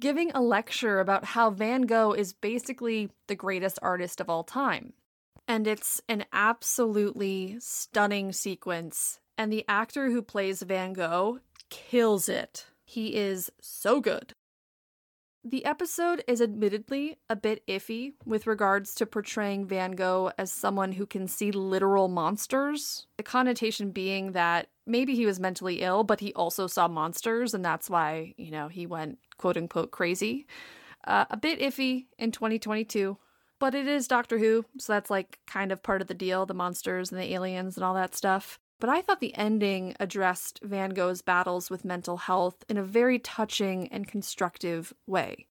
giving 0.00 0.32
a 0.32 0.40
lecture 0.40 0.98
about 0.98 1.26
how 1.26 1.50
Van 1.50 1.82
Gogh 1.82 2.14
is 2.14 2.32
basically 2.32 3.10
the 3.28 3.36
greatest 3.36 3.78
artist 3.80 4.20
of 4.20 4.28
all 4.28 4.42
time. 4.42 4.94
And 5.46 5.68
it's 5.68 6.02
an 6.08 6.24
absolutely 6.32 7.58
stunning 7.60 8.32
sequence, 8.32 9.20
and 9.38 9.52
the 9.52 9.64
actor 9.68 10.10
who 10.10 10.20
plays 10.20 10.62
Van 10.62 10.94
Gogh 10.94 11.38
kills 11.70 12.28
it. 12.28 12.66
He 12.94 13.16
is 13.16 13.50
so 13.60 14.00
good. 14.00 14.34
The 15.42 15.64
episode 15.64 16.22
is 16.28 16.40
admittedly 16.40 17.18
a 17.28 17.34
bit 17.34 17.66
iffy 17.66 18.12
with 18.24 18.46
regards 18.46 18.94
to 18.94 19.04
portraying 19.04 19.66
Van 19.66 19.96
Gogh 19.96 20.30
as 20.38 20.52
someone 20.52 20.92
who 20.92 21.04
can 21.04 21.26
see 21.26 21.50
literal 21.50 22.06
monsters. 22.06 23.08
The 23.16 23.24
connotation 23.24 23.90
being 23.90 24.30
that 24.30 24.68
maybe 24.86 25.16
he 25.16 25.26
was 25.26 25.40
mentally 25.40 25.82
ill, 25.82 26.04
but 26.04 26.20
he 26.20 26.32
also 26.34 26.68
saw 26.68 26.86
monsters, 26.86 27.52
and 27.52 27.64
that's 27.64 27.90
why, 27.90 28.32
you 28.36 28.52
know, 28.52 28.68
he 28.68 28.86
went 28.86 29.18
quote 29.38 29.56
unquote 29.56 29.90
crazy. 29.90 30.46
Uh, 31.04 31.24
a 31.30 31.36
bit 31.36 31.58
iffy 31.58 32.06
in 32.16 32.30
2022, 32.30 33.18
but 33.58 33.74
it 33.74 33.88
is 33.88 34.06
Doctor 34.06 34.38
Who, 34.38 34.66
so 34.78 34.92
that's 34.92 35.10
like 35.10 35.40
kind 35.48 35.72
of 35.72 35.82
part 35.82 36.00
of 36.00 36.06
the 36.06 36.14
deal 36.14 36.46
the 36.46 36.54
monsters 36.54 37.10
and 37.10 37.20
the 37.20 37.34
aliens 37.34 37.76
and 37.76 37.82
all 37.82 37.94
that 37.94 38.14
stuff. 38.14 38.60
But 38.80 38.90
I 38.90 39.00
thought 39.00 39.20
the 39.20 39.36
ending 39.36 39.94
addressed 39.98 40.60
Van 40.62 40.90
Gogh's 40.90 41.22
battles 41.22 41.70
with 41.70 41.84
mental 41.84 42.16
health 42.16 42.64
in 42.68 42.76
a 42.76 42.82
very 42.82 43.18
touching 43.18 43.88
and 43.88 44.06
constructive 44.06 44.92
way. 45.06 45.46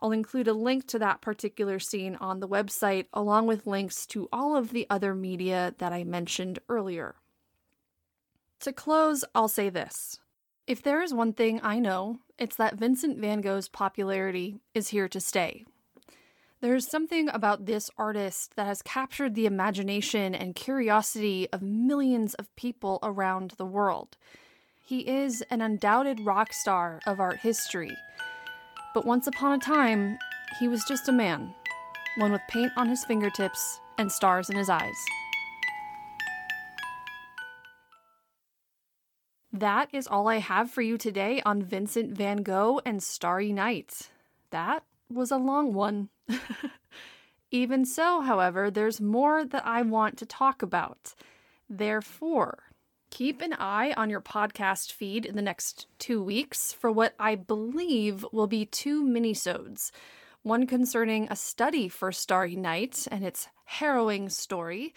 I'll 0.00 0.12
include 0.12 0.48
a 0.48 0.54
link 0.54 0.86
to 0.88 0.98
that 0.98 1.20
particular 1.20 1.78
scene 1.78 2.16
on 2.16 2.40
the 2.40 2.48
website, 2.48 3.06
along 3.12 3.46
with 3.46 3.66
links 3.66 4.06
to 4.06 4.28
all 4.32 4.56
of 4.56 4.70
the 4.70 4.86
other 4.90 5.14
media 5.14 5.74
that 5.78 5.92
I 5.92 6.04
mentioned 6.04 6.58
earlier. 6.68 7.14
To 8.60 8.72
close, 8.72 9.24
I'll 9.34 9.48
say 9.48 9.68
this. 9.68 10.18
If 10.66 10.82
there 10.82 11.02
is 11.02 11.12
one 11.12 11.32
thing 11.32 11.60
I 11.62 11.78
know, 11.78 12.20
it's 12.38 12.56
that 12.56 12.76
Vincent 12.78 13.18
van 13.18 13.40
Gogh's 13.40 13.68
popularity 13.68 14.58
is 14.72 14.88
here 14.88 15.08
to 15.08 15.20
stay. 15.20 15.64
There's 16.60 16.88
something 16.88 17.28
about 17.28 17.66
this 17.66 17.90
artist 17.98 18.56
that 18.56 18.66
has 18.66 18.80
captured 18.80 19.34
the 19.34 19.46
imagination 19.46 20.34
and 20.34 20.54
curiosity 20.54 21.46
of 21.52 21.60
millions 21.60 22.34
of 22.34 22.54
people 22.56 22.98
around 23.02 23.54
the 23.58 23.66
world. 23.66 24.16
He 24.82 25.00
is 25.00 25.42
an 25.50 25.60
undoubted 25.60 26.20
rock 26.20 26.52
star 26.52 27.00
of 27.06 27.20
art 27.20 27.40
history. 27.40 27.96
But 28.94 29.04
once 29.04 29.26
upon 29.26 29.52
a 29.52 29.58
time, 29.58 30.18
he 30.58 30.68
was 30.68 30.84
just 30.84 31.08
a 31.08 31.12
man, 31.12 31.54
one 32.16 32.32
with 32.32 32.40
paint 32.48 32.72
on 32.76 32.88
his 32.88 33.04
fingertips 33.04 33.80
and 33.98 34.10
stars 34.10 34.48
in 34.48 34.56
his 34.56 34.70
eyes. 34.70 35.04
That 39.52 39.88
is 39.92 40.06
all 40.06 40.28
I 40.28 40.38
have 40.38 40.70
for 40.70 40.82
you 40.82 40.98
today 40.98 41.40
on 41.46 41.62
Vincent 41.62 42.16
van 42.16 42.38
Gogh 42.38 42.80
and 42.84 43.02
Starry 43.02 43.52
Night. 43.52 44.10
That 44.50 44.82
was 45.14 45.30
a 45.30 45.36
long 45.36 45.72
one. 45.72 46.08
Even 47.50 47.84
so, 47.84 48.20
however, 48.20 48.70
there's 48.70 49.00
more 49.00 49.44
that 49.44 49.64
I 49.66 49.82
want 49.82 50.18
to 50.18 50.26
talk 50.26 50.62
about. 50.62 51.14
Therefore, 51.68 52.64
keep 53.10 53.40
an 53.40 53.52
eye 53.52 53.94
on 53.96 54.10
your 54.10 54.20
podcast 54.20 54.92
feed 54.92 55.24
in 55.24 55.36
the 55.36 55.42
next 55.42 55.86
two 55.98 56.22
weeks 56.22 56.72
for 56.72 56.90
what 56.90 57.14
I 57.18 57.36
believe 57.36 58.26
will 58.32 58.48
be 58.48 58.66
two 58.66 59.04
minisodes. 59.04 59.92
One 60.42 60.66
concerning 60.66 61.28
a 61.30 61.36
study 61.36 61.88
for 61.88 62.10
Starry 62.10 62.56
Night 62.56 63.06
and 63.10 63.24
its 63.24 63.48
harrowing 63.66 64.28
story, 64.28 64.92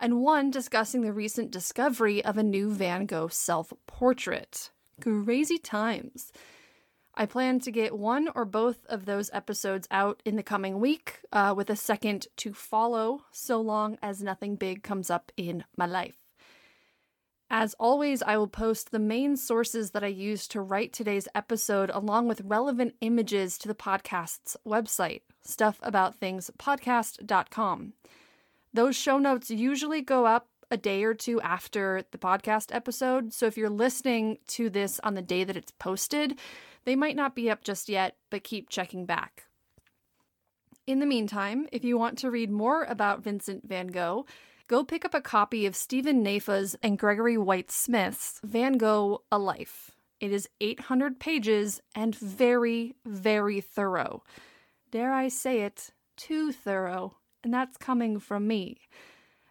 and 0.00 0.22
one 0.22 0.50
discussing 0.50 1.02
the 1.02 1.12
recent 1.12 1.50
discovery 1.50 2.24
of 2.24 2.38
a 2.38 2.42
new 2.42 2.70
Van 2.70 3.06
Gogh 3.06 3.28
self 3.28 3.72
portrait. 3.86 4.70
Crazy 5.00 5.58
times. 5.58 6.32
I 7.14 7.26
plan 7.26 7.60
to 7.60 7.72
get 7.72 7.98
one 7.98 8.28
or 8.34 8.44
both 8.44 8.86
of 8.86 9.04
those 9.04 9.30
episodes 9.32 9.88
out 9.90 10.22
in 10.24 10.36
the 10.36 10.42
coming 10.42 10.80
week, 10.80 11.20
uh, 11.32 11.52
with 11.56 11.68
a 11.68 11.76
second 11.76 12.28
to 12.38 12.54
follow, 12.54 13.24
so 13.32 13.60
long 13.60 13.98
as 14.00 14.22
nothing 14.22 14.56
big 14.56 14.82
comes 14.82 15.10
up 15.10 15.32
in 15.36 15.64
my 15.76 15.86
life. 15.86 16.16
As 17.52 17.74
always, 17.80 18.22
I 18.22 18.36
will 18.36 18.46
post 18.46 18.92
the 18.92 19.00
main 19.00 19.36
sources 19.36 19.90
that 19.90 20.04
I 20.04 20.08
used 20.08 20.52
to 20.52 20.60
write 20.60 20.92
today's 20.92 21.26
episode 21.34 21.90
along 21.92 22.28
with 22.28 22.42
relevant 22.42 22.94
images 23.00 23.58
to 23.58 23.66
the 23.66 23.74
podcast's 23.74 24.56
website, 24.64 25.22
stuffaboutthingspodcast.com. 25.44 27.92
Those 28.72 28.94
show 28.94 29.18
notes 29.18 29.50
usually 29.50 30.00
go 30.00 30.26
up 30.26 30.46
a 30.70 30.76
day 30.76 31.02
or 31.02 31.14
two 31.14 31.40
after 31.40 32.04
the 32.10 32.18
podcast 32.18 32.74
episode, 32.74 33.32
so 33.32 33.46
if 33.46 33.56
you're 33.56 33.68
listening 33.68 34.38
to 34.48 34.70
this 34.70 35.00
on 35.02 35.14
the 35.14 35.22
day 35.22 35.44
that 35.44 35.56
it's 35.56 35.72
posted, 35.72 36.38
they 36.84 36.96
might 36.96 37.16
not 37.16 37.34
be 37.34 37.50
up 37.50 37.64
just 37.64 37.88
yet, 37.88 38.16
but 38.30 38.44
keep 38.44 38.70
checking 38.70 39.04
back. 39.06 39.46
In 40.86 41.00
the 41.00 41.06
meantime, 41.06 41.68
if 41.72 41.84
you 41.84 41.98
want 41.98 42.18
to 42.18 42.30
read 42.30 42.50
more 42.50 42.84
about 42.84 43.22
Vincent 43.22 43.66
van 43.66 43.88
Gogh, 43.88 44.26
go 44.66 44.84
pick 44.84 45.04
up 45.04 45.14
a 45.14 45.20
copy 45.20 45.66
of 45.66 45.76
Steven 45.76 46.24
Naifeh's 46.24 46.76
and 46.82 46.98
Gregory 46.98 47.36
White 47.36 47.70
Smith's 47.70 48.40
Van 48.44 48.74
Gogh 48.74 49.22
A 49.30 49.38
Life. 49.38 49.90
It 50.20 50.32
is 50.32 50.48
800 50.60 51.18
pages 51.18 51.80
and 51.94 52.14
very, 52.14 52.94
very 53.04 53.60
thorough. 53.60 54.22
Dare 54.90 55.12
I 55.12 55.28
say 55.28 55.62
it, 55.62 55.90
too 56.16 56.52
thorough, 56.52 57.16
and 57.42 57.54
that's 57.54 57.76
coming 57.76 58.18
from 58.18 58.46
me. 58.46 58.78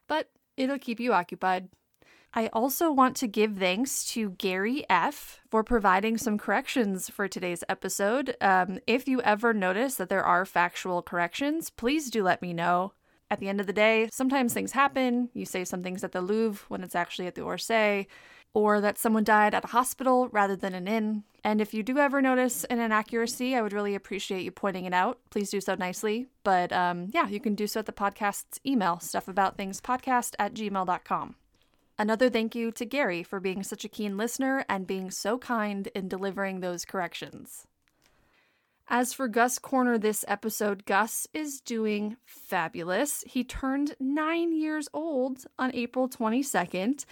But 0.08 0.30
it'll 0.60 0.78
keep 0.78 1.00
you 1.00 1.14
occupied. 1.14 1.70
I 2.34 2.48
also 2.54 2.92
want 2.92 3.16
to 3.18 3.28
give 3.28 3.58
thanks 3.58 4.06
to 4.12 4.32
Gary 4.32 4.86
F. 4.88 5.40
for 5.50 5.64
providing 5.64 6.16
some 6.18 6.38
corrections 6.38 7.10
for 7.10 7.28
today's 7.28 7.64
episode. 7.68 8.36
Um, 8.40 8.80
if 8.86 9.08
you 9.08 9.20
ever 9.22 9.52
notice 9.52 9.96
that 9.96 10.10
there 10.10 10.24
are 10.24 10.46
factual 10.46 11.02
corrections, 11.02 11.72
please 11.72 12.12
do 12.12 12.22
let 12.22 12.44
me 12.44 12.54
know. 12.54 12.94
At 13.32 13.40
the 13.40 13.48
end 13.48 13.60
of 13.60 13.68
the 13.68 13.74
day, 13.74 14.10
sometimes 14.12 14.54
things 14.54 14.74
happen. 14.74 15.30
You 15.34 15.46
say 15.46 15.64
some 15.64 15.82
things 15.82 16.04
at 16.04 16.12
the 16.12 16.22
Louvre 16.22 16.66
when 16.68 16.84
it's 16.84 16.96
actually 16.96 17.28
at 17.28 17.36
the 17.36 17.42
Orsay, 17.42 18.06
or 18.54 18.82
that 18.82 18.98
someone 18.98 19.24
died 19.24 19.54
at 19.54 19.64
a 19.64 19.68
hospital 19.68 20.28
rather 20.30 20.56
than 20.56 20.74
an 20.74 20.88
inn. 20.88 21.24
And 21.44 21.62
if 21.62 21.74
you 21.74 21.84
do 21.84 21.98
ever 21.98 22.22
notice 22.22 22.64
an 22.66 22.80
inaccuracy, 22.80 23.56
I 23.56 23.62
would 23.62 23.74
really 23.74 23.96
appreciate 23.96 24.44
you 24.44 24.52
pointing 24.52 24.86
it 24.86 24.94
out. 24.94 25.20
Please 25.30 25.50
do 25.50 25.62
so 25.62 25.76
nicely. 25.76 26.28
But 26.44 26.74
um, 26.74 27.08
yeah, 27.14 27.28
you 27.28 27.40
can 27.40 27.56
do 27.56 27.68
so 27.68 27.80
at 27.80 27.86
the 27.86 27.92
podcast's 27.92 28.60
email, 28.66 28.98
stuffaboutthingspodcast 28.98 30.36
at 30.40 30.54
gmail.com. 30.54 31.36
Another 31.98 32.30
thank 32.30 32.56
you 32.56 32.72
to 32.72 32.86
Gary 32.86 33.24
for 33.24 33.40
being 33.40 33.62
such 33.62 33.84
a 33.84 33.90
keen 33.90 34.18
listener 34.18 34.66
and 34.70 34.88
being 34.88 35.12
so 35.12 35.38
kind 35.38 35.88
in 35.94 36.08
delivering 36.08 36.60
those 36.62 36.86
corrections. 36.86 37.68
As 38.88 39.14
for 39.14 39.28
Gus 39.28 39.60
Corner 39.60 40.00
this 40.00 40.26
episode, 40.28 40.86
Gus 40.86 41.28
is 41.32 41.62
doing 41.62 42.18
fabulous. 42.26 43.24
He 43.28 43.44
turned 43.44 43.96
nine 44.00 44.52
years 44.52 44.90
old 44.94 45.46
on 45.60 45.76
April 45.76 46.10
22nd, 46.10 47.06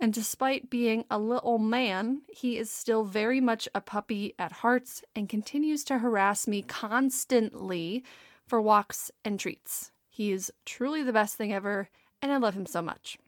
and 0.00 0.14
despite 0.14 0.70
being 0.70 1.04
a 1.10 1.18
little 1.18 1.58
man, 1.58 2.22
he 2.28 2.56
is 2.56 2.70
still 2.70 3.04
very 3.04 3.40
much 3.40 3.68
a 3.74 3.82
puppy 3.82 4.34
at 4.38 4.52
heart 4.52 5.02
and 5.14 5.28
continues 5.28 5.84
to 5.84 5.98
harass 5.98 6.48
me 6.48 6.62
constantly 6.62 8.02
for 8.46 8.62
walks 8.62 9.10
and 9.24 9.38
treats. 9.38 9.92
He 10.08 10.32
is 10.32 10.50
truly 10.64 11.02
the 11.02 11.12
best 11.12 11.36
thing 11.36 11.52
ever, 11.52 11.90
and 12.22 12.32
I 12.32 12.38
love 12.38 12.54
him 12.54 12.66
so 12.66 12.80
much. 12.80 13.18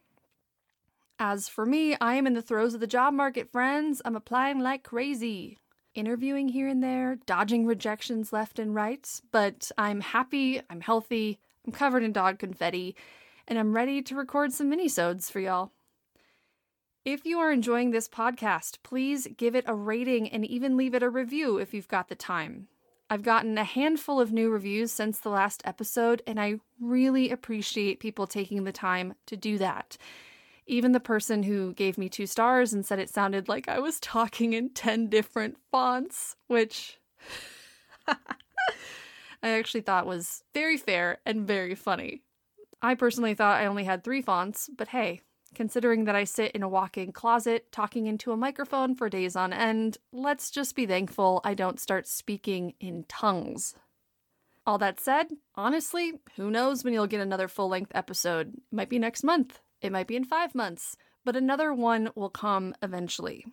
As 1.18 1.46
for 1.46 1.66
me, 1.66 1.94
I 2.00 2.14
am 2.14 2.26
in 2.26 2.32
the 2.32 2.42
throes 2.42 2.74
of 2.74 2.80
the 2.80 2.86
job 2.86 3.12
market, 3.14 3.52
friends. 3.52 4.00
I'm 4.04 4.16
applying 4.16 4.60
like 4.60 4.82
crazy. 4.82 5.58
Interviewing 5.94 6.48
here 6.48 6.68
and 6.68 6.82
there, 6.82 7.18
dodging 7.26 7.66
rejections 7.66 8.32
left 8.32 8.58
and 8.58 8.74
right, 8.74 9.06
but 9.30 9.70
I'm 9.76 10.00
happy, 10.00 10.62
I'm 10.70 10.80
healthy, 10.80 11.38
I'm 11.66 11.72
covered 11.72 12.02
in 12.02 12.12
dog 12.12 12.38
confetti, 12.38 12.96
and 13.46 13.58
I'm 13.58 13.74
ready 13.74 14.00
to 14.02 14.16
record 14.16 14.54
some 14.54 14.70
minisodes 14.70 15.30
for 15.30 15.40
y'all. 15.40 15.70
If 17.04 17.26
you 17.26 17.40
are 17.40 17.50
enjoying 17.50 17.90
this 17.90 18.08
podcast, 18.08 18.78
please 18.84 19.26
give 19.36 19.56
it 19.56 19.64
a 19.66 19.74
rating 19.74 20.28
and 20.28 20.44
even 20.44 20.76
leave 20.76 20.94
it 20.94 21.02
a 21.02 21.10
review 21.10 21.58
if 21.58 21.74
you've 21.74 21.88
got 21.88 22.08
the 22.08 22.14
time. 22.14 22.68
I've 23.10 23.24
gotten 23.24 23.58
a 23.58 23.64
handful 23.64 24.20
of 24.20 24.30
new 24.30 24.50
reviews 24.50 24.92
since 24.92 25.18
the 25.18 25.28
last 25.28 25.62
episode, 25.64 26.22
and 26.28 26.38
I 26.38 26.60
really 26.80 27.32
appreciate 27.32 27.98
people 27.98 28.28
taking 28.28 28.62
the 28.62 28.70
time 28.70 29.14
to 29.26 29.36
do 29.36 29.58
that. 29.58 29.96
Even 30.68 30.92
the 30.92 31.00
person 31.00 31.42
who 31.42 31.74
gave 31.74 31.98
me 31.98 32.08
two 32.08 32.24
stars 32.24 32.72
and 32.72 32.86
said 32.86 33.00
it 33.00 33.10
sounded 33.10 33.48
like 33.48 33.66
I 33.66 33.80
was 33.80 33.98
talking 33.98 34.52
in 34.52 34.70
10 34.70 35.08
different 35.08 35.56
fonts, 35.72 36.36
which 36.46 37.00
I 38.06 38.16
actually 39.42 39.80
thought 39.80 40.06
was 40.06 40.44
very 40.54 40.76
fair 40.76 41.18
and 41.26 41.48
very 41.48 41.74
funny. 41.74 42.22
I 42.80 42.94
personally 42.94 43.34
thought 43.34 43.60
I 43.60 43.66
only 43.66 43.82
had 43.82 44.04
three 44.04 44.22
fonts, 44.22 44.70
but 44.76 44.86
hey, 44.86 45.20
considering 45.54 46.04
that 46.04 46.16
I 46.16 46.24
sit 46.24 46.52
in 46.52 46.62
a 46.62 46.68
walk 46.68 46.96
in 46.96 47.12
closet 47.12 47.70
talking 47.72 48.06
into 48.06 48.32
a 48.32 48.36
microphone 48.36 48.94
for 48.94 49.08
days 49.08 49.36
on 49.36 49.52
end, 49.52 49.98
let's 50.12 50.50
just 50.50 50.74
be 50.74 50.86
thankful 50.86 51.40
I 51.44 51.54
don't 51.54 51.80
start 51.80 52.06
speaking 52.06 52.74
in 52.80 53.04
tongues. 53.08 53.74
All 54.66 54.78
that 54.78 55.00
said, 55.00 55.26
honestly, 55.54 56.20
who 56.36 56.50
knows 56.50 56.84
when 56.84 56.94
you'll 56.94 57.06
get 57.06 57.20
another 57.20 57.48
full 57.48 57.68
length 57.68 57.92
episode? 57.94 58.54
It 58.54 58.62
might 58.74 58.88
be 58.88 58.98
next 58.98 59.24
month. 59.24 59.60
It 59.80 59.90
might 59.90 60.06
be 60.06 60.16
in 60.16 60.24
five 60.24 60.54
months, 60.54 60.96
but 61.24 61.36
another 61.36 61.74
one 61.74 62.10
will 62.14 62.30
come 62.30 62.74
eventually. 62.80 63.44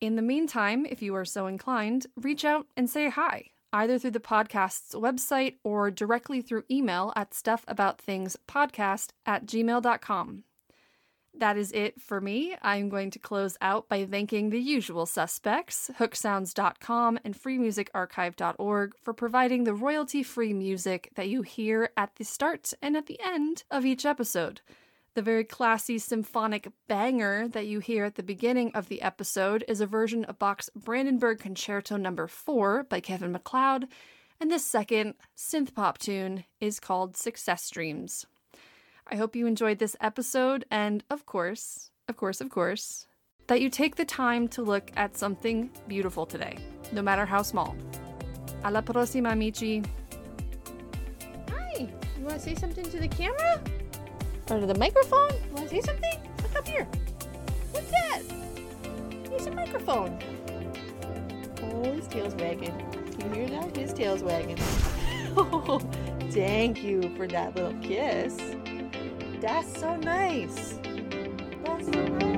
In 0.00 0.16
the 0.16 0.22
meantime, 0.22 0.86
if 0.86 1.02
you 1.02 1.14
are 1.16 1.24
so 1.24 1.46
inclined, 1.46 2.06
reach 2.16 2.44
out 2.44 2.66
and 2.76 2.88
say 2.88 3.08
hi, 3.08 3.50
either 3.72 3.98
through 3.98 4.12
the 4.12 4.20
podcast's 4.20 4.94
website 4.94 5.56
or 5.64 5.90
directly 5.90 6.40
through 6.40 6.64
email 6.70 7.12
at 7.16 7.30
stuffaboutthingspodcast 7.30 9.10
at 9.26 9.46
gmail.com. 9.46 10.44
That 11.34 11.56
is 11.56 11.72
it 11.72 12.00
for 12.00 12.20
me. 12.20 12.56
I'm 12.60 12.88
going 12.88 13.10
to 13.12 13.18
close 13.18 13.56
out 13.60 13.88
by 13.88 14.04
thanking 14.04 14.50
the 14.50 14.60
usual 14.60 15.06
suspects, 15.06 15.90
hooksounds.com 15.98 17.18
and 17.24 17.34
freemusicarchive.org, 17.34 18.94
for 19.02 19.14
providing 19.14 19.64
the 19.64 19.74
royalty 19.74 20.22
free 20.22 20.52
music 20.52 21.10
that 21.14 21.28
you 21.28 21.42
hear 21.42 21.90
at 21.96 22.16
the 22.16 22.24
start 22.24 22.72
and 22.82 22.96
at 22.96 23.06
the 23.06 23.18
end 23.20 23.64
of 23.70 23.86
each 23.86 24.04
episode. 24.04 24.60
The 25.14 25.22
very 25.22 25.44
classy 25.44 25.98
symphonic 25.98 26.68
banger 26.86 27.48
that 27.48 27.66
you 27.66 27.80
hear 27.80 28.04
at 28.04 28.14
the 28.14 28.22
beginning 28.22 28.70
of 28.74 28.88
the 28.88 29.02
episode 29.02 29.64
is 29.68 29.80
a 29.80 29.86
version 29.86 30.24
of 30.24 30.38
Bach's 30.38 30.70
Brandenburg 30.74 31.38
Concerto 31.38 31.96
No. 31.96 32.26
4 32.26 32.84
by 32.84 33.00
Kevin 33.00 33.32
MacLeod, 33.32 33.88
and 34.40 34.50
the 34.50 34.58
second 34.58 35.14
synth 35.36 35.74
pop 35.74 35.98
tune 35.98 36.44
is 36.60 36.80
called 36.80 37.16
Success 37.16 37.68
Dreams. 37.70 38.26
I 39.12 39.16
hope 39.16 39.36
you 39.36 39.46
enjoyed 39.46 39.78
this 39.78 39.94
episode, 40.00 40.64
and 40.70 41.04
of 41.10 41.26
course, 41.26 41.90
of 42.08 42.16
course, 42.16 42.40
of 42.40 42.48
course, 42.48 43.06
that 43.46 43.60
you 43.60 43.68
take 43.68 43.96
the 43.96 44.06
time 44.06 44.48
to 44.48 44.62
look 44.62 44.90
at 44.96 45.18
something 45.18 45.70
beautiful 45.86 46.24
today, 46.24 46.56
no 46.92 47.02
matter 47.02 47.26
how 47.26 47.42
small. 47.42 47.76
Alla 48.64 48.80
prossima, 48.80 49.32
amici. 49.32 49.82
Hi, 51.50 51.80
you 52.16 52.24
want 52.24 52.36
to 52.36 52.40
say 52.40 52.54
something 52.54 52.86
to 52.86 52.98
the 52.98 53.06
camera? 53.06 53.60
Or 54.48 54.60
to 54.60 54.64
the 54.64 54.78
microphone? 54.78 55.32
You 55.46 55.56
want 55.56 55.68
to 55.68 55.74
say 55.74 55.82
something? 55.82 56.18
Look 56.42 56.56
up 56.56 56.66
here. 56.66 56.88
What's 57.72 57.90
that? 57.90 58.22
It's 59.30 59.44
a 59.44 59.50
microphone. 59.50 60.18
Oh, 61.62 61.92
his 61.92 62.08
tail's 62.08 62.34
wagging. 62.36 62.72
Can 63.18 63.28
you 63.28 63.40
hear 63.42 63.60
that? 63.60 63.76
His 63.76 63.92
tail's 63.92 64.22
wagging. 64.22 64.56
Oh, 65.34 65.78
thank 66.32 66.84
you 66.84 67.10
for 67.16 67.26
that 67.26 67.56
little 67.56 67.72
kiss. 67.80 68.36
That's 69.42 69.80
so 69.80 69.96
nice. 69.96 70.78
That's 71.64 71.86
so 71.86 72.06
nice. 72.06 72.31